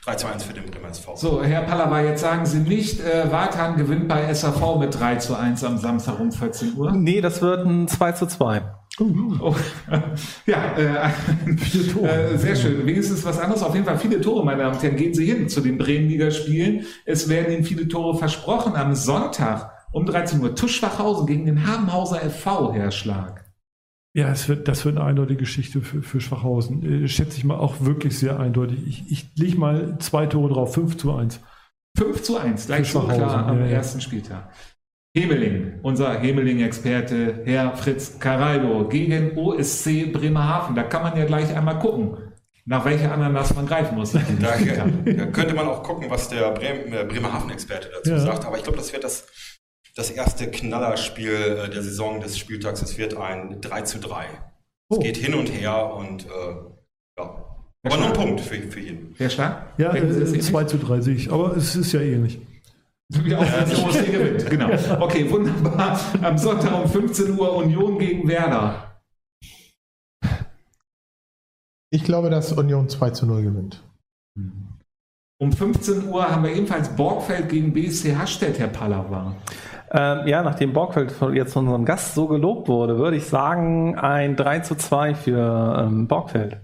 3 0.06 0.16
zu 0.16 0.28
1 0.28 0.44
für 0.44 0.54
den 0.54 0.66
Bremer 0.66 0.90
SV. 0.90 1.16
So, 1.16 1.44
Herr 1.44 1.64
Pallava, 1.64 2.02
jetzt 2.02 2.22
sagen 2.22 2.46
Sie 2.46 2.60
nicht, 2.60 3.00
äh, 3.00 3.32
Wartan 3.32 3.76
gewinnt 3.76 4.08
bei 4.08 4.32
SAV 4.34 4.78
mit 4.78 4.98
3 4.98 5.16
zu 5.16 5.36
1 5.36 5.64
am 5.64 5.78
Samstag 5.78 6.20
um 6.20 6.32
14 6.32 6.76
Uhr. 6.76 6.92
Nee, 6.92 7.22
das 7.22 7.42
wird 7.42 7.66
ein 7.66 7.88
2 7.88 8.12
zu 8.12 8.28
2. 8.28 8.62
Oh, 9.00 9.54
ja, 10.48 10.76
äh, 10.78 11.10
Vier 11.58 11.94
Tore. 11.94 12.10
Äh, 12.10 12.38
sehr 12.38 12.56
schön. 12.56 12.86
Wenigstens 12.86 13.24
was 13.26 13.38
anderes. 13.38 13.62
Auf 13.62 13.74
jeden 13.76 13.86
Fall 13.86 14.00
viele 14.00 14.20
Tore, 14.22 14.44
meine 14.44 14.64
Damen 14.64 14.76
und 14.76 14.82
Herren. 14.82 14.96
Gehen 14.96 15.14
Sie 15.14 15.26
hin 15.26 15.50
zu 15.50 15.62
den 15.62 15.78
Bremenliga-Spielen. 15.78 16.86
Es 17.06 17.30
werden 17.30 17.54
Ihnen 17.54 17.64
viele 17.64 17.88
Tore 17.88 18.18
versprochen. 18.18 18.76
Am 18.76 18.96
Sonntag 18.96 19.77
um 19.92 20.06
13 20.06 20.42
Uhr 20.42 20.56
Tuschwachhausen 20.56 21.26
gegen 21.28 21.46
den 21.46 21.68
Habenhauser 21.68 22.18
FV, 22.18 22.74
Herr 22.74 22.92
Schlag. 22.92 23.46
Ja, 24.14 24.30
es 24.30 24.50
wird, 24.50 24.68
das 24.68 24.84
wird 24.84 24.98
eine 24.98 25.06
eindeutige 25.06 25.42
Geschichte 25.42 25.82
für, 25.82 26.02
für 26.02 26.20
Schwachhausen. 26.20 27.04
Äh, 27.04 27.08
schätze 27.08 27.38
ich 27.38 27.44
mal 27.44 27.58
auch 27.58 27.82
wirklich 27.82 28.18
sehr 28.18 28.40
eindeutig. 28.40 28.80
Ich, 28.88 29.12
ich 29.12 29.30
lege 29.36 29.58
mal 29.58 29.98
zwei 30.00 30.26
Tore 30.26 30.52
drauf, 30.52 30.74
5 30.74 30.98
zu 30.98 31.14
1. 31.16 31.40
5 31.98 32.24
zu 32.24 32.38
1, 32.38 32.66
gleich 32.68 32.92
so 32.92 33.02
klar 33.02 33.46
am 33.48 33.60
ja, 33.60 33.66
ja. 33.66 33.72
ersten 33.74 34.02
Spieltag. 34.02 34.52
Hemeling, 35.16 35.80
unser 35.82 36.20
Hemeling-Experte, 36.20 37.42
Herr 37.46 37.76
Fritz 37.76 38.20
Caraldo, 38.20 38.88
gegen 38.88 39.36
OSC 39.38 40.12
Bremerhaven. 40.14 40.76
Da 40.76 40.84
kann 40.84 41.02
man 41.04 41.18
ja 41.18 41.26
gleich 41.26 41.56
einmal 41.56 41.80
gucken, 41.80 42.18
nach 42.66 42.86
welcher 42.86 43.12
Ananas 43.14 43.56
man 43.56 43.66
greifen 43.66 43.96
muss. 43.98 44.12
Da, 44.12 44.20
da 44.20 45.26
könnte 45.28 45.56
man 45.56 45.66
auch 45.68 45.82
gucken, 45.82 46.10
was 46.10 46.30
der 46.30 46.54
äh, 46.62 47.06
Bremerhaven-Experte 47.06 47.90
dazu 47.96 48.12
Ja. 48.12 48.20
sagt. 48.20 48.46
Aber 48.46 48.58
ich 48.58 48.64
glaube, 48.64 48.78
das 48.78 48.92
wird 48.94 49.04
das, 49.04 49.26
das 49.98 50.12
erste 50.12 50.50
Knallerspiel 50.50 51.32
äh, 51.66 51.70
der 51.70 51.82
Saison 51.82 52.22
des 52.22 52.38
Spieltags. 52.38 52.82
Es 52.82 52.98
wird 52.98 53.18
ein 53.18 53.60
3 53.62 53.82
zu 53.82 54.00
3. 54.00 54.26
Es 54.26 54.30
Oh. 54.90 55.00
geht 55.00 55.18
hin 55.18 55.34
und 55.34 55.48
her 55.48 55.94
und 55.96 56.26
äh, 56.26 56.30
ja. 57.18 57.44
Aber 57.84 57.98
nur 57.98 58.08
ein 58.08 58.14
Punkt 58.14 58.42
für, 58.42 58.56
für 58.56 58.80
jeden. 58.80 59.16
Herr 59.18 59.30
Schlag? 59.30 59.74
Ja, 59.78 59.94
äh, 59.94 60.00
ähnlich? 60.00 60.44
2 60.44 60.64
zu 60.66 60.78
3 60.78 61.02
sehe 61.02 61.16
ich. 61.16 61.32
Aber 61.32 61.58
es 61.58 61.76
ist 61.76 61.92
ja 61.92 62.00
ähnlich. 62.00 62.40
Wie 63.10 63.36
auch 63.36 63.42
wenn 63.42 64.12
gewinnt. 64.12 64.46
Genau. 64.50 65.02
Okay, 65.02 65.30
wunderbar. 65.32 66.00
Am 66.22 66.38
Sonntag 66.38 66.84
um 66.84 66.90
15 66.90 67.38
Uhr 67.38 67.56
Union 67.56 67.98
gegen 67.98 68.28
Werder. 68.28 69.02
Ich 71.90 72.04
glaube, 72.04 72.30
dass 72.30 72.52
Union 72.52 72.90
2 72.90 73.10
zu 73.12 73.26
0 73.26 73.44
gewinnt. 73.44 73.84
Um 75.40 75.52
15 75.52 76.08
Uhr 76.10 76.30
haben 76.30 76.44
wir 76.44 76.54
ebenfalls 76.54 76.96
Borgfeld 76.96 77.50
gegen 77.50 77.74
BSC 77.74 78.16
Hastedt, 78.16 78.60
Herr 78.60 78.68
Pallava. 78.68 79.36
Ähm, 79.92 80.28
ja, 80.28 80.44
nachdem 80.44 80.74
Borgfeld 80.74 81.14
jetzt 81.34 81.54
von 81.54 81.66
unserem 81.66 81.86
Gast 81.86 82.16
so 82.16 82.28
gelobt 82.28 82.68
wurde, 82.68 82.98
würde 82.98 83.18
ich 83.18 83.26
sagen, 83.26 83.98
ein 83.98 84.36
3 84.36 84.60
zu 84.60 84.76
2 84.76 85.16
für 85.16 85.86
ähm, 85.88 86.08
Borgfeld. 86.08 86.58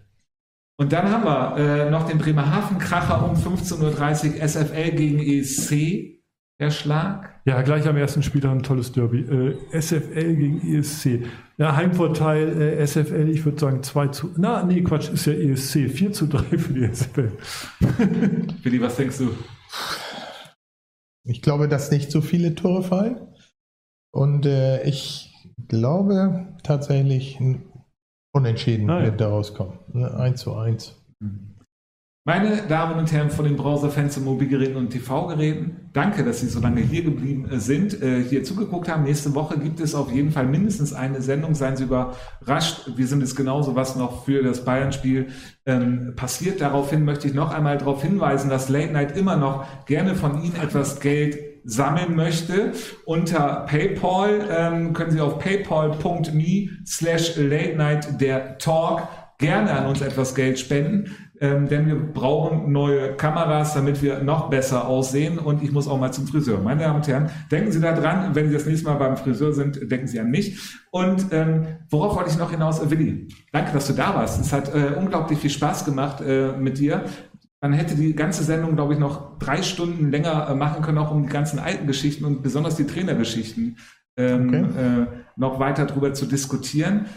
Und 0.77 0.91
dann 0.91 1.09
haben 1.09 1.23
wir 1.23 1.57
äh, 1.57 1.89
noch 1.89 2.07
den 2.07 2.17
Bremerhaven-Kracher 2.17 3.23
um 3.23 3.35
15.30 3.35 4.35
Uhr 4.35 4.47
SFL 4.47 4.91
gegen 4.91 5.19
ESC. 5.19 6.19
Herr 6.59 6.71
Schlag. 6.71 7.41
Ja, 7.45 7.61
gleich 7.61 7.87
am 7.87 7.97
ersten 7.97 8.23
Spieltag 8.23 8.51
ein 8.51 8.63
tolles 8.63 8.91
Derby. 8.91 9.21
Äh, 9.21 9.79
SFL 9.79 10.35
gegen 10.35 10.75
ESC. 10.75 11.25
Ja, 11.57 11.75
Heimvorteil 11.75 12.61
äh, 12.61 12.87
SFL, 12.87 13.29
ich 13.29 13.43
würde 13.43 13.59
sagen 13.59 13.83
2 13.83 14.07
zu. 14.07 14.31
Na, 14.37 14.63
nee, 14.63 14.81
Quatsch, 14.81 15.09
ist 15.09 15.25
ja 15.25 15.33
ESC. 15.33 15.89
4 15.89 16.13
zu 16.13 16.27
3 16.27 16.57
für 16.57 16.73
die 16.73 16.87
SFL. 16.87 17.31
Willi, 18.63 18.81
was 18.81 18.95
denkst 18.95 19.17
du? 19.19 19.29
Ich 21.25 21.41
glaube, 21.41 21.67
dass 21.67 21.91
nicht 21.91 22.11
so 22.11 22.21
viele 22.21 22.55
Tore 22.55 22.83
fallen. 22.83 23.27
Und 24.11 24.45
äh, 24.45 24.83
ich 24.83 25.33
glaube 25.67 26.47
tatsächlich, 26.63 27.39
Unentschieden 28.35 28.89
Ah, 28.89 28.99
ja. 28.99 29.05
wird 29.05 29.21
daraus 29.21 29.53
kommen. 29.53 29.77
Ne, 29.93 30.11
1 30.11 30.41
zu 30.41 30.55
1. 30.55 30.99
Meine 32.25 32.61
Damen 32.69 32.97
und 32.97 33.11
Herren 33.11 33.29
von 33.29 33.43
den 33.43 33.57
Browserfans 33.57 34.15
und 34.15 34.23
Mobilgeräten 34.23 34.77
und 34.77 34.91
TV-Geräten, 34.91 35.89
danke, 35.91 36.23
dass 36.23 36.39
Sie 36.39 36.47
so 36.47 36.61
lange 36.61 36.79
hier 36.79 37.03
geblieben 37.03 37.49
äh, 37.51 37.59
sind, 37.59 38.01
äh, 38.01 38.23
hier 38.23 38.45
zugeguckt 38.45 38.87
haben. 38.87 39.03
Nächste 39.03 39.35
Woche 39.35 39.59
gibt 39.59 39.81
es 39.81 39.93
auf 39.93 40.09
jeden 40.09 40.31
Fall 40.31 40.47
mindestens 40.47 40.93
eine 40.93 41.21
Sendung. 41.21 41.53
Seien 41.53 41.75
Sie 41.75 41.83
überrascht. 41.83 42.91
Wir 42.95 43.07
sind 43.07 43.21
es 43.23 43.35
genauso, 43.35 43.75
was 43.75 43.97
noch 43.97 44.23
für 44.23 44.41
das 44.41 44.63
Bayern-Spiel 44.63 45.31
ähm, 45.65 46.13
passiert. 46.15 46.61
Daraufhin 46.61 47.03
möchte 47.03 47.27
ich 47.27 47.33
noch 47.33 47.53
einmal 47.53 47.77
darauf 47.77 48.01
hinweisen, 48.01 48.49
dass 48.49 48.69
Late 48.69 48.93
Night 48.93 49.17
immer 49.17 49.35
noch 49.35 49.65
gerne 49.85 50.15
von 50.15 50.41
Ihnen 50.41 50.55
etwas 50.55 51.01
Geld 51.01 51.37
sammeln 51.65 52.15
möchte. 52.15 52.71
Unter 53.05 53.65
PayPal 53.67 54.47
ähm, 54.49 54.93
können 54.93 55.11
Sie 55.11 55.19
auf 55.19 55.39
paypal.me 55.39 56.69
slash 56.85 57.35
late 57.35 57.75
night 57.75 58.21
der 58.21 58.57
Talk 58.59 59.09
gerne 59.43 59.71
an 59.71 59.87
uns 59.87 60.01
etwas 60.01 60.35
Geld 60.35 60.57
spenden, 60.57 61.15
ähm, 61.39 61.67
denn 61.67 61.87
wir 61.87 61.95
brauchen 61.95 62.71
neue 62.71 63.15
Kameras, 63.15 63.73
damit 63.73 64.01
wir 64.01 64.23
noch 64.23 64.49
besser 64.49 64.87
aussehen 64.87 65.39
und 65.39 65.63
ich 65.63 65.71
muss 65.71 65.87
auch 65.87 65.99
mal 65.99 66.11
zum 66.11 66.27
Friseur. 66.27 66.59
Meine 66.59 66.81
Damen 66.81 66.97
und 66.97 67.07
Herren, 67.07 67.29
denken 67.51 67.71
Sie 67.71 67.81
da 67.81 67.93
dran, 67.93 68.35
wenn 68.35 68.47
Sie 68.47 68.53
das 68.53 68.65
nächste 68.65 68.87
Mal 68.87 68.95
beim 68.95 69.17
Friseur 69.17 69.51
sind, 69.53 69.91
denken 69.91 70.07
Sie 70.07 70.19
an 70.19 70.29
mich. 70.29 70.59
Und 70.91 71.27
ähm, 71.31 71.65
worauf 71.89 72.15
wollte 72.15 72.29
ich 72.29 72.37
noch 72.37 72.51
hinaus? 72.51 72.79
Äh, 72.81 72.89
Willi, 72.91 73.27
danke, 73.51 73.73
dass 73.73 73.87
du 73.87 73.93
da 73.93 74.13
warst. 74.15 74.39
Es 74.39 74.53
hat 74.53 74.73
äh, 74.73 74.93
unglaublich 74.97 75.39
viel 75.39 75.49
Spaß 75.49 75.85
gemacht 75.85 76.21
äh, 76.21 76.51
mit 76.57 76.77
dir. 76.77 77.05
Man 77.61 77.73
hätte 77.73 77.95
die 77.95 78.13
ganze 78.13 78.43
Sendung, 78.43 78.75
glaube 78.75 78.93
ich, 78.93 78.99
noch 78.99 79.39
drei 79.39 79.63
Stunden 79.63 80.11
länger 80.11 80.49
äh, 80.49 80.55
machen 80.55 80.83
können, 80.83 80.97
auch 80.97 81.11
um 81.11 81.23
die 81.23 81.29
ganzen 81.29 81.59
alten 81.59 81.87
Geschichten 81.87 82.25
und 82.25 82.43
besonders 82.43 82.75
die 82.75 82.85
Trainergeschichten 82.85 83.77
ähm, 84.17 84.49
Okay. 84.49 85.01
äh, 85.01 85.07
noch 85.35 85.59
weiter 85.59 85.85
drüber 85.85 86.13
zu 86.13 86.25
diskutieren. 86.25 87.07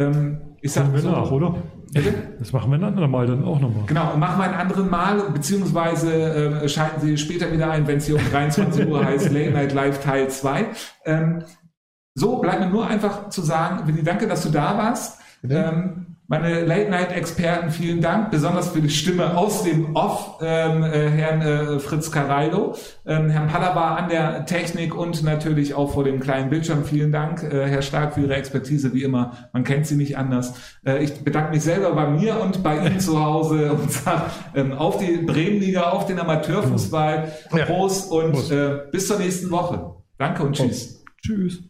Ähm, 0.00 0.38
ich 0.62 0.72
sag 0.72 0.92
wir 0.92 1.00
so, 1.00 1.10
nach, 1.10 1.30
oder? 1.30 1.54
Bitte? 1.92 2.14
Das 2.38 2.52
machen 2.52 2.70
wir 2.70 2.78
ein 2.78 2.84
andermal 2.84 3.26
dann 3.26 3.44
auch 3.44 3.60
nochmal. 3.60 3.84
Genau, 3.86 4.16
machen 4.16 4.38
wir 4.38 4.44
ein 4.44 4.54
anderen 4.54 4.88
Mal, 4.88 5.30
beziehungsweise 5.30 6.62
äh, 6.62 6.68
schalten 6.68 7.00
Sie 7.00 7.18
später 7.18 7.52
wieder 7.52 7.70
ein, 7.70 7.86
wenn 7.86 7.98
es 7.98 8.06
hier 8.06 8.16
um 8.16 8.22
23 8.30 8.86
Uhr 8.86 9.04
heißt, 9.04 9.30
Late 9.32 9.50
Night 9.50 9.72
Live 9.72 10.02
Teil 10.02 10.28
2. 10.28 10.66
Ähm, 11.04 11.44
so, 12.14 12.38
bleibt 12.38 12.60
mir 12.60 12.68
nur 12.68 12.86
einfach 12.86 13.28
zu 13.28 13.42
sagen, 13.42 13.86
Willi, 13.86 14.02
danke, 14.02 14.26
dass 14.26 14.42
du 14.42 14.50
da 14.50 14.76
warst. 14.76 15.20
Ähm, 15.48 16.09
meine 16.30 16.64
Late-Night-Experten, 16.64 17.70
vielen 17.72 18.00
Dank, 18.00 18.30
besonders 18.30 18.68
für 18.68 18.80
die 18.80 18.88
Stimme 18.88 19.36
aus 19.36 19.64
dem 19.64 19.96
Off, 19.96 20.38
ähm, 20.40 20.84
äh, 20.84 21.08
Herrn 21.10 21.42
äh, 21.42 21.80
Fritz 21.80 22.12
Caraldo, 22.12 22.76
ähm, 23.04 23.30
Herrn 23.30 23.48
Pallava 23.48 23.96
an 23.96 24.08
der 24.08 24.46
Technik 24.46 24.94
und 24.94 25.24
natürlich 25.24 25.74
auch 25.74 25.92
vor 25.92 26.04
dem 26.04 26.20
kleinen 26.20 26.48
Bildschirm. 26.48 26.84
Vielen 26.84 27.10
Dank, 27.10 27.42
äh, 27.42 27.66
Herr 27.66 27.82
Stark, 27.82 28.14
für 28.14 28.20
Ihre 28.20 28.36
Expertise, 28.36 28.94
wie 28.94 29.02
immer. 29.02 29.50
Man 29.52 29.64
kennt 29.64 29.88
Sie 29.88 29.96
nicht 29.96 30.16
anders. 30.16 30.54
Äh, 30.86 31.02
ich 31.02 31.14
bedanke 31.24 31.50
mich 31.50 31.64
selber 31.64 31.92
bei 31.96 32.08
mir 32.08 32.40
und 32.40 32.62
bei 32.62 32.78
Ihnen 32.78 33.00
zu 33.00 33.20
Hause 33.20 33.72
und 33.82 33.90
sage 33.90 34.30
ähm, 34.54 34.72
auf 34.72 34.98
die 34.98 35.16
Bremenliga, 35.16 35.90
auf 35.90 36.06
den 36.06 36.20
Amateurfußball. 36.20 37.32
Prost 37.66 38.12
und 38.12 38.30
Prost. 38.34 38.52
Äh, 38.52 38.82
bis 38.92 39.08
zur 39.08 39.18
nächsten 39.18 39.50
Woche. 39.50 39.96
Danke 40.16 40.44
und 40.44 40.54
tschüss. 40.54 41.02
Tschüss. 41.20 41.69